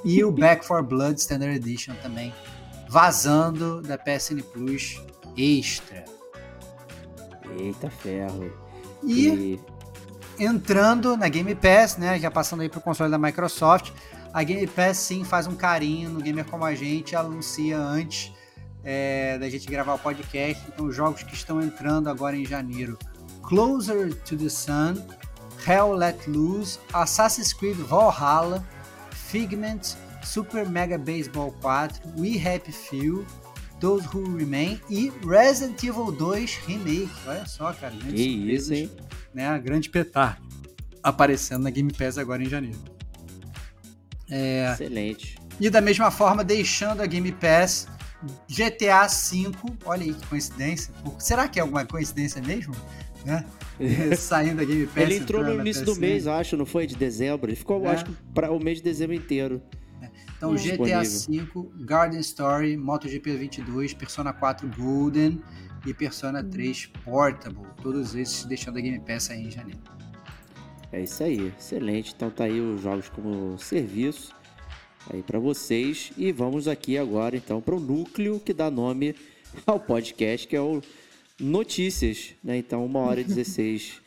E 0.04 0.24
o 0.24 0.32
Back 0.34 0.66
for 0.66 0.82
Blood 0.84 1.20
Standard 1.20 1.56
Edition 1.56 1.94
também. 2.02 2.34
Vazando 2.88 3.82
da 3.82 3.98
PSN 4.00 4.42
Plus 4.52 5.00
Extra. 5.38 6.19
Eita 7.58 7.90
ferro. 7.90 8.52
E, 9.04 9.28
e, 9.28 10.44
entrando 10.44 11.16
na 11.16 11.28
Game 11.30 11.54
Pass, 11.56 11.98
né? 11.98 12.20
Já 12.20 12.30
passando 12.30 12.62
aí 12.62 12.70
pro 12.70 12.82
console 12.82 13.10
da 13.10 13.18
Microsoft 13.18 13.92
a 14.34 14.44
Game 14.44 14.68
Pass 14.68 14.98
sim 14.98 15.24
faz 15.24 15.48
um 15.48 15.56
carinho 15.56 16.10
no 16.10 16.22
gamer 16.22 16.46
como 16.46 16.64
a 16.64 16.76
gente, 16.76 17.16
anuncia 17.16 17.78
antes 17.78 18.32
é, 18.84 19.38
da 19.38 19.50
gente 19.50 19.68
gravar 19.68 19.96
o 19.96 20.00
podcast. 20.00 20.64
Então, 20.68 20.86
os 20.86 20.96
jogos 20.96 21.24
que 21.24 21.34
estão 21.34 21.62
entrando 21.62 22.10
agora 22.10 22.36
em 22.36 22.46
janeiro: 22.46 22.98
Closer 23.42 24.14
to 24.24 24.38
the 24.38 24.50
Sun, 24.50 25.04
Hell 25.68 25.94
Let 25.94 26.28
Loose, 26.28 26.80
Assassin's 26.94 27.54
Creed 27.54 27.78
Valhalla, 27.78 28.64
Figment, 29.12 29.82
Super 30.24 30.68
Mega 30.70 30.98
Baseball 30.98 31.54
4, 31.62 32.02
We 32.18 32.38
Happy 32.38 32.72
Few, 32.72 33.26
Those 33.80 34.08
Who 34.14 34.38
Remain 34.38 34.80
e 34.90 35.12
Resident 35.26 35.82
Evil 35.84 36.12
2 36.12 36.60
Remake. 36.68 37.10
Olha 37.26 37.46
só, 37.46 37.72
cara. 37.74 37.96
Que 37.96 38.22
isso, 38.22 38.74
hein? 38.74 38.90
Né, 39.34 39.48
a 39.48 39.58
grande 39.58 39.90
petar 39.90 40.42
aparecendo 41.04 41.64
na 41.64 41.70
Game 41.70 41.92
Pass 41.94 42.18
agora 42.18 42.44
em 42.44 42.50
janeiro. 42.50 42.78
É, 44.30 44.72
Excelente. 44.74 45.38
E 45.60 45.70
da 45.70 45.82
mesma 45.82 46.12
forma, 46.12 46.44
deixando 46.44 47.02
a 47.02 47.06
Game 47.06 47.32
Pass, 47.32 47.88
GTA 48.50 49.08
V, 49.08 49.52
olha 49.86 50.04
aí 50.04 50.14
que 50.14 50.28
coincidência. 50.28 50.94
Será 51.18 51.48
que 51.48 51.60
é 51.60 51.62
alguma 51.62 51.86
coincidência 51.86 52.42
mesmo? 52.42 52.76
Né? 53.26 53.46
Saindo 54.16 54.58
da 54.58 54.64
Game 54.64 54.88
Pass. 54.88 54.98
Ele 54.98 55.16
entrou 55.16 55.44
no 55.44 55.60
início 55.60 55.86
do 55.86 55.96
mês, 55.96 56.28
acho, 56.28 56.56
não 56.56 56.66
foi? 56.66 56.86
De 56.86 56.96
dezembro. 56.96 57.50
Ele 57.50 57.56
ficou, 57.56 57.86
é. 57.86 57.92
acho 57.92 58.06
para 58.34 58.52
o 58.52 58.60
mês 58.60 58.78
de 58.78 58.84
dezembro 58.84 59.16
inteiro. 59.16 59.62
É. 60.40 60.46
Então, 60.46 60.56
GTA 60.56 61.04
V, 61.04 61.70
Garden 61.82 62.20
Story, 62.22 62.78
MotoGP 62.78 63.36
22, 63.36 63.94
Persona 63.94 64.32
4 64.32 64.70
Golden 64.78 65.42
e 65.86 65.94
Persona 65.94 66.44
3 66.44 66.88
Portable. 67.04 67.68
Todos 67.82 68.16
esses 68.16 68.46
deixando 68.46 68.78
a 68.78 68.82
Game 68.82 69.00
Pass 69.00 69.30
aí 69.30 69.48
em 69.48 69.52
janeiro. 69.52 69.82
É 70.92 71.02
isso 71.02 71.24
aí, 71.24 71.54
excelente. 71.58 72.14
Então 72.16 72.32
tá 72.32 72.46
aí 72.46 72.60
os 72.60 72.82
jogos 72.82 73.10
como 73.10 73.58
serviço 73.60 74.34
aí 75.12 75.22
para 75.22 75.40
vocês 75.40 76.12
e 76.18 76.32
vamos 76.32 76.68
aqui 76.68 76.98
agora 76.98 77.36
então 77.36 77.62
para 77.62 77.76
o 77.76 77.80
núcleo 77.80 78.40
que 78.40 78.54
dá 78.54 78.70
nome 78.70 79.16
ao 79.66 79.80
podcast, 79.80 80.48
que 80.48 80.56
é 80.56 80.62
o 80.62 80.82
notícias, 81.40 82.36
né? 82.44 82.58
Então 82.58 82.86
uma 82.86 83.00
hora 83.00 83.22
e 83.22 83.24
16 83.26 84.02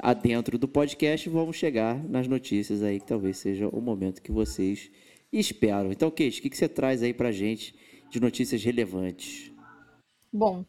adentro 0.00 0.56
do 0.56 0.66
podcast, 0.66 1.28
vamos 1.28 1.56
chegar 1.56 2.02
nas 2.04 2.26
notícias 2.26 2.82
aí 2.82 3.00
que 3.00 3.06
talvez 3.06 3.36
seja 3.36 3.68
o 3.68 3.80
momento 3.80 4.22
que 4.22 4.32
vocês 4.32 4.90
esperam. 5.38 5.92
Então, 5.92 6.10
Kate, 6.10 6.38
o 6.38 6.42
que, 6.42 6.50
que 6.50 6.56
você 6.56 6.68
traz 6.68 7.02
aí 7.02 7.12
pra 7.12 7.32
gente 7.32 7.74
de 8.10 8.20
notícias 8.20 8.62
relevantes? 8.62 9.52
Bom, 10.32 10.64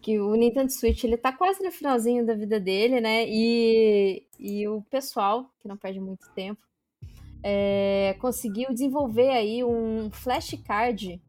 que 0.00 0.18
o 0.18 0.34
Nintendo 0.34 0.72
Switch 0.72 1.04
ele 1.04 1.16
tá 1.16 1.32
quase 1.32 1.62
no 1.62 1.70
finalzinho 1.70 2.26
da 2.26 2.34
vida 2.34 2.58
dele, 2.58 3.00
né? 3.00 3.24
E, 3.26 4.26
e 4.38 4.66
o 4.68 4.82
pessoal, 4.90 5.50
que 5.60 5.68
não 5.68 5.76
perde 5.76 6.00
muito 6.00 6.28
tempo, 6.34 6.60
é, 7.42 8.16
conseguiu 8.20 8.72
desenvolver 8.72 9.30
aí 9.30 9.64
um 9.64 10.10
flashcard 10.10 11.20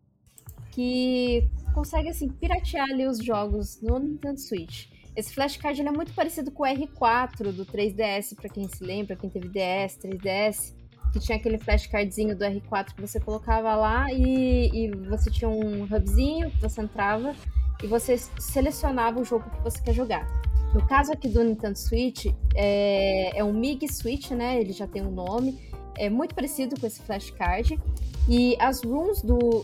que 0.72 1.47
consegue 1.73 2.10
assim 2.10 2.30
piratear 2.30 2.89
ali 2.89 3.05
os 3.05 3.18
jogos 3.23 3.81
no 3.81 3.99
Nintendo 3.99 4.39
Switch. 4.39 4.88
Esse 5.15 5.34
flashcard 5.34 5.80
é 5.80 5.91
muito 5.91 6.14
parecido 6.14 6.51
com 6.51 6.64
o 6.64 6.65
R4 6.65 7.51
do 7.51 7.65
3DS, 7.65 8.35
para 8.35 8.49
quem 8.49 8.68
se 8.68 8.84
lembra, 8.84 9.15
quem 9.15 9.30
teve 9.30 9.47
DS, 9.47 9.97
3DS, 9.99 10.73
que 11.14 11.19
tinha 11.19 11.38
aquele 11.38 11.60
flashcardzinho 11.60 12.35
do 12.35 12.44
R4 12.44 12.95
que 12.95 13.02
você 13.02 13.19
colocava 13.19 13.76
lá 13.76 14.11
e, 14.11 14.69
e 14.73 14.91
você 15.07 15.30
tinha 15.30 15.48
um 15.48 15.84
hubzinho 15.84 16.49
que 16.49 16.60
você 16.60 16.81
entrava 16.81 17.35
e 17.84 17.88
você 17.88 18.18
selecionava 18.40 19.22
o 19.22 19.23
jogo 19.23 19.48
que 19.52 19.61
você 19.61 19.80
quer 19.80 19.94
jogar. 19.94 20.27
No 20.73 20.85
caso 20.88 21.14
aqui 21.14 21.27
do 21.27 21.44
Nintendo 21.44 21.77
Switch, 21.77 22.26
é, 22.56 23.38
é 23.38 23.44
um 23.44 23.53
MIG 23.53 23.88
Switch, 23.94 24.31
né? 24.31 24.60
Ele 24.60 24.73
já 24.73 24.88
tem 24.88 25.03
um 25.03 25.11
nome. 25.11 25.61
É 25.95 26.10
muito 26.10 26.34
parecido 26.34 26.80
com 26.80 26.88
esse 26.88 26.99
flashcard. 27.03 27.80
E 28.27 28.57
as 28.60 28.81
rooms 28.84 29.22
do, 29.22 29.64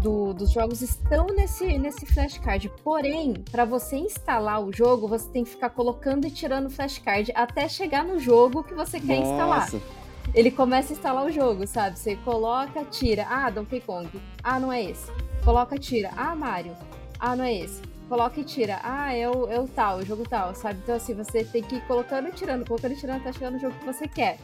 do, 0.00 0.32
dos 0.32 0.52
jogos 0.52 0.80
estão 0.80 1.26
nesse, 1.26 1.76
nesse 1.76 2.06
flashcard. 2.06 2.70
Porém, 2.84 3.34
para 3.50 3.64
você 3.64 3.96
instalar 3.96 4.62
o 4.62 4.72
jogo, 4.72 5.08
você 5.08 5.28
tem 5.30 5.42
que 5.42 5.50
ficar 5.50 5.70
colocando 5.70 6.24
e 6.24 6.30
tirando 6.30 6.66
o 6.66 6.70
flashcard 6.70 7.32
até 7.34 7.68
chegar 7.68 8.04
no 8.04 8.20
jogo 8.20 8.62
que 8.62 8.74
você 8.74 9.00
quer 9.00 9.18
Nossa. 9.18 9.30
instalar. 9.32 10.03
Ele 10.32 10.50
começa 10.50 10.92
a 10.92 10.96
instalar 10.96 11.24
o 11.26 11.30
jogo, 11.30 11.66
sabe? 11.66 11.98
Você 11.98 12.16
coloca, 12.16 12.84
tira. 12.84 13.26
Ah, 13.28 13.50
Donkey 13.50 13.80
Kong. 13.80 14.08
Ah, 14.42 14.58
não 14.58 14.72
é 14.72 14.82
esse. 14.84 15.10
Coloca, 15.44 15.78
tira. 15.78 16.10
Ah, 16.16 16.34
Mario. 16.34 16.76
Ah, 17.18 17.36
não 17.36 17.44
é 17.44 17.54
esse. 17.54 17.82
Coloca 18.08 18.40
e 18.40 18.44
tira. 18.44 18.80
Ah, 18.82 19.14
é 19.14 19.28
o, 19.28 19.50
é 19.50 19.58
o 19.60 19.66
tal, 19.66 19.98
o 19.98 20.04
jogo 20.04 20.28
tal, 20.28 20.54
sabe? 20.54 20.80
Então, 20.82 20.94
assim, 20.94 21.14
você 21.14 21.44
tem 21.44 21.62
que 21.62 21.76
ir 21.76 21.86
colocando 21.86 22.28
e 22.28 22.32
tirando, 22.32 22.66
colocando 22.66 22.92
e 22.92 22.96
tirando 22.96 23.20
até 23.20 23.32
chegar 23.32 23.50
no 23.50 23.58
jogo 23.58 23.74
que 23.78 23.86
você 23.86 24.06
quer. 24.06 24.38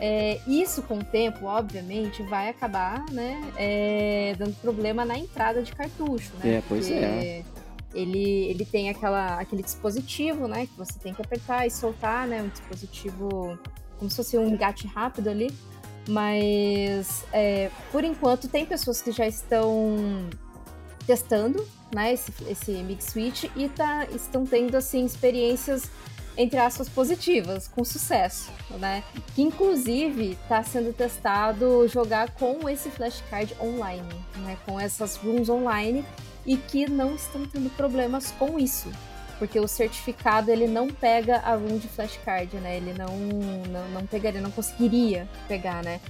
É, 0.00 0.40
isso, 0.48 0.82
com 0.82 0.98
o 0.98 1.04
tempo, 1.04 1.46
obviamente, 1.46 2.22
vai 2.24 2.48
acabar, 2.48 3.04
né, 3.12 3.40
é, 3.56 4.34
dando 4.36 4.54
problema 4.56 5.04
na 5.04 5.16
entrada 5.16 5.62
de 5.62 5.72
cartucho, 5.72 6.32
né? 6.42 6.56
É, 6.56 6.62
pois 6.68 6.88
Porque 6.88 7.04
é. 7.04 7.44
Ele, 7.94 8.46
ele 8.46 8.64
tem 8.64 8.88
aquela, 8.88 9.38
aquele 9.38 9.62
dispositivo, 9.62 10.48
né, 10.48 10.66
que 10.66 10.76
você 10.76 10.98
tem 10.98 11.14
que 11.14 11.22
apertar 11.22 11.66
e 11.66 11.70
soltar, 11.70 12.26
né, 12.26 12.42
um 12.42 12.48
dispositivo 12.48 13.56
como 14.02 14.10
se 14.10 14.16
fosse 14.16 14.36
um 14.36 14.48
engate 14.48 14.88
rápido 14.88 15.28
ali. 15.30 15.54
Mas, 16.08 17.24
é, 17.32 17.70
por 17.92 18.02
enquanto, 18.02 18.48
tem 18.48 18.66
pessoas 18.66 19.00
que 19.00 19.12
já 19.12 19.26
estão 19.28 20.28
testando 21.06 21.64
né, 21.94 22.12
esse, 22.12 22.32
esse 22.48 22.72
Mix 22.72 23.04
Switch 23.06 23.44
e 23.54 23.68
tá, 23.68 24.06
estão 24.12 24.44
tendo 24.44 24.76
assim 24.76 25.04
experiências 25.04 25.88
entre 26.36 26.58
aspas 26.58 26.88
positivas, 26.88 27.68
com 27.68 27.84
sucesso, 27.84 28.50
né? 28.78 29.04
Que 29.34 29.42
inclusive 29.42 30.32
está 30.42 30.62
sendo 30.62 30.90
testado 30.90 31.86
jogar 31.86 32.30
com 32.30 32.66
esse 32.70 32.88
flashcard 32.88 33.54
online, 33.60 34.08
né? 34.38 34.56
Com 34.64 34.80
essas 34.80 35.16
rooms 35.16 35.50
online 35.50 36.02
e 36.46 36.56
que 36.56 36.88
não 36.88 37.14
estão 37.14 37.44
tendo 37.44 37.68
problemas 37.76 38.30
com 38.38 38.58
isso, 38.58 38.90
porque 39.42 39.58
o 39.58 39.66
certificado 39.66 40.52
ele 40.52 40.68
não 40.68 40.86
pega 40.86 41.38
a 41.38 41.56
room 41.56 41.76
de 41.76 41.88
flashcard, 41.88 42.54
né? 42.58 42.76
Ele 42.76 42.94
não 42.96 43.16
não, 43.72 43.88
não 43.88 44.06
pegaria, 44.06 44.40
não 44.40 44.52
conseguiria 44.52 45.28
pegar, 45.48 45.82
né? 45.82 46.00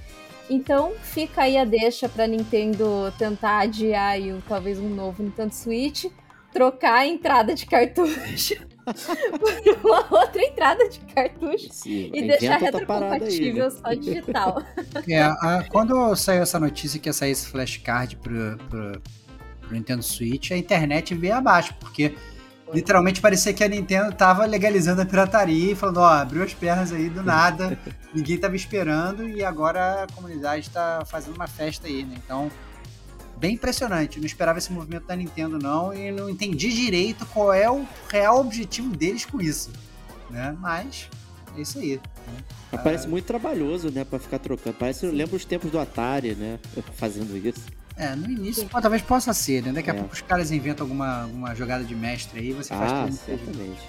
Então 0.47 0.93
fica 1.01 1.41
aí 1.41 1.57
a 1.57 1.65
deixa 1.65 2.07
para 2.07 2.27
Nintendo 2.27 3.11
tentar 3.17 3.61
adiar 3.61 4.11
aí, 4.11 4.39
talvez 4.47 4.77
um 4.77 4.87
novo 4.87 5.23
Nintendo 5.23 5.51
Switch, 5.51 6.05
trocar 6.53 6.93
a 6.99 7.07
entrada 7.07 7.55
de 7.55 7.65
cartucho 7.65 8.53
por 8.85 9.79
uma 9.83 10.21
outra 10.21 10.43
entrada 10.43 10.87
de 10.87 10.99
cartucho 10.99 11.65
Esse- 11.71 12.11
e 12.13 12.27
deixar 12.27 12.59
parada 12.85 13.25
aí, 13.25 13.31
retrocompatível 13.31 13.63
né? 13.65 13.69
só 13.71 13.93
digital. 13.95 14.63
É, 15.09 15.23
a- 15.23 15.65
quando 15.71 16.15
saiu 16.15 16.43
essa 16.43 16.59
notícia 16.59 16.99
que 16.99 17.09
ia 17.09 17.13
sair 17.13 17.31
esse 17.31 17.47
flashcard 17.47 18.15
pro, 18.17 18.57
pro, 18.69 19.01
pro 19.59 19.71
Nintendo 19.71 20.03
Switch, 20.03 20.51
a 20.51 20.57
internet 20.57 21.15
veio 21.15 21.33
abaixo, 21.33 21.73
porque 21.79 22.13
literalmente 22.73 23.21
parecia 23.21 23.53
que 23.53 23.63
a 23.63 23.67
Nintendo 23.67 24.13
tava 24.13 24.45
legalizando 24.45 25.01
a 25.01 25.05
pirataria 25.05 25.71
e 25.71 25.75
falando, 25.75 25.97
ó, 25.97 26.07
abriu 26.07 26.43
as 26.43 26.53
pernas 26.53 26.91
aí 26.91 27.09
do 27.09 27.23
nada, 27.23 27.77
ninguém 28.13 28.37
tava 28.37 28.55
esperando 28.55 29.27
e 29.27 29.43
agora 29.43 30.03
a 30.03 30.07
comunidade 30.13 30.69
tá 30.69 31.03
fazendo 31.05 31.35
uma 31.35 31.47
festa 31.47 31.87
aí, 31.87 32.03
né? 32.03 32.15
Então, 32.23 32.51
bem 33.37 33.53
impressionante. 33.53 34.19
Não 34.19 34.25
esperava 34.25 34.57
esse 34.57 34.71
movimento 34.71 35.05
da 35.05 35.15
Nintendo, 35.15 35.59
não, 35.59 35.93
e 35.93 36.11
não 36.11 36.29
entendi 36.29 36.73
direito 36.73 37.25
qual 37.27 37.53
é 37.53 37.69
o 37.69 37.85
real 38.09 38.39
objetivo 38.39 38.95
deles 38.95 39.25
com 39.25 39.39
isso, 39.39 39.71
né? 40.29 40.55
Mas 40.59 41.09
é 41.55 41.61
isso 41.61 41.77
aí. 41.77 41.99
Mas 42.71 42.81
parece 42.81 43.07
muito 43.07 43.25
trabalhoso, 43.25 43.91
né? 43.91 44.03
Pra 44.03 44.17
ficar 44.17 44.39
trocando. 44.39 44.75
Parece, 44.77 45.05
lembra 45.05 45.35
os 45.35 45.45
tempos 45.45 45.69
do 45.69 45.79
Atari, 45.79 46.35
né? 46.35 46.59
Fazendo 46.95 47.37
isso. 47.37 47.61
É, 47.95 48.15
no 48.15 48.25
início, 48.29 48.67
pô, 48.67 48.81
talvez 48.81 49.01
possa 49.03 49.33
ser, 49.33 49.61
né? 49.63 49.71
Daqui 49.71 49.89
a 49.89 49.93
É. 49.93 49.97
pouco 49.97 50.13
os 50.13 50.21
caras 50.21 50.51
inventam 50.51 50.83
alguma, 50.85 51.23
alguma 51.23 51.53
jogada 51.55 51.83
de 51.83 51.95
mestre 51.95 52.39
aí, 52.39 52.51
você 52.51 52.73
faz 52.75 52.91
Ah, 52.91 53.05
tudo. 53.05 53.15
certamente. 53.17 53.81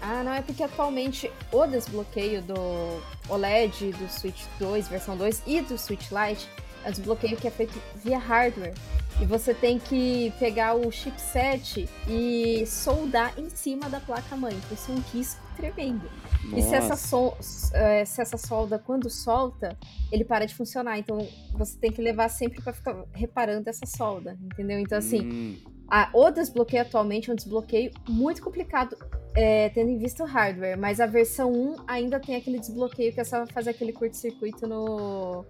Ah, 0.00 0.22
não, 0.24 0.32
é 0.32 0.40
porque 0.40 0.62
atualmente 0.62 1.30
o 1.52 1.66
desbloqueio 1.66 2.40
do 2.42 3.02
OLED, 3.28 3.92
do 3.92 4.08
Switch 4.08 4.42
2, 4.58 4.88
versão 4.88 5.16
2 5.16 5.42
e 5.46 5.60
do 5.60 5.76
Switch 5.76 6.06
Lite 6.10 6.48
é 6.84 6.88
um 6.88 6.92
desbloqueio 6.92 7.36
que 7.36 7.46
é 7.46 7.50
feito 7.50 7.80
via 7.96 8.18
hardware. 8.18 8.74
E 9.20 9.26
você 9.26 9.52
tem 9.52 9.78
que 9.78 10.32
pegar 10.38 10.74
o 10.74 10.90
chipset 10.90 11.86
e 12.08 12.64
soldar 12.66 13.34
em 13.38 13.50
cima 13.50 13.88
da 13.90 14.00
placa-mãe. 14.00 14.54
Então 14.54 14.72
isso 14.72 14.90
é 14.90 14.94
um 14.94 15.00
risco 15.12 15.40
tremendo. 15.56 16.08
E 16.56 16.62
se 16.62 16.74
essa, 16.74 16.88
Nossa. 16.90 17.06
sol- 17.08 17.36
eh, 17.74 18.04
se 18.06 18.22
essa 18.22 18.38
solda, 18.38 18.78
quando 18.78 19.10
solta, 19.10 19.76
ele 20.10 20.24
para 20.24 20.46
de 20.46 20.54
funcionar. 20.54 20.98
Então 20.98 21.18
você 21.52 21.76
tem 21.78 21.92
que 21.92 22.00
levar 22.00 22.30
sempre 22.30 22.62
pra 22.62 22.72
ficar 22.72 23.04
reparando 23.12 23.68
essa 23.68 23.84
solda, 23.84 24.38
entendeu? 24.42 24.78
Então, 24.78 24.96
assim, 24.96 25.20
Hum, 25.20 25.56
a- 25.86 26.08
o 26.14 26.30
desbloqueio 26.30 26.80
atualmente 26.80 27.28
é 27.28 27.32
um 27.34 27.36
desbloqueio 27.36 27.90
muito 28.08 28.40
complicado, 28.42 28.96
é, 29.34 29.68
tendo 29.68 29.90
em 29.90 29.98
vista 29.98 30.22
o 30.24 30.26
hardware, 30.26 30.78
mas 30.78 30.98
a 30.98 31.04
versão 31.04 31.52
1 31.52 31.76
ainda 31.86 32.18
tem 32.18 32.36
aquele 32.36 32.58
desbloqueio 32.58 33.12
que 33.12 33.20
é 33.20 33.24
só 33.24 33.46
fazer 33.48 33.70
aquele 33.70 33.92
curto-circuito 33.92 34.66
no. 34.66 35.44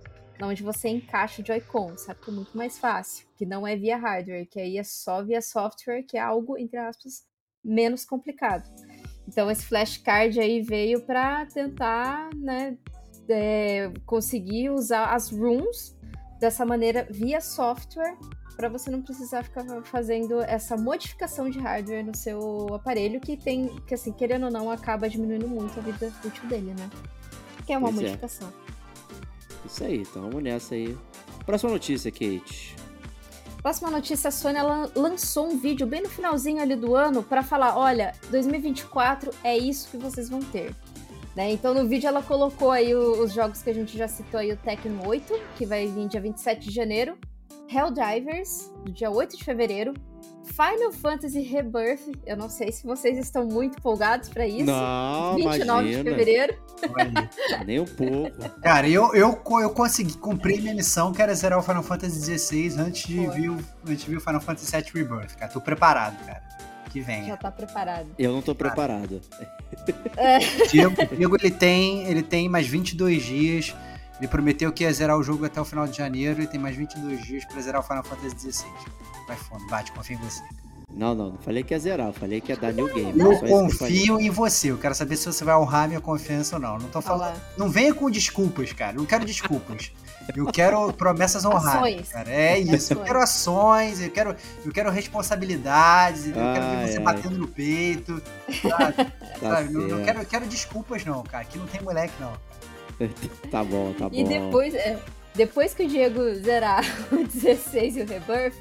Onde 0.47 0.63
você 0.63 0.89
encaixa 0.89 1.43
o 1.43 1.47
Joy-Con, 1.47 1.97
sabe? 1.97 2.21
Que 2.21 2.31
é 2.31 2.33
muito 2.33 2.57
mais 2.57 2.79
fácil. 2.79 3.27
Que 3.37 3.47
não 3.47 3.67
é 3.67 3.77
via 3.77 3.97
hardware, 3.97 4.47
que 4.47 4.61
aí 4.61 4.79
é 4.79 4.85
só 4.85 5.23
via 5.23 5.43
software, 5.43 6.03
que 6.03 6.17
é 6.17 6.21
algo, 6.21 6.59
entre 6.59 6.79
aspas, 6.79 7.25
menos 7.65 8.05
complicado. 8.05 8.69
Então 9.27 9.51
esse 9.51 9.65
flashcard 9.65 10.39
aí 10.41 10.61
veio 10.61 11.03
para 11.03 11.47
tentar, 11.47 12.31
né, 12.35 12.77
é, 13.29 13.93
conseguir 14.05 14.71
usar 14.71 15.15
as 15.15 15.31
rooms 15.31 15.97
dessa 16.41 16.65
maneira 16.65 17.07
via 17.11 17.41
software 17.41 18.17
para 18.57 18.69
você 18.69 18.91
não 18.91 19.01
precisar 19.01 19.43
ficar 19.43 19.65
fazendo 19.85 20.43
essa 20.43 20.77
modificação 20.77 21.49
de 21.49 21.59
hardware 21.59 22.05
no 22.05 22.15
seu 22.15 22.75
aparelho 22.75 23.19
que 23.19 23.37
tem, 23.37 23.69
que 23.87 23.95
assim, 23.95 24.13
querendo 24.13 24.45
ou 24.45 24.51
não, 24.51 24.71
acaba 24.71 25.09
diminuindo 25.09 25.49
muito 25.49 25.79
a 25.79 25.83
vida 25.83 26.13
útil 26.25 26.47
dele, 26.47 26.75
né? 26.75 26.91
Que 27.65 27.73
é 27.73 27.79
uma 27.79 27.91
Pois 27.91 28.01
é. 28.01 28.11
Isso 29.67 29.85
aí, 29.85 29.99
então 29.99 30.23
vamos 30.23 30.43
nessa 30.43 30.75
aí. 30.75 30.97
Próxima 31.45 31.73
notícia, 31.73 32.11
Kate. 32.11 32.77
Próxima 33.63 33.91
notícia, 33.91 34.29
a 34.29 34.31
Sony 34.31 34.59
lançou 34.95 35.51
um 35.51 35.59
vídeo 35.59 35.87
bem 35.87 36.03
no 36.03 36.09
finalzinho 36.09 36.63
ali 36.63 36.75
do 36.75 36.95
ano 36.95 37.23
para 37.23 37.43
falar, 37.43 37.77
olha, 37.77 38.15
2024 38.31 39.31
é 39.45 39.57
isso 39.59 39.91
que 39.91 39.99
vocês 39.99 40.31
vão 40.31 40.41
ter. 40.41 40.75
Né? 41.37 41.53
Então 41.53 41.75
no 41.75 41.87
vídeo 41.87 42.09
ela 42.09 42.23
colocou 42.23 42.71
aí 42.71 42.95
os 42.95 43.33
jogos 43.33 43.63
que 43.63 43.71
a 43.71 43.75
gente 43.75 43.97
já 43.97 44.09
citou 44.09 44.41
aí, 44.41 44.51
o 44.53 44.57
Tekken 44.57 44.99
8, 45.07 45.35
que 45.57 45.67
vai 45.67 45.87
vir 45.87 46.09
dia 46.09 46.21
27 46.21 46.69
de 46.69 46.75
janeiro, 46.75 47.19
Helldivers, 47.69 48.73
do 48.85 48.91
dia 48.91 49.11
8 49.11 49.37
de 49.37 49.45
fevereiro, 49.45 49.95
Final 50.45 50.93
Fantasy 50.93 51.41
Rebirth, 51.41 52.01
eu 52.27 52.37
não 52.37 52.49
sei 52.49 52.73
se 52.73 52.85
vocês 52.87 53.17
estão 53.19 53.45
muito 53.47 53.79
empolgados 53.79 54.29
para 54.29 54.47
isso. 54.47 54.65
Não, 54.65 55.37
29 55.37 55.55
de 55.89 55.93
imagina. 55.95 56.11
fevereiro. 56.11 56.55
Olha 56.83 57.13
aí. 57.59 57.65
Nem 57.67 57.81
um 57.81 57.85
pouco. 57.85 58.51
Cara, 58.61 58.89
eu, 58.89 59.15
eu, 59.15 59.41
eu 59.61 59.71
consegui 59.71 60.15
cumprir 60.19 60.61
minha 60.61 60.75
missão, 60.75 61.13
que 61.13 61.23
era 61.23 61.35
zerar 61.35 61.59
o 61.59 61.63
Final 61.63 61.83
Fantasy 61.83 62.37
XVI 62.39 62.75
antes 62.81 63.07
de, 63.07 63.27
Foi. 63.27 63.35
vir, 63.41 63.49
o- 63.51 63.59
antes 63.87 64.05
de 64.05 64.11
vir 64.11 64.17
o 64.17 64.21
Final 64.21 64.41
Fantasy 64.41 64.71
VII 64.77 64.85
Rebirth, 64.95 65.37
cara. 65.37 65.53
Tô 65.53 65.61
preparado, 65.61 66.25
cara. 66.25 66.43
Que 66.91 67.01
Já 67.01 67.07
venha. 67.07 67.37
tá 67.37 67.51
preparado. 67.53 68.09
Eu 68.19 68.33
não 68.33 68.43
tô 68.43 68.53
preparado. 68.55 69.21
Diego, 70.71 70.97
Diego 71.17 71.37
ele, 71.41 71.51
tem, 71.53 72.05
ele 72.07 72.23
tem 72.23 72.49
mais 72.49 72.67
22 72.67 73.23
dias. 73.23 73.75
Ele 74.21 74.29
prometeu 74.29 74.71
que 74.73 74.85
ia 74.85 74.93
zerar 74.93 75.17
o 75.17 75.23
jogo 75.23 75.47
até 75.47 75.61
o 75.61 75.65
final 75.65 75.87
de 75.87 75.97
janeiro 75.97 76.43
e 76.43 76.47
tem 76.47 76.61
mais 76.61 76.77
22 76.77 77.23
dias 77.25 77.45
pra 77.47 77.61
zerar 77.61 77.81
o 77.81 77.85
Final 77.85 78.05
Fantasy 78.05 78.53
XVI. 78.53 78.67
Vai 79.27 79.37
fundo, 79.37 79.67
bate, 79.69 79.91
confio 79.93 80.19
em 80.19 80.21
você. 80.21 80.43
Não, 80.93 81.15
não, 81.15 81.31
não 81.31 81.39
falei 81.39 81.63
que 81.63 81.73
ia 81.73 81.79
zerar, 81.79 82.09
eu 82.09 82.13
falei 82.13 82.41
que 82.41 82.51
ia 82.51 82.57
dar 82.59 82.73
new 82.73 82.93
game. 82.93 83.19
Eu 83.19 83.33
eu 83.33 83.39
falei. 83.39 83.55
confio 83.55 84.21
em 84.21 84.29
você. 84.29 84.73
Eu 84.73 84.77
quero 84.77 84.95
saber 84.95 85.17
se 85.17 85.25
você 85.25 85.45
vai 85.45 85.55
honrar 85.57 85.87
minha 85.89 86.01
confiança 86.01 86.57
ou 86.57 86.61
não. 86.61 86.79
Não 86.79 86.89
tô 86.89 87.01
falando. 87.01 87.35
lá. 87.35 87.37
Não 87.57 87.71
venha 87.71 87.95
com 87.95 88.11
desculpas, 88.11 88.73
cara. 88.73 88.95
Eu 88.95 88.99
não 88.99 89.07
quero 89.07 89.25
desculpas. 89.25 89.93
Eu 90.37 90.47
quero 90.47 90.93
promessas 90.93 91.45
honradas, 91.45 91.75
Ações. 91.77 92.09
cara. 92.09 92.31
É 92.31 92.59
isso. 92.59 92.93
Eu 92.93 92.97
Ações. 92.99 93.07
quero 93.07 93.19
ações, 93.23 94.01
eu 94.03 94.11
quero, 94.11 94.37
eu 94.67 94.73
quero 94.73 94.91
responsabilidades, 94.91 96.27
eu 96.27 96.35
quero 96.35 96.71
ver 96.71 96.89
você 96.89 96.99
ai. 96.99 97.05
batendo 97.05 97.39
no 97.39 97.49
peito. 97.49 98.23
Sabe? 98.69 98.95
Tá 99.41 99.49
Sabe? 99.57 99.73
Não, 99.73 99.81
não 99.89 100.05
quero, 100.05 100.19
eu 100.21 100.27
quero 100.27 100.47
desculpas, 100.47 101.03
não, 101.03 101.23
cara. 101.23 101.43
Aqui 101.45 101.57
não 101.57 101.67
tem 101.67 101.81
moleque, 101.81 102.13
não. 102.21 102.33
Tá 103.51 103.65
bom, 103.65 103.93
tá 103.95 104.09
bom. 104.09 104.15
E 104.15 104.25
depois, 104.25 104.75
é, 104.75 104.99
depois 105.35 105.75
que 105.75 105.85
o 105.85 105.89
Diego 105.89 106.35
zerar 106.35 106.85
o 107.13 107.25
16 107.25 107.97
e 107.97 108.01
o 108.03 108.07
Rebirth, 108.07 108.57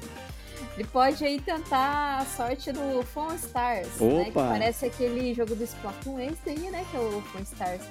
ele 0.76 0.88
pode 0.88 1.24
aí 1.24 1.40
tentar 1.40 2.18
a 2.18 2.24
sorte 2.24 2.72
no 2.72 3.02
Phone 3.02 3.36
Stars, 3.36 3.88
né? 4.00 4.24
Que 4.24 4.32
parece 4.32 4.86
aquele 4.86 5.34
jogo 5.34 5.54
do 5.54 5.62
Splatoon 5.64 6.18
esse 6.20 6.48
aí, 6.50 6.70
né? 6.70 6.84
Que 6.90 6.96
é 6.96 7.00
o 7.00 7.20
Phone 7.20 7.44
Stars. 7.44 7.82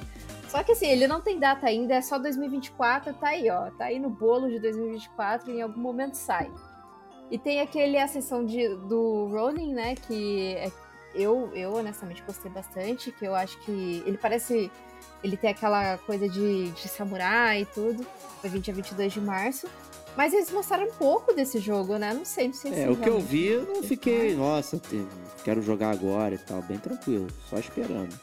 Só 0.48 0.64
que 0.64 0.72
assim, 0.72 0.88
ele 0.88 1.06
não 1.08 1.22
tem 1.22 1.38
data 1.38 1.68
ainda, 1.68 1.94
é 1.94 2.02
só 2.02 2.18
2024, 2.18 3.14
tá 3.14 3.28
aí, 3.30 3.50
ó. 3.52 3.70
Tá 3.72 3.86
aí 3.86 4.00
no 4.00 4.10
bolo 4.10 4.50
de 4.50 4.60
2024 4.60 5.52
e 5.52 5.58
em 5.58 5.62
algum 5.62 5.80
momento 5.80 6.16
sai. 6.16 6.50
E 7.30 7.38
tem 7.38 7.62
aquele 7.62 8.00
Ascensão 8.00 8.44
de, 8.44 8.68
do 8.88 9.28
Ronin, 9.28 9.74
né? 9.74 9.94
Que 9.96 10.56
é- 10.56 10.72
eu, 11.16 11.52
eu 11.54 11.74
honestamente 11.74 12.24
gostei 12.26 12.52
bastante, 12.52 13.12
que 13.12 13.26
eu 13.26 13.36
acho 13.36 13.58
que 13.60 14.04
ele 14.06 14.18
parece 14.18 14.72
ele 15.24 15.36
tem 15.38 15.50
aquela 15.50 15.98
coisa 16.00 16.28
de, 16.30 16.70
de 16.72 16.88
samurai 16.88 17.62
e 17.62 17.66
tudo. 17.66 18.06
Vai 18.42 18.50
vir 18.52 18.60
dia 18.62 18.74
22 18.74 19.12
de 19.14 19.22
março. 19.22 19.68
Mas 20.16 20.34
eles 20.34 20.50
mostraram 20.52 20.86
um 20.88 20.92
pouco 20.94 21.34
desse 21.34 21.60
jogo, 21.60 21.98
né? 21.98 22.14
Não 22.14 22.26
sei, 22.26 22.48
não 22.48 22.54
sei 22.54 22.74
se 22.74 22.80
É, 22.82 22.90
o 22.90 22.96
que 22.96 23.08
eu 23.08 23.20
vi, 23.20 23.48
eu 23.48 23.64
não 23.66 23.84
fiquei, 23.84 24.36
nossa, 24.36 24.82
quero 25.44 25.62
jogar 25.62 25.92
agora 25.92 26.36
e 26.36 26.38
tal, 26.38 26.62
bem 26.62 26.78
tranquilo, 26.78 27.28
só 27.50 27.58
esperando. 27.58 28.14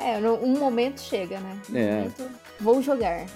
É, 0.00 0.18
um 0.18 0.58
momento 0.58 1.00
chega, 1.00 1.38
né? 1.40 1.58
Um 1.70 1.76
É. 1.76 1.96
momento, 1.98 2.30
vou 2.60 2.82
jogar. 2.82 3.26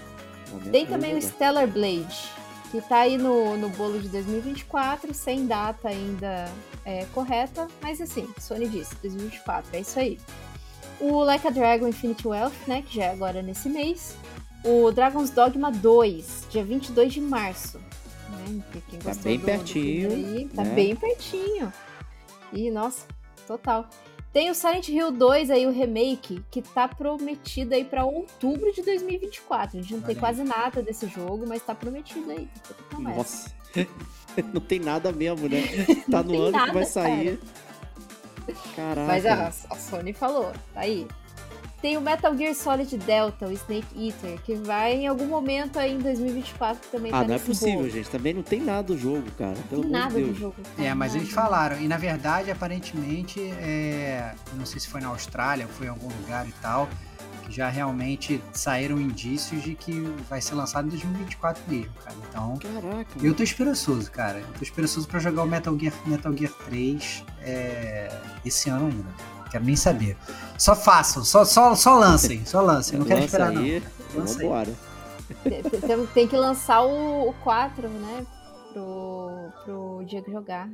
Momento 0.51 0.70
Tem 0.70 0.86
também 0.86 1.12
o 1.16 1.20
jogar. 1.20 1.35
Stellar 1.35 1.66
Blade, 1.68 2.30
que 2.70 2.81
tá 2.82 2.99
aí 3.01 3.16
no, 3.16 3.57
no 3.57 3.69
bolo 3.70 3.99
de 3.99 4.09
2024, 4.09 5.15
sem 5.15 5.47
data 5.47 5.89
ainda 5.89 6.51
é, 6.85 7.05
correta, 7.15 7.66
mas 7.82 8.01
assim, 8.01 8.28
Sony 8.39 8.69
disse, 8.69 8.95
2024, 8.97 9.77
é 9.77 9.81
isso 9.81 9.99
aí. 9.99 10.19
O 11.01 11.23
Like 11.23 11.47
a 11.47 11.51
Dragon 11.51 11.89
Infinity 11.89 12.27
Wealth, 12.28 12.55
né, 12.66 12.82
que 12.82 12.97
já 12.97 13.05
é 13.05 13.11
agora 13.12 13.40
nesse 13.43 13.69
mês. 13.69 14.16
O 14.65 14.90
Dragon's 14.90 15.31
Dogma 15.31 15.70
2, 15.70 16.47
dia 16.51 16.65
22 16.65 17.12
de 17.15 17.20
março. 17.20 17.78
Né? 17.78 18.62
Tá 19.03 19.15
bem 19.23 19.36
do- 19.36 19.40
do 19.43 19.45
pertinho, 19.47 20.11
filme 20.11 20.39
aí, 20.39 20.49
tá 20.49 20.65
né? 20.65 20.74
bem 20.74 20.97
pertinho. 20.97 21.73
E, 22.53 22.70
nossa, 22.70 23.07
total. 23.47 23.89
Tem 24.32 24.50
o 24.50 24.55
Silent 24.55 24.88
Hill 24.88 25.10
2 25.10 25.50
aí, 25.50 25.66
o 25.66 25.70
remake, 25.70 26.42
que 26.50 26.60
tá 26.60 26.86
prometido 26.86 27.74
aí 27.74 27.84
pra 27.84 28.05
outubro 28.05 28.72
de 28.72 28.82
2024. 28.82 29.78
A 29.78 29.82
gente 29.82 29.94
não 29.94 30.02
tem 30.02 30.14
quase 30.14 30.44
nada 30.44 30.82
desse 30.82 31.09
jogo, 31.09 31.46
mas 31.46 31.62
tá 31.62 31.74
prometido 31.74 32.30
aí. 32.30 32.48
Nossa, 32.98 33.50
não 34.52 34.60
tem 34.60 34.80
nada 34.80 35.10
mesmo, 35.12 35.48
né? 35.48 35.62
Tá 36.10 36.22
no 36.22 36.42
ano 36.42 36.52
que 36.52 36.59
nada, 36.59 36.72
vai 36.72 36.84
sair. 36.84 37.40
Caraca. 38.76 39.06
Mas 39.06 39.26
a, 39.26 39.48
a 39.48 39.76
Sony 39.76 40.12
falou, 40.12 40.52
tá 40.74 40.80
aí. 40.80 41.06
Tem 41.80 41.96
o 41.96 42.00
Metal 42.00 42.36
Gear 42.36 42.55
Solid 42.56 42.96
Delta, 42.98 43.46
o 43.46 43.52
Snake 43.52 43.86
Eater, 43.96 44.40
que 44.42 44.55
vai 44.56 44.94
em 44.94 45.06
algum 45.06 45.26
momento 45.26 45.78
aí 45.78 45.94
em 45.94 45.98
2024 45.98 46.88
também 46.90 47.12
Ah, 47.12 47.20
tá 47.22 47.28
não 47.28 47.34
é 47.36 47.38
possível, 47.38 47.74
bolo. 47.76 47.90
gente. 47.90 48.10
Também 48.10 48.34
não 48.34 48.42
tem 48.42 48.60
nada 48.60 48.82
do 48.82 48.98
jogo, 48.98 49.24
cara. 49.38 49.55
Pelo 49.70 49.82
Tem 49.82 49.94
amor 49.94 50.00
nada 50.00 50.14
de 50.14 50.20
do 50.20 50.26
Deus. 50.26 50.38
jogo. 50.38 50.56
É, 50.76 50.92
mas 50.92 51.14
eles 51.14 51.30
falaram. 51.30 51.80
E 51.80 51.86
na 51.86 51.96
verdade, 51.96 52.50
aparentemente, 52.50 53.40
é, 53.40 54.34
não 54.55 54.66
sei 54.66 54.80
se 54.80 54.88
foi 54.88 55.00
na 55.00 55.09
Austrália 55.09 55.66
ou 55.66 55.72
foi 55.72 55.86
em 55.86 55.90
algum 55.90 56.09
lugar 56.09 56.48
e 56.48 56.52
tal, 56.60 56.88
que 57.46 57.52
já 57.52 57.68
realmente 57.68 58.42
saíram 58.52 59.00
indícios 59.00 59.62
de 59.62 59.76
que 59.76 59.92
vai 60.28 60.40
ser 60.40 60.56
lançado 60.56 60.86
em 60.86 60.90
2024 60.90 61.62
mesmo, 61.68 61.92
cara. 62.05 62.16
Então, 62.28 62.56
Caraca. 62.59 63.06
eu 63.22 63.32
tô 63.34 63.42
esperançoso, 63.44 64.10
cara. 64.10 64.40
Eu 64.40 64.46
tô 64.59 64.64
esperançoso 64.64 65.06
pra 65.06 65.20
jogar 65.20 65.44
o 65.44 65.46
Metal 65.46 65.78
Gear, 65.78 65.94
Metal 66.05 66.36
Gear 66.36 66.52
3 66.66 67.24
é, 67.40 68.10
esse 68.44 68.68
ano 68.68 68.86
ainda. 68.88 69.38
Quero 69.50 69.64
nem 69.64 69.76
saber. 69.76 70.16
Só 70.58 70.74
façam, 70.74 71.24
só, 71.24 71.44
só, 71.44 71.74
só 71.74 71.98
lancem, 71.98 72.44
só 72.44 72.60
lancem. 72.60 72.98
Não 72.98 73.06
quero 73.06 73.20
Lança 73.20 73.36
esperar, 73.36 73.56
aí, 73.58 73.82
não. 74.14 74.20
Lança 74.20 74.38
aí. 74.40 74.46
vambora. 74.46 74.74
Tem- 76.14 76.26
que 76.28 76.36
lançar 76.36 76.82
o, 76.82 77.28
o 77.28 77.32
4, 77.44 77.88
né? 77.88 78.26
Pro, 78.72 79.30
pro 79.64 80.04
Diego 80.06 80.30
jogar. 80.30 80.70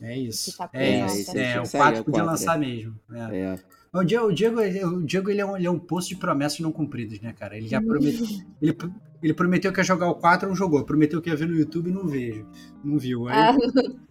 É 0.00 0.16
isso. 0.16 0.56
Tá 0.56 0.70
É 0.72 1.06
isso. 1.06 1.30
É, 1.36 1.50
Tinha 1.52 1.58
o 1.60 1.62
que 1.62 1.68
sair, 1.68 1.80
4 1.80 2.00
o 2.00 2.04
podia 2.04 2.20
quatro, 2.24 2.30
lançar 2.30 2.58
mesmo. 2.58 2.94
É. 3.12 3.38
É. 3.38 3.58
O 3.92 4.04
Diego, 4.04 4.26
o 4.26 4.32
Diego, 4.32 4.60
ele- 4.60 4.84
o 4.84 5.02
Diego 5.04 5.30
ele, 5.30 5.40
é 5.40 5.46
um, 5.46 5.56
ele 5.56 5.66
é 5.66 5.70
um 5.70 5.78
poço 5.78 6.08
de 6.08 6.16
promessas 6.16 6.60
não 6.60 6.70
cumpridas, 6.70 7.20
né, 7.20 7.32
cara? 7.32 7.56
Ele 7.56 7.66
já 7.68 7.80
prometeu. 7.80 8.26
ele, 8.62 8.76
ele 9.22 9.34
prometeu 9.34 9.72
que 9.72 9.80
ia 9.80 9.84
jogar 9.84 10.08
o 10.08 10.14
4, 10.14 10.48
não 10.48 10.54
jogou. 10.54 10.84
Prometeu 10.84 11.20
que 11.20 11.30
ia 11.30 11.36
ver 11.36 11.48
no 11.48 11.54
YouTube, 11.56 11.90
não 11.90 12.06
vejo. 12.06 12.46
Não 12.84 12.98
viu. 12.98 13.28
Aí, 13.28 13.34
Ah, 13.36 13.56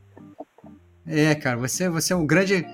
É, 1.09 1.33
cara, 1.35 1.57
você, 1.57 1.87
você 1.89 2.11
é 2.11 2.15
um 2.15 2.25
grande. 2.27 2.65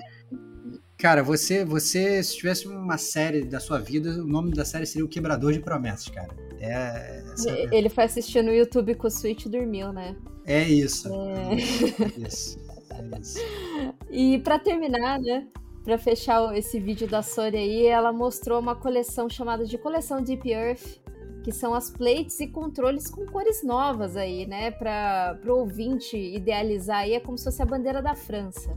Cara, 1.04 1.22
você, 1.22 1.66
você, 1.66 2.22
se 2.22 2.34
tivesse 2.34 2.66
uma 2.66 2.96
série 2.96 3.44
da 3.44 3.60
sua 3.60 3.78
vida, 3.78 4.08
o 4.22 4.26
nome 4.26 4.52
da 4.52 4.64
série 4.64 4.86
seria 4.86 5.04
O 5.04 5.08
Quebrador 5.08 5.52
de 5.52 5.60
Promessas, 5.60 6.08
cara. 6.08 6.30
É, 6.58 7.22
essa- 7.30 7.50
ele 7.70 7.90
foi 7.90 8.04
assistir 8.04 8.42
no 8.42 8.50
YouTube 8.50 8.94
com 8.94 9.06
o 9.06 9.10
Switch 9.10 9.44
e 9.44 9.50
dormiu, 9.50 9.92
né? 9.92 10.16
é 10.46 10.62
isso. 10.62 11.12
É. 11.12 11.52
É 11.52 12.26
isso. 12.26 12.58
É 12.88 13.20
isso. 13.20 13.38
E 14.10 14.38
pra 14.38 14.58
terminar, 14.58 15.20
né? 15.20 15.46
Pra 15.82 15.98
fechar 15.98 16.56
esse 16.56 16.80
vídeo 16.80 17.06
da 17.06 17.20
Sony 17.20 17.58
aí, 17.58 17.86
ela 17.86 18.10
mostrou 18.10 18.58
uma 18.58 18.74
coleção 18.74 19.28
chamada 19.28 19.66
de 19.66 19.76
coleção 19.76 20.22
Deep 20.22 20.50
Earth, 20.50 21.02
que 21.42 21.52
são 21.52 21.74
as 21.74 21.90
plates 21.90 22.40
e 22.40 22.46
controles 22.46 23.10
com 23.10 23.26
cores 23.26 23.62
novas 23.62 24.16
aí, 24.16 24.46
né? 24.46 24.70
Para 24.70 25.38
o 25.46 25.50
ouvinte 25.50 26.16
idealizar 26.16 27.00
aí, 27.00 27.12
é 27.12 27.20
como 27.20 27.36
se 27.36 27.44
fosse 27.44 27.60
a 27.60 27.66
bandeira 27.66 28.00
da 28.00 28.14
França. 28.14 28.74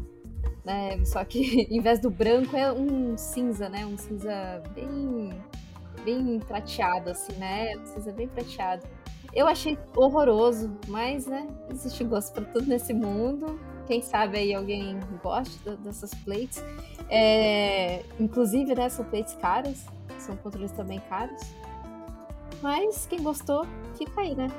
Né? 0.68 1.06
Só 1.06 1.24
que 1.24 1.62
em 1.72 1.80
vez 1.80 1.98
do 2.02 2.10
branco 2.10 2.58
é 2.58 2.70
um 2.74 3.18
cinza, 3.18 3.70
né? 3.70 3.86
Um 3.86 3.98
cinza 3.98 4.62
bem, 4.76 5.30
bem 6.04 6.40
prateado, 6.42 7.10
assim, 7.10 7.32
né? 7.38 7.78
Um 7.78 7.86
cinza 7.86 8.12
bem 8.12 8.28
prateado. 8.28 8.86
Eu 9.34 9.48
achei 9.48 9.78
horroroso, 9.96 10.70
mas, 10.90 11.26
né? 11.26 11.48
Existe 11.72 12.04
gosto 12.04 12.34
para 12.34 12.44
tudo 12.44 12.68
nesse 12.68 12.94
mundo. 12.94 13.58
Quem 13.86 14.02
sabe 14.02 14.40
aí 14.40 14.54
alguém 14.54 15.00
goste 15.24 15.58
dessas 15.80 16.14
plates. 16.14 16.62
É, 17.10 18.04
inclusive, 18.20 18.76
né? 18.76 18.90
São 18.90 19.06
plates 19.06 19.36
caras. 19.36 19.86
São 20.20 20.36
controles 20.36 20.74
também 20.74 21.00
caros. 21.08 21.42
Mas 22.62 23.06
quem 23.06 23.24
gostou, 23.24 23.66
fica 23.98 24.20
aí, 24.20 24.36
né? 24.36 24.50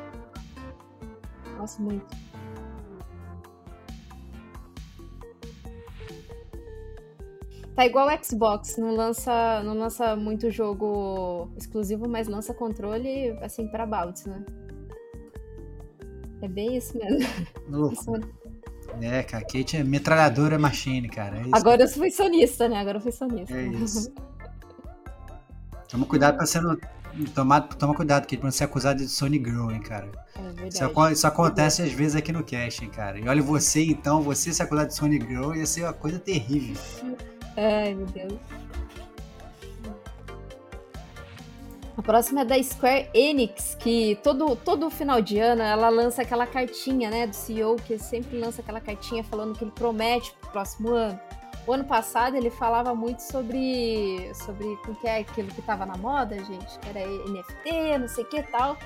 Gosto 1.59 1.82
muito. 1.82 2.28
Tá 7.79 7.87
igual 7.87 8.09
o 8.09 8.25
Xbox, 8.25 8.77
não 8.77 8.93
lança, 8.93 9.63
não 9.63 9.73
lança 9.79 10.17
muito 10.17 10.51
jogo 10.51 11.49
exclusivo, 11.57 12.09
mas 12.09 12.27
lança 12.27 12.53
controle 12.53 13.31
assim 13.41 13.69
pra 13.69 13.87
baldes, 13.87 14.27
né? 14.27 14.45
É 16.43 16.49
bem 16.49 16.77
isso 16.77 16.99
mesmo. 16.99 17.29
Louco. 17.69 18.19
É, 19.01 19.23
cara, 19.23 19.45
Kate 19.45 19.77
é 19.77 19.85
metralhadora 19.85 20.59
machine, 20.59 21.09
cara. 21.09 21.37
É. 21.37 21.43
Agora 21.53 21.83
eu 21.83 21.89
fui 21.89 22.11
sonista, 22.11 22.69
né? 22.69 22.79
Agora 22.79 22.97
eu 22.97 23.01
fui 23.01 23.13
sonista. 23.13 23.55
É 23.55 23.67
isso. 23.67 24.13
Toma 25.89 26.05
cuidado 26.07 26.37
pra 26.37 26.47
ser. 26.47 26.61
no- 26.63 26.77
Toma, 27.35 27.61
toma 27.61 27.95
cuidado, 27.95 28.23
Kate, 28.23 28.39
pra 28.39 28.47
não 28.47 28.51
ser 28.51 28.65
acusado 28.65 28.99
de 28.99 29.09
Sony 29.09 29.37
Girl, 29.37 29.71
hein, 29.71 29.81
cara. 29.81 30.11
É 30.37 30.43
verdade. 30.43 30.69
Isso, 30.75 31.09
isso 31.13 31.27
acontece 31.27 31.83
às 31.83 31.93
vezes 31.93 32.17
aqui 32.17 32.33
no 32.33 32.43
cast, 32.43 32.83
hein, 32.83 32.91
cara. 32.91 33.21
E 33.21 33.29
olha 33.29 33.43
você, 33.43 33.85
então, 33.85 34.23
você 34.23 34.53
se 34.53 34.63
acusar 34.63 34.87
de 34.87 34.95
Sony 34.95 35.21
Girl 35.21 35.55
ia 35.55 35.67
ser 35.67 35.83
uma 35.85 35.93
coisa 35.93 36.19
terrível. 36.19 36.75
Ai, 37.60 37.93
meu 37.93 38.06
Deus. 38.06 38.39
A 41.97 42.02
próxima 42.02 42.43
é 42.43 42.44
da 42.44 42.62
Square 42.62 43.10
Enix, 43.12 43.74
que 43.74 44.16
todo, 44.22 44.55
todo 44.55 44.89
final 44.89 45.20
de 45.20 45.40
ano 45.40 45.62
ela 45.62 45.89
lança 45.89 46.22
aquela 46.22 46.47
cartinha, 46.47 47.10
né, 47.10 47.26
do 47.26 47.35
CEO, 47.35 47.74
que 47.74 47.98
sempre 47.98 48.39
lança 48.39 48.62
aquela 48.62 48.80
cartinha 48.80 49.24
falando 49.24 49.59
que 49.59 49.64
ele 49.64 49.72
promete 49.72 50.32
pro 50.40 50.51
próximo 50.52 50.90
ano. 50.90 51.18
O 51.66 51.72
ano 51.72 51.85
passado 51.85 52.36
ele 52.36 52.48
falava 52.48 52.94
muito 52.94 53.18
sobre, 53.18 54.30
sobre 54.32 54.64
o 54.64 54.94
que 54.94 55.09
é 55.09 55.18
aquilo 55.18 55.48
que 55.48 55.60
tava 55.60 55.85
na 55.85 55.97
moda, 55.97 56.36
gente, 56.36 56.78
que 56.78 56.89
era 56.89 57.05
NFT, 57.05 57.98
não 57.98 58.09
sei 58.09 58.22
o 58.22 58.28
que 58.28 58.40
tal. 58.44 58.76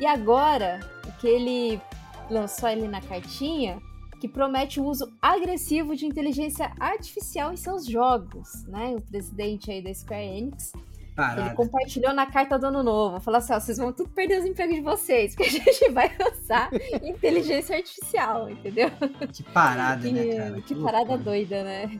E 0.00 0.04
agora, 0.04 0.80
o 1.06 1.12
que 1.12 1.28
ele 1.28 1.80
lançou 2.28 2.68
ali 2.68 2.88
na 2.88 3.00
cartinha, 3.00 3.80
que 4.20 4.28
promete 4.28 4.80
o 4.80 4.84
uso 4.84 5.12
agressivo 5.20 5.94
de 5.94 6.06
inteligência 6.06 6.72
artificial 6.80 7.52
em 7.52 7.56
seus 7.56 7.86
jogos, 7.86 8.64
né? 8.66 8.94
O 8.96 9.00
presidente 9.00 9.70
aí 9.70 9.82
da 9.82 9.92
Square 9.92 10.24
Enix, 10.24 10.72
ele 10.74 10.84
Parada. 11.14 11.54
compartilhou 11.54 12.12
na 12.12 12.26
carta 12.26 12.58
do 12.58 12.66
ano 12.66 12.82
novo, 12.82 13.20
falou 13.20 13.38
assim, 13.38 13.52
ó, 13.54 13.58
vocês 13.60 13.78
vão 13.78 13.90
tudo 13.92 14.10
perder 14.10 14.38
os 14.40 14.44
empregos 14.44 14.74
de 14.74 14.80
vocês, 14.82 15.34
porque 15.34 15.48
a 15.48 15.52
gente 15.64 15.90
vai 15.90 16.10
lançar 16.18 16.70
inteligência 17.02 17.76
artificial, 17.76 18.50
entendeu? 18.50 18.90
Que 19.32 19.42
parada, 19.42 20.02
Que, 20.02 20.12
né, 20.12 20.36
cara? 20.36 20.60
que 20.62 20.74
loucura. 20.74 20.92
parada 20.92 21.16
doida, 21.18 21.62
né? 21.64 21.90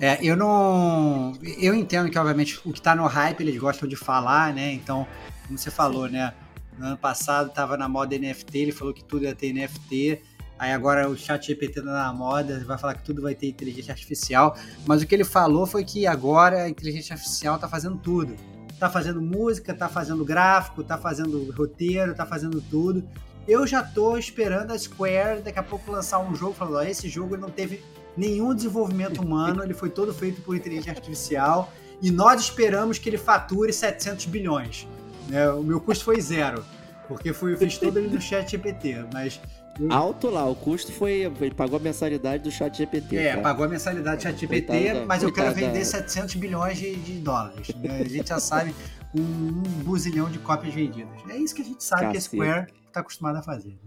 É, 0.00 0.18
eu 0.22 0.36
não. 0.36 1.32
Eu 1.58 1.74
entendo 1.74 2.10
que, 2.10 2.18
obviamente, 2.18 2.60
o 2.64 2.72
que 2.72 2.80
tá 2.80 2.94
no 2.94 3.06
hype 3.06 3.40
eles 3.40 3.56
gostam 3.58 3.88
de 3.88 3.96
falar, 3.96 4.52
né? 4.54 4.72
Então, 4.72 5.06
como 5.46 5.58
você 5.58 5.70
falou, 5.70 6.08
né? 6.08 6.32
No 6.78 6.86
ano 6.86 6.96
passado 6.96 7.50
tava 7.52 7.76
na 7.76 7.88
moda 7.88 8.16
NFT, 8.18 8.58
ele 8.58 8.72
falou 8.72 8.94
que 8.94 9.04
tudo 9.04 9.24
ia 9.24 9.34
ter 9.34 9.52
NFT. 9.52 10.20
Aí 10.58 10.72
agora 10.72 11.08
o 11.08 11.16
chat 11.16 11.46
GPT 11.46 11.82
tá 11.82 11.90
na 11.90 12.12
moda, 12.12 12.62
vai 12.64 12.78
falar 12.78 12.94
que 12.94 13.02
tudo 13.02 13.20
vai 13.20 13.34
ter 13.34 13.48
inteligência 13.48 13.92
artificial. 13.92 14.56
Mas 14.86 15.02
o 15.02 15.06
que 15.06 15.14
ele 15.14 15.24
falou 15.24 15.66
foi 15.66 15.84
que 15.84 16.06
agora 16.06 16.62
a 16.62 16.68
inteligência 16.68 17.14
artificial 17.14 17.58
tá 17.58 17.68
fazendo 17.68 17.98
tudo. 17.98 18.36
Tá 18.78 18.88
fazendo 18.88 19.20
música, 19.20 19.74
tá 19.74 19.88
fazendo 19.88 20.24
gráfico, 20.24 20.82
tá 20.82 20.98
fazendo 20.98 21.52
roteiro, 21.52 22.14
tá 22.14 22.26
fazendo 22.26 22.60
tudo. 22.60 23.02
Eu 23.46 23.66
já 23.66 23.82
tô 23.82 24.16
esperando 24.16 24.72
a 24.72 24.78
Square 24.78 25.42
daqui 25.42 25.58
a 25.58 25.62
pouco 25.62 25.90
lançar 25.90 26.20
um 26.20 26.34
jogo 26.34 26.54
falando, 26.54 26.76
ó, 26.76 26.82
esse 26.82 27.08
jogo 27.08 27.36
não 27.36 27.50
teve 27.50 27.82
nenhum 28.16 28.54
desenvolvimento 28.54 29.20
humano, 29.20 29.64
ele 29.64 29.74
foi 29.74 29.90
todo 29.90 30.12
feito 30.14 30.40
por 30.42 30.54
inteligência 30.54 30.92
artificial 30.92 31.72
e 32.00 32.10
nós 32.10 32.40
esperamos 32.40 32.98
que 32.98 33.08
ele 33.08 33.18
fature 33.18 33.72
700 33.72 34.26
bilhões. 34.26 34.86
né? 35.28 35.48
O 35.50 35.62
meu 35.62 35.80
custo 35.80 36.04
foi 36.04 36.20
zero, 36.20 36.64
porque 37.08 37.30
eu 37.30 37.34
fiz 37.34 37.78
todo 37.78 37.98
ele 37.98 38.08
no 38.08 38.20
chat 38.20 38.50
GPT, 38.50 39.06
mas 39.12 39.40
Alto 39.90 40.28
lá, 40.28 40.44
o 40.48 40.54
custo 40.54 40.92
foi. 40.92 41.22
Ele 41.40 41.54
pagou 41.54 41.78
a 41.78 41.82
mensalidade 41.82 42.42
do 42.42 42.50
chat 42.50 42.76
GPT. 42.76 43.16
é, 43.16 43.36
tá? 43.36 43.42
pagou 43.42 43.64
a 43.64 43.68
mensalidade 43.68 44.18
do 44.18 44.22
chat 44.22 44.38
GPT, 44.38 44.66
Coitada- 44.66 45.06
mas 45.06 45.22
eu 45.22 45.32
quero 45.32 45.52
coitada- 45.52 45.72
vender 45.72 45.84
700 45.84 46.34
bilhões 46.34 46.78
de, 46.78 46.94
de 46.96 47.12
dólares. 47.20 47.68
né? 47.76 48.00
A 48.00 48.08
gente 48.08 48.28
já 48.28 48.38
sabe 48.38 48.74
um, 49.14 49.20
um 49.22 49.62
buzilhão 49.84 50.30
de 50.30 50.38
cópias 50.38 50.74
vendidas. 50.74 51.10
É 51.28 51.36
isso 51.36 51.54
que 51.54 51.62
a 51.62 51.64
gente 51.64 51.82
sabe 51.82 52.10
que 52.12 52.18
a. 52.18 52.20
Square 52.20 52.72
está 52.86 53.00
acostumada 53.00 53.38
a 53.38 53.42
fazer. 53.42 53.78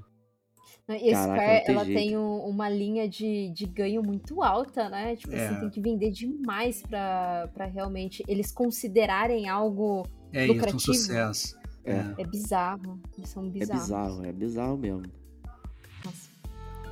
né? 0.88 1.00
E 1.02 1.14
a 1.14 1.14
Caraca, 1.14 1.42
Square, 1.42 1.66
tem 1.66 1.76
ela 1.76 1.86
jeito. 1.86 1.98
tem 2.00 2.18
um- 2.18 2.40
uma 2.48 2.70
linha 2.70 3.08
de, 3.10 3.52
de 3.56 3.66
ganho 3.66 4.02
muito 4.04 4.42
alta, 4.44 4.90
né? 4.90 5.16
Tipo 5.16 5.34
É. 5.36 5.48
assim, 5.48 5.60
tem 5.62 5.70
que 5.70 5.82
vender 5.82 6.12
demais 6.12 6.82
pra, 6.82 7.48
pra 7.54 7.66
realmente 7.66 8.24
eles 8.28 8.52
considerarem 8.52 9.48
algo... 9.50 10.04
É 10.34 10.44
isso, 10.44 10.52
um 10.52 10.56
Lucrativo. 10.56 10.80
sucesso. 10.82 11.56
É. 11.84 12.04
É 12.20 12.26
bizarro. 12.26 13.00
Eles 13.18 13.30
são 13.30 13.46
É 13.46 13.50
bizarros. 13.50 13.82
bizarro, 13.84 14.26
é 14.26 14.32
bizarro 14.32 14.78
mesmo. 14.78 15.04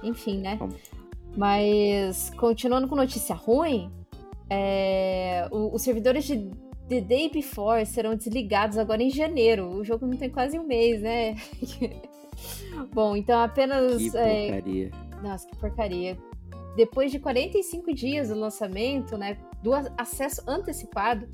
Enfim, 0.03 0.39
né? 0.39 0.57
Mas, 1.35 2.29
continuando 2.37 2.87
com 2.87 2.95
notícia 2.95 3.33
ruim, 3.35 3.91
é, 4.49 5.47
o- 5.51 5.73
os 5.73 5.81
servidores 5.81 6.25
de 6.25 6.51
The 6.89 7.01
Day 7.01 7.29
Before 7.31 7.85
serão 7.85 8.15
desligados 8.15 8.77
agora 8.77 9.01
em 9.01 9.09
janeiro. 9.09 9.67
O 9.69 9.83
jogo 9.83 10.05
não 10.05 10.17
tem 10.17 10.29
quase 10.29 10.59
um 10.59 10.63
mês, 10.67 11.01
né? 11.01 11.35
Bom, 12.93 13.15
então 13.15 13.39
apenas. 13.41 13.97
Que 13.97 14.17
é, 14.17 14.51
porcaria. 14.51 14.91
nossa, 15.21 15.47
que 15.47 15.57
porcaria. 15.57 16.17
Depois 16.75 17.11
de 17.11 17.19
45 17.19 17.93
dias 17.93 18.29
do 18.29 18.35
lançamento, 18.39 19.17
né, 19.17 19.37
do 19.61 19.71
acesso 19.97 20.41
antecipado, 20.47 21.27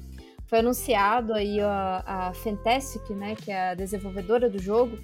foi 0.48 0.60
anunciado 0.60 1.34
aí 1.34 1.60
a, 1.62 2.04
a 2.06 2.34
Fantastic, 2.34 3.10
né, 3.12 3.36
que 3.36 3.50
é 3.52 3.70
a 3.70 3.74
desenvolvedora 3.74 4.50
do 4.50 4.60
jogo, 4.60 4.98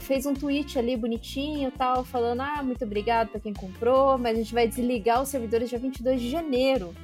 fez 0.00 0.24
um 0.26 0.32
tweet 0.34 0.78
ali 0.78 0.96
bonitinho 0.96 1.70
tal, 1.70 2.04
falando, 2.04 2.40
ah, 2.40 2.62
muito 2.62 2.84
obrigado 2.84 3.28
para 3.28 3.40
quem 3.40 3.52
comprou, 3.52 4.16
mas 4.18 4.34
a 4.36 4.40
gente 4.42 4.54
vai 4.54 4.66
desligar 4.66 5.22
os 5.22 5.28
servidores 5.28 5.68
dia 5.68 5.78
22 5.78 6.20
de 6.20 6.30
janeiro. 6.30 6.94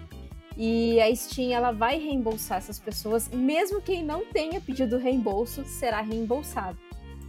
E 0.57 1.01
a 1.01 1.15
Steam, 1.15 1.53
ela 1.53 1.73
vai 1.73 1.99
reembolsar 1.99 2.59
essas 2.59 2.78
pessoas, 2.78 3.28
mesmo 3.31 3.81
quem 3.81 4.05
não 4.05 4.24
tenha 4.27 4.61
pedido 4.61 4.99
reembolso, 4.99 5.65
será 5.65 6.01
reembolsado, 6.03 6.78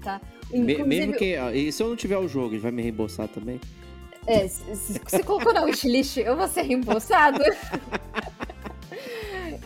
tá? 0.02 0.20
Inclusive- 0.52 0.84
mesmo 0.84 1.14
que. 1.14 1.36
ah, 1.36 1.53
E 1.56 1.72
se 1.72 1.82
eu 1.82 1.88
não 1.90 1.95
tiver 1.95 2.18
o 2.18 2.28
jogo, 2.28 2.53
ele 2.53 2.60
vai 2.61 2.72
me 2.72 2.82
reembolsar 2.82 3.28
também? 3.30 3.60
É, 4.28 4.48
se, 4.48 4.76
se 4.76 4.99
você 5.06 5.22
colocou 5.24 5.53
na 5.53 5.64
wishlist, 5.64 6.18
eu 6.18 6.36
vou 6.38 6.48
ser 6.48 6.61
reembolsado. 6.64 7.40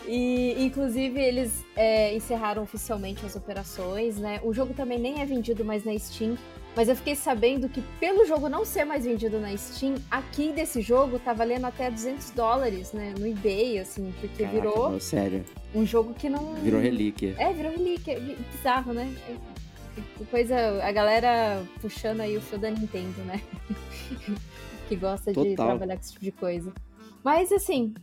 e, 0.08 0.56
inclusive, 0.64 1.20
eles 1.20 1.66
é, 1.76 2.16
encerraram 2.16 2.64
oficialmente 2.64 3.26
as 3.26 3.36
operações, 3.36 4.18
né? 4.18 4.40
O 4.44 4.54
jogo 4.54 4.74
também 4.74 4.98
nem 4.98 5.22
é 5.22 5.26
vendido 5.26 5.66
mais 5.66 5.84
na 5.84 5.98
Steam. 6.00 6.38
Mas 6.76 6.88
eu 6.88 6.96
fiquei 6.96 7.16
sabendo 7.16 7.68
que 7.68 7.82
pelo 8.00 8.24
jogo 8.26 8.48
não 8.48 8.64
ser 8.64 8.86
mais 8.86 9.04
vendido 9.04 9.40
na 9.40 9.56
Steam, 9.58 9.96
aqui 10.12 10.52
desse 10.52 10.80
jogo 10.80 11.18
tá 11.18 11.34
valendo 11.34 11.66
até 11.66 11.90
200 11.90 12.30
dólares, 12.32 12.94
né? 12.94 13.16
No 13.20 13.28
eBay, 13.28 13.80
assim, 13.80 14.14
porque 14.22 14.44
Caraca, 14.44 14.56
virou 14.56 14.90
meu, 14.92 15.00
sério. 15.00 15.44
um 15.74 15.86
jogo 15.86 16.14
que 16.14 16.30
não. 16.30 16.54
Virou 16.56 16.80
relíquia. 16.80 17.36
É, 17.38 17.52
virou 17.52 17.72
relíquia. 17.72 18.20
Bizarro, 18.20 18.94
né? 18.94 19.12
Coisa. 20.30 20.56
A 20.84 20.92
galera 20.92 21.64
puxando 21.82 22.22
aí 22.22 22.38
o 22.38 22.42
fio 22.42 22.60
da 22.60 22.70
Nintendo, 22.70 23.22
né? 23.24 23.42
que 24.88 24.96
gosta 24.96 25.32
de 25.32 25.36
Total. 25.36 25.66
trabalhar 25.66 25.96
com 25.96 26.02
esse 26.02 26.14
tipo 26.14 26.26
de 26.26 26.32
coisa. 26.32 26.72
Mas 27.24 27.52
assim, 27.52 27.94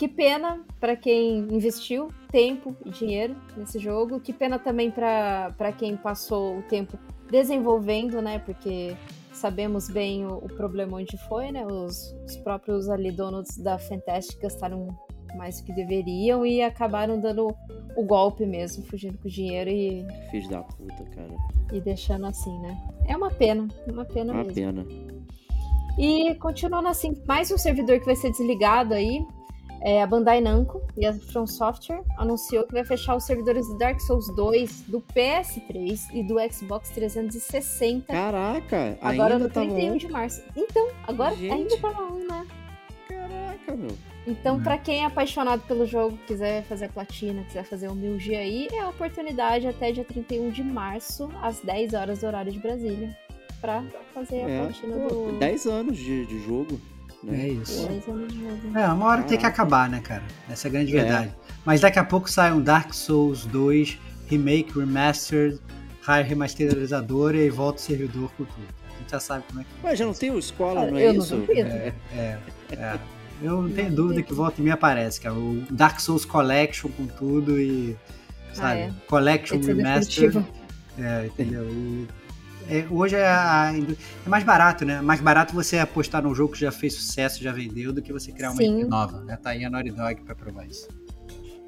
que 0.00 0.08
pena 0.08 0.64
pra 0.80 0.96
quem 0.96 1.40
investiu 1.52 2.08
tempo 2.32 2.74
e 2.86 2.88
dinheiro 2.90 3.36
nesse 3.54 3.78
jogo. 3.78 4.18
Que 4.18 4.32
pena 4.32 4.58
também 4.58 4.90
pra 4.90 5.52
pra 5.58 5.72
quem 5.72 5.94
passou 5.94 6.56
o 6.56 6.62
tempo 6.62 6.98
desenvolvendo, 7.30 8.22
né? 8.22 8.38
Porque 8.38 8.96
sabemos 9.30 9.90
bem 9.90 10.24
o, 10.24 10.38
o 10.38 10.48
problema 10.48 10.96
onde 10.96 11.18
foi, 11.28 11.52
né? 11.52 11.66
Os, 11.66 12.16
os 12.26 12.34
próprios 12.38 12.88
ali 12.88 13.12
donos 13.12 13.58
da 13.58 13.78
Fantastic 13.78 14.40
gastaram 14.40 14.88
mais 15.36 15.60
do 15.60 15.66
que 15.66 15.74
deveriam 15.74 16.46
e 16.46 16.62
acabaram 16.62 17.20
dando 17.20 17.54
o 17.94 18.02
golpe 18.02 18.46
mesmo, 18.46 18.82
fugindo 18.86 19.18
com 19.18 19.28
o 19.28 19.30
dinheiro 19.30 19.68
e, 19.68 20.06
Filho 20.30 20.48
da 20.48 20.62
puta, 20.62 21.04
cara. 21.14 21.34
e 21.74 21.78
deixando 21.78 22.24
assim, 22.24 22.58
né? 22.60 22.74
É 23.06 23.14
uma 23.14 23.30
pena, 23.30 23.68
uma 23.86 24.06
pena 24.06 24.32
Uma 24.32 24.44
mesmo. 24.44 24.54
pena. 24.54 24.86
E 25.98 26.34
continuando 26.36 26.88
assim, 26.88 27.14
mais 27.28 27.50
um 27.50 27.58
servidor 27.58 28.00
que 28.00 28.06
vai 28.06 28.16
ser 28.16 28.30
desligado 28.30 28.94
aí. 28.94 29.22
É 29.82 30.02
a 30.02 30.06
Bandai 30.06 30.40
Namco 30.42 30.82
e 30.96 31.06
a 31.06 31.12
From 31.14 31.46
Software 31.46 32.02
anunciou 32.18 32.64
que 32.66 32.72
vai 32.74 32.84
fechar 32.84 33.16
os 33.16 33.24
servidores 33.24 33.66
do 33.66 33.78
Dark 33.78 33.98
Souls 34.00 34.26
2, 34.36 34.82
do 34.82 35.00
PS3 35.14 35.98
e 36.12 36.22
do 36.22 36.36
Xbox 36.52 36.90
360 36.90 38.12
Caraca, 38.12 38.98
agora 39.00 39.34
ainda 39.34 39.44
no 39.48 39.50
tava 39.50 39.66
31 39.66 39.92
on. 39.92 39.96
de 39.96 40.08
março. 40.08 40.42
Então, 40.54 40.88
agora 41.08 41.34
Gente. 41.34 41.52
ainda 41.52 41.76
tá 41.78 41.88
on, 41.88 42.18
né? 42.28 42.46
Caraca, 43.08 43.76
meu. 43.76 43.96
Então, 44.26 44.56
Hum. 44.56 44.62
pra 44.62 44.76
quem 44.76 45.02
é 45.02 45.06
apaixonado 45.06 45.62
pelo 45.62 45.86
jogo, 45.86 46.18
quiser 46.26 46.62
fazer 46.64 46.84
a 46.84 46.88
platina, 46.90 47.42
quiser 47.44 47.64
fazer 47.64 47.88
o 47.88 47.94
1000G 47.94 48.36
aí, 48.36 48.68
é 48.70 48.80
a 48.80 48.88
oportunidade 48.90 49.66
até 49.66 49.90
dia 49.92 50.04
31 50.04 50.50
de 50.50 50.62
março, 50.62 51.30
às 51.42 51.58
10 51.60 51.94
horas 51.94 52.18
do 52.20 52.26
horário 52.26 52.52
de 52.52 52.58
Brasília, 52.58 53.16
pra 53.62 53.82
fazer 54.12 54.42
a 54.42 54.48
É, 54.50 54.60
platina 54.66 54.96
pô, 55.08 55.08
do 55.32 55.38
10 55.38 55.66
anos 55.66 55.96
de, 55.96 56.26
de 56.26 56.38
jogo. 56.44 56.78
Né? 57.22 57.42
É 57.44 57.48
isso. 57.48 57.86
10 57.86 58.08
anos 58.08 58.32
de 58.32 58.40
jogo. 58.40 58.78
É, 58.78 58.86
uma 58.88 59.06
hora 59.06 59.22
tem 59.22 59.36
que 59.36 59.42
Caraca. 59.42 59.48
acabar, 59.62 59.88
né, 59.90 60.00
cara? 60.00 60.22
Essa 60.48 60.66
é 60.66 60.70
a 60.70 60.72
grande 60.72 60.96
É. 60.96 61.00
verdade. 61.02 61.34
Mas 61.64 61.80
daqui 61.80 61.98
a 61.98 62.04
pouco 62.04 62.30
sai 62.30 62.52
um 62.52 62.60
Dark 62.60 62.92
Souls 62.94 63.44
2 63.46 63.98
Remake, 64.28 64.78
Remastered, 64.78 65.58
High 66.02 66.22
Remasterizadora 66.22 67.36
e 67.36 67.50
volta 67.50 67.78
o 67.78 67.82
servidor 67.82 68.30
com 68.36 68.44
tudo. 68.44 68.66
A 68.94 68.98
gente 69.00 69.10
já 69.10 69.20
sabe 69.20 69.44
como 69.48 69.60
é 69.60 69.64
que 69.64 69.68
Mas 69.82 69.98
já 69.98 70.06
não 70.06 70.14
tem 70.14 70.30
o 70.30 70.38
escola, 70.38 70.86
não 70.90 70.98
eu 70.98 71.10
é 71.10 71.12
não 71.12 71.22
isso? 71.22 71.36
duvido. 71.36 71.68
é. 71.68 71.92
é, 72.14 72.38
é. 72.72 72.98
Eu 73.42 73.62
não 73.62 73.70
tenho 73.70 73.88
Não 73.88 73.94
dúvida 73.96 74.22
que 74.22 74.34
volta 74.34 74.60
e 74.60 74.64
me 74.64 74.70
aparece, 74.70 75.18
cara. 75.20 75.34
O 75.34 75.62
Dark 75.70 75.98
Souls 75.98 76.24
Collection 76.26 76.90
com 76.90 77.06
tudo 77.06 77.58
e. 77.58 77.96
Sabe? 78.52 78.80
Ah, 78.82 78.84
é. 78.84 78.92
Collection 79.06 79.60
Remastered. 79.60 80.44
É, 80.98 81.26
entendeu? 81.26 81.64
E, 81.70 82.06
é, 82.70 82.86
hoje 82.90 83.16
é, 83.16 83.26
a- 83.26 83.72
é 84.24 84.28
mais 84.28 84.44
barato, 84.44 84.84
né? 84.84 85.00
Mais 85.00 85.20
barato 85.20 85.54
você 85.54 85.78
apostar 85.78 86.22
num 86.22 86.34
jogo 86.34 86.52
que 86.52 86.60
já 86.60 86.70
fez 86.72 86.94
sucesso, 86.94 87.42
já 87.42 87.52
vendeu, 87.52 87.92
do 87.92 88.00
que 88.00 88.12
você 88.12 88.32
criar 88.32 88.50
uma. 88.52 88.62
IP 88.62 88.84
nova. 88.84 89.20
Né? 89.24 89.36
Tá 89.36 89.50
aí 89.50 89.64
a 89.64 89.70
Naughty 89.70 89.90
Dog 89.90 90.22
pra 90.22 90.34
provar 90.34 90.66
isso. 90.66 90.88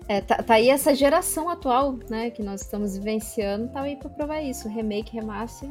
É, 0.09 0.21
tá, 0.21 0.43
tá 0.43 0.55
aí 0.55 0.69
essa 0.69 0.95
geração 0.95 1.49
atual, 1.49 1.97
né, 2.11 2.29
que 2.31 2.43
nós 2.43 2.63
estamos 2.63 2.99
vivenciando, 2.99 3.69
tá 3.69 3.83
aí 3.83 3.97
pra 3.97 4.11
provar 4.11 4.43
isso. 4.43 4.69
Remake, 4.69 5.13
remaster, 5.13 5.71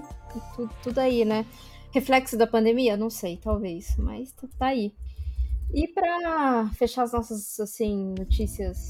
tudo, 0.56 0.74
tudo 0.82 1.00
aí, 1.00 1.26
né? 1.26 1.46
Reflexo 1.94 2.38
da 2.38 2.48
pandemia? 2.48 2.96
Não 2.96 3.10
sei, 3.10 3.38
talvez, 3.38 3.94
mas 3.98 4.32
tá, 4.32 4.48
tá 4.58 4.66
aí. 4.68 4.94
E 5.74 5.88
pra 5.90 6.70
fechar 6.76 7.04
as 7.04 7.12
nossas, 7.12 7.60
assim, 7.60 8.16
notícias... 8.18 8.88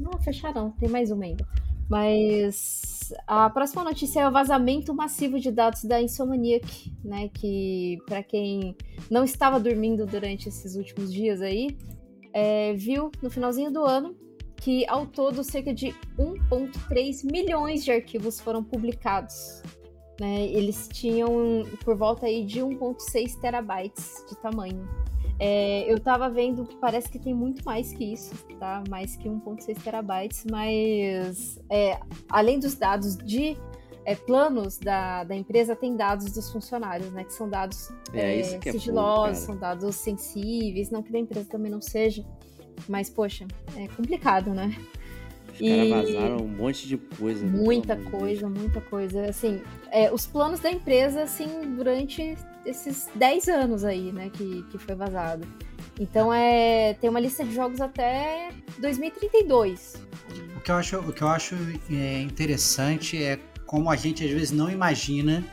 Não, 0.00 0.18
fechar 0.20 0.52
não, 0.52 0.72
tem 0.72 0.88
mais 0.88 1.10
uma 1.12 1.24
ainda. 1.24 1.46
Mas 1.92 3.12
a 3.26 3.50
próxima 3.50 3.84
notícia 3.84 4.20
é 4.20 4.26
o 4.26 4.32
vazamento 4.32 4.94
massivo 4.94 5.38
de 5.38 5.50
dados 5.50 5.84
da 5.84 6.00
Insomniac, 6.00 6.90
né, 7.04 7.28
que 7.28 7.98
pra 8.06 8.22
quem 8.22 8.74
não 9.10 9.24
estava 9.24 9.60
dormindo 9.60 10.06
durante 10.06 10.48
esses 10.48 10.74
últimos 10.74 11.12
dias 11.12 11.42
aí, 11.42 11.76
é, 12.32 12.72
viu 12.72 13.10
no 13.20 13.28
finalzinho 13.28 13.70
do 13.70 13.84
ano 13.84 14.16
que 14.56 14.88
ao 14.88 15.04
todo 15.04 15.44
cerca 15.44 15.74
de 15.74 15.94
1,3 16.18 17.30
milhões 17.30 17.84
de 17.84 17.92
arquivos 17.92 18.40
foram 18.40 18.64
publicados. 18.64 19.62
né? 20.18 20.46
Eles 20.46 20.88
tinham 20.88 21.62
por 21.84 21.94
volta 21.94 22.24
aí 22.24 22.42
de 22.42 22.60
1,6 22.60 23.38
terabytes 23.38 24.24
de 24.30 24.36
tamanho. 24.40 24.88
É, 25.38 25.92
eu 25.92 25.98
tava 25.98 26.30
vendo, 26.30 26.64
parece 26.80 27.08
que 27.08 27.18
tem 27.18 27.34
muito 27.34 27.64
mais 27.64 27.92
que 27.92 28.04
isso, 28.12 28.32
tá? 28.60 28.82
Mais 28.88 29.16
que 29.16 29.28
1,6 29.28 29.82
terabytes, 29.82 30.44
mas 30.50 31.58
é, 31.68 31.98
além 32.28 32.58
dos 32.60 32.74
dados 32.76 33.16
de 33.16 33.56
é, 34.04 34.14
planos 34.14 34.78
da, 34.78 35.24
da 35.24 35.34
empresa, 35.34 35.74
tem 35.74 35.96
dados 35.96 36.32
dos 36.32 36.50
funcionários, 36.50 37.10
né? 37.12 37.24
Que 37.24 37.32
são 37.32 37.48
dados 37.48 37.90
É, 38.12 38.40
é, 38.40 38.40
é 38.64 38.72
sigilosos, 38.72 39.38
são 39.38 39.56
dados 39.56 39.96
sensíveis, 39.96 40.90
não 40.90 41.02
que 41.02 41.10
da 41.12 41.18
empresa 41.18 41.48
também 41.48 41.70
não 41.70 41.80
seja. 41.80 42.24
Mas, 42.88 43.10
poxa, 43.10 43.46
é 43.76 43.86
complicado, 43.88 44.52
né? 44.54 44.74
Os 45.52 45.60
E- 45.60 45.68
caras 45.68 45.88
vazaram 46.14 46.36
um 46.38 46.48
monte 46.48 46.88
de 46.88 46.96
coisa. 46.96 47.44
né? 47.44 47.50
Muita 47.58 47.92
amor 47.92 48.04
de 48.04 48.10
coisa, 48.10 48.48
muita 48.48 48.80
coisa. 48.80 49.24
Assim, 49.26 49.60
é, 49.90 50.12
os 50.12 50.26
planos 50.26 50.60
da 50.60 50.70
empresa, 50.70 51.22
assim, 51.22 51.46
durante 51.76 52.36
esses 52.64 53.08
10 53.14 53.48
anos 53.48 53.84
aí, 53.84 54.12
né, 54.12 54.30
que, 54.32 54.62
que 54.70 54.78
foi 54.78 54.94
vazado. 54.94 55.46
Então, 55.98 56.32
é, 56.32 56.94
tem 56.94 57.10
uma 57.10 57.20
lista 57.20 57.44
de 57.44 57.54
jogos 57.54 57.80
até 57.80 58.50
2032. 58.78 60.02
O 60.56 60.60
que 60.60 60.70
eu 60.70 60.76
acho, 60.76 60.98
o 60.98 61.12
que 61.12 61.22
eu 61.22 61.28
acho 61.28 61.54
é, 61.90 62.20
interessante 62.22 63.22
é 63.22 63.38
como 63.66 63.90
a 63.90 63.96
gente 63.96 64.24
às 64.24 64.30
vezes 64.30 64.50
não 64.50 64.70
imagina 64.70 65.44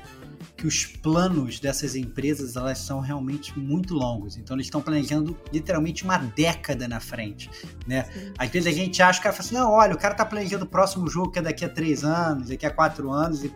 que 0.60 0.68
os 0.68 0.86
planos 0.86 1.58
dessas 1.58 1.96
empresas 1.96 2.58
elas 2.58 2.80
são 2.80 3.00
realmente 3.00 3.58
muito 3.58 3.94
longos. 3.94 4.36
Então 4.36 4.58
eles 4.58 4.68
estão 4.68 4.82
planejando 4.82 5.38
literalmente 5.54 6.04
uma 6.04 6.18
década 6.18 6.86
na 6.86 7.00
frente, 7.00 7.50
né? 7.88 8.04
Sim. 8.04 8.34
Às 8.38 8.50
vezes 8.50 8.68
a 8.68 8.76
gente 8.76 9.02
acha 9.02 9.20
que 9.20 9.22
o 9.22 9.24
cara 9.24 9.36
fala 9.36 9.48
assim, 9.48 9.56
não, 9.56 9.72
olha, 9.72 9.96
o 9.96 9.98
cara 9.98 10.14
tá 10.14 10.26
planejando 10.26 10.66
o 10.66 10.68
próximo 10.68 11.10
jogo 11.10 11.32
que 11.32 11.40
é 11.40 11.42
daqui 11.42 11.64
a 11.64 11.70
três 11.70 12.04
anos, 12.04 12.50
daqui 12.50 12.66
a 12.66 12.72
quatro 12.72 13.10
anos 13.10 13.46
e, 13.46 13.54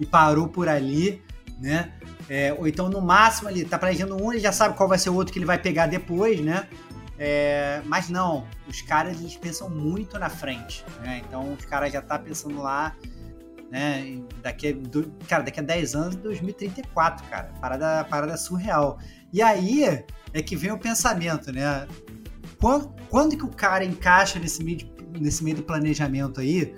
e 0.00 0.06
parou 0.06 0.48
por 0.48 0.68
ali, 0.68 1.22
né? 1.58 1.92
É, 2.28 2.52
ou 2.52 2.66
então 2.68 2.88
no 2.88 3.00
máximo 3.00 3.48
ele 3.48 3.64
tá 3.64 3.78
planejando 3.78 4.16
um, 4.22 4.32
ele 4.32 4.40
já 4.40 4.52
sabe 4.52 4.76
qual 4.76 4.88
vai 4.88 4.98
ser 4.98 5.10
o 5.10 5.14
outro 5.14 5.32
que 5.32 5.38
ele 5.38 5.46
vai 5.46 5.58
pegar 5.58 5.86
depois, 5.86 6.40
né? 6.40 6.68
É, 7.18 7.82
mas 7.84 8.08
não, 8.08 8.46
os 8.68 8.80
caras 8.82 9.18
eles 9.20 9.36
pensam 9.36 9.68
muito 9.68 10.18
na 10.18 10.28
frente, 10.30 10.84
né? 11.00 11.20
Então 11.26 11.52
os 11.52 11.64
caras 11.64 11.92
já 11.92 12.00
tá 12.00 12.18
pensando 12.18 12.62
lá, 12.62 12.94
né? 13.70 14.20
Daqui 14.42 14.68
a, 14.68 14.72
do- 14.72 15.12
cara, 15.26 15.42
daqui 15.42 15.58
a 15.58 15.62
10 15.62 15.94
anos, 15.94 16.16
2034, 16.16 17.26
cara. 17.28 17.52
Parada, 17.60 18.04
parada 18.04 18.36
surreal. 18.36 18.98
E 19.32 19.42
aí 19.42 20.04
é 20.32 20.42
que 20.42 20.54
vem 20.54 20.70
o 20.70 20.78
pensamento, 20.78 21.50
né? 21.50 21.88
Quando, 22.60 22.94
quando 23.08 23.36
que 23.36 23.44
o 23.44 23.48
cara 23.50 23.84
encaixa 23.84 24.38
nesse 24.38 24.62
meio, 24.62 24.88
nesse 25.18 25.42
meio 25.42 25.56
do 25.56 25.62
planejamento 25.62 26.40
aí 26.40 26.74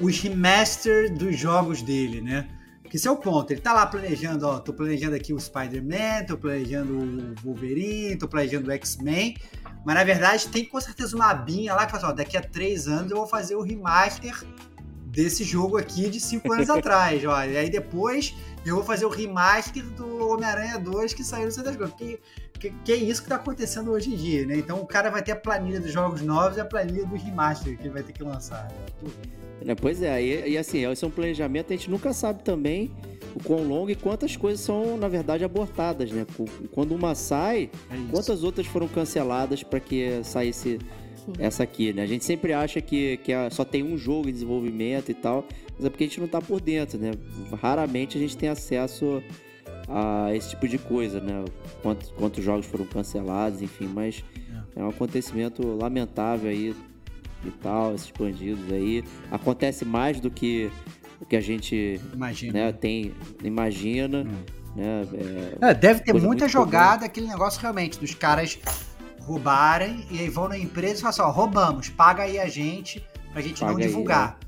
os 0.00 0.18
remaster 0.20 1.12
dos 1.12 1.36
jogos 1.38 1.82
dele, 1.82 2.20
né? 2.20 2.48
Porque 2.90 2.96
esse 2.96 3.06
é 3.06 3.10
o 3.12 3.16
ponto. 3.16 3.52
Ele 3.52 3.60
tá 3.60 3.72
lá 3.72 3.86
planejando, 3.86 4.44
ó, 4.48 4.58
tô 4.58 4.72
planejando 4.72 5.14
aqui 5.14 5.32
o 5.32 5.38
Spider-Man, 5.38 6.24
tô 6.26 6.36
planejando 6.36 6.92
o 6.92 7.34
Wolverine, 7.40 8.16
tô 8.16 8.26
planejando 8.26 8.68
o 8.68 8.72
X-Men. 8.72 9.36
Mas 9.84 9.94
na 9.94 10.02
verdade 10.02 10.48
tem 10.48 10.64
com 10.64 10.80
certeza 10.80 11.14
uma 11.14 11.30
abinha 11.30 11.72
lá 11.72 11.86
que 11.86 11.92
fala 11.92 12.02
assim, 12.02 12.12
ó, 12.12 12.16
daqui 12.16 12.36
a 12.36 12.42
três 12.42 12.88
anos 12.88 13.12
eu 13.12 13.18
vou 13.18 13.28
fazer 13.28 13.54
o 13.54 13.62
remaster 13.62 14.44
desse 15.06 15.44
jogo 15.44 15.76
aqui 15.76 16.10
de 16.10 16.18
cinco 16.18 16.52
anos 16.52 16.68
atrás, 16.68 17.24
ó. 17.24 17.44
E 17.44 17.56
aí 17.56 17.70
depois 17.70 18.34
eu 18.66 18.74
vou 18.74 18.82
fazer 18.82 19.06
o 19.06 19.08
remaster 19.08 19.84
do 19.90 20.28
Homem-Aranha 20.28 20.76
2 20.76 21.14
que 21.14 21.22
saiu 21.22 21.48
no 21.48 21.62
das 21.62 21.76
Coisas. 21.76 21.94
Que, 21.94 22.18
que, 22.58 22.70
que 22.70 22.92
é 22.92 22.96
isso 22.96 23.22
que 23.22 23.28
tá 23.28 23.36
acontecendo 23.36 23.92
hoje 23.92 24.12
em 24.12 24.16
dia, 24.16 24.44
né? 24.48 24.56
Então 24.56 24.80
o 24.80 24.86
cara 24.86 25.10
vai 25.10 25.22
ter 25.22 25.30
a 25.30 25.36
planilha 25.36 25.78
dos 25.78 25.92
jogos 25.92 26.22
novos 26.22 26.56
e 26.56 26.60
a 26.60 26.64
planilha 26.64 27.06
dos 27.06 27.22
remaster 27.22 27.76
que 27.76 27.84
ele 27.84 27.90
vai 27.90 28.02
ter 28.02 28.12
que 28.12 28.24
lançar. 28.24 28.64
né? 28.64 29.39
É, 29.66 29.74
pois 29.74 30.02
é, 30.02 30.22
e, 30.22 30.50
e 30.52 30.58
assim, 30.58 30.84
esse 30.86 31.04
é 31.04 31.08
um 31.08 31.10
planejamento, 31.10 31.72
a 31.72 31.76
gente 31.76 31.90
nunca 31.90 32.12
sabe 32.12 32.42
também 32.42 32.90
o 33.34 33.42
quão 33.42 33.62
longo 33.66 33.90
e 33.90 33.94
quantas 33.94 34.36
coisas 34.36 34.60
são, 34.60 34.96
na 34.96 35.06
verdade, 35.08 35.44
abortadas, 35.44 36.10
né? 36.10 36.26
Quando 36.72 36.94
uma 36.94 37.14
sai, 37.14 37.70
É 37.90 38.10
quantas 38.10 38.42
outras 38.42 38.66
foram 38.66 38.88
canceladas 38.88 39.62
para 39.62 39.78
que 39.78 40.20
saísse 40.24 40.78
Sim. 41.24 41.32
essa 41.38 41.62
aqui, 41.62 41.92
né? 41.92 42.02
A 42.02 42.06
gente 42.06 42.24
sempre 42.24 42.52
acha 42.52 42.80
que, 42.80 43.18
que 43.18 43.32
a- 43.32 43.50
só 43.50 43.64
tem 43.64 43.82
um 43.82 43.96
jogo 43.98 44.28
em 44.28 44.32
desenvolvimento 44.32 45.10
e 45.10 45.14
tal, 45.14 45.46
mas 45.76 45.84
é 45.84 45.90
porque 45.90 46.04
a 46.04 46.06
gente 46.06 46.20
não 46.20 46.26
tá 46.28 46.40
por 46.40 46.60
dentro, 46.60 46.98
né? 46.98 47.12
Raramente 47.60 48.16
a 48.16 48.20
gente 48.20 48.36
tem 48.36 48.48
acesso 48.48 49.22
a 49.88 50.34
esse 50.34 50.50
tipo 50.50 50.66
de 50.66 50.78
coisa, 50.78 51.20
né? 51.20 51.44
Quantos, 51.82 52.10
quantos 52.12 52.42
jogos 52.42 52.66
foram 52.66 52.86
cancelados, 52.86 53.60
enfim, 53.62 53.88
mas 53.92 54.24
é 54.74 54.82
um 54.82 54.88
acontecimento 54.88 55.66
lamentável 55.76 56.48
aí 56.50 56.74
e 57.44 57.50
tal, 57.50 57.94
esses 57.94 58.10
bandidos 58.10 58.70
aí. 58.72 59.04
Acontece 59.30 59.84
mais 59.84 60.20
do 60.20 60.30
que 60.30 60.70
que 61.28 61.36
a 61.36 61.40
gente 61.40 62.00
Imagina. 62.14 62.52
né, 62.52 62.72
tem, 62.72 63.14
imagina. 63.44 64.20
Hum. 64.22 64.44
Né, 64.74 65.02
é, 65.60 65.70
É, 65.70 65.74
deve 65.74 66.00
ter 66.00 66.12
muita 66.12 66.26
muito 66.26 66.40
comum. 66.40 66.48
jogada, 66.50 67.04
aquele 67.06 67.26
negócio 67.26 67.60
realmente, 67.60 67.98
dos 67.98 68.14
caras 68.14 68.58
roubarem 69.20 70.06
e 70.10 70.18
aí 70.18 70.28
vão 70.28 70.48
na 70.48 70.58
empresa 70.58 70.94
e 70.94 71.00
falam 71.02 71.10
assim, 71.10 71.22
ó, 71.22 71.30
roubamos, 71.30 71.88
paga 71.90 72.22
aí 72.22 72.38
a 72.38 72.48
gente 72.48 73.04
pra 73.32 73.42
gente 73.42 73.60
não 73.60 73.68
Paga 73.68 73.82
aí, 73.82 73.86
divulgar. 73.88 74.38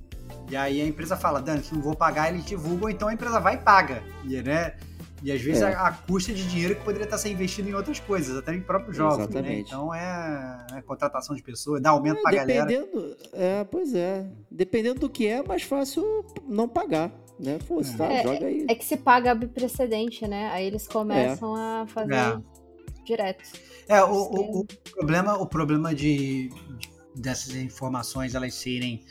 E 0.51 0.57
aí 0.57 0.81
a 0.81 0.87
empresa 0.87 1.17
fala, 1.17 1.41
Dani, 1.41 1.63
se 1.63 1.75
não 1.75 1.83
vou 1.83 1.95
pagar, 1.95 2.31
eles 2.33 2.45
divulgam, 2.45 2.91
então 2.91 3.09
a 3.09 3.15
empresa 3.15 3.39
vai 3.39 3.55
e 3.55 3.59
paga. 3.59 4.03
E, 4.25 4.41
né? 4.43 4.75
E 5.23 5.31
às 5.33 5.41
vezes 5.41 5.63
É. 5.63 5.73
a, 5.75 5.87
a 5.89 5.93
custa 5.93 6.33
de 6.33 6.47
dinheiro 6.49 6.75
que 6.77 6.83
poderia 6.85 7.05
estar 7.05 7.19
sendo 7.19 7.33
investido 7.35 7.69
em 7.69 7.75
outras 7.75 8.01
coisas, 8.01 8.37
até 8.37 8.55
em 8.55 8.61
próprios 8.61 8.97
jogos. 8.97 9.19
Né? 9.19 9.25
Exatamente. 9.25 9.67
Então 9.69 9.95
é, 9.95 10.67
é 10.75 10.83
contratação 10.83 11.35
de 11.37 11.43
pessoas, 11.43 11.81
dá 11.81 11.91
aumento 11.91 12.19
é, 12.19 12.23
pra 12.23 12.33
galera. 12.33 12.67
dependendo, 12.67 13.17
é, 13.33 13.65
pois 13.65 13.95
é. 13.95 14.27
Dependendo 14.51 15.01
do 15.01 15.09
que 15.11 15.27
é, 15.27 15.39
é 15.39 15.43
mais 15.43 15.63
fácil 15.63 16.05
não 16.49 16.69
pagar. 16.69 17.11
Né? 17.41 17.59
Pô, 17.67 17.77
você 17.83 17.97
tá, 17.97 18.05
É, 18.13 18.23
joga 18.23 18.47
aí. 18.47 18.67
É 18.69 18.75
que 18.75 18.85
se 18.85 18.97
paga 18.97 19.35
precedente, 19.35 20.27
né? 20.29 20.51
Aí 20.53 20.65
eles 20.67 20.87
começam 20.87 21.55
a 21.57 21.87
fazer 21.89 22.15
É. 22.15 22.39
direto. 23.05 23.43
É, 23.89 24.03
o, 24.05 24.13
o- 24.13 24.61
o 24.61 24.67
problema, 24.95 25.37
o 25.37 25.47
problema 25.47 25.93
de, 25.95 26.49
de- 26.51 26.91
dessas 27.17 27.55
informações 27.57 28.35
elas 28.35 28.55
serem 28.55 29.03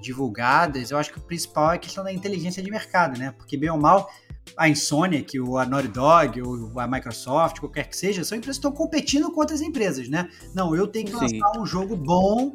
divulgadas, 0.00 0.90
eu 0.90 0.98
acho 0.98 1.12
que 1.12 1.18
o 1.18 1.22
principal 1.22 1.72
é 1.72 1.74
a 1.76 1.78
questão 1.78 2.02
da 2.04 2.12
inteligência 2.12 2.62
de 2.62 2.70
mercado, 2.70 3.18
né? 3.18 3.32
Porque 3.36 3.56
bem 3.56 3.70
ou 3.70 3.78
mal, 3.78 4.10
a 4.56 4.68
Insomniac, 4.68 5.38
ou 5.38 5.58
a 5.58 5.64
Naughty 5.64 5.88
Dog, 5.88 6.42
ou 6.42 6.78
a 6.78 6.86
Microsoft, 6.86 7.58
qualquer 7.60 7.88
que 7.88 7.96
seja, 7.96 8.24
são 8.24 8.36
empresas 8.36 8.58
que 8.58 8.66
estão 8.66 8.72
competindo 8.72 9.30
com 9.30 9.40
outras 9.40 9.60
empresas, 9.60 10.08
né? 10.08 10.28
Não, 10.54 10.74
eu 10.74 10.86
tenho 10.86 11.06
que 11.06 11.12
Sim. 11.12 11.38
lançar 11.38 11.60
um 11.60 11.66
jogo 11.66 11.96
bom 11.96 12.52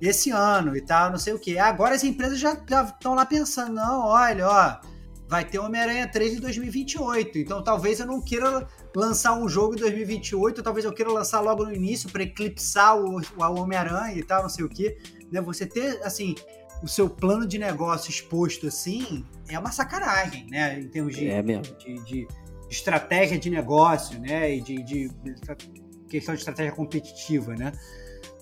esse 0.00 0.30
ano 0.30 0.76
e 0.76 0.80
tal, 0.80 1.10
não 1.10 1.18
sei 1.18 1.32
o 1.32 1.38
quê. 1.38 1.58
Agora 1.58 1.94
as 1.94 2.04
empresas 2.04 2.38
já 2.38 2.52
estão 2.52 3.14
lá 3.14 3.24
pensando, 3.24 3.74
não, 3.74 4.06
olha, 4.06 4.48
ó, 4.48 4.80
vai 5.28 5.44
ter 5.44 5.58
Homem-Aranha 5.58 6.06
3 6.06 6.34
em 6.34 6.40
2028, 6.40 7.38
então 7.38 7.62
talvez 7.62 8.00
eu 8.00 8.06
não 8.06 8.20
queira 8.20 8.66
lançar 8.94 9.32
um 9.32 9.48
jogo 9.48 9.74
em 9.74 9.78
2028, 9.78 10.62
talvez 10.62 10.84
eu 10.84 10.92
queira 10.92 11.10
lançar 11.10 11.40
logo 11.40 11.64
no 11.64 11.72
início 11.72 12.10
para 12.10 12.22
eclipsar 12.22 12.96
o, 12.96 13.20
o 13.20 13.60
Homem-Aranha 13.60 14.16
e 14.16 14.22
tal, 14.22 14.42
não 14.42 14.48
sei 14.48 14.64
o 14.64 14.68
quê. 14.68 14.98
Né? 15.32 15.40
Você 15.40 15.66
ter, 15.66 16.00
assim, 16.04 16.34
o 16.84 16.88
seu 16.88 17.08
plano 17.08 17.46
de 17.46 17.58
negócio 17.58 18.10
exposto 18.10 18.66
assim 18.66 19.24
é 19.48 19.58
uma 19.58 19.72
sacanagem, 19.72 20.46
né? 20.50 20.78
Em 20.78 20.88
termos 20.88 21.16
de, 21.16 21.26
É 21.26 21.42
de, 21.42 22.04
de 22.04 22.28
estratégia 22.70 23.38
de 23.38 23.48
negócio, 23.48 24.20
né? 24.20 24.54
E 24.54 24.60
de, 24.60 24.82
de 24.82 25.10
questão 26.10 26.34
de 26.34 26.40
estratégia 26.40 26.72
competitiva, 26.72 27.54
né? 27.54 27.72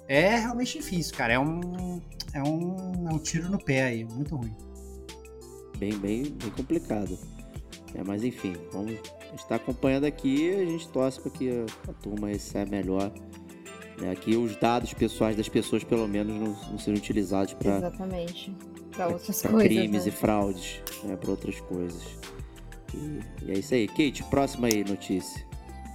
É 0.09 0.37
realmente 0.39 0.79
difícil, 0.79 1.15
cara. 1.15 1.35
É 1.35 1.39
um, 1.39 2.03
é 2.35 2.43
um, 2.43 3.09
é 3.09 3.15
um 3.15 3.19
tiro 3.21 3.49
no 3.49 3.63
pé 3.63 3.85
aí, 3.85 4.05
muito 4.05 4.35
ruim. 4.35 4.55
Bem, 5.79 5.97
bem, 5.99 6.25
bem 6.25 6.51
complicado. 6.51 7.17
É, 7.95 8.03
mas 8.03 8.25
enfim, 8.25 8.57
vamos 8.73 8.99
estar 9.37 9.55
acompanhando 9.57 10.05
aqui 10.05 10.51
a 10.51 10.65
gente 10.65 10.89
torce 10.89 11.21
para 11.21 11.31
que 11.31 11.49
a, 11.49 11.65
a 11.91 11.93
turma 11.95 12.27
receba 12.27 12.69
melhor. 12.69 13.13
Né? 14.03 14.17
Que 14.17 14.37
os 14.37 14.57
dados 14.57 14.93
pessoais 14.93 15.37
das 15.37 15.49
pessoas, 15.49 15.85
pelo 15.85 16.09
menos, 16.09 16.35
não, 16.35 16.71
não 16.73 16.79
sejam 16.79 16.95
utilizados 16.95 17.55
para 17.55 17.77
Exatamente. 17.77 18.53
Pra 18.91 19.07
outras 19.07 19.41
pra 19.41 19.51
coisas. 19.53 19.69
crimes 19.69 20.05
né? 20.05 20.09
e 20.09 20.11
fraudes, 20.11 20.81
né? 21.05 21.17
para 21.17 21.31
outras 21.31 21.61
coisas. 21.61 22.03
E, 22.93 23.21
e 23.45 23.53
é 23.53 23.59
isso 23.59 23.73
aí. 23.73 23.87
Kate, 23.87 24.25
próxima 24.25 24.67
aí 24.67 24.83
notícia. 24.83 25.47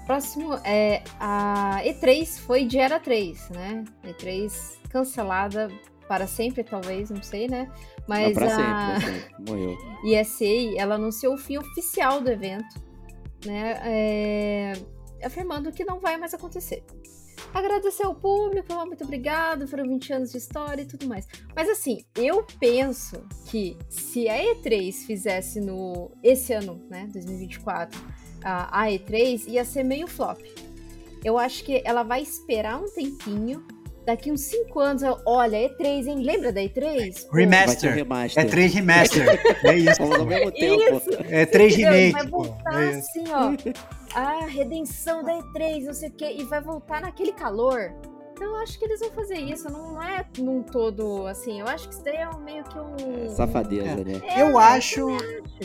Próximo 0.05 0.53
é 0.63 1.03
a 1.19 1.81
E3 1.83 2.39
foi 2.39 2.63
de 2.63 2.77
Era 2.79 2.97
3, 2.97 3.49
né? 3.49 3.83
E3 4.05 4.77
cancelada 4.89 5.69
para 6.07 6.25
sempre, 6.25 6.63
talvez, 6.63 7.09
não 7.09 7.21
sei, 7.21 7.49
né? 7.49 7.69
Não, 7.97 8.05
Mas 8.07 8.33
pra 8.33 8.45
a 8.45 9.01
sempre. 9.01 9.35
Morreu. 9.45 9.77
ESA, 10.05 10.45
ela 10.77 10.95
anunciou 10.95 11.33
o 11.33 11.37
fim 11.37 11.57
oficial 11.57 12.21
do 12.21 12.29
evento, 12.29 12.81
né? 13.45 13.81
É, 13.83 14.73
afirmando 15.21 15.73
que 15.73 15.83
não 15.83 15.99
vai 15.99 16.15
mais 16.15 16.33
acontecer. 16.33 16.85
Agradecer 17.53 18.03
ao 18.05 18.15
público, 18.15 18.73
ah, 18.73 18.85
muito 18.85 19.03
obrigado, 19.03 19.67
foram 19.67 19.87
20 19.87 20.13
anos 20.13 20.31
de 20.31 20.37
história 20.37 20.81
e 20.81 20.85
tudo 20.85 21.07
mais. 21.07 21.25
Mas 21.55 21.69
assim, 21.69 21.99
eu 22.15 22.45
penso 22.59 23.23
que 23.47 23.77
se 23.89 24.27
a 24.29 24.37
E3 24.37 24.91
fizesse 25.05 25.59
no 25.59 26.11
esse 26.23 26.53
ano, 26.53 26.81
né, 26.89 27.07
2024, 27.13 27.99
a, 28.43 28.83
a 28.83 28.87
E3 28.87 29.47
ia 29.47 29.63
ser 29.65 29.83
meio 29.83 30.07
flop. 30.07 30.39
Eu 31.23 31.37
acho 31.37 31.63
que 31.63 31.81
ela 31.83 32.03
vai 32.03 32.21
esperar 32.21 32.79
um 32.81 32.85
tempinho. 32.85 33.65
Daqui 34.05 34.31
uns 34.31 34.39
5 34.41 34.79
anos, 34.79 35.03
eu- 35.03 35.17
olha, 35.25 35.57
E3, 35.57 36.07
hein? 36.07 36.21
Lembra 36.23 36.53
da 36.53 36.61
E3? 36.61 37.25
Pô, 37.27 37.35
Remaster. 37.35 38.07
Um. 38.07 38.15
É 38.39 38.45
3 38.45 38.73
remaster. 38.73 39.25
é 39.65 39.75
isso. 39.77 40.01
Ao 40.01 40.25
mesmo 40.25 40.51
tempo. 40.53 41.01
É 41.29 41.45
3 41.45 41.73
Entendeu? 41.73 41.91
remake. 41.91 42.13
Vai 42.13 42.27
voltar 42.27 42.83
É 42.83 42.89
isso. 42.91 42.99
assim, 42.99 43.23
ó. 43.29 43.51
A 44.17 44.45
redenção 44.47 45.23
da 45.23 45.33
E3, 45.33 45.85
não 45.85 45.93
sei 45.93 46.09
o 46.09 46.13
quê, 46.13 46.35
e 46.39 46.43
vai 46.43 46.59
voltar 46.61 47.01
naquele 47.01 47.31
calor. 47.31 47.93
Então 48.33 48.47
eu 48.47 48.55
acho 48.57 48.77
que 48.77 48.85
eles 48.85 48.99
vão 48.99 49.11
fazer 49.11 49.37
isso. 49.37 49.69
Não, 49.71 49.93
não 49.93 50.01
é 50.03 50.25
num 50.39 50.61
todo 50.63 51.25
assim. 51.27 51.59
Eu 51.59 51.67
acho 51.67 51.87
que 51.87 51.93
isso 51.95 52.03
daí 52.03 52.17
é 52.17 52.29
um- 52.29 52.39
meio 52.39 52.63
que 52.63 52.77
um. 52.79 53.29
Safadeza, 53.29 53.89
É. 53.89 54.03
né? 54.03 54.21
É, 54.23 54.41
Eu 54.41 54.57
acho. 54.57 54.99
eu 55.01 55.17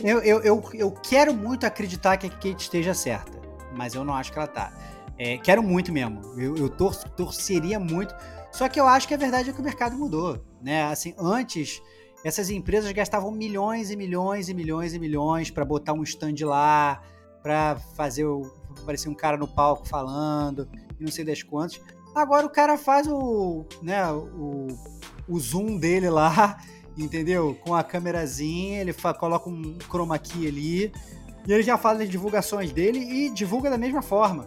Eu, 0.02 0.18
eu, 0.20 0.40
eu, 0.42 0.62
eu 0.74 0.90
quero 0.90 1.34
muito 1.34 1.64
acreditar 1.66 2.16
que 2.16 2.26
a 2.26 2.30
Kate 2.30 2.56
esteja 2.62 2.94
certa, 2.94 3.38
mas 3.76 3.94
eu 3.94 4.04
não 4.04 4.14
acho 4.14 4.32
que 4.32 4.38
ela 4.38 4.46
tá. 4.46 4.72
É, 5.18 5.36
quero 5.38 5.62
muito 5.62 5.92
mesmo. 5.92 6.20
Eu, 6.38 6.56
eu 6.56 6.68
tor- 6.68 6.96
torceria 7.10 7.78
muito. 7.78 8.14
Só 8.50 8.68
que 8.68 8.78
eu 8.80 8.86
acho 8.86 9.06
que 9.08 9.14
a 9.14 9.18
verdade 9.18 9.50
é 9.50 9.52
que 9.52 9.60
o 9.60 9.64
mercado 9.64 9.96
mudou. 9.96 10.42
Né? 10.62 10.84
Assim, 10.84 11.14
antes, 11.18 11.82
essas 12.24 12.48
empresas 12.50 12.90
gastavam 12.92 13.30
milhões 13.30 13.90
e 13.90 13.96
milhões 13.96 14.48
e 14.48 14.54
milhões 14.54 14.94
e 14.94 14.98
milhões 14.98 15.50
para 15.50 15.64
botar 15.64 15.92
um 15.92 16.02
stand 16.02 16.36
lá, 16.44 17.02
para 17.42 17.76
fazer 17.94 18.24
o. 18.24 18.42
parecer 18.84 19.08
um 19.08 19.14
cara 19.14 19.36
no 19.36 19.48
palco 19.48 19.86
falando, 19.86 20.68
e 20.98 21.04
não 21.04 21.10
sei 21.10 21.24
das 21.24 21.42
quantas. 21.42 21.80
Agora 22.14 22.46
o 22.46 22.50
cara 22.50 22.76
faz 22.76 23.06
o. 23.06 23.64
né, 23.82 24.10
o, 24.12 24.68
o 25.28 25.40
zoom 25.40 25.76
dele 25.76 26.10
lá, 26.10 26.58
entendeu? 26.96 27.56
Com 27.62 27.74
a 27.74 27.82
câmerazinha, 27.82 28.80
ele 28.80 28.94
coloca 29.18 29.48
um 29.48 29.78
chroma 29.88 30.18
key 30.18 30.46
ali, 30.46 30.92
e 31.46 31.52
ele 31.52 31.62
já 31.62 31.76
faz 31.76 32.00
as 32.00 32.08
divulgações 32.08 32.72
dele 32.72 32.98
e 32.98 33.30
divulga 33.30 33.70
da 33.70 33.78
mesma 33.78 34.02
forma. 34.02 34.46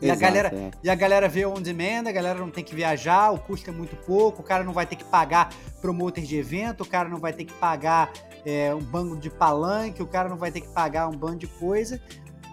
E 0.00 0.10
a 0.10 0.14
galera, 0.14 0.54
é. 0.54 0.70
e 0.82 0.90
a 0.90 0.94
galera 0.94 1.28
vê 1.28 1.44
on 1.44 1.60
demand, 1.60 2.08
a 2.08 2.12
galera 2.12 2.38
não 2.38 2.50
tem 2.50 2.62
que 2.62 2.74
viajar, 2.74 3.32
o 3.32 3.38
custo 3.38 3.68
é 3.68 3.72
muito 3.72 3.96
pouco, 3.96 4.42
o 4.42 4.44
cara 4.44 4.62
não 4.62 4.72
vai 4.72 4.86
ter 4.86 4.96
que 4.96 5.04
pagar 5.04 5.52
promoter 5.80 6.22
de 6.22 6.36
evento, 6.36 6.82
o 6.82 6.86
cara 6.86 7.08
não 7.08 7.18
vai 7.18 7.32
ter 7.32 7.44
que 7.44 7.52
pagar 7.54 8.12
é, 8.44 8.72
um 8.74 8.80
banco 8.80 9.16
de 9.16 9.28
palanque, 9.28 10.02
o 10.02 10.06
cara 10.06 10.28
não 10.28 10.36
vai 10.36 10.52
ter 10.52 10.60
que 10.60 10.68
pagar 10.68 11.08
um 11.08 11.16
bando 11.16 11.38
de 11.38 11.46
coisa. 11.46 12.00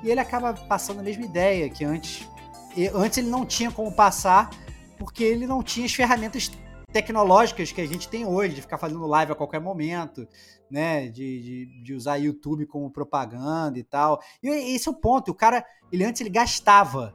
E 0.04 0.10
ele 0.10 0.20
acaba 0.20 0.54
passando 0.54 1.00
a 1.00 1.04
mesma 1.04 1.26
ideia 1.26 1.70
que 1.70 1.86
antes. 1.86 2.28
e 2.76 2.88
antes 2.88 3.18
ele 3.20 3.30
não 3.30 3.46
tinha 3.46 3.72
como 3.72 3.92
passar, 3.92 4.50
porque 4.98 5.24
ele 5.24 5.46
não 5.46 5.62
tinha 5.62 5.86
as 5.86 5.94
ferramentas 5.94 6.52
tecnológicas 6.92 7.72
que 7.72 7.82
a 7.82 7.88
gente 7.88 8.08
tem 8.08 8.26
hoje, 8.26 8.56
de 8.56 8.62
ficar 8.62 8.78
fazendo 8.78 9.06
live 9.06 9.34
a 9.34 9.36
qualquer 9.36 9.60
momento, 9.60 10.28
né? 10.70 11.08
De, 11.08 11.42
de, 11.42 11.84
de 11.84 11.94
usar 11.94 12.18
YouTube 12.18 12.66
como 12.66 12.90
propaganda 12.90 13.78
e 13.78 13.84
tal. 13.84 14.20
E 14.42 14.48
esse 14.48 14.88
é 14.88 14.92
o 14.92 14.96
ponto. 14.96 15.32
O 15.32 15.36
cara, 15.36 15.66
ele 15.92 16.04
antes 16.04 16.22
ele 16.22 16.30
gastava 16.30 17.14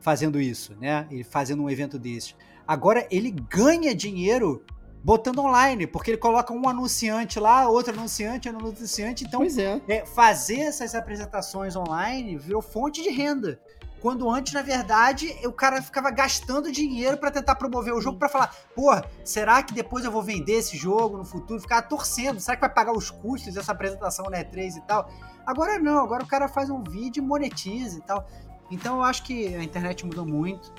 fazendo 0.00 0.40
isso, 0.40 0.74
né? 0.80 1.06
Ele 1.10 1.24
fazendo 1.24 1.62
um 1.62 1.70
evento 1.70 1.98
desse. 1.98 2.34
Agora 2.66 3.06
ele 3.10 3.30
ganha 3.30 3.94
dinheiro 3.94 4.64
botando 5.02 5.40
online, 5.40 5.86
porque 5.86 6.10
ele 6.10 6.18
coloca 6.18 6.52
um 6.52 6.68
anunciante 6.68 7.40
lá, 7.40 7.68
outro 7.68 7.92
anunciante, 7.92 8.48
outro 8.48 8.68
anunciante. 8.68 9.24
Então, 9.24 9.42
é. 9.42 9.96
é, 9.96 10.06
fazer 10.06 10.60
essas 10.60 10.94
apresentações 10.94 11.74
online 11.74 12.36
virou 12.36 12.62
fonte 12.62 13.02
de 13.02 13.10
renda. 13.10 13.60
Quando 14.00 14.30
antes, 14.30 14.54
na 14.54 14.62
verdade, 14.62 15.36
o 15.44 15.52
cara 15.52 15.82
ficava 15.82 16.10
gastando 16.10 16.72
dinheiro 16.72 17.18
pra 17.18 17.30
tentar 17.30 17.54
promover 17.56 17.92
o 17.92 18.00
jogo, 18.00 18.18
pra 18.18 18.30
falar, 18.30 18.54
porra, 18.74 19.04
será 19.22 19.62
que 19.62 19.74
depois 19.74 20.06
eu 20.06 20.10
vou 20.10 20.22
vender 20.22 20.54
esse 20.54 20.74
jogo 20.74 21.18
no 21.18 21.24
futuro? 21.24 21.60
Ficava 21.60 21.82
torcendo, 21.82 22.40
será 22.40 22.56
que 22.56 22.62
vai 22.62 22.72
pagar 22.72 22.92
os 22.92 23.10
custos 23.10 23.52
dessa 23.52 23.72
apresentação 23.72 24.30
na 24.30 24.38
E3 24.38 24.76
e 24.76 24.80
tal? 24.82 25.10
Agora 25.44 25.78
não, 25.78 26.02
agora 26.02 26.24
o 26.24 26.26
cara 26.26 26.48
faz 26.48 26.70
um 26.70 26.82
vídeo 26.82 27.22
e 27.22 27.26
monetiza 27.26 27.98
e 27.98 28.00
tal. 28.00 28.26
Então 28.70 28.96
eu 28.96 29.02
acho 29.02 29.22
que 29.24 29.54
a 29.54 29.62
internet 29.62 30.06
mudou 30.06 30.24
muito. 30.26 30.72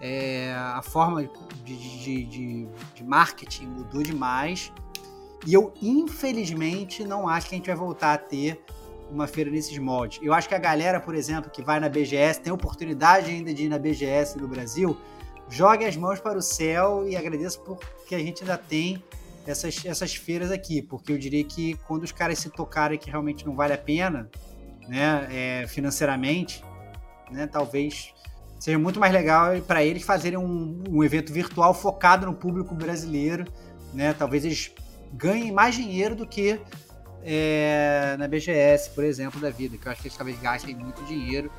É, 0.00 0.54
a 0.54 0.82
forma 0.82 1.28
de, 1.64 1.76
de, 1.76 2.24
de, 2.24 2.68
de 2.94 3.04
marketing 3.04 3.66
mudou 3.66 4.02
demais. 4.02 4.72
E 5.46 5.54
eu, 5.54 5.72
infelizmente, 5.80 7.04
não 7.04 7.28
acho 7.28 7.48
que 7.48 7.54
a 7.54 7.58
gente 7.58 7.66
vai 7.66 7.76
voltar 7.76 8.14
a 8.14 8.18
ter 8.18 8.60
uma 9.10 9.26
feira 9.26 9.50
nesses 9.50 9.76
moldes. 9.78 10.20
Eu 10.22 10.34
acho 10.34 10.48
que 10.48 10.54
a 10.54 10.58
galera, 10.58 11.00
por 11.00 11.14
exemplo, 11.14 11.50
que 11.50 11.62
vai 11.62 11.80
na 11.80 11.88
BGS, 11.88 12.40
tem 12.40 12.52
oportunidade 12.52 13.30
ainda 13.30 13.52
de 13.54 13.64
ir 13.64 13.68
na 13.68 13.78
BGS 13.78 14.38
no 14.38 14.46
Brasil, 14.46 14.96
jogue 15.48 15.84
as 15.84 15.96
mãos 15.96 16.20
para 16.20 16.38
o 16.38 16.42
céu 16.42 17.08
e 17.08 17.16
agradeço 17.16 17.60
porque 17.60 18.14
a 18.14 18.18
gente 18.18 18.42
ainda 18.42 18.58
tem 18.58 19.02
essas, 19.46 19.84
essas 19.86 20.14
feiras 20.14 20.50
aqui, 20.50 20.82
porque 20.82 21.10
eu 21.10 21.18
diria 21.18 21.42
que 21.42 21.74
quando 21.86 22.02
os 22.02 22.12
caras 22.12 22.38
se 22.38 22.50
tocarem 22.50 22.98
que 22.98 23.10
realmente 23.10 23.46
não 23.46 23.54
vale 23.54 23.72
a 23.72 23.78
pena, 23.78 24.30
né, 24.86 25.28
é, 25.30 25.66
financeiramente, 25.66 26.62
né, 27.30 27.46
talvez 27.46 28.12
seja 28.58 28.78
muito 28.78 28.98
mais 28.98 29.12
legal 29.12 29.60
para 29.62 29.84
eles 29.84 30.02
fazerem 30.02 30.38
um, 30.38 30.82
um 30.90 31.04
evento 31.04 31.32
virtual 31.32 31.72
focado 31.72 32.26
no 32.26 32.34
público 32.34 32.74
brasileiro, 32.74 33.44
né, 33.94 34.12
talvez 34.12 34.44
eles 34.44 34.72
ganhem 35.12 35.52
mais 35.52 35.74
dinheiro 35.74 36.14
do 36.14 36.26
que 36.26 36.60
é, 37.22 38.16
na 38.18 38.28
BGS, 38.28 38.90
por 38.90 39.04
exemplo, 39.04 39.40
da 39.40 39.50
vida, 39.50 39.76
que 39.76 39.86
eu 39.86 39.92
acho 39.92 40.00
que 40.00 40.08
eles 40.08 40.16
talvez 40.16 40.38
gastem 40.40 40.74
muito 40.74 41.02
dinheiro. 41.04 41.50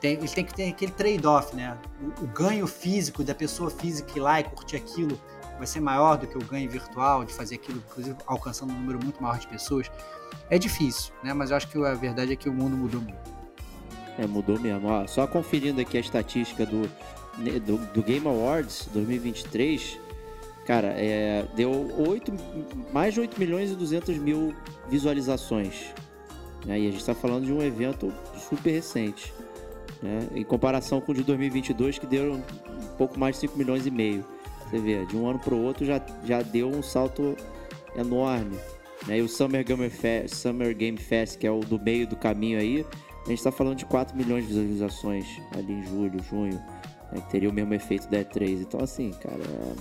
Tem, 0.00 0.14
eles 0.14 0.32
têm 0.32 0.44
que 0.44 0.54
ter 0.54 0.68
aquele 0.68 0.92
trade-off, 0.92 1.54
né? 1.54 1.78
O, 2.00 2.24
o, 2.24 2.26
ganho 2.26 2.66
físico 2.66 3.22
da 3.22 3.34
pessoa 3.34 3.70
física 3.70 4.10
ir 4.16 4.20
lá 4.20 4.40
e 4.40 4.44
curtir 4.44 4.76
aquilo 4.76 5.20
vai 5.58 5.66
ser 5.66 5.80
maior 5.80 6.16
do 6.16 6.26
que 6.26 6.36
o 6.36 6.44
ganho 6.44 6.68
virtual 6.68 7.24
de 7.24 7.32
fazer 7.32 7.56
aquilo, 7.56 7.78
inclusive 7.78 8.16
alcançando 8.26 8.72
um 8.72 8.76
número 8.76 8.98
muito 9.02 9.22
maior 9.22 9.38
de 9.38 9.46
pessoas. 9.46 9.90
É 10.50 10.58
difícil, 10.58 11.12
né? 11.22 11.32
Mas 11.32 11.50
eu 11.50 11.56
acho 11.56 11.68
que 11.68 11.78
a 11.78 11.94
verdade 11.94 12.32
é 12.32 12.36
que 12.36 12.48
o 12.48 12.52
mundo 12.52 12.76
mudou 12.76 13.00
muito. 13.00 13.41
É, 14.18 14.26
mudou 14.26 14.58
mesmo. 14.58 14.88
Ó, 14.88 15.06
só 15.06 15.26
conferindo 15.26 15.80
aqui 15.80 15.96
a 15.96 16.00
estatística 16.00 16.66
do, 16.66 16.82
do, 17.64 17.78
do 17.92 18.02
Game 18.02 18.26
Awards 18.26 18.88
2023, 18.92 19.98
cara, 20.66 20.88
é, 20.88 21.46
deu 21.54 21.70
8, 21.98 22.32
mais 22.92 23.14
de 23.14 23.20
8 23.20 23.38
milhões 23.38 23.70
e 23.70 23.74
200 23.74 24.16
mil 24.18 24.54
visualizações. 24.88 25.94
Né? 26.66 26.80
E 26.80 26.88
a 26.88 26.90
gente 26.90 27.00
está 27.00 27.14
falando 27.14 27.46
de 27.46 27.52
um 27.52 27.62
evento 27.62 28.12
super 28.48 28.70
recente. 28.70 29.32
Né? 30.02 30.28
Em 30.34 30.44
comparação 30.44 31.00
com 31.00 31.12
o 31.12 31.14
de 31.14 31.22
2022, 31.22 31.98
que 31.98 32.06
deu 32.06 32.34
um 32.34 32.96
pouco 32.98 33.18
mais 33.18 33.36
de 33.36 33.42
5 33.42 33.56
milhões 33.56 33.86
e 33.86 33.90
meio. 33.90 34.24
Você 34.68 34.78
vê, 34.78 35.04
de 35.06 35.16
um 35.16 35.28
ano 35.28 35.38
para 35.38 35.54
o 35.54 35.62
outro 35.62 35.84
já, 35.84 36.00
já 36.24 36.42
deu 36.42 36.68
um 36.68 36.82
salto 36.82 37.36
enorme. 37.96 38.56
Né? 39.06 39.18
E 39.18 39.22
o 39.22 39.28
Summer 39.28 39.64
Game, 39.64 39.88
Fest, 39.90 40.34
Summer 40.34 40.74
Game 40.74 40.98
Fest, 40.98 41.38
que 41.38 41.46
é 41.46 41.50
o 41.50 41.60
do 41.60 41.78
meio 41.78 42.06
do 42.06 42.16
caminho 42.16 42.58
aí, 42.58 42.86
a 43.24 43.28
gente 43.28 43.38
está 43.38 43.52
falando 43.52 43.76
de 43.76 43.84
4 43.86 44.16
milhões 44.16 44.46
de 44.46 44.52
visualizações 44.52 45.26
ali 45.56 45.72
em 45.72 45.82
julho, 45.84 46.22
junho, 46.22 46.60
né, 47.12 47.20
que 47.20 47.30
teria 47.30 47.48
o 47.48 47.52
mesmo 47.52 47.72
efeito 47.74 48.08
da 48.08 48.18
E3. 48.18 48.62
Então, 48.62 48.80
assim, 48.80 49.10
cara, 49.12 49.42
é... 49.42 49.74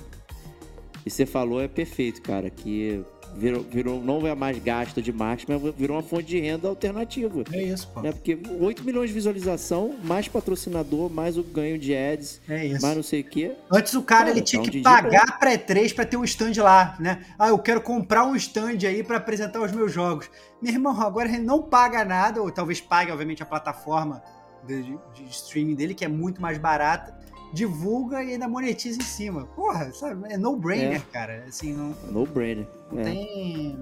e 1.05 1.09
você 1.09 1.25
falou 1.25 1.61
é 1.61 1.67
perfeito, 1.67 2.21
cara, 2.21 2.49
que 2.49 3.03
virou, 3.35 3.63
virou, 3.63 4.03
não 4.03 4.25
é 4.25 4.35
mais 4.35 4.57
gasto 4.59 5.01
de 5.01 5.11
marketing, 5.11 5.51
mas 5.51 5.75
virou 5.75 5.97
uma 5.97 6.03
fonte 6.03 6.25
de 6.25 6.39
renda 6.39 6.67
alternativa. 6.67 7.43
É 7.51 7.63
isso, 7.63 7.87
pô. 7.93 8.01
Né? 8.01 8.11
Porque 8.11 8.37
8 8.59 8.83
milhões 8.83 9.09
de 9.09 9.13
visualização, 9.13 9.95
mais 10.03 10.27
patrocinador, 10.27 11.09
mais 11.09 11.37
o 11.37 11.43
ganho 11.43 11.77
de 11.77 11.95
ads, 11.95 12.41
é 12.47 12.65
isso. 12.65 12.81
mais 12.81 12.95
não 12.95 13.03
sei 13.03 13.21
o 13.21 13.23
quê. 13.23 13.53
Antes 13.71 13.93
o 13.93 14.01
cara, 14.01 14.25
cara 14.25 14.31
ele 14.31 14.41
tinha 14.41 14.61
então, 14.61 14.71
que 14.71 14.81
pagar 14.81 15.39
pra 15.39 15.53
E3 15.57 15.93
pra 15.93 16.05
ter 16.05 16.17
um 16.17 16.23
stand 16.23 16.61
lá, 16.61 16.95
né? 16.99 17.25
Ah, 17.37 17.49
eu 17.49 17.59
quero 17.59 17.81
comprar 17.81 18.25
um 18.25 18.35
stand 18.35 18.77
aí 18.87 19.03
para 19.03 19.17
apresentar 19.17 19.61
os 19.61 19.71
meus 19.71 19.91
jogos. 19.91 20.29
Meu 20.61 20.73
irmão, 20.73 20.99
agora 21.01 21.29
ele 21.29 21.39
não 21.39 21.61
paga 21.61 22.05
nada, 22.05 22.41
ou 22.41 22.51
talvez 22.51 22.79
pague, 22.79 23.11
obviamente, 23.11 23.41
a 23.41 23.45
plataforma 23.45 24.21
de, 24.65 24.83
de 25.15 25.29
streaming 25.29 25.75
dele, 25.75 25.93
que 25.93 26.05
é 26.05 26.07
muito 26.07 26.41
mais 26.41 26.57
barata 26.57 27.20
divulga 27.51 28.23
e 28.23 28.33
ainda 28.33 28.47
monetiza 28.47 28.99
em 28.99 29.05
cima. 29.05 29.45
Porra, 29.55 29.91
sabe? 29.91 30.31
É 30.31 30.37
no-brainer, 30.37 31.01
é. 31.01 31.11
cara. 31.11 31.45
Assim, 31.47 31.73
não. 31.73 31.95
No-brainer. 32.11 32.67
Não, 32.91 33.01
é. 33.01 33.03
tem. 33.03 33.77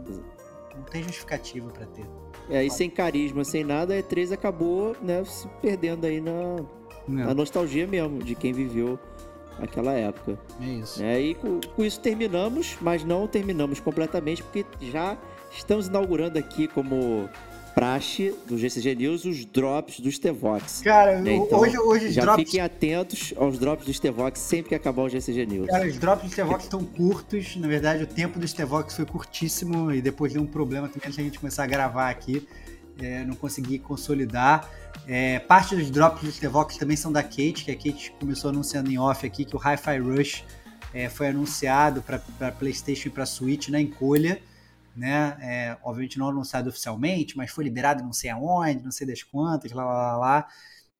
Não 0.75 0.83
tem 0.83 1.03
justificativa 1.03 1.69
para 1.69 1.85
ter. 1.87 2.05
É, 2.49 2.63
e 2.63 2.69
sem 2.69 2.89
carisma, 2.89 3.43
sem 3.43 3.63
nada, 3.63 3.93
a 3.93 3.97
E3 3.97 4.31
acabou, 4.33 4.95
né, 5.01 5.23
se 5.25 5.47
perdendo 5.61 6.05
aí 6.05 6.19
na, 6.19 6.55
na 7.07 7.33
nostalgia 7.33 7.85
mesmo 7.85 8.23
de 8.23 8.33
quem 8.33 8.53
viveu 8.53 8.97
aquela 9.61 9.93
época. 9.93 10.39
É 10.61 10.65
isso. 10.65 11.03
É, 11.03 11.19
e 11.19 11.35
com, 11.35 11.59
com, 11.75 11.83
isso 11.83 11.99
terminamos, 11.99 12.77
mas 12.81 13.03
não 13.03 13.27
terminamos 13.27 13.79
completamente, 13.79 14.41
porque 14.41 14.65
já 14.79 15.17
estamos 15.51 15.87
inaugurando 15.87 16.39
aqui 16.39 16.67
como 16.67 17.29
praxe 17.79 18.35
do 18.45 18.57
GCG 18.57 18.93
News 18.93 19.23
os 19.23 19.45
drops 19.45 20.01
do 20.01 20.11
Stevox. 20.11 20.81
Cara, 20.81 21.21
né? 21.21 21.35
então, 21.35 21.59
hoje, 21.59 21.77
hoje 21.79 22.07
os 22.07 22.13
já 22.13 22.23
drops... 22.23 22.43
fiquem 22.43 22.59
atentos 22.59 23.33
aos 23.37 23.57
drops 23.57 23.85
do 23.85 23.93
Stevox 23.93 24.37
sempre 24.37 24.67
que 24.67 24.75
acabar 24.75 25.03
o 25.03 25.09
GCG 25.09 25.45
News. 25.45 25.67
Cara, 25.67 25.87
os 25.87 25.97
drops 25.97 26.25
do 26.25 26.29
Stevox 26.29 26.65
estão 26.65 26.83
curtos. 26.83 27.55
Na 27.55 27.69
verdade, 27.69 28.03
o 28.03 28.07
tempo 28.07 28.37
do 28.37 28.45
Stevox 28.45 28.97
foi 28.97 29.05
curtíssimo 29.05 29.93
e 29.93 30.01
depois 30.01 30.33
deu 30.33 30.41
um 30.41 30.45
problema 30.45 30.89
também 30.89 31.07
antes 31.07 31.19
a 31.19 31.23
gente 31.23 31.39
começar 31.39 31.63
a 31.63 31.67
gravar 31.67 32.09
aqui. 32.09 32.45
É, 33.01 33.23
não 33.23 33.33
consegui 33.33 33.79
consolidar. 33.79 34.69
É, 35.07 35.39
parte 35.39 35.73
dos 35.73 35.89
drops 35.89 36.21
do 36.21 36.31
Stevox 36.33 36.75
também 36.75 36.97
são 36.97 37.13
da 37.13 37.23
Kate, 37.23 37.63
que 37.63 37.71
a 37.71 37.75
Kate 37.75 38.11
começou 38.19 38.49
anunciando 38.49 38.91
em 38.91 38.99
off 38.99 39.25
aqui 39.25 39.45
que 39.45 39.55
o 39.55 39.59
Hi-Fi 39.59 39.99
Rush 39.99 40.43
é, 40.93 41.07
foi 41.07 41.29
anunciado 41.29 42.01
para 42.01 42.51
PlayStation 42.51 43.07
e 43.07 43.11
para 43.11 43.25
Switch 43.25 43.69
na 43.69 43.79
encolha 43.79 44.41
né? 44.99 45.37
É, 45.41 45.77
obviamente 45.81 46.19
não 46.19 46.27
anunciado 46.27 46.69
oficialmente, 46.69 47.37
mas 47.37 47.49
foi 47.49 47.63
liberado 47.63 48.03
não 48.03 48.11
sei 48.11 48.29
aonde, 48.29 48.83
não 48.83 48.91
sei 48.91 49.07
das 49.07 49.23
quantas, 49.23 49.71
lá, 49.71 49.85
lá, 49.85 49.93
lá. 49.93 50.17
lá. 50.17 50.47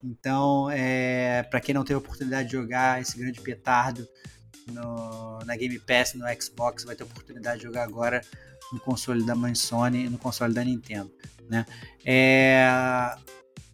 Então, 0.02 0.70
é, 0.72 1.44
para 1.44 1.60
quem 1.60 1.76
não 1.76 1.84
teve 1.84 1.96
a 1.96 1.98
oportunidade 1.98 2.48
de 2.48 2.54
jogar 2.54 3.02
esse 3.02 3.18
grande 3.18 3.42
petardo 3.42 4.08
no, 4.68 5.40
na 5.40 5.56
Game 5.58 5.78
Pass, 5.80 6.14
no 6.14 6.26
Xbox, 6.42 6.86
vai 6.86 6.96
ter 6.96 7.04
a 7.04 7.06
oportunidade 7.06 7.60
de 7.60 7.66
jogar 7.66 7.84
agora 7.84 8.22
no 8.72 8.80
console 8.80 9.24
da 9.24 9.36
mãe 9.36 9.54
Sony 9.54 10.06
e 10.06 10.10
no 10.10 10.18
console 10.18 10.54
da 10.54 10.64
Nintendo, 10.64 11.12
né? 11.50 11.66
É, 12.06 12.70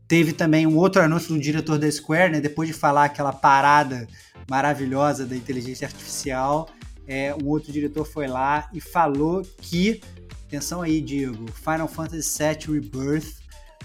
teve 0.07 0.33
também 0.33 0.65
um 0.65 0.77
outro 0.77 1.01
anúncio 1.01 1.35
do 1.35 1.39
diretor 1.39 1.77
da 1.77 1.91
Square, 1.91 2.31
né? 2.31 2.41
Depois 2.41 2.67
de 2.67 2.73
falar 2.73 3.05
aquela 3.05 3.33
parada 3.33 4.07
maravilhosa 4.49 5.25
da 5.25 5.35
inteligência 5.35 5.85
artificial, 5.85 6.69
é, 7.07 7.35
um 7.35 7.47
outro 7.47 7.71
diretor 7.71 8.05
foi 8.05 8.27
lá 8.27 8.67
e 8.73 8.79
falou 8.79 9.43
que 9.61 10.01
Atenção 10.47 10.81
aí, 10.81 11.01
Diego. 11.01 11.51
Final 11.51 11.87
Fantasy 11.87 12.37
VII 12.37 12.79
Rebirth 12.79 13.35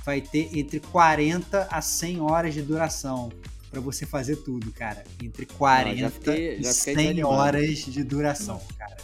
vai 0.05 0.21
ter 0.21 0.57
entre 0.57 0.81
40 0.81 1.69
a 1.71 1.81
100 1.81 2.21
horas 2.21 2.55
de 2.55 2.63
duração 2.63 3.31
para 3.71 3.81
você 3.81 4.05
fazer 4.05 4.37
tudo, 4.37 4.71
cara. 4.73 5.05
Entre 5.23 5.47
40 5.47 6.03
Não, 6.03 6.11
fiquei, 6.11 6.59
e 6.59 6.65
100 6.65 7.25
horas 7.25 7.79
de 7.79 8.03
duração, 8.03 8.61
cara. 8.79 8.97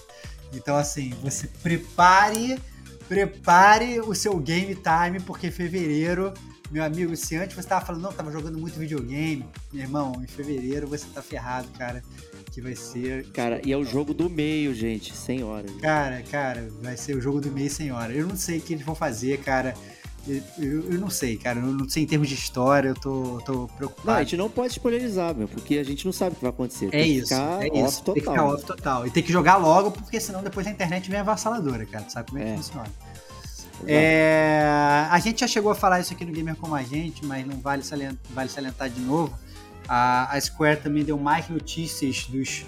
Então, 0.53 0.77
assim, 0.77 1.11
você 1.23 1.47
prepare, 1.63 2.59
prepare 3.09 4.01
o 4.01 4.15
seu 4.15 4.37
game 4.39 4.75
time, 4.75 5.21
porque 5.21 5.51
fevereiro, 5.51 6.35
meu 6.71 6.85
amigo, 6.85 7.17
se 7.17 7.37
antes 7.37 7.57
você 7.57 7.69
tava 7.69 7.85
falando, 7.85 8.03
não, 8.03 8.13
tava 8.13 8.31
jogando 8.33 8.59
muito 8.59 8.79
videogame, 8.79 9.47
meu 9.73 9.83
irmão, 9.83 10.21
em 10.23 10.27
fevereiro 10.27 10.87
você 10.87 11.07
tá 11.13 11.23
ferrado, 11.23 11.69
cara 11.79 12.03
que 12.51 12.61
vai 12.61 12.75
ser. 12.75 13.27
Cara, 13.31 13.61
e 13.65 13.73
é 13.73 13.77
o 13.77 13.85
jogo 13.85 14.15
do 14.15 14.31
meio, 14.31 14.75
gente, 14.75 15.15
sem 15.15 15.43
hora. 15.43 15.67
Cara, 15.81 16.23
cara, 16.23 16.69
vai 16.83 16.97
ser 16.97 17.17
o 17.17 17.21
jogo 17.21 17.41
do 17.41 17.51
meio 17.51 17.71
sem 17.71 17.93
hora. 17.93 18.13
Eu 18.13 18.27
não 18.27 18.37
sei 18.37 18.59
o 18.59 18.61
que 18.61 18.75
eles 18.75 18.85
vão 18.85 18.95
fazer, 18.95 19.39
cara. 19.39 19.75
Eu, 20.27 20.43
eu, 20.59 20.93
eu, 20.93 21.01
não 21.01 21.09
sei, 21.09 21.37
cara. 21.37 21.61
Eu 21.61 21.67
não 21.67 21.89
sei 21.89 22.03
em 22.03 22.07
termos 22.07 22.29
de 22.29 22.35
história, 22.35 22.89
eu 22.89 22.95
tô, 22.95 23.41
tô 23.45 23.69
preocupado. 23.77 24.09
Não, 24.09 24.15
a 24.15 24.23
gente 24.23 24.37
não 24.37 24.51
pode 24.51 24.73
spoilerizar, 24.73 25.35
meu, 25.35 25.47
porque 25.47 25.79
a 25.79 25.85
gente 25.85 26.05
não 26.05 26.13
sabe 26.13 26.33
o 26.33 26.37
que 26.37 26.43
vai 26.43 26.51
acontecer. 26.51 26.89
É 26.93 27.07
isso. 27.07 27.33
é 27.35 27.69
isso. 27.69 28.03
Total. 28.03 28.15
Tem 28.15 28.23
que 28.23 28.31
ficar 28.31 28.45
off 28.45 28.65
total. 28.65 29.07
E 29.07 29.11
tem 29.11 29.23
que 29.23 29.33
jogar 29.33 29.57
logo, 29.57 29.93
porque 29.93 30.19
senão 30.19 30.43
depois 30.43 30.67
a 30.67 30.71
internet 30.71 31.09
vem 31.09 31.21
avassaladora, 31.21 31.87
cara. 31.87 32.05
Tu 32.05 32.13
sabe 32.13 32.31
como 32.31 32.43
é, 32.43 32.51
que 32.51 32.57
funciona. 32.57 32.91
É, 33.87 35.07
a 35.11 35.19
gente 35.19 35.41
já 35.41 35.47
chegou 35.47 35.71
a 35.71 35.75
falar 35.75 36.01
isso 36.01 36.13
aqui 36.13 36.25
no 36.25 36.33
Gamer 36.33 36.57
Como 36.57 36.75
a 36.75 36.83
Gente, 36.83 37.25
mas 37.25 37.47
não 37.47 37.59
vale 37.61 37.83
salientar, 37.83 38.19
vale 38.31 38.49
salientar 38.49 38.89
de 38.89 39.01
novo. 39.01 39.37
A, 39.89 40.35
a 40.35 40.41
Square 40.41 40.81
também 40.81 41.05
deu 41.05 41.19
mais 41.19 41.49
notícias 41.49 42.27
dos 42.27 42.65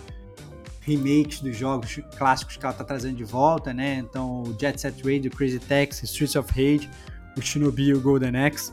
remakes 0.89 1.41
dos 1.41 1.57
jogos 1.57 2.01
clássicos 2.17 2.57
que 2.57 2.65
ela 2.65 2.73
está 2.73 2.83
trazendo 2.83 3.17
de 3.17 3.25
volta, 3.25 3.75
né? 3.75 3.97
Então, 3.97 4.57
Jet 4.59 4.81
Set 4.81 5.03
Radio, 5.03 5.31
Crazy 5.31 5.59
Taxi, 5.59 6.07
Streets 6.07 6.35
of 6.35 6.51
Rage, 6.51 6.89
o 7.37 7.43
Shinobi 7.43 7.89
e 7.89 7.95
o 7.95 8.01
Golden 8.01 8.47
Axe. 8.47 8.73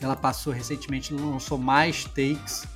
Ela 0.00 0.16
passou 0.16 0.52
recentemente, 0.52 1.12
lançou 1.12 1.58
mais 1.58 2.04
takes, 2.04 2.66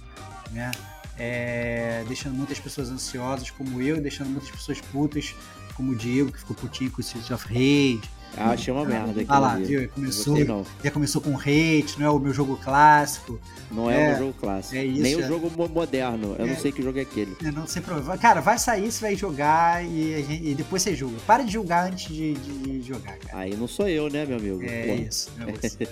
né? 0.52 0.70
É, 1.16 2.04
deixando 2.06 2.34
muitas 2.34 2.58
pessoas 2.58 2.90
ansiosas, 2.90 3.50
como 3.50 3.80
eu, 3.80 4.00
deixando 4.00 4.28
muitas 4.28 4.50
pessoas 4.50 4.80
putas, 4.80 5.34
como 5.74 5.92
o 5.92 5.96
Diego, 5.96 6.30
que 6.30 6.40
ficou 6.40 6.54
putinho 6.54 6.90
com 6.90 6.98
o 6.98 7.00
Streets 7.00 7.30
of 7.30 7.46
Rage. 7.46 8.02
Ah, 8.36 8.50
achei 8.50 8.72
uma 8.72 8.84
merda. 8.84 9.24
Ah 9.28 9.38
lá, 9.38 9.56
viu? 9.56 9.88
Começou, 9.90 10.36
já 10.82 10.90
começou 10.90 11.20
com 11.20 11.36
hate, 11.36 11.98
não 11.98 12.06
é 12.06 12.10
o 12.10 12.18
meu 12.18 12.32
jogo 12.32 12.56
clássico. 12.56 13.40
Não 13.70 13.90
é, 13.90 13.94
é 13.94 14.06
o 14.06 14.10
meu 14.10 14.18
jogo 14.18 14.38
clássico. 14.40 14.76
É 14.76 14.84
isso, 14.84 15.02
Nem 15.02 15.14
é... 15.14 15.16
o 15.16 15.28
jogo 15.28 15.68
moderno. 15.68 16.36
Eu 16.38 16.44
é, 16.44 16.48
não 16.48 16.56
sei 16.56 16.72
que 16.72 16.82
jogo 16.82 16.98
é 16.98 17.02
aquele. 17.02 17.36
Eu 17.42 17.52
não 17.52 17.66
sei 17.66 17.82
problema. 17.82 18.16
Cara, 18.18 18.40
vai 18.40 18.58
sair, 18.58 18.90
você 18.90 19.00
vai 19.00 19.16
jogar 19.16 19.84
e, 19.84 20.50
e 20.50 20.54
depois 20.54 20.82
você 20.82 20.94
julga. 20.94 21.16
Para 21.26 21.42
de 21.42 21.52
julgar 21.52 21.86
antes 21.86 22.12
de, 22.12 22.34
de 22.34 22.82
jogar, 22.82 23.16
cara. 23.18 23.38
Aí 23.38 23.56
não 23.56 23.68
sou 23.68 23.88
eu, 23.88 24.08
né, 24.10 24.24
meu 24.24 24.38
amigo? 24.38 24.62
É 24.62 24.86
Pô. 24.86 25.02
isso, 25.02 25.30
é 25.40 25.52
você. 25.68 25.88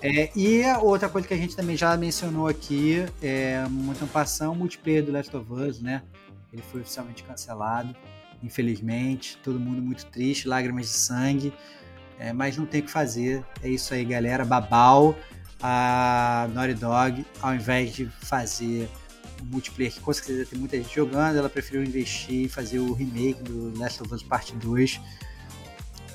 É, 0.00 0.30
e 0.36 0.62
outra 0.80 1.08
coisa 1.08 1.26
que 1.26 1.34
a 1.34 1.36
gente 1.36 1.56
também 1.56 1.76
já 1.76 1.96
mencionou 1.96 2.46
aqui, 2.46 3.04
é, 3.20 3.66
muito 3.68 4.06
passão, 4.12 4.52
o 4.52 4.56
multiplayer 4.56 5.04
do 5.04 5.10
Last 5.10 5.36
of 5.36 5.52
Us, 5.52 5.80
né? 5.80 6.02
Ele 6.52 6.62
foi 6.70 6.80
oficialmente 6.80 7.24
cancelado 7.24 7.94
infelizmente. 8.42 9.38
Todo 9.42 9.58
mundo 9.58 9.82
muito 9.82 10.06
triste, 10.06 10.48
lágrimas 10.48 10.86
de 10.86 10.92
sangue. 10.92 11.52
É, 12.18 12.32
mas 12.32 12.56
não 12.56 12.66
tem 12.66 12.80
o 12.80 12.84
que 12.84 12.90
fazer. 12.90 13.44
É 13.62 13.68
isso 13.68 13.94
aí, 13.94 14.04
galera. 14.04 14.44
Babau, 14.44 15.16
a 15.62 16.48
Naughty 16.52 16.74
Dog, 16.74 17.26
ao 17.40 17.54
invés 17.54 17.94
de 17.94 18.06
fazer 18.06 18.88
o 19.40 19.44
multiplayer 19.44 19.92
que 19.92 20.00
com 20.00 20.12
certeza 20.12 20.46
tem 20.46 20.58
muita 20.58 20.76
gente 20.76 20.94
jogando, 20.94 21.36
ela 21.36 21.48
preferiu 21.48 21.82
investir 21.82 22.46
e 22.46 22.48
fazer 22.48 22.80
o 22.80 22.92
remake 22.92 23.42
do 23.42 23.78
Last 23.78 24.02
of 24.02 24.12
Us 24.12 24.22
Part 24.22 24.54
2. 24.56 25.00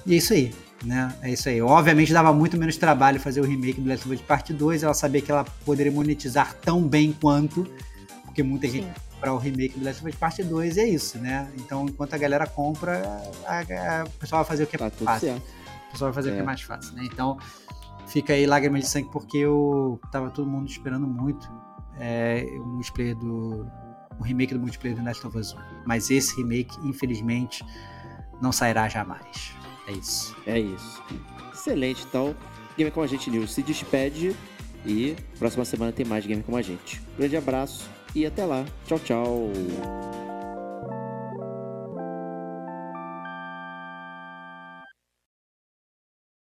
E 0.06 0.14
é 0.14 0.18
isso 0.18 0.34
aí, 0.34 0.54
né? 0.84 1.16
É 1.22 1.32
isso 1.32 1.48
aí. 1.48 1.62
Obviamente 1.62 2.12
dava 2.12 2.34
muito 2.34 2.58
menos 2.58 2.76
trabalho 2.76 3.20
fazer 3.20 3.40
o 3.40 3.46
remake 3.46 3.80
do 3.80 3.90
Last 3.90 4.06
of 4.06 4.16
Us 4.16 4.22
Part 4.22 4.52
2, 4.52 4.84
ela 4.84 4.94
sabia 4.94 5.22
que 5.22 5.32
ela 5.32 5.46
poderia 5.66 5.92
monetizar 5.92 6.54
tão 6.56 6.86
bem 6.86 7.14
quanto, 7.14 7.66
porque 8.26 8.44
muita 8.44 8.68
Sim. 8.68 8.82
gente 8.82 9.13
para 9.24 9.34
o 9.34 9.38
remake 9.38 9.80
do 9.80 9.86
Last 9.86 10.02
of 10.02 10.10
Us 10.10 10.16
Part 10.20 10.44
2 10.44 10.76
e 10.76 10.80
é 10.82 10.90
isso, 10.90 11.18
né? 11.18 11.50
Então, 11.56 11.86
enquanto 11.86 12.14
a 12.14 12.18
galera 12.18 12.46
compra, 12.46 13.02
a, 13.46 13.60
a, 13.60 14.04
o 14.04 14.10
pessoal 14.20 14.44
vai 14.44 14.50
fazer 14.50 14.66
o 14.66 14.68
que 14.68 14.76
é 14.76 14.80
tá 14.80 14.90
tudo 14.90 15.18
certo. 15.18 15.42
pessoal 15.92 16.12
vai 16.12 16.14
fazer 16.14 16.32
o 16.32 16.34
que 16.34 16.40
É. 16.40 16.42
é 16.42 16.46
mais 16.46 16.62
fácil, 16.62 16.94
né? 16.96 17.04
Então, 17.06 17.38
fica 18.06 18.34
aí 18.34 18.46
lágrimas 18.46 18.82
de 18.82 18.88
sangue 18.90 19.10
porque 19.14 19.38
eu 19.38 19.98
tava 20.12 20.30
todo 20.30 20.46
mundo 20.46 20.68
esperando 20.68 21.08
muito 21.08 21.50
é, 21.98 22.46
o 22.60 22.66
multiplayer 22.66 23.16
do 23.16 23.66
o 24.20 24.24
remake 24.24 24.54
do 24.54 24.60
multiplayer 24.60 25.00
do 25.00 25.06
Last 25.06 25.26
of 25.26 25.38
Us 25.38 25.54
1. 25.54 25.58
Mas 25.86 26.12
esse 26.12 26.36
remake, 26.36 26.78
infelizmente, 26.84 27.66
não 28.42 28.52
sairá 28.52 28.90
jamais. 28.90 29.56
É 29.88 29.94
isso. 29.94 30.36
É 30.46 30.60
isso. 30.60 31.02
Excelente, 31.54 32.04
então. 32.04 32.36
Gamer 32.78 32.92
com 32.92 33.02
a 33.02 33.08
gente 33.08 33.30
News 33.30 33.54
se 33.54 33.64
despede 33.64 34.36
e 34.86 35.16
próxima 35.40 35.64
semana 35.64 35.94
tem 35.94 36.06
mais 36.06 36.26
Gamer 36.26 36.44
com 36.44 36.58
a 36.58 36.62
gente. 36.62 37.02
Grande 37.18 37.38
abraço 37.38 37.93
e 38.16 38.26
até 38.26 38.46
lá. 38.46 38.66
Tchau, 38.86 39.00
tchau. 39.00 39.52